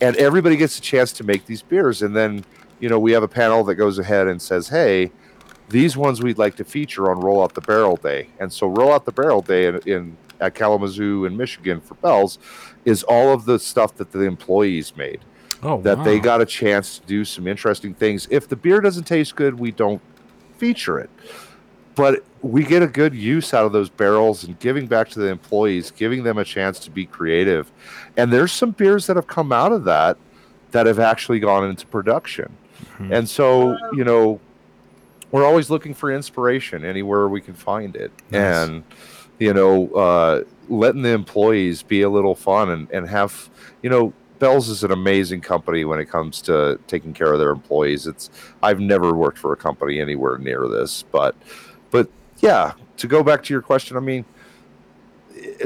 And 0.00 0.16
everybody 0.16 0.56
gets 0.56 0.78
a 0.78 0.80
chance 0.80 1.12
to 1.12 1.24
make 1.24 1.44
these 1.46 1.60
beers. 1.62 2.00
And 2.02 2.16
then 2.16 2.44
you 2.80 2.88
know 2.88 2.98
we 2.98 3.12
have 3.12 3.22
a 3.22 3.28
panel 3.28 3.62
that 3.64 3.74
goes 3.74 3.98
ahead 3.98 4.26
and 4.26 4.40
says 4.40 4.68
hey 4.68 5.12
these 5.68 5.96
ones 5.98 6.22
we'd 6.22 6.38
like 6.38 6.56
to 6.56 6.64
feature 6.64 7.10
on 7.10 7.20
roll 7.20 7.42
out 7.42 7.52
the 7.54 7.60
barrel 7.60 7.96
day. 7.96 8.28
And 8.40 8.50
so 8.52 8.66
roll 8.68 8.90
out 8.92 9.04
the 9.04 9.12
barrel 9.12 9.42
day 9.42 9.66
in, 9.66 9.76
in 9.86 10.16
at 10.40 10.54
kalamazoo 10.54 11.24
in 11.24 11.36
michigan 11.36 11.80
for 11.80 11.94
Bell's 11.94 12.38
is 12.84 13.02
all 13.04 13.32
of 13.32 13.44
the 13.44 13.58
stuff 13.58 13.96
that 13.96 14.12
the 14.12 14.20
employees 14.20 14.96
made 14.96 15.20
Oh, 15.62 15.80
that 15.82 16.04
they 16.04 16.18
got 16.18 16.40
a 16.40 16.46
chance 16.46 16.98
to 16.98 17.06
do 17.06 17.22
some 17.22 17.46
interesting 17.46 17.92
things. 17.92 18.26
If 18.30 18.48
the 18.48 18.56
beer 18.56 18.80
doesn't 18.80 19.04
taste 19.04 19.36
good, 19.36 19.58
we 19.58 19.70
don't 19.70 20.00
feature 20.56 20.98
it. 20.98 21.10
But 21.94 22.24
we 22.40 22.64
get 22.64 22.82
a 22.82 22.86
good 22.86 23.14
use 23.14 23.52
out 23.52 23.66
of 23.66 23.72
those 23.72 23.90
barrels 23.90 24.42
and 24.42 24.58
giving 24.58 24.86
back 24.86 25.10
to 25.10 25.18
the 25.18 25.26
employees, 25.26 25.90
giving 25.90 26.22
them 26.22 26.38
a 26.38 26.44
chance 26.44 26.78
to 26.80 26.90
be 26.90 27.04
creative. 27.04 27.70
And 28.16 28.32
there's 28.32 28.52
some 28.52 28.70
beers 28.70 29.06
that 29.06 29.16
have 29.16 29.26
come 29.26 29.52
out 29.52 29.72
of 29.72 29.84
that 29.84 30.16
that 30.70 30.86
have 30.86 30.98
actually 30.98 31.40
gone 31.40 31.68
into 31.68 31.86
production. 31.86 32.56
Mhm. 32.98 33.18
And 33.18 33.28
so, 33.28 33.76
you 33.92 34.04
know, 34.04 34.40
we're 35.30 35.44
always 35.44 35.68
looking 35.68 35.92
for 35.92 36.10
inspiration 36.10 36.86
anywhere 36.86 37.28
we 37.28 37.42
can 37.42 37.54
find 37.54 37.94
it. 37.96 38.12
Nice. 38.30 38.40
And, 38.68 38.82
you 39.40 39.52
know, 39.54 39.88
uh, 39.88 40.44
letting 40.68 41.02
the 41.02 41.08
employees 41.08 41.82
be 41.82 42.02
a 42.02 42.08
little 42.08 42.36
fun 42.36 42.70
and, 42.70 42.88
and 42.92 43.08
have, 43.08 43.50
you 43.82 43.90
know, 43.90 44.12
Bell's 44.38 44.68
is 44.68 44.84
an 44.84 44.90
amazing 44.92 45.40
company 45.40 45.84
when 45.84 45.98
it 45.98 46.06
comes 46.06 46.40
to 46.42 46.78
taking 46.86 47.12
care 47.12 47.32
of 47.32 47.38
their 47.38 47.50
employees. 47.50 48.06
It's 48.06 48.30
I've 48.62 48.80
never 48.80 49.12
worked 49.12 49.38
for 49.38 49.52
a 49.52 49.56
company 49.56 50.00
anywhere 50.00 50.38
near 50.38 50.66
this, 50.68 51.04
but 51.10 51.34
but 51.90 52.08
yeah, 52.38 52.72
to 52.98 53.06
go 53.06 53.22
back 53.22 53.42
to 53.44 53.52
your 53.52 53.60
question, 53.60 53.96
I 53.98 54.00
mean, 54.00 54.24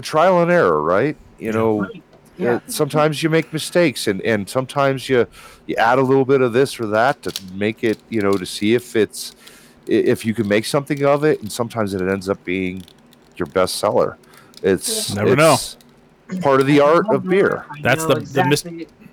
trial 0.02 0.42
and 0.42 0.50
error, 0.50 0.82
right? 0.82 1.16
You 1.38 1.52
know, 1.52 1.88
Yeah. 2.36 2.54
uh, 2.54 2.60
sometimes 2.66 3.22
you 3.22 3.30
make 3.30 3.52
mistakes 3.52 4.08
and 4.08 4.20
and 4.22 4.48
sometimes 4.48 5.08
you 5.08 5.26
you 5.66 5.76
add 5.76 5.98
a 6.00 6.02
little 6.02 6.24
bit 6.24 6.40
of 6.40 6.52
this 6.52 6.80
or 6.80 6.86
that 6.86 7.22
to 7.22 7.32
make 7.54 7.84
it, 7.84 7.98
you 8.08 8.22
know, 8.22 8.32
to 8.32 8.46
see 8.46 8.74
if 8.74 8.96
it's 8.96 9.36
if 9.86 10.24
you 10.24 10.34
can 10.34 10.48
make 10.48 10.64
something 10.64 11.04
of 11.04 11.22
it 11.22 11.40
and 11.42 11.52
sometimes 11.52 11.94
it 11.94 12.00
ends 12.02 12.28
up 12.28 12.42
being 12.44 12.82
your 13.36 13.46
best 13.46 13.76
seller. 13.76 14.16
It's 14.62 15.14
Never 15.14 15.36
know. 15.36 15.56
part 16.40 16.60
of 16.60 16.66
the 16.66 16.80
art 16.80 17.06
of 17.10 17.24
beer. 17.28 17.64
I 17.70 17.80
That's 17.82 18.06
know 18.08 18.14
the- 18.14 18.20
the 18.20 18.44
mis- 18.44 18.64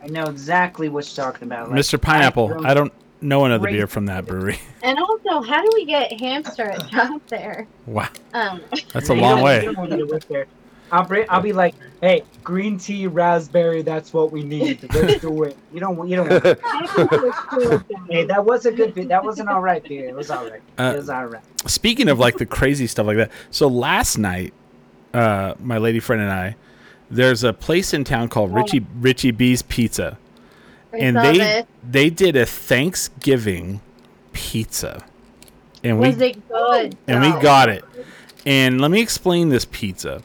I 0.04 0.08
know 0.08 0.24
exactly 0.24 0.90
what 0.90 1.06
you're 1.16 1.26
talking 1.26 1.48
about. 1.48 1.70
Like, 1.70 1.80
Mr. 1.80 2.02
Pineapple, 2.02 2.66
I 2.66 2.74
don't 2.74 2.92
know 3.22 3.46
another 3.46 3.68
beer 3.70 3.86
from 3.88 4.06
that 4.08 4.26
brewery. 4.26 4.60
And 4.84 4.98
also, 4.98 5.42
how 5.48 5.62
do 5.62 5.70
we 5.76 5.86
get 5.86 6.20
hamster 6.20 6.74
out 6.94 7.28
there? 7.28 7.68
Wow, 7.86 8.08
Um, 8.34 8.62
that's 8.94 9.10
a 9.10 9.14
long 9.26 9.42
way. 9.44 9.68
You 10.92 11.00
don't 11.00 11.00
need 11.00 11.00
to 11.00 11.00
live 11.00 11.00
there. 11.00 11.00
I'll 11.00 11.06
bring, 11.06 11.26
I'll 11.30 11.42
be 11.42 11.54
like, 11.54 11.76
hey, 12.02 12.24
green 12.44 12.78
tea, 12.78 13.08
raspberry. 13.08 13.82
That's 13.82 14.14
what 14.14 14.32
we 14.32 14.44
need. 14.44 14.82
Let's 14.94 15.22
do 15.22 15.44
it. 15.44 15.58
You 15.74 15.80
don't. 15.80 16.08
You 16.08 16.16
don't. 16.18 16.30
hey, 18.10 18.24
that 18.26 18.44
was 18.46 18.66
a 18.66 18.72
good. 18.72 18.94
Bit. 18.94 19.08
That 19.08 19.24
wasn't 19.24 19.50
all 19.50 19.62
right, 19.62 19.84
dude. 19.84 20.06
It 20.06 20.16
was 20.16 20.30
all 20.30 20.50
right. 20.50 20.62
Uh, 20.78 20.94
it 20.96 20.98
was 20.98 21.10
all 21.10 21.26
right. 21.26 21.44
Speaking 21.68 22.10
of 22.10 22.20
like 22.20 22.38
the 22.38 22.46
crazy 22.46 22.88
stuff 22.88 23.08
like 23.08 23.18
that, 23.18 23.32
so 23.52 23.68
last 23.68 24.18
night, 24.18 24.54
uh, 25.14 25.54
my 25.60 25.78
lady 25.78 26.00
friend 26.00 26.22
and 26.22 26.32
I, 26.32 26.56
there's 27.10 27.44
a 27.44 27.54
place 27.54 27.94
in 27.94 28.04
town 28.04 28.30
called 28.30 28.54
Richie 28.54 28.86
Richie 29.00 29.32
B's 29.32 29.62
Pizza, 29.62 30.18
I 30.94 30.98
and 30.98 31.18
they 31.18 31.38
this. 31.38 31.66
they 31.90 32.10
did 32.10 32.36
a 32.36 32.46
Thanksgiving 32.46 33.82
pizza, 34.34 35.06
and 35.84 36.00
we 36.00 36.10
Was 36.10 36.22
it 36.22 36.48
good? 36.50 36.98
and 37.08 37.22
we 37.22 37.42
got 37.42 37.70
it. 37.70 37.84
And 38.46 38.82
let 38.82 38.90
me 38.90 39.02
explain 39.02 39.50
this 39.50 39.66
pizza. 39.66 40.24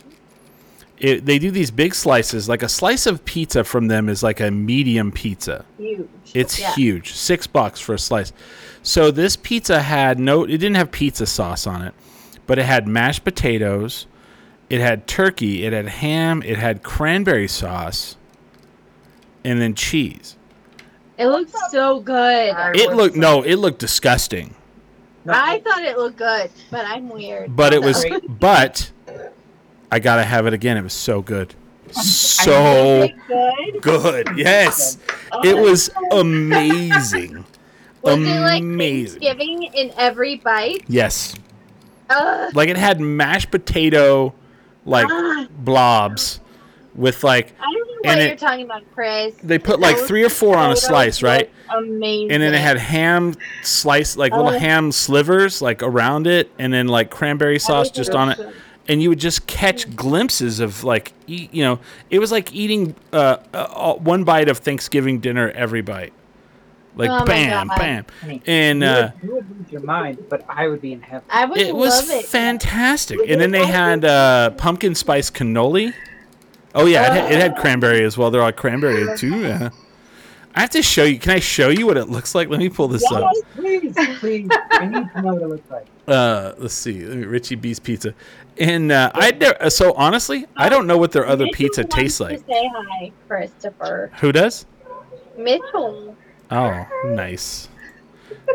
It, 0.98 1.26
they 1.26 1.38
do 1.38 1.50
these 1.50 1.70
big 1.70 1.94
slices. 1.94 2.48
Like 2.48 2.62
a 2.62 2.68
slice 2.68 3.06
of 3.06 3.24
pizza 3.24 3.64
from 3.64 3.88
them 3.88 4.08
is 4.08 4.22
like 4.22 4.40
a 4.40 4.50
medium 4.50 5.12
pizza. 5.12 5.64
huge. 5.78 6.08
It's 6.34 6.58
Yeah. 6.58 6.74
huge. 6.74 7.12
Six 7.12 7.46
bucks 7.46 7.80
for 7.80 7.94
a 7.94 7.98
slice. 7.98 8.32
So 8.82 9.10
this 9.10 9.36
pizza 9.36 9.82
had 9.82 10.18
no 10.18 10.44
it 10.44 10.58
didn't 10.58 10.76
have 10.76 10.90
pizza 10.90 11.26
sauce 11.26 11.66
on 11.66 11.82
it, 11.82 11.94
but 12.46 12.58
it 12.58 12.64
had 12.64 12.86
mashed 12.88 13.24
potatoes, 13.24 14.06
it 14.70 14.80
had 14.80 15.06
turkey, 15.06 15.64
it 15.64 15.72
had 15.72 15.86
ham, 15.88 16.42
it 16.44 16.56
had 16.58 16.82
cranberry 16.82 17.48
sauce, 17.48 18.16
and 19.44 19.60
then 19.60 19.74
cheese. 19.74 20.36
It 21.18 21.26
looks 21.26 21.52
so 21.70 22.00
good. 22.00 22.54
It 22.74 22.94
looked 22.94 23.16
no, 23.16 23.42
it 23.42 23.56
looked 23.56 23.78
disgusting. 23.80 24.54
I 25.28 25.58
thought 25.60 25.82
it 25.82 25.98
looked 25.98 26.18
good, 26.18 26.50
but 26.70 26.84
I'm 26.86 27.08
weird. 27.08 27.54
But 27.56 27.74
it 27.74 27.82
was 27.82 28.04
but 28.28 28.90
I 29.90 29.98
gotta 29.98 30.24
have 30.24 30.46
it 30.46 30.52
again. 30.52 30.76
It 30.76 30.82
was 30.82 30.92
so 30.92 31.22
good. 31.22 31.54
So 31.92 33.08
good? 33.28 33.80
good. 33.82 34.28
Yes. 34.36 34.98
It 35.44 35.56
was 35.56 35.90
amazing. 36.12 37.44
Was 38.02 38.18
it 38.18 38.40
like 38.40 38.62
Amazing. 38.62 39.20
Thanksgiving 39.20 39.62
in 39.74 39.92
every 39.96 40.36
bite? 40.36 40.84
Yes. 40.86 41.34
Like 42.08 42.68
it 42.68 42.76
had 42.76 43.00
mashed 43.00 43.50
potato 43.50 44.32
like 44.84 45.08
Ah, 45.10 45.46
blobs 45.50 46.38
with 46.94 47.24
like 47.24 47.52
I 47.58 47.64
don't 47.64 47.74
know 47.74 47.94
what 48.02 48.06
and 48.18 48.28
you're 48.28 48.36
talking 48.36 48.64
about, 48.64 48.82
Chris. 48.94 49.34
they 49.42 49.58
put 49.58 49.80
like 49.80 49.96
three 49.96 50.22
or 50.24 50.28
four 50.28 50.56
on 50.56 50.70
a 50.70 50.76
slice, 50.76 51.20
right? 51.22 51.50
Amazing. 51.68 52.30
And 52.30 52.40
then 52.42 52.54
it 52.54 52.60
had 52.60 52.76
ham 52.78 53.34
slice 53.62 54.16
like 54.16 54.30
little 54.32 54.52
Oh. 54.54 54.58
ham 54.58 54.92
slivers 54.92 55.60
like 55.60 55.82
around 55.82 56.28
it 56.28 56.48
and 56.60 56.72
then 56.72 56.86
like 56.86 57.10
cranberry 57.10 57.58
sauce 57.58 57.90
just 57.90 58.12
on 58.12 58.30
it. 58.30 58.38
And 58.88 59.02
you 59.02 59.08
would 59.08 59.18
just 59.18 59.46
catch 59.48 59.94
glimpses 59.96 60.60
of 60.60 60.84
like 60.84 61.12
eat, 61.26 61.52
you 61.52 61.64
know, 61.64 61.80
it 62.10 62.18
was 62.20 62.30
like 62.30 62.54
eating 62.54 62.94
uh, 63.12 63.38
uh, 63.52 63.94
one 63.94 64.22
bite 64.24 64.48
of 64.48 64.58
Thanksgiving 64.58 65.18
dinner 65.18 65.50
every 65.50 65.82
bite. 65.82 66.12
Like 66.94 67.10
Oh 67.10 67.24
bam, 67.24 67.66
God. 67.68 67.78
bam. 67.78 68.06
I 68.22 68.26
mean, 68.26 68.42
And 68.46 68.80
you, 68.80 68.86
uh 68.86 69.10
would, 69.20 69.22
you 69.28 69.34
would 69.34 69.58
lose 69.58 69.72
your 69.72 69.80
mind, 69.82 70.24
but 70.30 70.44
I 70.48 70.68
would 70.68 70.80
be 70.80 70.92
in 70.92 71.02
heaven. 71.02 71.26
I 71.30 71.44
would 71.44 71.58
it 71.58 71.74
was 71.74 71.90
love 71.90 72.10
it. 72.10 72.16
Was 72.22 72.26
fantastic. 72.30 73.18
And 73.28 73.40
then 73.40 73.50
they 73.50 73.66
had 73.66 74.04
uh, 74.04 74.50
pumpkin 74.50 74.94
spice 74.94 75.30
cannoli. 75.30 75.92
Oh 76.74 76.86
yeah, 76.86 77.06
it 77.06 77.20
had, 77.22 77.32
it 77.32 77.40
had 77.40 77.56
cranberry 77.56 78.04
as 78.04 78.16
well. 78.16 78.30
They're 78.30 78.42
all 78.42 78.52
cranberry 78.52 79.16
too. 79.18 79.40
Yeah. 79.40 79.70
I 80.54 80.60
have 80.60 80.70
to 80.70 80.82
show 80.82 81.04
you. 81.04 81.18
Can 81.18 81.32
I 81.32 81.40
show 81.40 81.68
you 81.68 81.86
what 81.86 81.98
it 81.98 82.08
looks 82.08 82.34
like? 82.34 82.48
Let 82.48 82.60
me 82.60 82.70
pull 82.70 82.88
this 82.88 83.04
up. 83.12 83.30
Please, 83.56 83.94
please. 84.20 84.48
I 84.70 84.86
need 84.86 85.06
to 85.14 85.22
know 85.22 85.34
what 85.34 85.42
it 85.42 85.48
looks 85.48 85.70
like. 85.70 85.86
Uh, 86.08 86.52
let's 86.56 86.72
see. 86.72 87.04
Let 87.04 87.16
me- 87.18 87.24
Richie 87.24 87.56
B's 87.56 87.78
Pizza. 87.78 88.14
And 88.58 88.90
uh, 88.90 89.10
I 89.14 89.32
never, 89.32 89.70
so 89.70 89.92
honestly, 89.94 90.46
I 90.56 90.68
don't 90.68 90.86
know 90.86 90.96
what 90.96 91.12
their 91.12 91.26
other 91.26 91.44
Mitchell 91.44 91.56
pizza 91.56 91.80
wants 91.82 91.94
tastes 91.96 92.18
to 92.18 92.24
like. 92.24 92.38
Say 92.46 92.70
hi, 92.74 93.12
Christopher. 93.28 94.10
Who 94.20 94.32
does? 94.32 94.64
Mitchell. 95.36 96.16
Oh, 96.50 96.86
nice. 97.06 97.68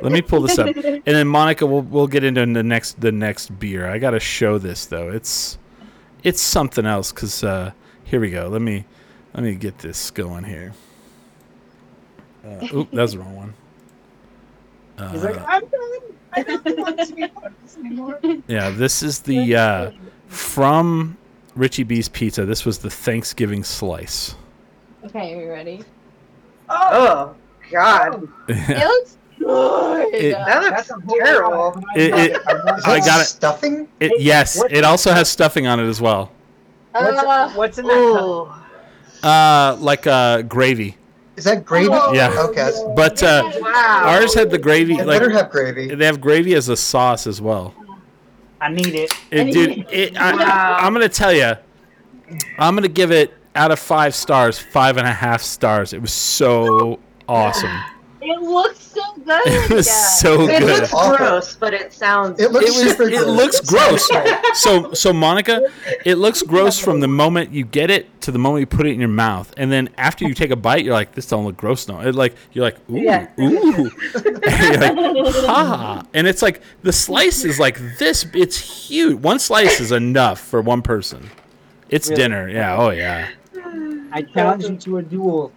Let 0.02 0.12
me 0.12 0.22
pull 0.22 0.42
this 0.42 0.58
up, 0.58 0.68
and 0.76 1.04
then 1.06 1.28
Monica, 1.28 1.66
we'll 1.66 1.82
we'll 1.82 2.08
get 2.08 2.24
into 2.24 2.46
the 2.46 2.64
next 2.64 3.00
the 3.00 3.12
next 3.12 3.60
beer. 3.60 3.88
I 3.88 4.00
gotta 4.00 4.20
show 4.20 4.58
this 4.58 4.86
though. 4.86 5.10
It's 5.10 5.58
it's 6.24 6.42
something 6.42 6.86
else. 6.86 7.12
Cause 7.12 7.44
uh, 7.44 7.72
here 8.04 8.20
we 8.20 8.32
go. 8.32 8.48
Let 8.48 8.62
me 8.62 8.86
let 9.34 9.44
me 9.44 9.54
get 9.56 9.80
this 9.80 10.10
going 10.10 10.46
here. 10.46 10.74
Uh, 12.44 12.68
oop, 12.74 12.92
that 12.92 13.02
was 13.02 13.14
the 13.14 13.20
wrong 13.20 13.36
one. 13.36 13.54
He's 15.12 15.24
like, 15.24 15.38
Uh, 15.40 15.46
I'm 15.48 15.62
done. 15.68 16.00
I 16.34 16.44
don't 16.44 16.78
want 16.80 17.00
to 17.00 17.14
be 17.16 17.28
part 17.28 17.48
of 17.48 17.54
this 17.64 17.78
anymore. 17.78 18.20
yeah, 18.48 18.70
this 18.70 19.04
is 19.04 19.20
the 19.20 19.56
uh, 19.56 19.92
from 20.28 21.18
Richie 21.56 21.84
B's 21.84 22.08
Pizza. 22.10 22.46
This 22.46 22.66
was 22.66 22.80
the 22.80 22.90
Thanksgiving 22.90 23.64
slice. 23.64 24.36
Okay, 25.06 25.34
are 25.36 25.42
you 25.46 25.50
ready? 25.50 25.84
Oh 26.70 27.36
God, 27.72 28.28
It 28.48 28.88
looks 28.88 29.18
good. 29.40 30.14
It- 30.14 30.32
that 30.34 30.62
looks 30.64 30.92
terrible. 31.20 31.52
lot. 31.76 31.84
It- 31.96 32.14
it- 32.14 32.32
Is 32.32 32.86
I 32.86 33.00
that 33.00 33.06
got 33.06 33.22
it. 33.22 33.26
stuffing? 33.26 33.88
It, 34.00 34.12
yes, 34.20 34.62
it 34.70 34.84
also 34.86 35.12
has 35.12 35.30
stuffing 35.30 35.68
on 35.68 35.80
it 35.80 35.88
as 35.88 36.00
well. 36.02 36.32
What's, 36.92 37.18
Uh, 37.24 37.50
what's 37.56 37.78
in 37.78 37.86
that. 37.88 38.54
Uh, 39.24 39.76
like 39.80 40.08
uh, 40.08 40.42
gravy. 40.44 40.98
Is 41.38 41.46
that 41.46 41.66
gravy? 41.66 41.90
Oh. 41.92 42.14
Yeah. 42.14 42.36
Okay. 42.50 42.70
But 42.96 43.22
uh, 43.24 43.50
Wow. 43.62 44.02
ours 44.06 44.34
had 44.34 44.50
the 44.52 44.58
gravy. 44.58 44.96
It 44.96 45.08
Like 45.08 45.20
better 45.20 45.32
have 45.32 45.50
gravy. 45.50 45.94
they 45.96 46.06
have 46.06 46.20
gravy 46.22 46.54
as 46.56 46.70
a 46.70 46.76
sauce 46.78 47.26
as 47.28 47.42
well. 47.42 47.74
I 48.60 48.70
need 48.70 48.94
it. 48.94 49.12
It, 49.32 49.52
dude, 49.54 49.86
it, 49.92 50.16
I, 50.18 50.36
Wow. 50.36 50.78
I'm 50.80 50.94
gonna 50.94 51.10
tell 51.10 51.34
you, 51.34 51.54
I'm 52.60 52.76
gonna 52.76 52.88
give 52.88 53.12
it 53.12 53.34
out 53.56 53.72
of 53.72 53.80
five 53.80 54.14
stars, 54.14 54.60
five 54.60 54.98
and 54.98 55.08
a 55.08 55.12
half 55.12 55.42
stars. 55.42 55.94
It 55.94 56.02
was 56.02 56.12
so 56.14 57.00
awesome. 57.28 57.76
It 58.22 58.42
looks 58.42 58.80
so 58.80 59.02
good. 59.26 59.42
It 59.46 59.70
was 59.72 59.90
so 60.20 60.42
It 60.48 60.60
good. 60.60 60.64
looks 60.82 60.94
Awful. 60.94 61.18
gross, 61.18 61.56
but 61.56 61.74
it 61.74 61.94
sounds. 61.94 62.40
It 62.40 62.52
looks 62.52 62.66
It 62.66 62.72
was. 62.86 62.92
super 62.92 63.04
It 63.10 63.12
gross. 63.18 63.28
looks 63.28 63.60
gross. 63.70 64.10
So, 64.62 64.94
so 64.94 65.14
Monica, 65.14 65.68
it 66.06 66.16
looks 66.16 66.42
gross 66.42 66.78
from 66.80 67.00
the 67.00 67.08
moment 67.08 67.52
you 67.52 67.64
get 67.66 67.90
it 67.90 68.08
to 68.22 68.32
the 68.32 68.40
moment 68.40 68.60
you 68.62 68.66
put 68.68 68.86
it 68.86 68.92
in 68.92 69.00
your 69.00 69.10
mouth, 69.10 69.52
and 69.58 69.72
then 69.72 69.90
after 69.98 70.26
you 70.28 70.34
take 70.34 70.52
a 70.52 70.56
bite, 70.56 70.84
you're 70.86 70.94
like, 70.94 71.14
"This 71.16 71.26
don't 71.26 71.44
look 71.46 71.58
gross 71.58 71.88
no." 71.88 72.00
It 72.02 72.14
like 72.16 72.36
you're 72.54 72.66
like, 72.66 72.78
"Ooh, 72.90 72.98
Yeah. 73.00 73.28
ooh," 73.40 73.90
and 74.16 75.16
you're 75.16 75.26
like, 75.26 75.46
"Ha!" 75.46 76.04
And 76.14 76.28
it's 76.28 76.42
like 76.44 76.62
the 76.84 76.94
slice 76.94 77.44
is 77.44 77.60
like 77.60 77.80
this. 77.98 78.26
It's 78.34 78.58
huge. 78.90 79.18
One 79.20 79.40
slice 79.40 79.80
is 79.80 79.92
enough 79.92 80.40
for 80.40 80.62
one 80.62 80.82
person. 80.84 81.30
It's 81.90 82.10
Really? 82.10 82.22
dinner. 82.22 82.50
Yeah. 82.50 82.78
Oh 82.78 82.90
yeah. 82.92 83.30
I 84.14 84.22
challenge 84.24 84.66
you 84.66 84.76
to 84.78 84.98
a 84.98 85.02
duel. 85.04 85.52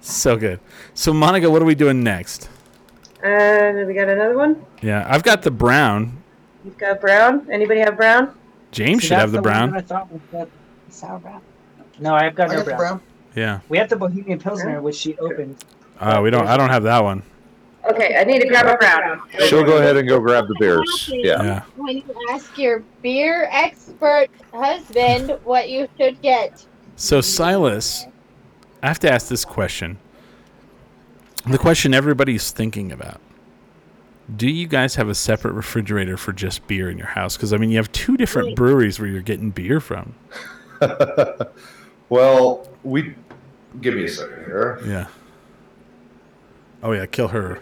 So 0.00 0.36
good. 0.36 0.60
So 0.94 1.12
Monica, 1.12 1.50
what 1.50 1.60
are 1.62 1.64
we 1.66 1.74
doing 1.74 2.02
next? 2.02 2.48
And 3.22 3.86
we 3.86 3.94
got 3.94 4.08
another 4.08 4.36
one. 4.36 4.64
Yeah, 4.80 5.06
I've 5.08 5.22
got 5.22 5.42
the 5.42 5.50
brown. 5.50 6.22
You've 6.64 6.78
got 6.78 7.00
brown. 7.00 7.48
Anybody 7.50 7.80
have 7.80 7.96
brown? 7.96 8.34
James 8.70 9.02
See, 9.02 9.08
should 9.08 9.18
have 9.18 9.32
that's 9.32 9.42
the 9.42 9.50
one 9.50 9.70
brown. 9.70 9.76
I 9.76 9.80
thought 9.80 10.12
was 10.12 10.20
the 10.30 10.48
sour 10.90 11.18
brown. 11.18 11.40
No, 11.98 12.14
I've 12.14 12.34
got 12.34 12.50
I 12.50 12.52
no 12.54 12.58
got 12.58 12.64
brown. 12.66 12.78
brown. 12.78 13.00
Yeah. 13.34 13.60
We 13.68 13.78
have 13.78 13.88
the 13.88 13.96
Bohemian 13.96 14.38
Pilsner, 14.38 14.80
which 14.80 14.96
she 14.96 15.16
opened. 15.18 15.64
Uh, 15.98 16.20
we 16.22 16.30
don't. 16.30 16.46
I 16.46 16.56
don't 16.56 16.70
have 16.70 16.84
that 16.84 17.02
one. 17.02 17.22
Okay, 17.90 18.16
I 18.18 18.24
need 18.24 18.40
to 18.40 18.48
grab 18.48 18.66
a 18.66 18.76
brown. 18.76 19.22
She'll 19.46 19.64
go 19.64 19.78
ahead 19.78 19.96
and 19.96 20.06
go 20.08 20.20
grab 20.20 20.46
the 20.46 20.54
beers. 20.58 21.08
Yeah. 21.12 21.42
Yeah. 21.42 21.62
When 21.76 21.96
you 21.96 22.04
ask 22.30 22.56
your 22.58 22.84
beer 23.02 23.48
expert 23.50 24.28
husband 24.52 25.38
what 25.44 25.70
you 25.70 25.88
should 25.98 26.20
get. 26.20 26.64
So 26.96 27.20
Silas, 27.20 28.06
I 28.82 28.88
have 28.88 28.98
to 29.00 29.10
ask 29.10 29.28
this 29.28 29.44
question. 29.44 29.98
The 31.46 31.58
question 31.58 31.94
everybody's 31.94 32.50
thinking 32.50 32.92
about. 32.92 33.20
Do 34.36 34.48
you 34.48 34.66
guys 34.66 34.96
have 34.96 35.08
a 35.08 35.14
separate 35.14 35.52
refrigerator 35.52 36.16
for 36.16 36.32
just 36.32 36.66
beer 36.66 36.90
in 36.90 36.98
your 36.98 37.06
house? 37.06 37.36
Because 37.36 37.52
I 37.52 37.56
mean, 37.56 37.70
you 37.70 37.78
have 37.78 37.90
two 37.92 38.16
different 38.16 38.54
breweries 38.56 39.00
where 39.00 39.08
you're 39.08 39.22
getting 39.22 39.50
beer 39.50 39.80
from. 39.80 40.14
well, 42.08 42.68
we 42.84 43.14
give 43.80 43.94
me 43.94 44.04
a 44.04 44.08
second 44.08 44.44
here. 44.44 44.78
Yeah. 44.86 45.06
Oh 46.82 46.92
yeah, 46.92 47.06
kill 47.06 47.28
her. 47.28 47.60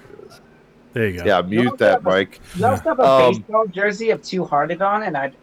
There 0.92 1.08
you 1.08 1.18
go. 1.20 1.24
Yeah, 1.24 1.42
mute 1.42 1.78
that, 1.78 2.02
Mike. 2.02 2.40
You 2.56 2.66
also 2.66 2.82
have 2.82 2.98
a 2.98 3.02
Um, 3.04 3.32
baseball 3.32 3.66
jersey 3.68 4.10
of 4.10 4.22
Two 4.22 4.44
Hearted 4.44 4.82
on, 4.82 5.04
and 5.04 5.16
I'd 5.16 5.34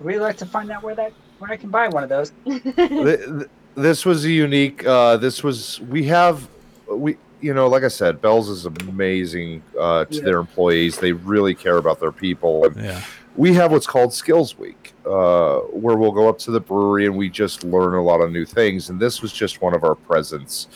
really 0.00 0.18
like 0.20 0.36
to 0.38 0.46
find 0.46 0.70
out 0.70 0.82
where 0.82 0.94
that 0.94 1.12
where 1.38 1.50
I 1.50 1.56
can 1.56 1.70
buy 1.70 1.88
one 1.88 2.02
of 2.02 2.08
those. 2.08 2.32
Th- 2.44 2.62
th- 2.76 3.48
this 3.74 4.04
was 4.04 4.24
a 4.24 4.30
unique. 4.30 4.84
Uh, 4.86 5.16
this 5.16 5.42
was 5.42 5.80
we 5.82 6.04
have 6.04 6.48
we 6.88 7.16
you 7.40 7.54
know 7.54 7.68
like 7.68 7.82
I 7.84 7.88
said, 7.88 8.20
Bell's 8.20 8.48
is 8.48 8.66
amazing 8.66 9.62
uh, 9.78 10.04
to 10.06 10.14
Yeah. 10.16 10.22
their 10.22 10.38
employees. 10.38 10.98
They 10.98 11.12
really 11.12 11.54
care 11.54 11.78
about 11.78 12.00
their 12.00 12.12
people. 12.12 12.64
And 12.66 12.76
Yeah. 12.76 13.00
we 13.36 13.54
have 13.54 13.72
what's 13.72 13.86
called 13.86 14.12
Skills 14.12 14.58
Week, 14.58 14.92
uh, 15.06 15.58
where 15.60 15.96
we'll 15.96 16.12
go 16.12 16.28
up 16.28 16.38
to 16.40 16.50
the 16.50 16.60
brewery 16.60 17.06
and 17.06 17.16
we 17.16 17.28
just 17.30 17.64
learn 17.64 17.94
a 17.94 18.02
lot 18.02 18.20
of 18.20 18.30
new 18.30 18.44
things. 18.44 18.90
And 18.90 19.00
this 19.00 19.22
was 19.22 19.32
just 19.32 19.62
one 19.62 19.74
of 19.74 19.84
our 19.84 19.94
presents. 19.94 20.68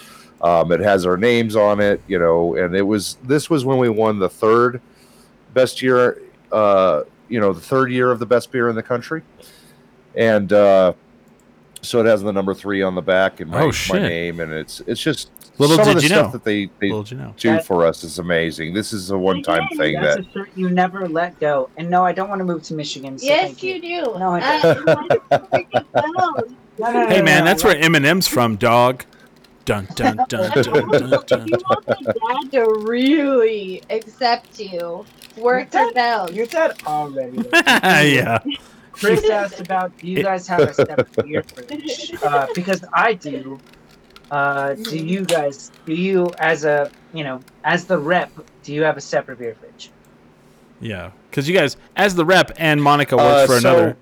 Um, 0.42 0.70
it 0.72 0.80
has 0.80 1.06
our 1.06 1.16
names 1.16 1.56
on 1.56 1.80
it, 1.80 2.00
you 2.08 2.18
know, 2.18 2.56
and 2.56 2.74
it 2.76 2.82
was 2.82 3.16
this 3.24 3.48
was 3.48 3.64
when 3.64 3.78
we 3.78 3.88
won 3.88 4.18
the 4.18 4.28
third 4.28 4.80
best 5.54 5.80
year, 5.82 6.20
uh, 6.52 7.02
you 7.28 7.40
know, 7.40 7.52
the 7.52 7.60
third 7.60 7.90
year 7.90 8.10
of 8.10 8.18
the 8.18 8.26
best 8.26 8.52
beer 8.52 8.68
in 8.68 8.76
the 8.76 8.82
country, 8.82 9.22
and 10.14 10.52
uh, 10.52 10.92
so 11.86 12.00
it 12.00 12.06
has 12.06 12.22
the 12.22 12.32
number 12.32 12.54
three 12.54 12.82
on 12.82 12.94
the 12.94 13.02
back 13.02 13.40
and 13.40 13.50
my, 13.50 13.62
Oh, 13.62 13.72
my 13.90 13.98
name, 14.00 14.40
and 14.40 14.52
it's 14.52 14.80
it's 14.86 15.00
just 15.00 15.30
Little 15.58 15.76
some 15.76 15.86
did 15.86 15.96
of 15.96 16.02
the 16.02 16.02
you 16.02 16.08
stuff 16.08 16.26
know. 16.26 16.32
that 16.32 16.44
they 16.44 16.66
they 16.80 16.88
you 16.88 17.16
know. 17.16 17.32
do 17.38 17.50
That- 17.52 17.64
for 17.66 17.86
us 17.86 18.04
is 18.04 18.18
amazing. 18.18 18.74
This 18.74 18.92
is 18.92 19.10
a 19.10 19.16
one 19.18 19.42
time 19.42 19.66
thing 19.76 19.94
That's 20.00 20.16
that 20.16 20.26
a 20.26 20.30
shirt 20.32 20.50
you 20.54 20.68
never 20.68 21.08
let 21.08 21.38
go. 21.40 21.70
And 21.78 21.88
no, 21.88 22.04
I 22.04 22.12
don't 22.12 22.28
want 22.28 22.40
to 22.40 22.44
move 22.44 22.62
to 22.64 22.74
Michigan. 22.74 23.18
So 23.18 23.24
yes, 23.26 23.44
thank 23.46 23.62
you 23.62 23.80
do. 23.80 24.02
No, 24.18 24.32
I 24.34 24.40
Uh, 24.60 24.74
you 24.78 24.84
want 24.84 25.10
to 25.10 25.18
freaking 25.38 25.94
know. 25.94 26.34
No, 26.78 26.90
no, 26.90 26.92
no, 26.92 27.06
Hey 27.08 27.22
man, 27.22 27.40
no, 27.40 27.44
that's 27.46 27.64
no. 27.64 27.70
where 27.70 27.80
Eminem's 27.80 28.28
from, 28.28 28.56
dog. 28.56 29.04
Dun 29.64 29.88
dun 29.96 30.16
dun 30.28 30.50
dun 30.62 30.88
dun 30.90 31.10
dun. 31.26 31.48
You 31.48 31.58
want 31.70 31.86
the 31.86 32.14
dad 32.28 32.52
to 32.52 32.82
really 32.86 33.82
accept 33.90 34.60
you. 34.60 35.04
Work 35.38 35.72
You're 35.72 35.82
your 35.84 35.92
bells. 35.94 36.32
You're 36.32 36.46
dead 36.46 36.74
already. 36.86 37.38
yeah. 37.54 38.38
Chris 38.96 39.28
asked 39.30 39.60
about 39.60 39.96
do 39.98 40.06
you 40.08 40.22
guys 40.22 40.46
have 40.48 40.60
a 40.60 40.74
separate 40.74 41.12
beer 41.24 41.42
fridge? 41.42 42.14
Uh, 42.22 42.46
because 42.54 42.84
I 42.92 43.14
do. 43.14 43.58
Uh, 44.30 44.74
do 44.74 44.96
you 44.98 45.24
guys? 45.24 45.70
Do 45.84 45.94
you, 45.94 46.30
as 46.38 46.64
a 46.64 46.90
you 47.12 47.22
know, 47.24 47.40
as 47.64 47.84
the 47.84 47.98
rep, 47.98 48.30
do 48.62 48.72
you 48.74 48.82
have 48.82 48.96
a 48.96 49.00
separate 49.00 49.38
beer 49.38 49.54
fridge? 49.54 49.90
Yeah. 50.80 51.10
Because 51.30 51.48
you 51.48 51.54
guys, 51.54 51.76
as 51.96 52.14
the 52.14 52.24
rep, 52.24 52.50
and 52.56 52.82
Monica 52.82 53.16
works 53.16 53.42
Uh, 53.50 53.54
for 53.54 53.60
so- 53.60 53.68
another. 53.70 53.96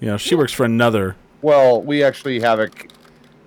You 0.00 0.08
know, 0.08 0.16
she 0.18 0.34
works 0.34 0.52
for 0.52 0.64
another. 0.64 1.16
well, 1.42 1.80
we 1.82 2.04
actually 2.04 2.40
have 2.40 2.60
a 2.60 2.68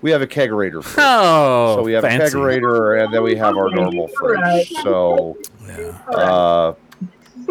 we 0.01 0.11
have 0.11 0.21
a 0.21 0.27
kegerator. 0.27 0.83
fridge. 0.83 1.05
Oh, 1.07 1.75
so 1.77 1.83
we 1.83 1.93
have 1.93 2.03
fancy. 2.03 2.25
a 2.25 2.39
kegerator 2.39 3.03
and 3.03 3.13
then 3.13 3.21
we 3.21 3.35
have 3.35 3.55
our 3.55 3.69
normal 3.69 4.07
fridge. 4.07 4.69
So 4.83 5.37
Yeah. 5.67 5.91
uh, 6.07 6.73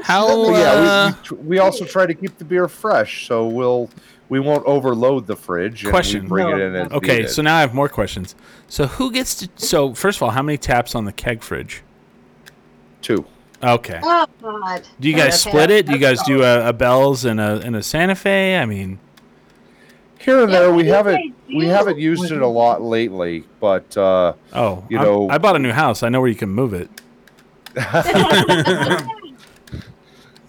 How? 0.03 0.51
but 0.51 0.59
yeah, 0.59 0.73
uh, 0.73 1.13
we, 1.31 1.37
we, 1.37 1.43
we 1.45 1.59
also 1.59 1.85
try 1.85 2.07
to 2.07 2.15
keep 2.15 2.39
the 2.39 2.45
beer 2.45 2.69
fresh, 2.69 3.27
so 3.27 3.47
we'll 3.47 3.91
we 4.29 4.41
won't 4.41 4.65
overload 4.67 5.27
the 5.27 5.37
fridge. 5.37 5.87
Question. 5.87 6.23
We 6.25 6.29
bring 6.29 6.49
it 6.51 6.59
in 6.61 6.75
as 6.77 6.93
okay, 6.93 7.17
needed. 7.17 7.31
so 7.31 7.43
now 7.43 7.57
I 7.57 7.61
have 7.61 7.75
more 7.75 7.89
questions. 7.89 8.35
So 8.69 8.87
who 8.87 9.11
gets 9.11 9.35
to? 9.37 9.49
So 9.57 9.95
first 9.95 10.19
of 10.19 10.23
all, 10.23 10.31
how 10.31 10.43
many 10.43 10.59
taps 10.59 10.95
on 10.95 11.05
the 11.05 11.13
keg 11.13 11.43
fridge? 11.43 11.83
two. 13.01 13.25
Okay. 13.63 13.99
Oh 14.03 14.27
God. 14.43 14.83
Do 15.01 15.09
you 15.09 15.15
guys 15.15 15.41
Okay. 15.47 15.51
split 15.51 15.71
it? 15.71 15.87
Do 15.87 15.93
you 15.93 15.99
guys 15.99 16.23
do 16.23 16.43
a, 16.43 16.69
a 16.69 16.73
Bell's 16.73 17.25
and 17.25 17.41
a 17.41 17.61
and 17.65 17.75
a 17.77 17.83
Santa 17.83 18.15
Fe? 18.15 18.57
I 18.57 18.67
mean, 18.67 18.99
Here 20.19 20.43
and 20.43 20.53
Yeah, 20.53 20.61
there, 20.61 20.73
we 20.75 20.87
haven't 20.87 21.35
we 21.49 21.67
haven't 21.67 21.99
used 21.99 22.31
it 22.31 22.41
a 22.43 22.47
lot 22.47 22.83
lately, 22.83 23.45
but 23.61 23.97
uh, 23.97 24.35
oh, 24.53 24.85
You 24.89 24.99
I'm- 24.99 25.07
know- 25.07 25.29
I 25.31 25.39
bought 25.39 25.57
a 25.57 25.59
new 25.59 25.73
house. 25.73 26.03
I 26.03 26.09
know 26.09 26.21
where 26.21 26.29
you 26.29 26.37
can 26.37 26.51
move 26.51 26.73
it. 26.75 26.89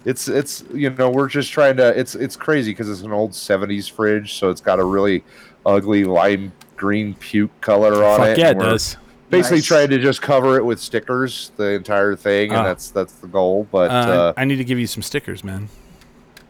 it's 0.04 0.28
it's 0.28 0.64
you 0.72 0.88
know 0.90 1.10
we're 1.10 1.28
just 1.28 1.50
trying 1.52 1.76
to 1.76 1.98
it's 1.98 2.14
it's 2.14 2.36
crazy 2.36 2.72
because 2.72 2.88
it's 2.88 3.02
an 3.02 3.12
old 3.12 3.32
70s 3.32 3.90
fridge 3.90 4.34
so 4.34 4.48
it's 4.50 4.60
got 4.60 4.78
a 4.78 4.84
really 4.84 5.22
ugly 5.66 6.04
lime 6.04 6.52
green 6.76 7.14
puke 7.14 7.50
color 7.60 8.02
on 8.04 8.18
Fuck 8.20 8.28
it 8.30 8.38
yeah, 8.38 8.50
it 8.50 8.58
does. 8.58 8.96
basically 9.28 9.58
Nice. 9.58 9.66
trying 9.66 9.88
to 9.90 9.98
just 9.98 10.22
cover 10.22 10.56
it 10.56 10.64
with 10.64 10.80
stickers 10.80 11.52
the 11.56 11.72
entire 11.72 12.16
thing 12.16 12.50
and 12.50 12.60
Ah. 12.60 12.64
that's 12.64 12.90
that's 12.90 13.12
the 13.14 13.26
goal 13.26 13.66
but 13.70 13.90
Uh, 13.90 13.94
uh, 13.94 14.32
I 14.36 14.44
need 14.46 14.56
to 14.56 14.64
give 14.64 14.78
you 14.78 14.86
some 14.86 15.02
stickers, 15.02 15.44
man. 15.44 15.68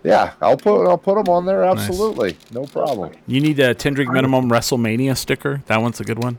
yeah 0.05 0.33
i'll 0.41 0.57
put 0.57 0.87
i'll 0.89 0.97
put 0.97 1.17
them 1.17 1.29
on 1.35 1.45
there 1.45 1.63
Nice. 1.65 1.89
absolutely 1.89 2.37
no 2.53 2.65
problem 2.67 3.13
You 3.27 3.41
need 3.41 3.59
a 3.59 3.75
ten 3.75 3.95
drink 3.95 4.13
minimum 4.13 4.49
WrestleMania 4.49 5.17
sticker. 5.17 5.63
That 5.67 5.83
one's 5.83 5.99
a 6.01 6.05
good 6.05 6.23
one. 6.23 6.39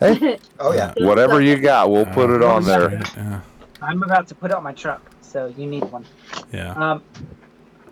Oh 0.60 0.72
yeah. 0.74 0.92
whatever 0.98 1.40
you 1.40 1.56
got 1.56 1.90
we'll 1.90 2.04
put 2.06 2.28
it 2.30 2.42
on 2.42 2.64
Uh, 2.64 2.66
there 2.66 3.02
Yeah. 3.16 3.40
I'm 3.80 4.02
about 4.02 4.26
to 4.28 4.34
put 4.34 4.50
it 4.50 4.56
on 4.56 4.62
my 4.62 4.72
truck, 4.72 5.00
so 5.34 5.52
you 5.58 5.66
need 5.66 5.82
one. 5.90 6.04
Yeah. 6.52 6.70
Um, 6.74 7.02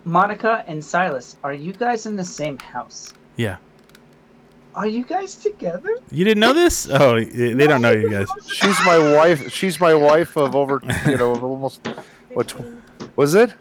Monica 0.05 0.63
and 0.65 0.83
Silas, 0.83 1.35
are 1.43 1.53
you 1.53 1.73
guys 1.73 2.05
in 2.05 2.15
the 2.15 2.23
same 2.23 2.57
house? 2.57 3.13
Yeah. 3.35 3.57
Are 4.75 4.87
you 4.87 5.03
guys 5.03 5.35
together? 5.35 5.97
You 6.09 6.23
didn't 6.23 6.39
know 6.39 6.53
this? 6.53 6.87
Oh, 6.89 7.15
y- 7.15 7.25
they 7.25 7.67
don't 7.67 7.81
know 7.81 7.91
you 7.91 8.09
guys. 8.09 8.27
she's 8.47 8.79
my 8.85 8.97
wife 8.97 9.51
she's 9.51 9.77
my 9.79 9.93
wife 9.93 10.35
of 10.37 10.55
over 10.55 10.81
you 11.05 11.17
know 11.17 11.35
almost 11.35 11.85
what 12.33 12.47
tw- 12.47 12.63
was 13.17 13.35
it 13.35 13.51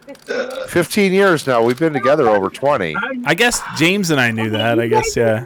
15 0.69 1.13
years 1.13 1.47
now 1.47 1.63
we've 1.63 1.79
been 1.79 1.93
together 1.93 2.29
over 2.31 2.49
20 2.49 2.95
I 3.27 3.35
guess 3.35 3.61
James 3.77 4.11
and 4.11 4.19
I 4.21 4.31
knew 4.31 4.49
that. 4.51 4.79
I 4.81 4.87
guess 4.87 5.15
yeah. 5.17 5.45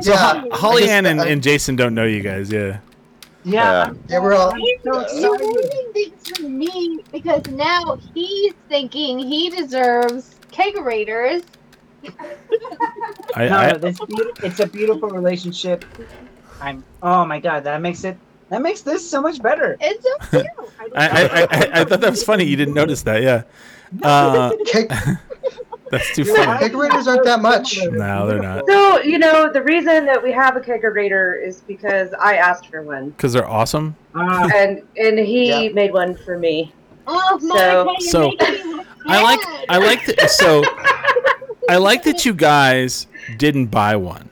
So 0.00 0.10
Yeah, 0.12 0.40
Ho- 0.40 0.48
Holly 0.52 0.84
I 0.90 0.94
Ann 0.94 1.06
and, 1.06 1.20
I- 1.20 1.26
and 1.28 1.42
Jason 1.42 1.76
don't 1.76 1.94
know 1.94 2.06
you 2.06 2.22
guys. 2.22 2.50
Yeah. 2.50 2.78
Yeah. 3.44 3.62
Yeah. 3.88 3.92
Yeah, 4.08 4.18
we're 4.20 4.34
all. 4.34 4.52
I'm 4.52 4.60
so 4.84 5.20
You're 5.20 5.38
ruining 5.38 5.92
things 5.92 6.28
for 6.28 6.42
me 6.42 7.00
because 7.12 7.42
now 7.48 7.98
he's 8.14 8.54
thinking 8.68 9.18
he 9.18 9.50
deserves 9.50 10.34
kegerators. 10.50 11.44
I, 13.36 13.48
No, 13.48 13.56
I 13.56 13.72
no, 13.72 13.78
this, 13.78 13.98
it's 14.42 14.60
a 14.60 14.66
beautiful 14.66 15.10
relationship. 15.10 15.84
I'm. 16.60 16.84
Oh 17.02 17.24
my 17.24 17.40
god, 17.40 17.64
that 17.64 17.80
makes 17.80 18.04
it. 18.04 18.16
That 18.50 18.62
makes 18.62 18.82
this 18.82 19.08
so 19.08 19.20
much 19.20 19.42
better. 19.42 19.76
It's 19.80 20.06
okay. 20.34 20.46
I, 20.96 21.08
I, 21.08 21.42
I, 21.42 21.80
I 21.80 21.84
thought 21.84 22.00
that 22.00 22.10
was 22.10 22.22
funny. 22.22 22.44
You 22.44 22.56
didn't 22.56 22.74
notice 22.74 23.02
that, 23.02 23.22
yeah. 23.22 23.42
Uh, 24.02 24.50
Keg, 24.66 24.92
that's 25.90 26.14
too 26.14 26.22
You're 26.24 26.36
funny. 26.36 26.46
right. 26.52 26.72
kegerators 26.72 27.06
aren't 27.06 27.24
that 27.24 27.40
much. 27.42 27.78
No, 27.90 28.26
they're 28.26 28.40
not. 28.40 28.64
So, 28.66 29.00
you 29.02 29.18
know, 29.18 29.50
the 29.52 29.62
reason 29.62 30.06
that 30.06 30.22
we 30.22 30.32
have 30.32 30.56
a 30.56 30.60
kegerator 30.60 31.40
is 31.42 31.60
because 31.60 32.12
I 32.20 32.36
asked 32.36 32.68
for 32.68 32.82
one. 32.82 33.10
Because 33.10 33.32
they're 33.32 33.48
awesome. 33.48 33.94
Uh, 34.14 34.48
And 34.54 34.82
and 34.96 35.18
he 35.18 35.66
Yeah. 35.66 35.72
made 35.72 35.92
one 35.92 36.14
for 36.14 36.38
me. 36.38 36.72
Oh, 37.06 37.38
So- 37.38 37.84
Monica, 37.84 37.92
you're 38.00 38.10
So, 38.10 38.32
I 39.06 39.22
like. 39.22 39.40
I 39.68 39.78
like 39.78 40.06
that 40.06 40.30
so 40.30 40.64
I 41.68 41.76
like 41.76 42.02
that 42.04 42.24
you 42.24 42.32
guys 42.34 43.06
didn't 43.36 43.66
buy 43.66 43.96
one. 43.96 44.30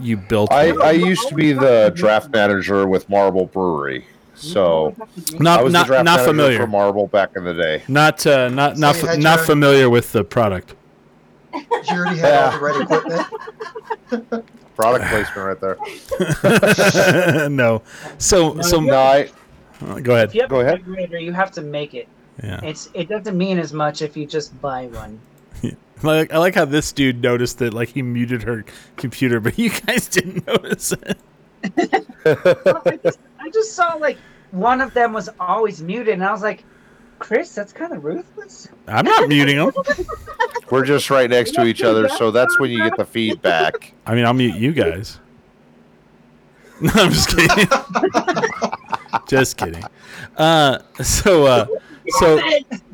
You 0.00 0.16
built 0.16 0.52
I, 0.52 0.72
one. 0.72 0.82
I 0.82 0.90
used 0.92 1.28
to 1.28 1.34
be 1.34 1.52
the 1.52 1.90
draft 1.94 2.30
manager 2.30 2.86
with 2.86 3.08
Marble 3.08 3.46
Brewery, 3.46 4.04
so 4.38 4.94
I 4.98 5.04
not 5.38 5.64
the 5.64 5.70
not 5.70 5.86
draft 5.86 6.04
not 6.04 6.20
familiar. 6.20 6.58
for 6.58 6.66
Marble 6.66 7.06
back 7.08 7.30
in 7.36 7.44
the 7.44 7.54
day. 7.54 7.82
Not 7.88 8.26
uh, 8.26 8.48
not 8.48 8.76
not 8.78 8.94
So 8.96 9.00
you 9.02 9.06
fa- 9.06 9.12
had 9.12 9.22
not 9.22 9.36
your- 9.38 9.46
familiar 9.46 9.90
with 9.90 10.12
the 10.12 10.24
product. 10.24 10.74
Did 11.52 11.64
you 11.88 11.96
already 11.96 12.18
have 12.20 12.54
all 12.54 12.58
the 12.58 12.64
right 12.64 12.80
equipment? 12.82 14.46
Product 14.76 15.04
placement 15.06 15.60
right 15.60 15.60
there. 15.60 17.48
no. 17.50 17.82
So 18.18 18.60
so 18.60 18.80
No, 18.80 18.94
I, 18.94 19.28
uh, 19.82 19.98
go 19.98 20.14
ahead. 20.14 20.28
if 20.28 20.34
you 20.36 20.42
have 20.42 20.50
Go 20.50 20.60
ahead. 20.60 20.78
refrigerator, 20.86 21.18
you 21.18 21.32
have 21.32 21.50
to 21.52 21.62
make 21.62 21.94
it. 21.94 22.06
Yeah. 22.42 22.60
It's. 22.62 22.88
It 22.94 23.08
doesn't 23.08 23.36
mean 23.36 23.58
as 23.58 23.72
much 23.72 24.02
if 24.02 24.16
you 24.16 24.24
just 24.26 24.58
buy 24.60 24.86
one. 24.86 25.18
Like 26.04 26.32
I 26.32 26.38
like 26.38 26.54
how 26.54 26.64
this 26.64 26.92
dude 26.92 27.20
noticed 27.22 27.58
that 27.58 27.74
like 27.74 27.88
he 27.88 28.02
muted 28.02 28.44
her 28.44 28.64
computer, 28.96 29.40
but 29.40 29.58
you 29.58 29.68
guys 29.70 30.06
didn't 30.06 30.46
notice 30.46 30.92
it. 30.92 31.18
Well, 33.48 33.60
I, 33.60 33.62
just, 33.62 33.74
saw 33.74 33.94
like 33.94 34.18
one 34.50 34.80
of 34.80 34.94
them 34.94 35.12
was 35.12 35.28
always 35.40 35.82
muted, 35.82 36.14
and 36.14 36.24
I 36.24 36.32
was 36.32 36.42
like, 36.42 36.64
Chris, 37.18 37.54
that's 37.54 37.72
kind 37.72 37.92
of 37.92 38.04
ruthless. 38.04 38.68
I'm 38.86 39.04
not 39.04 39.28
muting 39.28 39.56
them. 39.56 39.72
we're 40.70 40.84
just 40.84 41.10
right 41.10 41.28
next 41.28 41.52
to 41.52 41.64
each 41.64 41.82
other, 41.82 42.08
so 42.08 42.30
that's 42.30 42.58
when 42.60 42.70
you 42.70 42.82
get 42.82 42.96
the 42.96 43.04
feedback. 43.04 43.92
I 44.06 44.14
mean, 44.14 44.24
I'll 44.24 44.34
mute 44.34 44.56
you 44.56 44.72
guys. 44.72 45.20
No, 46.80 46.92
I'm 46.94 47.10
just 47.10 47.36
kidding. 47.36 47.68
just 49.28 49.56
kidding. 49.56 49.82
Uh, 50.36 50.78
so, 51.02 51.44
uh, 51.44 51.66
so, 52.06 52.40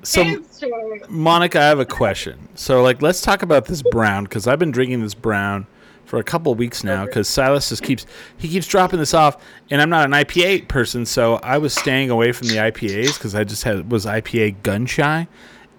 so, 0.02 0.98
Monica, 1.10 1.60
I 1.60 1.64
have 1.64 1.80
a 1.80 1.84
question. 1.84 2.48
So, 2.54 2.82
like, 2.82 3.02
let's 3.02 3.20
talk 3.20 3.42
about 3.42 3.66
this 3.66 3.82
brown 3.82 4.24
because 4.24 4.46
I've 4.46 4.58
been 4.58 4.70
drinking 4.70 5.02
this 5.02 5.12
brown 5.12 5.66
for 6.14 6.20
a 6.20 6.24
couple 6.24 6.54
weeks 6.54 6.84
now 6.84 7.04
because 7.04 7.28
Silas 7.28 7.70
just 7.70 7.82
keeps 7.82 8.06
he 8.36 8.48
keeps 8.48 8.68
dropping 8.68 9.00
this 9.00 9.14
off, 9.14 9.42
and 9.70 9.82
I'm 9.82 9.90
not 9.90 10.04
an 10.04 10.12
IPA 10.12 10.68
person, 10.68 11.04
so 11.04 11.40
I 11.42 11.58
was 11.58 11.74
staying 11.74 12.10
away 12.10 12.30
from 12.30 12.46
the 12.46 12.54
IPAs 12.54 13.14
because 13.14 13.34
I 13.34 13.42
just 13.42 13.64
had 13.64 13.90
was 13.90 14.06
IPA 14.06 14.62
gun 14.62 14.86
shy, 14.86 15.26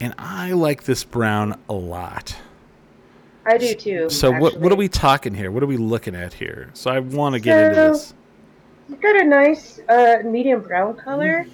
and 0.01 0.13
I 0.17 0.51
like 0.51 0.83
this 0.83 1.05
brown 1.05 1.57
a 1.69 1.73
lot. 1.73 2.35
I 3.45 3.57
do 3.57 3.73
too. 3.75 4.09
So, 4.09 4.29
what 4.33 4.57
what 4.57 4.73
are 4.73 4.75
we 4.75 4.89
talking 4.89 5.33
here? 5.33 5.51
What 5.51 5.63
are 5.63 5.67
we 5.67 5.77
looking 5.77 6.15
at 6.15 6.33
here? 6.33 6.69
So, 6.73 6.91
I 6.91 6.99
want 6.99 7.35
to 7.35 7.39
get 7.39 7.57
into 7.57 7.75
this. 7.75 8.13
It's 8.89 8.99
got 8.99 9.15
a 9.15 9.23
nice 9.23 9.79
uh, 9.87 10.17
medium 10.25 10.61
brown 10.61 10.97
color. 10.97 11.47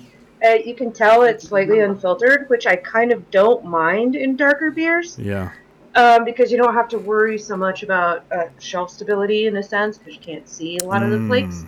Uh, 0.44 0.54
you 0.66 0.74
can 0.74 0.92
tell 0.92 1.22
it's 1.22 1.50
slightly 1.50 1.82
unfiltered, 1.82 2.50
which 2.50 2.66
I 2.66 2.78
kind 2.78 3.12
of 3.12 3.30
don't 3.30 3.64
mind 3.64 4.16
in 4.16 4.36
darker 4.36 4.72
beers 4.72 5.20
Yeah. 5.20 5.52
Um, 5.96 6.24
because 6.26 6.52
you 6.52 6.58
don't 6.58 6.74
have 6.74 6.88
to 6.90 7.00
worry 7.00 7.38
so 7.38 7.56
much 7.58 7.84
about 7.84 8.24
uh, 8.32 8.46
shelf 8.60 8.90
stability 8.92 9.48
in 9.48 9.58
a 9.58 9.64
sense 9.64 9.98
because 9.98 10.14
you 10.14 10.20
can't 10.22 10.48
see 10.48 10.78
a 10.80 10.86
lot 10.86 11.04
of 11.04 11.10
the 11.12 11.20
flakes. 11.28 11.66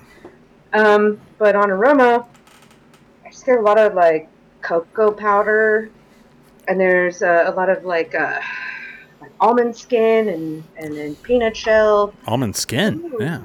Mm. 0.74 0.86
Um, 0.86 1.22
but 1.38 1.56
on 1.56 1.70
aroma, 1.70 2.26
I 3.26 3.30
just 3.30 3.46
get 3.46 3.58
a 3.58 3.62
lot 3.62 3.78
of 3.78 3.94
like 3.94 4.28
cocoa 4.62 5.12
powder, 5.12 5.90
and 6.68 6.80
there's 6.80 7.22
uh, 7.22 7.44
a 7.48 7.52
lot 7.52 7.70
of 7.70 7.84
like, 7.86 8.16
uh, 8.16 8.40
like 9.22 9.32
almond 9.40 9.76
skin 9.76 10.30
and 10.30 10.64
and 10.78 10.96
then 10.98 11.16
peanut 11.18 11.56
shell. 11.56 12.14
Almond 12.26 12.56
skin. 12.56 13.12
Ooh. 13.14 13.18
Yeah. 13.20 13.44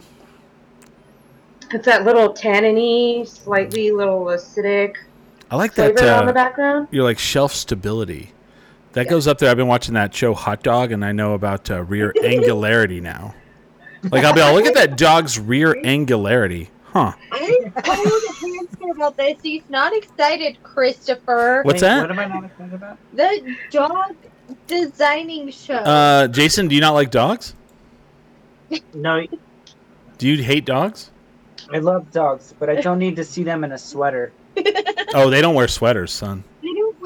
It's 1.71 1.85
that 1.85 2.05
little 2.05 2.33
tanniny, 2.33 3.29
slightly 3.29 3.91
little 3.91 4.25
acidic 4.27 4.95
I 5.51 5.57
like 5.57 5.73
flavor 5.75 6.01
that. 6.01 6.21
on 6.21 6.25
the 6.25 6.31
Uh, 6.31 6.35
background. 6.35 6.89
you're 6.91 7.05
like 7.05 7.19
shelf 7.19 7.53
stability. 7.53 8.33
That 8.99 9.07
goes 9.07 9.29
up 9.29 9.39
there. 9.39 9.49
I've 9.49 9.57
been 9.57 9.69
watching 9.69 9.95
that 9.95 10.13
show 10.13 10.35
Haute 10.35 10.65
Dog, 10.65 10.91
and 10.91 11.05
I 11.05 11.13
know 11.13 11.35
about 11.35 11.71
uh, 11.71 11.85
rear 11.85 12.13
angularity 12.25 13.01
now. 13.01 13.33
Like 14.11 14.25
I'll 14.25 14.35
be 14.35 14.41
all 14.41 14.53
look 14.53 14.67
at 14.67 14.75
that 14.75 14.97
dog's 14.97 15.39
rear 15.39 15.81
angularity, 15.85 16.71
huh? 16.87 17.13
I 17.31 17.71
told 17.77 18.07
the 18.07 18.35
hamster 18.41 18.91
about 18.91 19.17
this. 19.17 19.39
He's 19.41 19.63
not 19.69 19.93
excited, 19.97 20.61
Christopher. 20.65 21.63
What's 21.63 21.81
that? 21.81 22.01
What 22.01 22.11
am 22.11 22.19
I 22.19 22.25
not 22.25 22.45
excited 22.47 22.75
about? 22.75 22.99
The 23.15 23.57
dog 23.71 24.17
designing 24.67 25.49
show. 25.53 25.75
Uh, 25.75 26.27
Jason, 26.27 26.67
do 26.67 26.75
you 26.75 26.81
not 26.81 26.95
like 26.95 27.13
dogs? 27.13 27.55
No, 28.95 29.25
Do 30.19 30.27
you 30.29 30.43
hate 30.43 30.65
dogs? 30.65 31.13
I 31.73 31.79
love 31.79 32.11
dogs, 32.11 32.53
but 32.59 32.69
I 32.69 32.81
don't 32.81 32.99
need 32.99 33.15
to 33.15 33.25
see 33.25 33.45
them 33.45 33.63
in 33.63 33.71
a 33.71 33.79
sweater. 33.79 34.33
Oh, 35.15 35.31
they 35.31 35.41
don't 35.41 35.55
wear 35.55 35.69
sweaters, 35.69 36.13
son. 36.13 36.43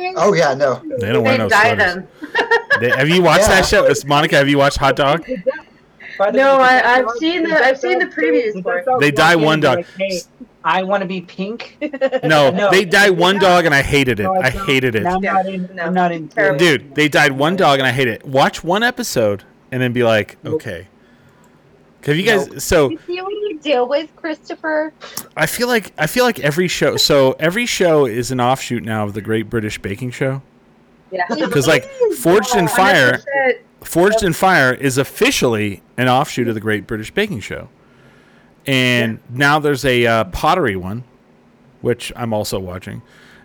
They 0.03 0.15
wear 0.15 0.25
Oh 0.25 0.35
yeah, 0.35 0.55
no. 0.55 0.83
They 1.01 1.13
don't 1.13 1.23
wear 1.25 1.33
They 1.37 1.43
no 1.45 1.49
dye 1.49 1.75
sweaters. 1.75 1.95
them. 1.95 2.09
They, 2.81 2.91
have 2.91 3.09
you 3.09 3.23
watched 3.23 3.43
Yeah. 3.43 3.61
that 3.61 3.67
show? 3.67 3.85
Is- 3.87 4.05
Monica, 4.05 4.37
have 4.37 4.49
you 4.49 4.59
watched 4.59 4.79
Haute 4.79 4.97
Dog? 4.97 5.25
No, 6.33 6.57
I, 6.59 6.83
i've 6.99 7.11
seen 7.19 7.43
the- 7.45 7.57
I've 7.65 7.79
seen 7.79 7.99
the 7.99 8.07
previews 8.07 8.63
for 8.63 8.79
it. 8.79 8.85
They 9.01 9.11
walk 9.11 9.15
dye 9.17 9.37
one 9.37 9.61
dog. 9.61 9.79
like, 9.79 9.87
hey, 9.99 10.21
I 10.65 10.83
want 10.85 11.01
to 11.03 11.07
be 11.09 11.21
pink. 11.21 11.77
No, 12.25 12.51
No. 12.53 12.71
they 12.71 12.85
dyed 12.85 13.11
one 13.11 13.39
dog, 13.39 13.65
and 13.65 13.75
I 13.75 13.83
hated 13.83 14.21
it. 14.21 14.25
No, 14.25 14.35
I 14.41 14.51
hated 14.51 14.95
it. 14.95 15.03
No, 15.03 15.15
I'm 15.17 15.21
not 15.23 15.47
in. 15.47 15.69
no. 15.75 15.83
I'm 15.85 15.95
not 15.95 16.13
in. 16.13 16.29
Dude, 16.59 16.95
they 16.95 17.09
died 17.09 17.33
one 17.33 17.57
dog 17.57 17.79
and 17.79 17.87
I 17.87 17.93
hate 17.93 18.09
it. 18.09 18.25
Watch 18.25 18.63
one 18.63 18.83
episode 18.83 19.43
and 19.73 19.81
then 19.83 19.93
be 19.93 20.03
like, 20.05 20.37
okay. 20.45 20.87
Have 22.05 22.17
you 22.17 22.25
guys? 22.25 22.65
So 22.65 22.91
You 22.91 22.99
see 23.07 23.21
what 23.21 23.31
you 23.31 23.59
deal 23.61 23.87
with, 23.89 24.15
Christopher? 24.17 24.93
I 25.37 25.47
feel 25.47 25.69
like 25.69 25.93
I 25.99 26.07
feel 26.07 26.25
like 26.25 26.41
every 26.41 26.69
show. 26.69 26.97
So 26.97 27.37
every 27.39 27.67
show 27.67 28.07
is 28.07 28.31
an 28.31 28.41
offshoot 28.41 28.83
now 28.83 29.05
of 29.05 29.15
the 29.15 29.21
Great 29.21 29.49
British 29.49 29.79
Baking 29.79 30.11
Show. 30.11 30.43
Yeah. 31.11 31.27
Because 31.29 31.69
like 31.69 31.85
Forged 32.19 32.57
in 32.57 32.69
Fire, 32.69 33.21
Forged 33.85 34.23
in 34.23 34.33
Fire 34.33 34.73
is 34.73 34.99
officially 34.99 35.83
an 35.97 36.09
offshoot 36.09 36.49
of 36.49 36.55
the 36.55 36.61
Great 36.61 36.87
British 36.87 37.11
Baking 37.13 37.41
Show. 37.41 37.69
And 38.67 39.21
now 39.29 39.59
there's 39.59 39.85
a 39.85 40.07
uh, 40.07 40.25
pottery 40.25 40.77
one, 40.77 41.05
which 41.81 42.13
I'm 42.17 42.33
also 42.33 42.59
watching. 42.59 43.03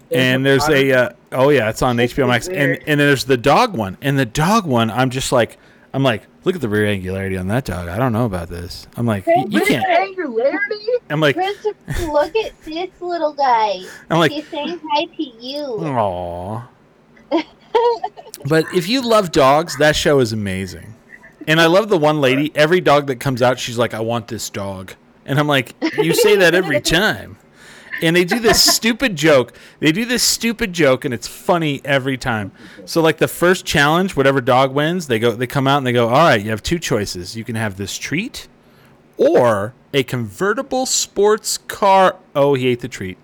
There's 0.09 0.23
and 0.23 0.41
a 0.41 0.49
there's 0.49 0.61
pottery 0.63 0.91
a 0.91 0.97
uh, 0.97 1.09
oh 1.33 1.49
yeah, 1.49 1.69
it's 1.69 1.81
on 1.81 1.97
HBO 1.97 2.27
Max. 2.27 2.47
And 2.47 2.79
and 2.87 2.99
there's 2.99 3.25
the 3.25 3.37
dog 3.37 3.77
one. 3.77 3.97
And 4.01 4.17
the 4.17 4.25
dog 4.25 4.65
one, 4.65 4.89
I'm 4.89 5.09
just 5.09 5.31
like 5.31 5.57
I'm 5.93 6.03
like, 6.03 6.23
look 6.47 6.55
at 6.55 6.61
the 6.61 6.69
rear 6.69 6.85
angularity 6.87 7.35
on 7.37 7.47
that 7.49 7.65
dog. 7.65 7.89
I 7.89 7.97
don't 7.97 8.13
know 8.13 8.25
about 8.25 8.47
this. 8.47 8.87
I'm 8.95 9.05
like, 9.05 9.27
y- 9.27 9.45
you 9.49 9.59
can't. 9.65 9.85
Angularity? 9.85 10.85
I'm 11.09 11.19
like, 11.19 11.35
Christopher, 11.35 12.05
look 12.09 12.33
at 12.37 12.59
this 12.63 12.89
little 13.01 13.33
guy. 13.33 13.81
I'm 14.09 14.17
like, 14.17 14.31
He's 14.31 14.47
saying 14.47 14.79
hi 14.91 15.05
to 15.05 15.23
you. 15.23 15.63
Aww. 15.79 16.63
but 18.45 18.65
if 18.73 18.87
you 18.87 19.01
love 19.01 19.31
dogs, 19.33 19.77
that 19.77 19.95
show 19.95 20.19
is 20.19 20.31
amazing. 20.31 20.93
And 21.47 21.59
I 21.59 21.65
love 21.65 21.89
the 21.89 21.97
one 21.97 22.21
lady. 22.21 22.51
Every 22.55 22.79
dog 22.81 23.07
that 23.07 23.17
comes 23.17 23.41
out, 23.41 23.59
she's 23.59 23.77
like, 23.77 23.93
"I 23.93 23.99
want 23.99 24.27
this 24.29 24.49
dog," 24.49 24.93
and 25.25 25.39
I'm 25.39 25.47
like, 25.47 25.75
"You 25.97 26.13
say 26.13 26.35
that 26.37 26.53
every 26.55 26.81
time." 26.99 27.37
And 28.01 28.15
they 28.15 28.23
do 28.25 28.39
this 28.39 28.63
stupid 28.63 29.15
joke. 29.15 29.53
They 29.79 29.91
do 29.91 30.05
this 30.05 30.23
stupid 30.23 30.73
joke, 30.73 31.05
and 31.05 31.13
it's 31.13 31.27
funny 31.27 31.81
every 31.83 32.17
time. 32.17 32.51
So, 32.85 33.01
like 33.01 33.17
the 33.17 33.27
first 33.27 33.65
challenge, 33.65 34.15
whatever 34.15 34.41
dog 34.41 34.73
wins, 34.73 35.07
they 35.07 35.19
go, 35.19 35.31
they 35.31 35.47
come 35.47 35.67
out 35.67 35.77
and 35.77 35.87
they 35.87 35.93
go, 35.93 36.07
"All 36.07 36.27
right, 36.27 36.41
you 36.41 36.49
have 36.51 36.63
two 36.63 36.79
choices. 36.79 37.35
You 37.35 37.43
can 37.43 37.55
have 37.55 37.77
this 37.77 37.97
treat, 37.97 38.47
or 39.17 39.73
a 39.93 40.03
convertible 40.03 40.85
sports 40.85 41.57
car." 41.57 42.17
Oh, 42.35 42.53
he 42.53 42.67
ate 42.67 42.81
the 42.81 42.87
treat. 42.87 43.17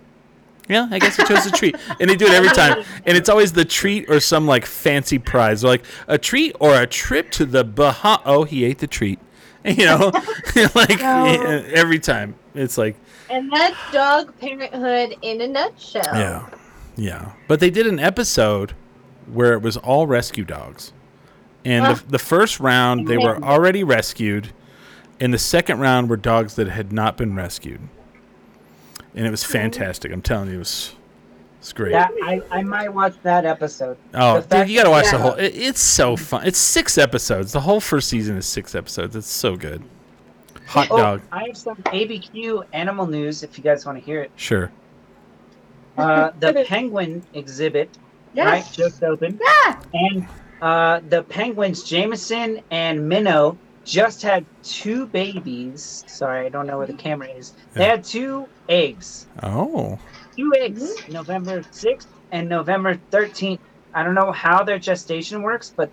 Yeah, 0.70 0.88
I 0.90 1.00
guess 1.00 1.18
he 1.18 1.24
chose 1.26 1.44
the 1.44 1.52
treat. 1.52 1.76
And 2.00 2.10
they 2.10 2.16
do 2.16 2.26
it 2.26 2.32
every 2.32 2.50
time. 2.50 2.84
And 3.06 3.18
it's 3.18 3.28
always 3.30 3.52
the 3.52 3.66
treat 3.66 4.10
or 4.10 4.20
some 4.20 4.48
like 4.48 4.66
fancy 4.66 5.20
prize. 5.20 5.62
They're 5.62 5.72
like 5.72 5.86
a 6.08 6.18
treat 6.18 6.56
or 6.60 6.82
a 6.82 6.88
trip 6.88 7.32
to 7.32 7.46
the 7.46 7.64
Baha. 7.64 8.22
Oh, 8.26 8.44
he 8.46 8.64
ate 8.64 8.80
the 8.80 8.88
treat. 8.88 9.20
You 9.66 9.86
know, 9.86 10.12
like 10.76 11.02
eh, 11.02 11.64
every 11.74 11.98
time. 11.98 12.36
It's 12.54 12.78
like, 12.78 12.98
And 13.34 13.52
that's 13.52 13.76
dog 13.92 14.38
parenthood 14.40 15.18
in 15.22 15.42
a 15.42 15.48
nutshell. 15.48 16.04
yeah, 16.14 16.50
yeah. 16.96 17.32
But 17.48 17.60
they 17.60 17.70
did 17.70 17.88
an 17.88 18.00
episode 18.00 18.74
where 19.32 19.54
it 19.54 19.62
was 19.62 19.78
all 19.78 20.06
rescue 20.08 20.44
dogs. 20.44 20.94
And 21.66 21.86
Ah. 21.86 21.94
the, 21.94 22.04
the 22.12 22.20
first 22.20 22.60
round, 22.60 23.08
they 23.08 23.18
were 23.18 23.42
already 23.44 23.84
rescued. 23.84 24.50
And 25.20 25.34
the 25.34 25.38
second 25.38 25.80
round 25.80 26.10
were 26.10 26.18
dogs 26.18 26.56
that 26.56 26.68
had 26.68 26.92
not 26.92 27.16
been 27.18 27.36
rescued. 27.36 27.82
And 29.16 29.26
it 29.26 29.32
was 29.32 29.44
fantastic. 29.44 30.12
I'm 30.12 30.22
telling 30.22 30.50
you, 30.50 30.56
it 30.56 30.60
was, 30.60 30.96
it's 31.60 31.72
great. 31.72 31.92
Yeah, 31.92 32.10
I, 32.24 32.42
I 32.52 32.62
might 32.64 32.90
watch 32.94 33.16
that 33.24 33.46
episode. 33.46 33.96
Oh, 34.14 34.42
The 34.42 34.58
dude, 34.60 34.70
you 34.70 34.78
gotta 34.78 34.90
watch 34.90 35.10
the 35.12 35.18
whole. 35.20 35.34
It, 35.34 35.56
it's 35.56 35.80
so 35.80 36.18
fun. 36.18 36.46
It's 36.46 36.58
six 36.58 36.98
episodes. 36.98 37.52
The 37.54 37.62
whole 37.62 37.80
first 37.80 38.10
season 38.10 38.36
is 38.38 38.46
six 38.46 38.76
episodes. 38.76 39.16
It's 39.16 39.28
so 39.28 39.56
good. 39.56 39.84
Hot 40.68 40.88
Oh, 40.92 40.98
dog, 40.98 41.22
I 41.32 41.46
have 41.48 41.58
some 41.58 41.76
ABQ 41.78 42.66
animal 42.74 43.06
news 43.06 43.44
if 43.44 43.58
you 43.58 43.64
guys 43.64 43.86
want 43.86 43.98
to 43.98 44.04
hear 44.04 44.22
it. 44.22 44.32
sure. 44.36 44.72
Uh, 45.98 46.32
the 46.40 46.64
penguin 46.68 47.22
exhibit, 47.34 47.88
right, 48.36 48.66
just 48.72 49.04
opened. 49.04 49.40
Yeah. 49.44 49.80
And 49.94 50.28
uh, 50.62 51.02
the 51.08 51.22
penguins, 51.24 51.84
Jameson 51.84 52.62
and 52.72 53.08
Minnow, 53.08 53.58
just 53.86 54.22
had 54.24 54.44
two 54.64 55.06
babies. 55.08 56.04
Sorry, 56.08 56.46
I 56.46 56.50
don't 56.50 56.66
know 56.66 56.78
where 56.80 56.88
the 56.88 56.94
camera 56.94 57.28
is. 57.28 57.54
They 57.74 57.86
had 57.86 58.04
two 58.04 58.48
eggs. 58.70 59.28
Oh, 59.44 60.00
Two 60.36 60.52
eggs, 60.58 60.96
November 61.10 61.62
6th 61.62 62.08
and 62.32 62.50
November 62.50 62.98
13th. 63.12 63.60
I 63.94 64.02
don't 64.02 64.16
know 64.16 64.32
how 64.32 64.64
their 64.64 64.80
gestation 64.80 65.44
works, 65.44 65.72
but 65.76 65.92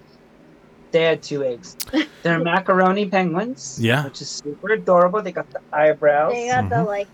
they 0.93 1.03
had 1.03 1.23
two 1.23 1.45
eggs. 1.45 1.77
They're 2.23 2.39
macaroni 2.53 3.07
penguins. 3.07 3.79
Yeah. 3.81 4.05
Which 4.05 4.21
is 4.21 4.29
super 4.29 4.71
adorable. 4.73 5.23
They 5.23 5.33
got 5.33 5.49
the 5.51 5.61
eyebrows. 5.73 6.33
They 6.33 6.49
got 6.49 6.69
the 6.69 6.77
Mhm. 6.77 6.87
like. 6.87 7.09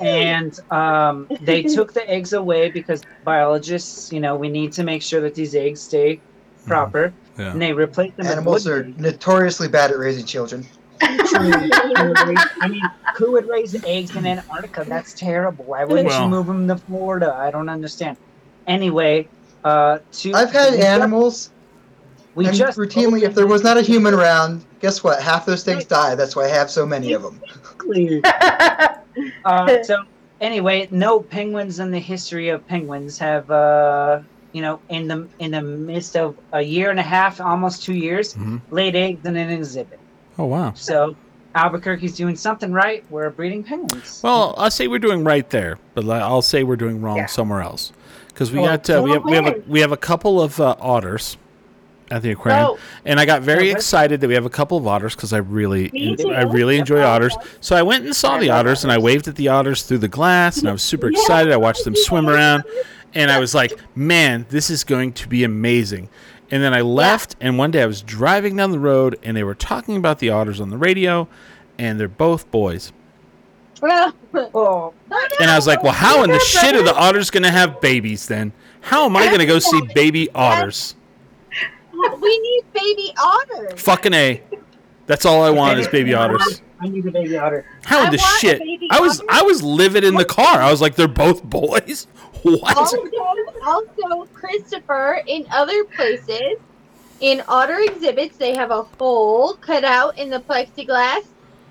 and 0.00 0.58
um, 0.72 1.26
they 1.40 1.62
took 1.62 1.92
the 1.92 2.08
eggs 2.08 2.32
away 2.32 2.70
because 2.70 3.02
biologists, 3.24 4.12
you 4.12 4.20
know, 4.20 4.36
we 4.36 4.48
need 4.48 4.72
to 4.74 4.82
make 4.84 5.02
sure 5.02 5.20
that 5.22 5.34
these 5.34 5.54
eggs 5.54 5.80
stay 5.80 6.20
proper. 6.66 7.12
yeah. 7.38 7.50
And 7.52 7.60
they 7.62 7.72
replaced 7.72 8.16
them 8.16 8.26
Animals 8.26 8.64
with 8.66 8.74
are 8.74 8.80
eggs. 8.84 8.98
notoriously 9.00 9.68
bad 9.68 9.90
at 9.90 9.98
raising 9.98 10.24
children. 10.26 10.66
I 11.00 12.68
mean, 12.70 12.82
who 13.18 13.32
would 13.32 13.48
raise 13.48 13.74
eggs 13.84 14.16
in 14.16 14.26
Antarctica? 14.26 14.84
That's 14.86 15.12
terrible. 15.14 15.64
Why 15.66 15.84
wouldn't 15.84 16.08
Well- 16.08 16.22
you 16.22 16.28
move 16.28 16.46
them 16.46 16.66
to 16.68 16.76
Florida? 16.76 17.34
I 17.38 17.50
don't 17.50 17.68
understand. 17.68 18.16
Anyway, 18.66 19.28
uh, 19.64 19.98
to 20.12 20.32
I've 20.34 20.50
had 20.52 20.70
we 20.72 20.76
just- 20.78 20.88
animals, 20.88 21.50
We 22.36 22.46
and 22.46 22.54
just 22.54 22.76
routinely, 22.78 23.22
if 23.22 23.34
there 23.34 23.46
was 23.46 23.64
not 23.64 23.78
a 23.78 23.82
human 23.82 24.12
around, 24.12 24.62
guess 24.80 25.02
what? 25.02 25.22
Half 25.22 25.46
those 25.46 25.64
things 25.64 25.86
die. 25.86 26.14
That's 26.14 26.36
why 26.36 26.44
I 26.44 26.48
have 26.48 26.70
so 26.70 26.84
many 26.84 27.14
of 27.14 27.22
them. 27.22 27.40
uh, 29.46 29.82
so 29.82 30.04
anyway, 30.42 30.86
no 30.90 31.18
penguins 31.20 31.80
in 31.80 31.90
the 31.90 31.98
history 31.98 32.50
of 32.50 32.66
penguins 32.68 33.18
have, 33.18 33.50
uh, 33.50 34.20
you 34.52 34.60
know, 34.60 34.80
in 34.90 35.08
the 35.08 35.26
in 35.38 35.52
the 35.52 35.62
midst 35.62 36.14
of 36.14 36.36
a 36.52 36.60
year 36.60 36.90
and 36.90 37.00
a 37.00 37.02
half, 37.02 37.40
almost 37.40 37.82
two 37.82 37.94
years, 37.94 38.34
Mhm. 38.34 38.60
laid 38.70 38.96
eggs 38.96 39.24
in 39.24 39.34
an 39.36 39.48
exhibit. 39.48 39.98
Oh 40.38 40.44
wow. 40.44 40.72
So 40.74 41.16
Albuquerque's 41.54 42.12
doing 42.12 42.36
something 42.36 42.70
right. 42.70 43.02
We're 43.08 43.30
breeding 43.30 43.64
penguins. 43.64 44.20
Well, 44.22 44.54
I'll 44.58 44.70
say 44.70 44.88
we're 44.88 44.98
doing 44.98 45.24
right 45.24 45.48
there, 45.48 45.78
but 45.94 46.06
I'll 46.06 46.42
say 46.42 46.64
we're 46.64 46.76
doing 46.76 47.00
wrong 47.00 47.16
Yeah. 47.16 47.26
somewhere 47.26 47.62
else. 47.62 47.92
Because 48.28 48.52
we 48.52 48.58
got 48.58 48.90
uh, 48.90 49.00
we 49.02 49.12
have 49.12 49.24
we 49.24 49.32
have 49.32 49.46
a, 49.46 49.62
we 49.66 49.80
have 49.80 49.92
a 49.92 49.96
couple 49.96 50.42
of 50.42 50.60
uh, 50.60 50.76
otters 50.78 51.38
at 52.10 52.22
the 52.22 52.30
aquarium, 52.30 52.66
Oh. 52.70 52.78
and 53.04 53.18
I 53.18 53.26
got 53.26 53.42
very 53.42 53.70
excited 53.70 54.20
that 54.20 54.28
we 54.28 54.34
have 54.34 54.46
a 54.46 54.50
couple 54.50 54.78
of 54.78 54.86
otters 54.86 55.14
because 55.16 55.32
I 55.32 55.38
really 55.38 55.90
Me 55.92 56.16
I 56.34 56.42
really 56.42 56.78
enjoy 56.78 57.02
otters. 57.02 57.36
So 57.60 57.74
I 57.76 57.82
went 57.82 58.04
and 58.04 58.14
saw 58.14 58.38
the 58.38 58.50
otters, 58.50 58.84
and 58.84 58.92
I 58.92 58.98
waved 58.98 59.26
at 59.28 59.34
the 59.36 59.48
otters 59.48 59.82
through 59.82 59.98
the 59.98 60.08
glass, 60.08 60.58
and 60.58 60.68
I 60.68 60.72
was 60.72 60.82
super 60.92 61.08
excited. 61.08 61.52
I 61.52 61.56
watched 61.56 61.84
them 61.84 61.94
swim 61.96 62.28
around, 62.28 62.64
and 63.14 63.30
I 63.30 63.38
was 63.38 63.54
like, 63.54 63.72
"Man, 63.96 64.46
this 64.50 64.70
is 64.70 64.84
going 64.84 65.12
to 65.14 65.28
be 65.28 65.42
amazing." 65.44 66.08
And 66.48 66.62
then 66.62 66.72
I 66.72 66.80
left, 66.82 67.34
and 67.40 67.58
one 67.58 67.72
day 67.72 67.82
I 67.82 67.86
was 67.86 68.02
driving 68.02 68.54
down 68.54 68.70
the 68.70 68.78
road, 68.78 69.18
and 69.24 69.36
they 69.36 69.42
were 69.42 69.56
talking 69.56 69.96
about 69.96 70.20
the 70.20 70.30
otters 70.30 70.60
on 70.60 70.70
the 70.70 70.78
radio, 70.78 71.26
and 71.76 71.98
they're 71.98 72.06
both 72.06 72.48
boys. 72.52 72.92
Oh, 73.82 74.94
And 75.40 75.50
I 75.50 75.56
was 75.56 75.66
like, 75.66 75.82
well, 75.82 75.92
how 75.92 76.22
in 76.22 76.30
the 76.30 76.38
shit 76.38 76.74
are 76.76 76.82
the 76.82 76.94
otters 76.94 77.30
going 77.30 77.42
to 77.42 77.50
have 77.50 77.80
babies 77.80 78.26
then? 78.26 78.52
How 78.80 79.04
am 79.06 79.16
I 79.16 79.26
going 79.26 79.40
to 79.40 79.46
go 79.46 79.58
see 79.58 79.80
baby 79.94 80.28
otters? 80.34 80.94
We 82.20 82.38
need 82.38 82.64
baby 82.72 83.12
otters. 83.18 83.80
Fucking 83.80 84.14
A. 84.14 84.42
That's 85.06 85.24
all 85.24 85.42
I 85.42 85.50
want 85.50 85.78
is 85.78 85.88
baby 85.88 86.14
otters. 86.14 86.62
I 86.80 86.88
need 86.88 87.06
a 87.06 87.10
baby 87.10 87.38
otter. 87.38 87.64
How 87.84 88.00
in 88.00 88.08
I 88.08 88.10
the 88.10 88.18
shit? 88.18 88.60
I 88.90 89.00
was 89.00 89.20
otter. 89.20 89.30
I 89.30 89.42
was 89.42 89.62
livid 89.62 90.04
in 90.04 90.14
the 90.14 90.24
car. 90.24 90.60
I 90.60 90.70
was 90.70 90.80
like, 90.80 90.94
they're 90.94 91.08
both 91.08 91.42
boys? 91.42 92.06
What? 92.42 92.76
Also, 92.76 92.98
also, 93.64 94.26
Christopher, 94.32 95.20
in 95.26 95.46
other 95.50 95.82
places, 95.82 96.58
in 97.18 97.42
otter 97.48 97.78
exhibits, 97.80 98.36
they 98.36 98.54
have 98.54 98.70
a 98.70 98.82
hole 98.82 99.54
cut 99.54 99.82
out 99.82 100.16
in 100.16 100.30
the 100.30 100.38
plexiglass 100.38 101.24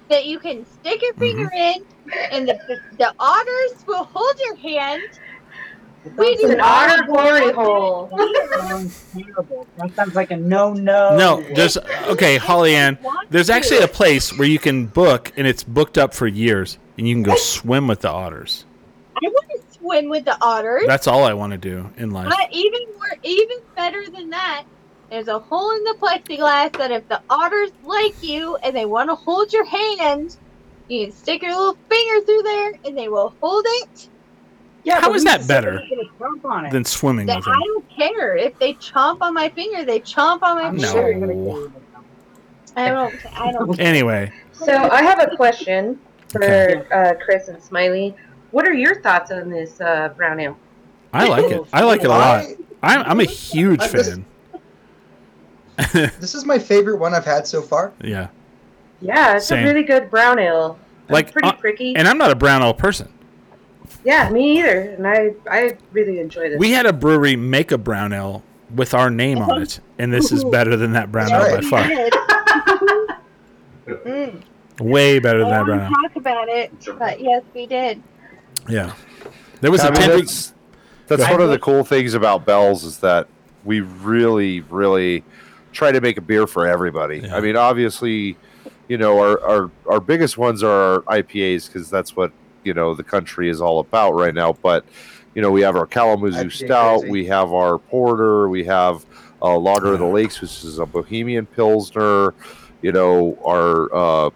that 0.09 0.25
you 0.25 0.37
can 0.37 0.65
stick 0.65 1.01
your 1.01 1.13
finger 1.13 1.45
mm-hmm. 1.45 1.81
in, 2.11 2.21
and 2.31 2.47
the, 2.47 2.79
the 2.97 3.13
otters 3.19 3.85
will 3.87 4.03
hold 4.03 4.39
your 4.39 4.55
hand. 4.55 5.03
We 6.17 6.25
It's 6.27 6.41
do 6.41 6.51
an 6.51 6.57
not 6.57 6.91
otter 6.91 7.03
glory 7.03 7.51
hole. 7.51 8.09
Sounds. 8.51 9.05
That 9.77 9.93
sounds 9.93 10.15
like 10.15 10.31
a 10.31 10.37
no-no. 10.37 11.17
No, 11.17 11.41
there's 11.53 11.77
okay, 11.77 12.37
Holly 12.37 12.75
Ann. 12.75 12.97
There's 13.29 13.49
actually 13.49 13.79
a 13.79 13.87
place 13.87 14.37
where 14.37 14.47
you 14.47 14.57
can 14.57 14.85
book, 14.85 15.33
and 15.35 15.45
it's 15.45 15.63
booked 15.63 15.97
up 15.97 16.13
for 16.13 16.27
years, 16.27 16.77
and 16.97 17.05
you 17.07 17.13
can 17.13 17.23
go 17.23 17.35
swim 17.35 17.87
with 17.87 17.99
the 17.99 18.09
otters. 18.09 18.65
I 19.17 19.27
want 19.27 19.49
to 19.49 19.73
swim 19.77 20.07
with 20.09 20.23
the 20.23 20.37
otters. 20.41 20.83
That's 20.87 21.07
all 21.07 21.25
I 21.25 21.33
want 21.33 21.51
to 21.51 21.57
do 21.57 21.89
in 21.97 22.11
life. 22.11 22.29
But 22.29 22.47
even 22.51 22.81
more, 22.95 23.17
even 23.23 23.57
better 23.75 24.09
than 24.09 24.29
that, 24.29 24.63
there's 25.09 25.27
a 25.27 25.39
hole 25.39 25.71
in 25.75 25.83
the 25.83 25.95
plexiglass 25.99 26.77
that 26.77 26.91
if 26.91 27.07
the 27.09 27.21
otters 27.29 27.71
like 27.83 28.21
you 28.23 28.55
and 28.57 28.75
they 28.75 28.85
want 28.85 29.09
to 29.09 29.15
hold 29.15 29.51
your 29.51 29.65
hand, 29.65 30.37
you 30.87 31.05
can 31.05 31.15
stick 31.15 31.41
your 31.41 31.51
little 31.51 31.77
finger 31.89 32.25
through 32.25 32.43
there 32.43 32.73
and 32.85 32.97
they 32.97 33.09
will 33.09 33.33
hold 33.41 33.65
it. 33.67 34.09
Yeah, 34.85 35.01
How 35.01 35.07
but 35.09 35.15
is 35.17 35.23
we 35.25 35.31
that 35.31 35.47
better 35.47 35.79
said 35.79 35.89
we're 35.97 35.97
gonna 36.03 36.09
jump 36.19 36.45
on 36.45 36.65
it. 36.67 36.71
Than 36.71 36.85
swimming 36.85 37.25
That 37.25 37.37
with 37.37 37.47
I 37.47 37.59
don't 37.65 37.89
care 37.89 38.37
if 38.37 38.57
they 38.59 38.75
chomp 38.75 39.17
on 39.21 39.33
my 39.33 39.49
finger. 39.49 39.83
They 39.83 39.99
chomp 39.99 40.41
on 40.43 40.55
my 40.57 40.63
I'm 40.67 40.77
No. 40.77 40.93
finger. 40.93 41.19
gonna 41.27 41.33
do 41.33 41.65
it. 41.65 41.71
I 42.77 42.89
don't. 42.89 43.39
I 43.41 43.51
don't. 43.51 43.79
Anyway, 43.79 44.31
So 44.53 44.73
I 44.73 45.01
have 45.01 45.19
a 45.21 45.35
question 45.35 45.99
for 46.29 46.43
Okay. 46.43 46.85
uh, 46.93 47.13
Chris 47.15 47.47
and 47.47 47.61
Smiley. 47.61 48.15
What 48.51 48.67
are 48.67 48.73
your 48.73 49.01
thoughts 49.01 49.31
on 49.31 49.49
this 49.49 49.81
uh, 49.81 50.09
brown 50.15 50.39
ale? 50.39 50.57
I 51.13 51.27
like 51.27 51.51
it. 51.51 51.61
I 51.73 51.83
like 51.83 52.01
it 52.01 52.05
a 52.07 52.09
lot. 52.09 52.45
I- 52.45 52.55
I'm, 52.83 53.01
I'm 53.03 53.19
a 53.21 53.25
huge 53.25 53.81
fan. 53.83 54.23
this 56.19 56.35
is 56.35 56.45
my 56.45 56.59
favorite 56.59 56.97
one 56.97 57.13
I've 57.15 57.25
had 57.25 57.47
so 57.47 57.61
far. 57.61 57.91
Yeah. 58.01 58.27
Yeah, 59.01 59.37
it's 59.37 59.47
Same. 59.47 59.65
a 59.65 59.67
really 59.67 59.83
good 59.83 60.09
brown 60.11 60.37
ale. 60.39 60.77
It's 61.03 61.11
Like, 61.11 61.31
pretty 61.31 61.47
uh, 61.47 61.53
pricky. 61.53 61.95
And 61.95 62.07
I'm 62.07 62.17
not 62.17 62.29
a 62.31 62.35
brown 62.35 62.61
ale 62.61 62.73
person. 62.73 63.11
Yeah, 64.05 64.29
me 64.29 64.59
either. 64.59 64.79
And 64.91 65.07
I, 65.07 65.33
I 65.49 65.77
really 65.91 66.19
enjoy 66.19 66.49
this. 66.49 66.59
We 66.59 66.71
had 66.71 66.85
a 66.85 66.93
brewery 66.93 67.35
make 67.35 67.71
a 67.71 67.77
brown 67.77 68.13
ale 68.13 68.43
with 68.73 68.93
our 68.93 69.09
name 69.09 69.39
on 69.39 69.61
it, 69.61 69.79
and 69.97 70.13
this 70.13 70.31
is 70.31 70.43
better 70.51 70.77
than 70.77 70.93
that 70.93 71.11
brown 71.11 71.31
ale 71.31 71.61
by 71.61 71.61
far. 71.61 71.89
Mm. 73.87 74.41
Way 74.79 75.19
better 75.19 75.39
than 75.39 75.53
I 75.53 75.57
that 75.57 75.65
brown 75.65 75.79
ale. 75.81 75.89
talk 75.89 76.15
about 76.15 76.49
it, 76.49 76.73
but 76.97 77.21
yes, 77.21 77.43
we 77.53 77.67
did. 77.67 78.01
Yeah. 78.67 78.95
There 79.61 79.69
was 79.69 79.81
I 79.81 79.89
a 79.89 79.91
mean, 79.91 79.99
tender. 80.01 80.17
that's 80.17 80.53
that's 81.05 81.29
one 81.29 81.39
of 81.39 81.51
the 81.51 81.59
cool 81.59 81.83
things 81.83 82.15
about 82.15 82.45
Bell's 82.45 82.83
is 82.83 82.97
that 82.99 83.27
we 83.63 83.81
really, 83.81 84.61
really 84.61 85.23
try 85.71 85.91
to 85.91 86.01
make 86.01 86.17
a 86.17 86.21
beer 86.21 86.47
for 86.47 86.65
everybody. 86.67 87.19
Yeah. 87.19 87.35
I 87.35 87.41
mean, 87.41 87.55
obviously, 87.55 88.37
you 88.87 88.97
know, 88.97 89.19
our 89.19 89.39
our, 89.41 89.71
our 89.87 89.99
biggest 89.99 90.37
ones 90.37 90.63
are 90.63 90.71
our 90.71 91.01
IPAs 91.21 91.67
because 91.67 91.89
that's 91.89 92.15
what 92.15 92.31
you 92.65 92.73
know 92.73 92.93
the 92.95 93.03
country 93.03 93.49
is 93.49 93.61
all 93.61 93.79
about 93.79 94.11
right 94.13 94.33
now. 94.33 94.53
But 94.53 94.83
you 95.33 95.41
know, 95.41 95.51
we 95.51 95.61
have 95.61 95.75
our 95.75 95.85
Kalamazoo 95.85 96.49
Stout, 96.49 96.99
crazy. 97.01 97.11
we 97.11 97.25
have 97.25 97.53
our 97.53 97.77
Porter, 97.77 98.47
we 98.49 98.63
have 98.65 99.05
uh, 99.41 99.57
Lager 99.57 99.93
of 99.93 99.99
the 99.99 100.05
Lakes, 100.05 100.41
which 100.41 100.63
is 100.63 100.79
a 100.79 100.85
Bohemian 100.85 101.45
Pilsner. 101.45 102.33
You 102.81 102.91
know, 102.91 103.37
our 103.45 103.93
uh, 103.93 104.29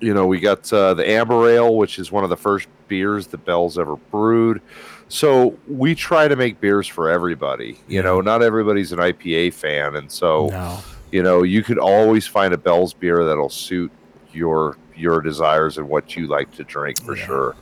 you 0.00 0.12
know, 0.12 0.26
we 0.26 0.40
got 0.40 0.70
uh, 0.72 0.94
the 0.94 1.08
Amber 1.08 1.48
Ale, 1.48 1.76
which 1.76 1.98
is 1.98 2.12
one 2.12 2.22
of 2.24 2.30
the 2.30 2.36
first 2.36 2.68
beers 2.88 3.26
that 3.28 3.44
Bell's 3.44 3.78
ever 3.78 3.96
brewed. 3.96 4.60
So 5.08 5.56
we 5.68 5.94
try 5.94 6.28
to 6.28 6.36
make 6.36 6.60
beers 6.60 6.86
for 6.86 7.08
everybody. 7.10 7.78
You 7.88 8.02
know, 8.02 8.20
not 8.20 8.42
everybody's 8.42 8.92
an 8.92 8.98
IPA 8.98 9.54
fan, 9.54 9.96
and 9.96 10.10
so 10.10 10.48
No. 10.48 10.78
you 11.12 11.22
know 11.22 11.42
you 11.44 11.62
could 11.62 11.78
always 11.78 12.26
find 12.26 12.52
a 12.52 12.58
Bell's 12.58 12.92
beer 12.92 13.24
that'll 13.24 13.48
suit 13.48 13.90
your 14.32 14.76
your 14.96 15.20
desires 15.20 15.78
and 15.78 15.88
what 15.88 16.16
you 16.16 16.26
like 16.26 16.50
to 16.56 16.64
drink 16.64 17.02
for 17.02 17.16
Yeah. 17.16 17.26
sure. 17.26 17.56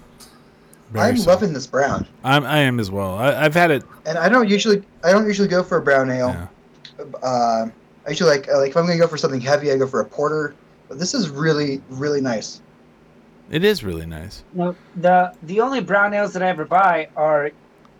Very 0.91 1.09
I'm 1.09 1.17
so. 1.17 1.31
loving 1.31 1.53
this 1.53 1.67
brown, 1.67 2.07
I'm, 2.23 2.45
I 2.45 2.59
am 2.59 2.79
as 2.79 2.91
well. 2.91 3.15
I, 3.17 3.45
I've 3.45 3.55
had 3.55 3.71
it. 3.71 3.83
and 4.07 4.17
I 4.19 4.29
don't 4.29 4.49
usually 4.49 4.83
I 5.03 5.11
don't 5.13 5.27
usually 5.27 5.49
go 5.49 5.63
for 5.63 5.79
a 5.79 5.83
brown 5.83 6.11
ale. 6.11 6.29
Yeah. 6.29 7.05
Uh, 7.23 7.69
I 8.07 8.11
usually 8.11 8.31
like 8.31 8.47
like 8.49 8.71
if 8.71 8.77
I'm 8.77 8.87
gonna 8.87 8.99
go 8.99 9.09
for 9.09 9.17
something 9.17 9.41
heavy, 9.41 9.73
I 9.73 9.77
go 9.79 9.87
for 9.87 10.01
a 10.01 10.05
porter. 10.05 10.55
But 10.89 10.99
this 10.99 11.15
is 11.15 11.31
really 11.31 11.81
really 11.89 12.21
nice. 12.21 12.61
It 13.51 13.65
is 13.65 13.83
really 13.83 14.07
nice. 14.07 14.45
No, 14.53 14.77
the 14.97 15.35
the 15.43 15.61
only 15.61 15.81
brown 15.81 16.15
ales 16.15 16.33
that 16.35 16.43
I 16.43 16.49
ever 16.49 16.65
buy 16.65 17.09
are 17.17 17.51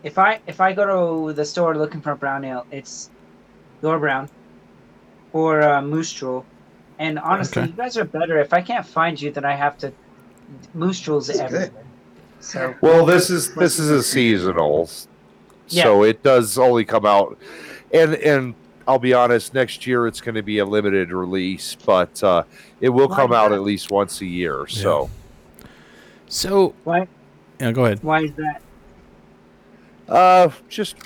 if 0.05 0.17
I 0.19 0.41
if 0.47 0.61
I 0.61 0.73
go 0.73 1.27
to 1.27 1.33
the 1.33 1.45
store 1.45 1.77
looking 1.77 2.01
for 2.01 2.13
a 2.13 2.17
brown 2.17 2.45
ale, 2.45 2.67
it's 2.71 3.11
your 3.83 3.99
brown 3.99 4.29
or 5.33 5.63
uh, 5.63 5.83
Moose 5.83 6.13
Drool. 6.13 6.45
And 6.99 7.19
honestly, 7.19 7.63
Okay. 7.63 7.71
you 7.71 7.77
guys 7.77 7.97
are 7.97 8.05
better. 8.05 8.39
If 8.39 8.53
I 8.53 8.61
can't 8.61 8.87
find 8.87 9.21
you, 9.21 9.31
then 9.31 9.45
I 9.45 9.55
have 9.55 9.77
to 9.79 9.93
Moose 10.75 11.01
Drool's 11.01 11.27
This 11.27 11.37
is 11.37 11.43
good. 11.43 11.47
everywhere. 11.63 11.85
So 12.41 12.75
Well, 12.81 13.07
this 13.07 13.31
is 13.31 13.55
this 13.55 13.79
is 13.79 13.91
a 13.91 14.03
seasonal, 14.03 14.89
Yeah. 15.69 15.85
so 15.85 16.05
it 16.05 16.23
does 16.23 16.59
only 16.59 16.85
come 16.85 17.07
out, 17.07 17.39
and 17.93 18.15
and 18.17 18.55
I'll 18.87 18.99
be 18.99 19.15
honest, 19.15 19.55
next 19.55 19.87
year 19.87 20.07
it's 20.07 20.21
going 20.21 20.35
to 20.35 20.43
be 20.43 20.59
a 20.59 20.65
limited 20.67 21.11
release, 21.11 21.75
but 21.87 22.23
uh, 22.23 22.43
it 22.83 22.91
will 22.91 23.09
Why 23.09 23.17
come 23.17 23.33
out 23.33 23.51
not? 23.51 23.57
at 23.57 23.63
least 23.63 23.91
once 23.91 24.21
a 24.21 24.27
year. 24.27 24.67
So. 24.69 25.09
So, 26.29 26.75
why 26.85 27.07
yeah, 27.61 27.73
go 27.73 27.85
ahead. 27.87 28.03
why 28.03 28.23
is 28.25 28.33
that? 28.33 28.61
Uh, 30.09 30.51
just 30.69 30.97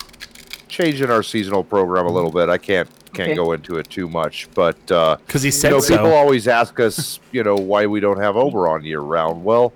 changing 0.69 1.11
our 1.11 1.23
seasonal 1.23 1.63
program 1.63 2.07
a 2.07 2.11
little 2.11 2.33
bit. 2.33 2.49
I 2.49 2.59
can't 2.59 2.89
can't 3.13 3.29
Okay. 3.31 3.37
go 3.37 3.53
into 3.53 3.79
it 3.79 3.89
too 3.91 4.09
much, 4.09 4.49
but 4.55 4.77
uh, 4.91 5.17
Because 5.27 5.43
he 5.43 5.49
you 5.49 5.53
said 5.53 5.71
know, 5.71 5.81
so. 5.81 5.97
people 5.97 6.13
always 6.13 6.47
ask 6.49 6.79
us, 6.81 7.21
you 7.33 7.43
know, 7.43 7.57
why 7.57 7.87
we 7.87 8.01
don't 8.01 8.21
have 8.21 8.37
Oberon 8.37 8.85
year 8.85 9.01
round. 9.01 9.45
Well, 9.45 9.73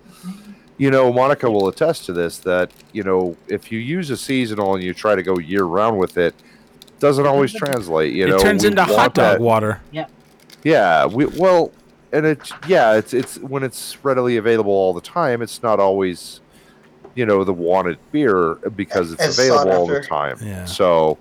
you 0.79 0.91
know, 0.91 1.13
Monica 1.13 1.51
will 1.51 1.69
attest 1.69 2.07
to 2.07 2.13
this 2.13 2.39
that 2.39 2.71
you 2.93 3.03
know 3.05 3.37
if 3.49 3.71
you 3.71 3.79
use 3.79 4.11
a 4.11 4.17
seasonal 4.17 4.75
and 4.75 4.83
you 4.83 4.93
try 4.95 5.15
to 5.15 5.23
go 5.23 5.39
year 5.39 5.65
round 5.65 5.99
with 5.99 6.17
it, 6.19 6.35
it 6.81 6.99
doesn't 7.01 7.27
always 7.27 7.53
translate. 7.53 8.13
You 8.15 8.27
it 8.27 8.31
know, 8.31 8.37
it 8.37 8.41
turns 8.43 8.65
into 8.65 8.83
hot 8.85 9.15
dog 9.15 9.15
that- 9.15 9.41
water. 9.41 9.81
yeah, 9.93 10.07
Yeah. 10.65 11.07
we 11.07 11.27
well, 11.27 11.71
and 12.13 12.27
it's 12.27 12.53
yeah, 12.67 12.95
it's 12.95 13.15
it's 13.15 13.39
when 13.39 13.63
it's 13.63 13.97
readily 14.05 14.37
available 14.39 14.73
all 14.73 14.93
the 14.93 15.01
time. 15.01 15.41
It's 15.43 15.63
not 15.63 15.79
always, 15.79 16.41
you 17.15 17.27
know, 17.27 17.45
the 17.45 17.53
wanted 17.53 17.99
beer 18.11 18.55
because 18.75 19.13
it's 19.13 19.23
As 19.23 19.39
available 19.39 19.73
all 19.73 19.87
the 19.87 20.01
time. 20.01 20.39
Yeah. 20.43 20.65
So, 20.65 21.17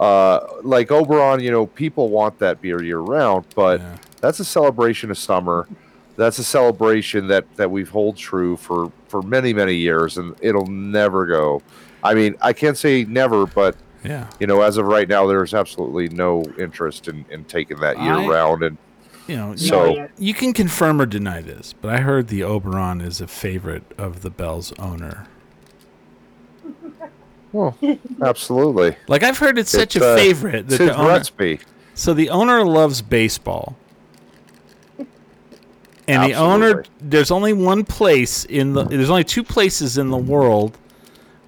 uh, 0.00 0.40
like 0.62 0.90
Oberon, 0.90 1.40
you 1.40 1.50
know, 1.50 1.66
people 1.66 2.08
want 2.08 2.38
that 2.40 2.60
beer 2.60 2.82
year 2.82 2.98
round, 2.98 3.44
but 3.54 3.80
Yeah. 3.80 3.96
that's 4.20 4.40
a 4.40 4.44
celebration 4.44 5.10
of 5.10 5.18
summer. 5.18 5.68
That's 6.16 6.38
a 6.38 6.44
celebration 6.44 7.28
that 7.28 7.44
that 7.56 7.70
we've 7.70 7.88
hold 7.88 8.16
true 8.16 8.56
for 8.56 8.92
for 9.08 9.22
many 9.22 9.52
many 9.52 9.74
years, 9.74 10.18
and 10.18 10.34
it'll 10.40 10.66
never 10.66 11.26
go. 11.26 11.62
I 12.04 12.14
mean, 12.14 12.34
I 12.42 12.52
can't 12.52 12.76
say 12.76 13.04
never, 13.04 13.46
but 13.46 13.76
Yeah. 14.04 14.26
you 14.40 14.46
know, 14.46 14.60
as 14.62 14.76
of 14.76 14.86
right 14.86 15.08
now, 15.08 15.26
there's 15.26 15.54
absolutely 15.54 16.08
no 16.08 16.42
interest 16.58 17.06
in, 17.08 17.24
in 17.30 17.44
taking 17.44 17.78
that 17.80 18.00
year 18.02 18.14
I- 18.14 18.26
round. 18.26 18.62
And 18.62 18.76
You 19.28 19.36
know, 19.36 19.54
So- 19.56 19.94
you, 19.94 20.08
you 20.18 20.34
can 20.34 20.52
confirm 20.52 21.00
or 21.00 21.06
deny 21.06 21.40
this, 21.42 21.74
but 21.80 21.94
I 21.94 21.98
heard 21.98 22.26
the 22.26 22.42
Oberon 22.42 23.00
is 23.00 23.20
a 23.20 23.28
favorite 23.28 23.84
of 23.96 24.22
the 24.22 24.30
Bell's 24.30 24.72
owner. 24.80 25.26
Well, 27.52 27.76
absolutely. 28.22 28.96
Like 29.08 29.22
I've 29.22 29.38
heard 29.38 29.58
it's 29.58 29.70
such 29.70 29.96
It's, 29.96 30.04
a 30.04 30.12
uh, 30.12 30.16
favorite 30.16 30.66
It's 30.66 30.78
that 30.78 30.84
the 30.84 30.96
owner. 30.96 31.08
recipe. 31.08 31.60
So 31.94 32.14
the 32.14 32.30
owner 32.30 32.64
loves 32.64 33.02
baseball, 33.02 33.76
and 36.08 36.22
the 36.30 36.34
owner 36.34 36.84
there's 37.00 37.30
only 37.30 37.52
one 37.52 37.84
place 37.84 38.44
in 38.46 38.72
the 38.72 38.84
there's 38.84 39.10
only 39.10 39.24
two 39.24 39.44
places 39.44 39.98
in 39.98 40.08
the 40.10 40.16
world 40.16 40.78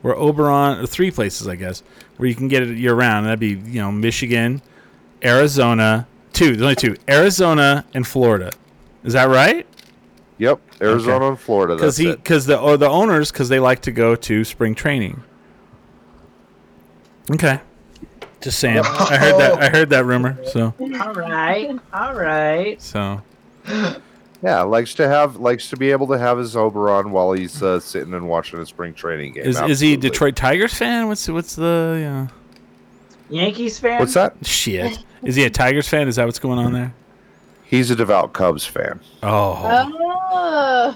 where 0.03 0.15
Oberon 0.15 0.79
or 0.81 0.87
three 0.87 1.11
places 1.11 1.49
I 1.49 1.57
guess 1.57 1.83
where 2.19 2.29
you 2.29 2.35
can 2.35 2.49
get 2.49 2.63
it 2.63 2.77
year 2.77 2.95
round. 2.95 3.27
That'd 3.27 3.41
be 3.41 3.49
you 3.71 3.81
know 3.81 3.91
Michigan, 3.91 4.63
Arizona. 5.23 6.07
Two. 6.33 6.57
There's 6.57 6.63
only 6.63 6.75
two. 6.77 6.97
Arizona 7.09 7.85
and 7.95 8.07
Florida. 8.07 8.51
Is 9.05 9.13
that 9.13 9.29
right? 9.29 9.67
Yep, 10.39 10.61
Arizona 10.83 11.29
and 11.29 11.39
Florida. 11.41 11.77
Because 11.77 11.97
he 11.97 12.11
because 12.13 12.47
the 12.47 12.59
or 12.59 12.77
the 12.77 12.89
owners 12.89 13.31
because 13.31 13.49
they 13.49 13.61
like 13.61 13.83
to 13.83 13.93
go 13.93 14.15
to 14.17 14.45
spring 14.45 14.75
training. 14.75 15.23
Okay. 17.31 17.61
Just 18.41 18.59
saying. 18.59 18.79
I 18.79 19.17
heard 19.17 19.39
that. 19.41 19.63
I 19.63 19.69
heard 19.71 19.91
that 19.91 20.05
rumor. 20.05 20.39
So 20.47 20.75
All 20.79 21.15
right, 21.15 21.79
all 21.93 22.15
right. 22.15 22.81
so 22.81 23.23
Yeah, 24.43 24.61
likes 24.61 24.93
to 24.97 25.09
have 25.09 25.37
likes 25.37 25.71
to 25.71 25.77
be 25.77 25.91
able 25.91 26.07
to 26.09 26.19
have 26.19 26.37
his 26.37 26.55
Oberon 26.55 27.11
while 27.13 27.33
he's 27.33 27.63
uh, 27.63 27.81
sitting 27.81 28.13
and 28.13 28.29
watching 28.29 28.61
a 28.61 28.67
spring 28.67 28.93
training 28.93 29.33
game. 29.33 29.45
is 29.45 29.59
is 29.63 29.81
he 29.81 29.95
a 29.95 29.97
Detroit 29.97 30.37
Tigers 30.37 30.75
fan? 30.75 31.09
What's 31.09 31.27
what's 31.29 31.57
the 31.57 31.99
yeah. 32.01 32.27
Yankees 33.31 33.79
fan. 33.79 34.01
What's 34.01 34.13
that? 34.15 34.37
Shit. 34.43 34.99
Is 35.23 35.37
he 35.37 35.45
a 35.45 35.51
Tigers 35.51 35.89
fan? 35.89 36.09
Is 36.09 36.17
that 36.17 36.27
what's 36.27 36.39
going 36.39 36.59
on 36.59 36.75
there? 36.75 36.95
He's 37.65 37.91
a 37.91 37.97
devout 37.97 38.35
Cubs 38.35 38.67
fan. 38.67 39.01
Oh. 39.23 39.91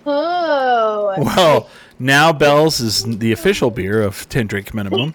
Oh. 0.05 1.15
Well, 1.19 1.71
now 1.99 2.33
Bell's 2.33 2.81
is 2.81 3.05
the 3.05 3.33
official 3.33 3.71
beer 3.71 4.03
of 4.03 4.29
10 4.29 4.47
drink 4.47 4.73
minimum. 4.75 5.15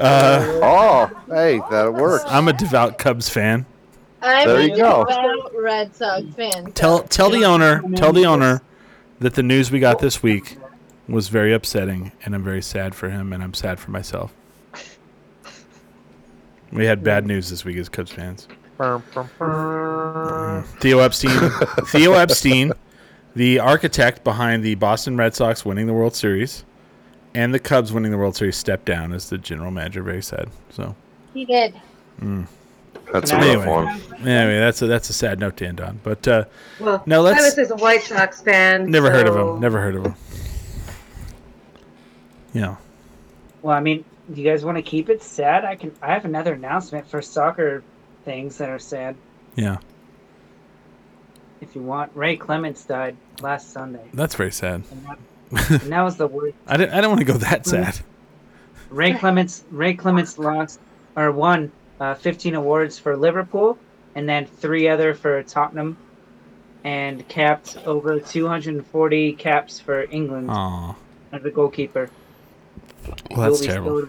Uh, 0.00 0.60
Oh, 0.62 1.10
hey, 1.28 1.60
that 1.70 1.92
works. 1.94 2.24
I'm 2.26 2.48
a 2.48 2.52
devout 2.52 2.98
Cubs 2.98 3.28
fan. 3.28 3.66
I'm 4.22 4.48
There 4.48 4.58
a 4.58 4.62
you 4.64 4.76
go. 4.76 5.04
devout 5.04 5.52
Red 5.56 5.94
Sox 5.94 6.24
fan. 6.34 6.72
Tell 6.72 7.02
tell 7.02 7.30
the 7.30 7.44
owner, 7.44 7.82
tell 7.94 8.12
the 8.12 8.26
owner 8.26 8.62
that 9.20 9.34
the 9.34 9.42
news 9.42 9.70
we 9.70 9.78
got 9.80 9.98
this 10.00 10.22
week 10.22 10.56
was 11.08 11.28
very 11.28 11.52
upsetting 11.52 12.12
and 12.24 12.34
I'm 12.34 12.42
very 12.44 12.62
sad 12.62 12.94
for 12.94 13.08
him 13.10 13.32
and 13.32 13.42
I'm 13.42 13.54
sad 13.54 13.78
for 13.80 13.90
myself. 13.90 14.32
We 16.72 16.84
had 16.84 17.02
bad 17.02 17.26
news 17.26 17.48
this 17.48 17.64
week 17.64 17.76
as 17.78 17.88
Cubs 17.88 18.12
fans. 18.12 18.46
Theo 20.80 20.98
Epstein, 21.00 21.50
Theo 21.86 22.12
Epstein, 22.12 22.72
the 23.34 23.58
architect 23.60 24.24
behind 24.24 24.62
the 24.64 24.74
Boston 24.74 25.16
Red 25.16 25.34
Sox 25.34 25.64
winning 25.64 25.86
the 25.86 25.92
World 25.94 26.14
Series 26.16 26.64
and 27.34 27.52
the 27.54 27.58
Cubs 27.58 27.92
winning 27.92 28.10
the 28.10 28.18
World 28.18 28.34
Series, 28.36 28.56
stepped 28.56 28.84
down 28.86 29.12
as 29.12 29.28
the 29.30 29.38
general 29.38 29.70
manager. 29.70 30.02
Very 30.02 30.22
sad. 30.22 30.48
So 30.70 30.94
He 31.34 31.44
did. 31.44 31.74
That's 33.12 33.30
a 33.30 33.36
Anyway. 33.36 33.64
rough 33.64 34.10
one. 34.10 34.26
anyway, 34.28 34.58
that's 34.58 34.82
a 34.82 34.86
that's 34.86 35.08
a 35.08 35.12
sad 35.12 35.38
note 35.38 35.56
to 35.58 35.66
end 35.66 35.80
on. 35.80 36.00
But 36.02 36.26
uh, 36.28 36.44
Well, 36.80 37.02
No, 37.06 37.22
let's- 37.22 37.38
Travis 37.38 37.58
is 37.58 37.70
a 37.70 37.76
White 37.76 38.02
Sox 38.02 38.40
fan. 38.42 38.90
never 38.90 39.10
heard 39.10 39.26
of 39.28 39.34
so- 39.34 39.54
him. 39.54 39.60
Never 39.60 39.80
heard 39.80 39.94
of 39.94 40.06
him. 40.06 40.14
Yeah. 42.52 42.76
Well, 43.62 43.76
I 43.76 43.80
mean, 43.80 44.04
do 44.32 44.40
you 44.40 44.50
guys 44.50 44.64
want 44.64 44.76
to 44.76 44.82
keep 44.82 45.08
it 45.08 45.22
sad? 45.22 45.64
I 45.64 45.74
can. 45.76 45.92
I 46.02 46.12
have 46.12 46.24
another 46.24 46.54
announcement 46.54 47.08
for 47.08 47.22
soccer 47.22 47.82
things 48.24 48.58
that 48.58 48.68
are 48.68 48.78
sad. 48.78 49.16
Yeah. 49.56 49.78
If 51.60 51.74
you 51.74 51.82
want, 51.82 52.12
Ray 52.14 52.36
Clemence 52.36 52.84
died 52.84 53.16
last 53.40 53.72
Sunday, 53.72 54.04
That's 54.14 54.34
very 54.34 54.52
sad. 54.52 54.84
and 54.90 55.04
that, 55.06 55.18
and 55.82 55.92
that 55.92 56.02
was 56.02 56.16
the 56.16 56.26
worst. 56.26 56.56
I 56.66 56.76
didn't. 56.76 56.94
I 56.94 57.00
don't 57.00 57.10
want 57.10 57.20
to 57.20 57.26
go 57.32 57.38
that 57.38 57.66
sad. 57.66 57.98
Ray 58.90 59.14
Clemence. 59.14 59.64
Ray 59.70 59.94
Clemence 59.94 60.38
lost 60.38 60.80
or 61.16 61.32
won 61.32 61.72
uh, 62.00 62.14
15 62.14 62.54
awards 62.54 62.98
for 62.98 63.16
Liverpool, 63.16 63.78
and 64.14 64.28
then 64.28 64.46
three 64.46 64.88
other 64.88 65.14
for 65.14 65.42
Tottenham, 65.42 65.96
and 66.84 67.26
capped 67.28 67.76
over 67.86 68.20
240 68.20 69.32
caps 69.32 69.80
for 69.80 70.02
England 70.10 70.50
Aw. 70.50 70.94
as 71.32 71.44
a 71.44 71.50
goalkeeper. 71.50 72.08
Well, 73.30 73.50
that's 73.50 73.64
terrible. 73.64 74.04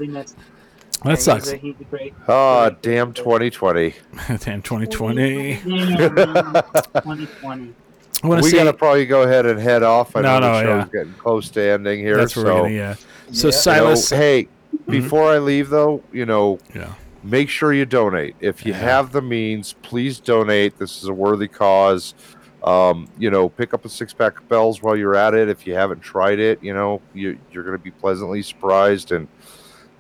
Sorely 1.04 1.14
missed. 1.14 1.26
That 1.26 1.32
Yeah, 1.36 1.40
sucks. 1.40 1.50
He's 1.50 1.54
a, 1.54 1.58
he's 1.58 1.76
a 1.82 1.84
great. 1.86 2.14
Ah, 2.28 2.70
damn 2.82 3.14
2020. 3.14 3.90
Damn, 4.40 4.62
2020. 4.62 5.52
Yeah, 5.52 5.60
2020. 5.60 7.74
I 8.22 8.22
want 8.28 8.42
to 8.42 8.44
we 8.44 8.50
say 8.50 8.58
gotta 8.58 8.74
probably 8.74 9.06
go 9.06 9.24
ahead 9.24 9.46
and 9.46 9.60
head 9.60 9.82
off. 9.84 10.16
I 10.16 10.22
No, 10.22 10.40
know 10.40 10.42
the 10.42 10.52
no, 10.52 10.62
show's 10.62 10.90
yeah. 10.94 11.00
getting 11.00 11.14
close 11.14 11.50
to 11.52 11.62
ending 11.62 12.00
here. 12.00 12.18
that's 12.18 12.36
where 12.36 12.46
so, 12.46 12.56
we're 12.56 12.62
gonna. 12.64 12.74
Yeah. 12.74 12.94
So 12.96 13.04
Yeah. 13.04 13.38
you 13.38 13.44
know, 13.44 13.52
Silas. 13.52 14.10
hey, 14.10 14.48
before 14.88 15.32
I 15.32 15.40
leave 15.40 15.70
though, 15.70 16.04
you 16.12 16.26
know, 16.26 16.60
Yeah. 16.76 16.94
make 17.24 17.48
sure 17.50 17.74
you 17.74 17.86
donate. 17.86 18.36
If 18.42 18.66
you 18.66 18.74
Yeah. 18.74 18.80
have 18.80 19.12
the 19.14 19.22
means, 19.22 19.74
please 19.82 20.20
donate. 20.20 20.78
This 20.80 21.02
is 21.02 21.08
a 21.10 21.14
worthy 21.14 21.48
cause. 21.48 22.14
Um, 22.62 23.08
you 23.18 23.32
know, 23.32 23.48
pick 23.48 23.74
up 23.74 23.86
a 23.86 23.90
six 23.90 24.14
pack 24.14 24.38
of 24.38 24.50
bells 24.50 24.84
while 24.84 24.98
you're 24.98 25.16
at 25.16 25.34
it. 25.34 25.48
If 25.48 25.66
you 25.66 25.76
haven't 25.76 26.02
tried 26.02 26.40
it, 26.40 26.62
you 26.62 26.74
know, 26.74 27.02
you, 27.14 27.38
you're 27.54 27.64
going 27.64 27.78
to 27.78 27.82
be 27.82 27.92
pleasantly 27.92 28.42
surprised. 28.42 29.14
And, 29.14 29.30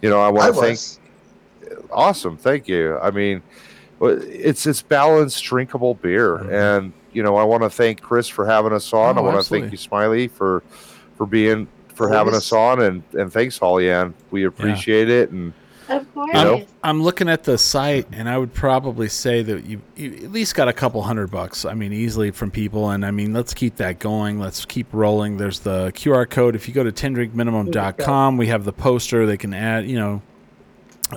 you 0.01 0.09
know, 0.09 0.19
I 0.21 0.29
want 0.29 0.53
to 0.55 0.61
thank 0.61 0.79
awesome 1.91 2.37
thank 2.37 2.67
you. 2.67 2.97
I 2.99 3.11
mean 3.11 3.41
it's 4.01 4.65
it's 4.65 4.81
balanced 4.81 5.43
drinkable 5.43 5.93
beer 5.95 6.37
Mhm. 6.37 6.77
and 6.77 6.93
you 7.11 7.21
know 7.21 7.35
i 7.35 7.43
want 7.43 7.63
to 7.63 7.69
thank 7.69 8.01
chris 8.01 8.27
for 8.29 8.45
having 8.45 8.71
us 8.71 8.93
on. 8.93 9.17
Oh, 9.17 9.21
i 9.21 9.23
want 9.23 9.43
to 9.43 9.49
thank 9.49 9.71
you 9.71 9.77
smiley 9.77 10.27
for 10.29 10.63
for 11.17 11.25
being 11.25 11.67
for 11.95 12.07
having 12.07 12.33
us 12.33 12.51
on 12.53 12.81
and 12.81 13.03
and 13.13 13.31
thanks 13.33 13.57
holly 13.57 13.91
ann. 13.91 14.13
We 14.31 14.45
appreciate 14.45 15.09
it 15.09 15.31
and 15.31 15.51
Of 15.89 16.13
course. 16.13 16.33
know? 16.33 16.65
I'm 16.83 17.01
looking 17.01 17.27
at 17.29 17.43
the 17.43 17.57
site, 17.57 18.07
and 18.11 18.29
I 18.29 18.37
would 18.37 18.53
probably 18.53 19.09
say 19.09 19.41
that 19.41 19.65
you, 19.65 19.81
you 19.95 20.13
at 20.23 20.31
least 20.31 20.55
got 20.55 20.67
a 20.67 20.73
couple 20.73 21.01
hundred 21.01 21.31
bucks. 21.31 21.65
I 21.65 21.73
mean, 21.73 21.91
easily 21.93 22.31
from 22.31 22.51
people, 22.51 22.89
and 22.91 23.05
I 23.05 23.11
mean, 23.11 23.33
let's 23.33 23.53
keep 23.53 23.77
that 23.77 23.99
going. 23.99 24.39
Let's 24.39 24.65
keep 24.65 24.87
rolling. 24.93 25.37
There's 25.37 25.59
the 25.59 25.91
QR 25.95 26.29
code. 26.29 26.55
If 26.55 26.67
you 26.67 26.73
go 26.73 26.83
to 26.83 26.91
tendrinkminimum.com, 26.91 28.37
we 28.37 28.47
have 28.47 28.65
the 28.65 28.73
poster. 28.73 29.25
They 29.25 29.37
can 29.37 29.53
add, 29.53 29.87
you 29.87 29.97
know, 29.97 30.21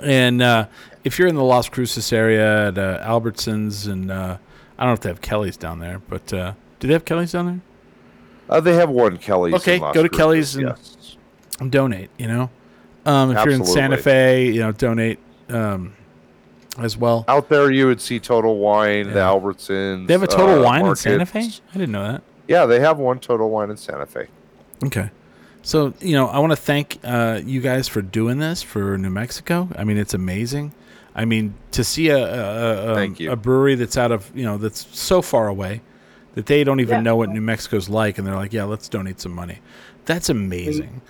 and 0.01 0.41
uh, 0.41 0.67
if 1.03 1.19
you're 1.19 1.27
in 1.27 1.35
the 1.35 1.43
Las 1.43 1.69
Cruces 1.69 2.11
area 2.11 2.69
at 2.69 2.77
uh, 2.77 2.99
Albertsons, 3.07 3.87
and 3.87 4.09
uh, 4.09 4.37
I 4.77 4.83
don't 4.83 4.89
know 4.89 4.93
if 4.93 5.01
they 5.01 5.09
have 5.09 5.21
Kelly's 5.21 5.57
down 5.57 5.79
there, 5.79 5.99
but 6.09 6.33
uh, 6.33 6.53
do 6.79 6.87
they 6.87 6.93
have 6.93 7.05
Kelly's 7.05 7.31
down 7.31 7.45
there? 7.45 7.61
uh, 8.49 8.59
they 8.59 8.73
have 8.75 8.89
one 8.89 9.17
kelly's 9.17 9.53
Okay, 9.55 9.75
in 9.75 9.81
Las 9.81 9.93
go 9.95 10.03
to 10.03 10.09
Cruces, 10.09 10.17
Kelly's 10.19 10.55
and- 10.55 10.65
yes. 10.67 11.17
donate. 11.69 12.09
You 12.17 12.27
know, 12.27 12.49
um, 13.05 13.35
if 13.35 13.43
you're 13.45 13.53
in 13.53 13.65
Santa 13.65 13.97
Fe, 13.97 14.47
you 14.51 14.59
know, 14.61 14.71
donate 14.71 15.19
um, 15.49 15.93
as 16.79 16.97
well. 16.97 17.25
out 17.27 17.49
there 17.49 17.71
you 17.71 17.85
would 17.87 18.01
see 18.01 18.19
total 18.19 18.57
wine 18.57 19.07
the 19.07 19.19
albertsons 19.19 20.07
They 20.07 20.13
have 20.13 20.23
a 20.23 20.27
Total 20.27 20.59
uh, 20.59 20.63
Wine 20.63 20.85
in 20.85 20.95
Santa 20.95 21.25
Fe. 21.25 21.41
I 21.69 21.73
didn't 21.73 21.91
know 21.91 22.11
that. 22.11 22.23
yeah 22.47 22.65
they 22.65 22.79
have 22.79 22.97
one 22.97 23.19
total 23.19 23.49
wine 23.49 23.69
in 23.69 23.77
santa 23.77 24.05
fe 24.05 24.27
Okay. 24.85 25.09
So, 25.65 25.93
you 26.01 26.11
know, 26.11 26.27
I 26.27 26.39
want 26.39 26.51
to 26.51 26.57
thank 26.57 26.97
uh, 27.05 27.39
you 27.45 27.61
guys 27.61 27.87
for 27.87 28.01
doing 28.01 28.39
this 28.39 28.61
for 28.61 28.97
New 28.97 29.09
Mexico. 29.09 29.69
I 29.77 29.85
mean, 29.85 29.95
it's 29.97 30.13
amazing. 30.13 30.73
I 31.15 31.23
mean, 31.23 31.53
to 31.71 31.85
see 31.85 32.09
a 32.09 32.17
a, 32.17 32.91
a, 32.91 32.95
Thank 32.95 33.21
a 33.21 33.37
brewery 33.37 33.75
that's 33.75 33.95
out 33.95 34.11
of, 34.11 34.29
you 34.35 34.43
know, 34.43 34.57
that's 34.57 34.85
so 34.97 35.21
far 35.21 35.47
away 35.47 35.81
that 36.35 36.47
they 36.47 36.65
don't 36.65 36.81
even 36.81 36.95
Yeah. 36.95 37.01
know 37.03 37.15
what 37.15 37.29
New 37.29 37.39
Mexico's 37.39 37.87
like 37.87 38.17
and 38.17 38.27
they're 38.27 38.35
like, 38.35 38.51
yeah, 38.51 38.65
let's 38.65 38.89
donate 38.89 39.21
some 39.21 39.31
money. 39.31 39.59
That's 40.03 40.27
amazing. 40.29 41.01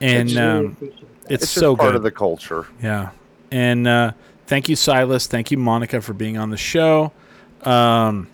And 0.00 0.38
um, 0.38 0.66
appreciate 0.66 1.00
that. 1.00 1.06
It's, 1.30 1.44
it's, 1.44 1.52
so 1.52 1.76
part 1.76 1.90
good. 1.90 1.96
of 1.96 2.02
the 2.02 2.10
culture 2.10 2.66
Yeah. 2.82 3.10
And 3.50 3.86
uh, 3.86 4.12
thank 4.46 4.68
you, 4.68 4.76
Silas. 4.76 5.26
Thank 5.26 5.50
you, 5.50 5.58
Monica, 5.58 6.00
for 6.00 6.12
being 6.12 6.36
on 6.36 6.50
the 6.50 6.56
show. 6.56 7.12
Um, 7.62 8.28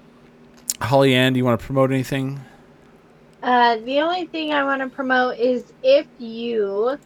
Holly 0.81 1.15
Ann, 1.15 1.33
do 1.33 1.39
you 1.39 1.45
want 1.45 1.61
to 1.61 1.65
promote 1.65 1.91
anything? 1.91 2.41
Uh, 3.43 3.77
the 3.77 4.01
only 4.01 4.27
thing 4.27 4.53
I 4.53 4.65
want 4.65 4.81
to 4.81 4.89
promote 4.89 5.39
is 5.39 5.73
if 5.83 6.07
you 6.19 6.99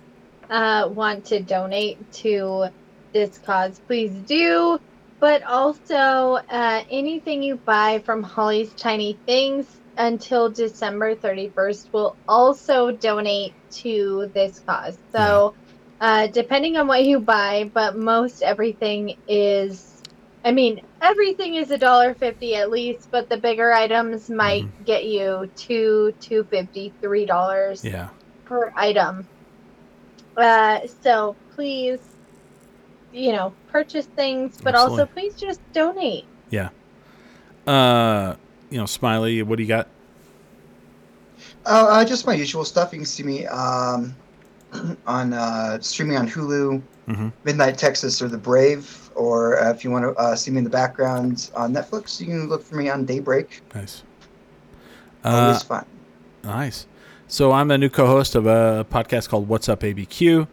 uh, 0.48 0.89
want 0.93 1.27
to 1.27 1.40
donate 1.40 2.12
to 2.12 2.69
this 3.12 3.39
cause, 3.39 3.81
please 3.86 4.12
do. 4.27 4.81
But 5.20 5.43
also, 5.43 6.39
uh, 6.48 6.85
anything 6.90 7.43
you 7.43 7.56
buy 7.56 7.98
from 8.05 8.23
Holly's 8.23 8.73
Tiny 8.74 9.19
Things 9.27 9.66
until 9.97 10.48
December 10.48 11.16
31st 11.16 11.93
will 11.93 12.16
also 12.28 12.93
donate 12.93 13.52
to 13.73 14.31
this 14.32 14.60
cause. 14.60 14.97
So, 15.10 15.55
uh, 16.01 16.27
depending 16.29 16.77
on 16.77 16.87
what 16.87 17.05
you 17.05 17.20
buy, 17.20 17.70
but 17.75 17.97
most 17.97 18.43
everything 18.43 19.16
is 19.27 19.95
I 20.45 20.53
mean, 20.53 20.81
everything 21.03 21.57
is 21.57 21.70
a 21.70 21.79
dollar 21.79 22.15
fifty 22.15 22.55
at 22.55 22.70
least, 22.70 23.09
but 23.11 23.29
the 23.29 23.37
bigger 23.37 23.73
items 23.73 24.31
might 24.31 24.65
get 24.85 25.05
you 25.05 25.51
two, 25.57 26.15
two 26.20 26.45
fifty, 26.45 26.95
three 27.03 27.27
dollars 27.27 27.85
Yeah. 27.85 28.09
per 28.45 28.73
item. 28.77 29.29
Uh, 30.37 30.81
so 31.03 31.37
please, 31.55 31.99
you 33.12 33.33
know, 33.33 33.53
purchase 33.66 34.07
things, 34.07 34.57
but 34.62 34.75
also 34.75 35.07
please 35.07 35.35
just 35.35 35.61
donate. 35.75 36.25
Yeah. 36.51 36.70
Uh, 37.66 38.37
you 38.70 38.79
know, 38.79 38.87
Smiley, 38.87 39.43
what 39.43 39.57
do 39.57 39.62
you 39.65 39.69
got? 39.69 39.89
Uh, 41.66 41.87
uh, 41.91 42.05
just 42.05 42.27
my 42.27 42.35
usual 42.35 42.65
stuff. 42.65 42.93
You 42.93 43.01
can 43.01 43.07
see 43.07 43.25
me 43.25 43.47
um, 43.47 44.15
on 45.07 45.33
uh, 45.33 45.81
streaming 45.81 46.17
on 46.17 46.29
Hulu, 46.29 46.83
Mhm. 47.09 47.33
Midnight 47.45 47.79
Texas, 47.79 48.21
or 48.21 48.29
The 48.29 48.37
Brave. 48.39 49.11
Or 49.15 49.59
uh, 49.61 49.71
if 49.71 49.83
you 49.83 49.91
want 49.91 50.05
to 50.05 50.15
uh, 50.21 50.37
see 50.37 50.51
me 50.51 50.59
in 50.59 50.65
the 50.65 50.71
background 50.71 51.51
on 51.57 51.73
Netflix, 51.75 52.21
you 52.21 52.27
can 52.27 52.49
look 52.49 52.63
for 52.63 52.77
me 52.77 52.89
on 52.89 53.05
Daybreak. 53.05 53.63
Nice. 53.75 54.03
Uh, 55.25 55.29
Always 55.29 55.63
fun. 55.63 55.85
Nice. 56.45 56.87
So 57.27 57.53
I'm 57.53 57.71
a 57.71 57.79
new 57.79 57.89
co-host 57.91 58.35
of 58.35 58.47
a 58.47 58.87
podcast 58.91 59.29
called 59.29 59.49
What's 59.49 59.69
Up 59.69 59.81
ABQ. 59.81 60.47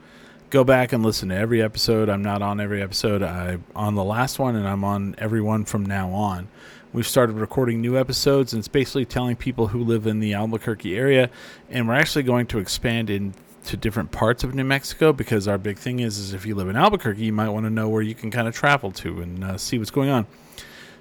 Go 0.49 0.63
back 0.63 0.93
and 0.93 1.03
listen 1.03 1.29
to 1.29 1.35
every 1.35 1.61
episode. 1.61 2.09
I'm 2.09 2.21
not 2.23 2.41
on 2.41 2.59
every 2.59 2.81
episode. 2.81 3.21
I'm 3.21 3.63
on 3.75 3.95
the 3.95 4.03
last 4.03 4.39
one, 4.39 4.55
and 4.55 4.67
I'm 4.67 4.83
on 4.83 5.15
every 5.17 5.41
one 5.41 5.65
from 5.65 5.85
now 5.85 6.09
on. 6.11 6.47
We've 6.93 7.07
started 7.07 7.35
recording 7.35 7.81
new 7.81 7.97
episodes, 7.97 8.53
and 8.53 8.59
it's 8.59 8.67
basically 8.69 9.05
telling 9.05 9.35
people 9.35 9.67
who 9.67 9.83
live 9.83 10.07
in 10.07 10.19
the 10.19 10.33
Albuquerque 10.33 10.97
area, 10.97 11.29
and 11.69 11.87
we're 11.87 11.95
actually 11.95 12.23
going 12.23 12.47
to 12.47 12.59
expand 12.59 13.09
into 13.65 13.77
different 13.77 14.11
parts 14.11 14.43
of 14.43 14.53
New 14.53 14.63
Mexico 14.63 15.11
because 15.11 15.47
our 15.47 15.57
big 15.57 15.79
thing 15.79 15.99
is, 15.99 16.19
is 16.19 16.33
if 16.33 16.45
you 16.45 16.53
live 16.53 16.69
in 16.69 16.75
Albuquerque, 16.75 17.23
you 17.23 17.33
might 17.33 17.49
want 17.49 17.65
to 17.65 17.71
know 17.71 17.89
where 17.89 18.03
you 18.03 18.13
can 18.13 18.29
kind 18.29 18.47
of 18.47 18.53
travel 18.53 18.91
to 18.91 19.21
and 19.21 19.43
uh, 19.43 19.57
see 19.57 19.79
what's 19.79 19.89
going 19.89 20.09
on. 20.09 20.27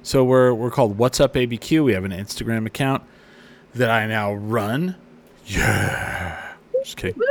So 0.03 0.25
we're 0.25 0.53
we're 0.55 0.71
called 0.71 0.97
What's 0.97 1.21
Up 1.21 1.35
ABQ. 1.35 1.85
We 1.85 1.93
have 1.93 2.05
an 2.05 2.11
Instagram 2.11 2.67
account 2.67 3.03
that 3.75 3.91
I 3.91 4.07
now 4.07 4.33
run. 4.33 4.97
Yeah. 5.45 6.55
Just 6.83 6.97
kidding. 6.97 7.23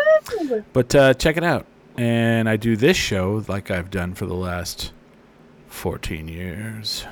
But 0.72 0.94
uh, 0.94 1.14
check 1.16 1.38
it 1.38 1.44
out. 1.44 1.66
And 1.98 2.48
I 2.48 2.56
do 2.58 2.76
this 2.76 2.98
show 2.98 3.44
like 3.48 3.72
I've 3.72 3.90
done 3.90 4.14
for 4.14 4.28
the 4.28 4.36
last 4.36 4.92
14 5.68 6.28
years. 6.28 7.06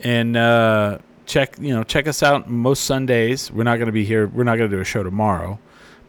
And 0.00 0.36
uh, 0.36 0.98
check, 1.26 1.56
you 1.60 1.74
know, 1.74 1.82
check 1.82 2.06
us 2.06 2.22
out 2.22 2.48
most 2.48 2.84
Sundays. 2.84 3.50
We're 3.50 3.64
not 3.64 3.76
going 3.76 3.86
to 3.86 3.92
be 3.92 4.04
here. 4.04 4.28
We're 4.28 4.44
not 4.44 4.56
going 4.56 4.70
to 4.70 4.76
do 4.76 4.80
a 4.80 4.84
show 4.84 5.02
tomorrow, 5.02 5.58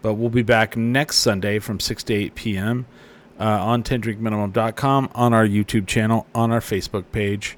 but 0.01 0.13
we'll 0.13 0.29
be 0.29 0.43
back 0.43 0.77
next 0.77 1.17
Sunday 1.17 1.59
from 1.59 1.79
6 1.79 2.03
to 2.03 2.13
8 2.13 2.35
p.m. 2.35 2.85
Uh, 3.39 3.43
on 3.43 3.83
10drinkminimum.com, 3.83 5.09
on 5.15 5.33
our 5.33 5.45
YouTube 5.45 5.87
channel, 5.87 6.27
on 6.35 6.51
our 6.51 6.59
Facebook 6.59 7.05
page. 7.11 7.57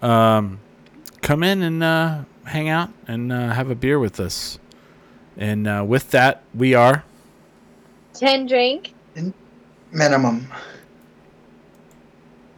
Um, 0.00 0.58
come 1.20 1.42
in 1.42 1.62
and 1.62 1.82
uh, 1.82 2.24
hang 2.44 2.68
out 2.68 2.90
and 3.06 3.32
uh, 3.32 3.52
have 3.52 3.70
a 3.70 3.74
beer 3.74 3.98
with 3.98 4.18
us. 4.18 4.58
And 5.36 5.66
uh, 5.66 5.84
with 5.86 6.10
that, 6.10 6.42
we 6.54 6.74
are. 6.74 7.04
Ten 8.14 8.46
drink. 8.46 8.94
Minimum. 9.92 10.48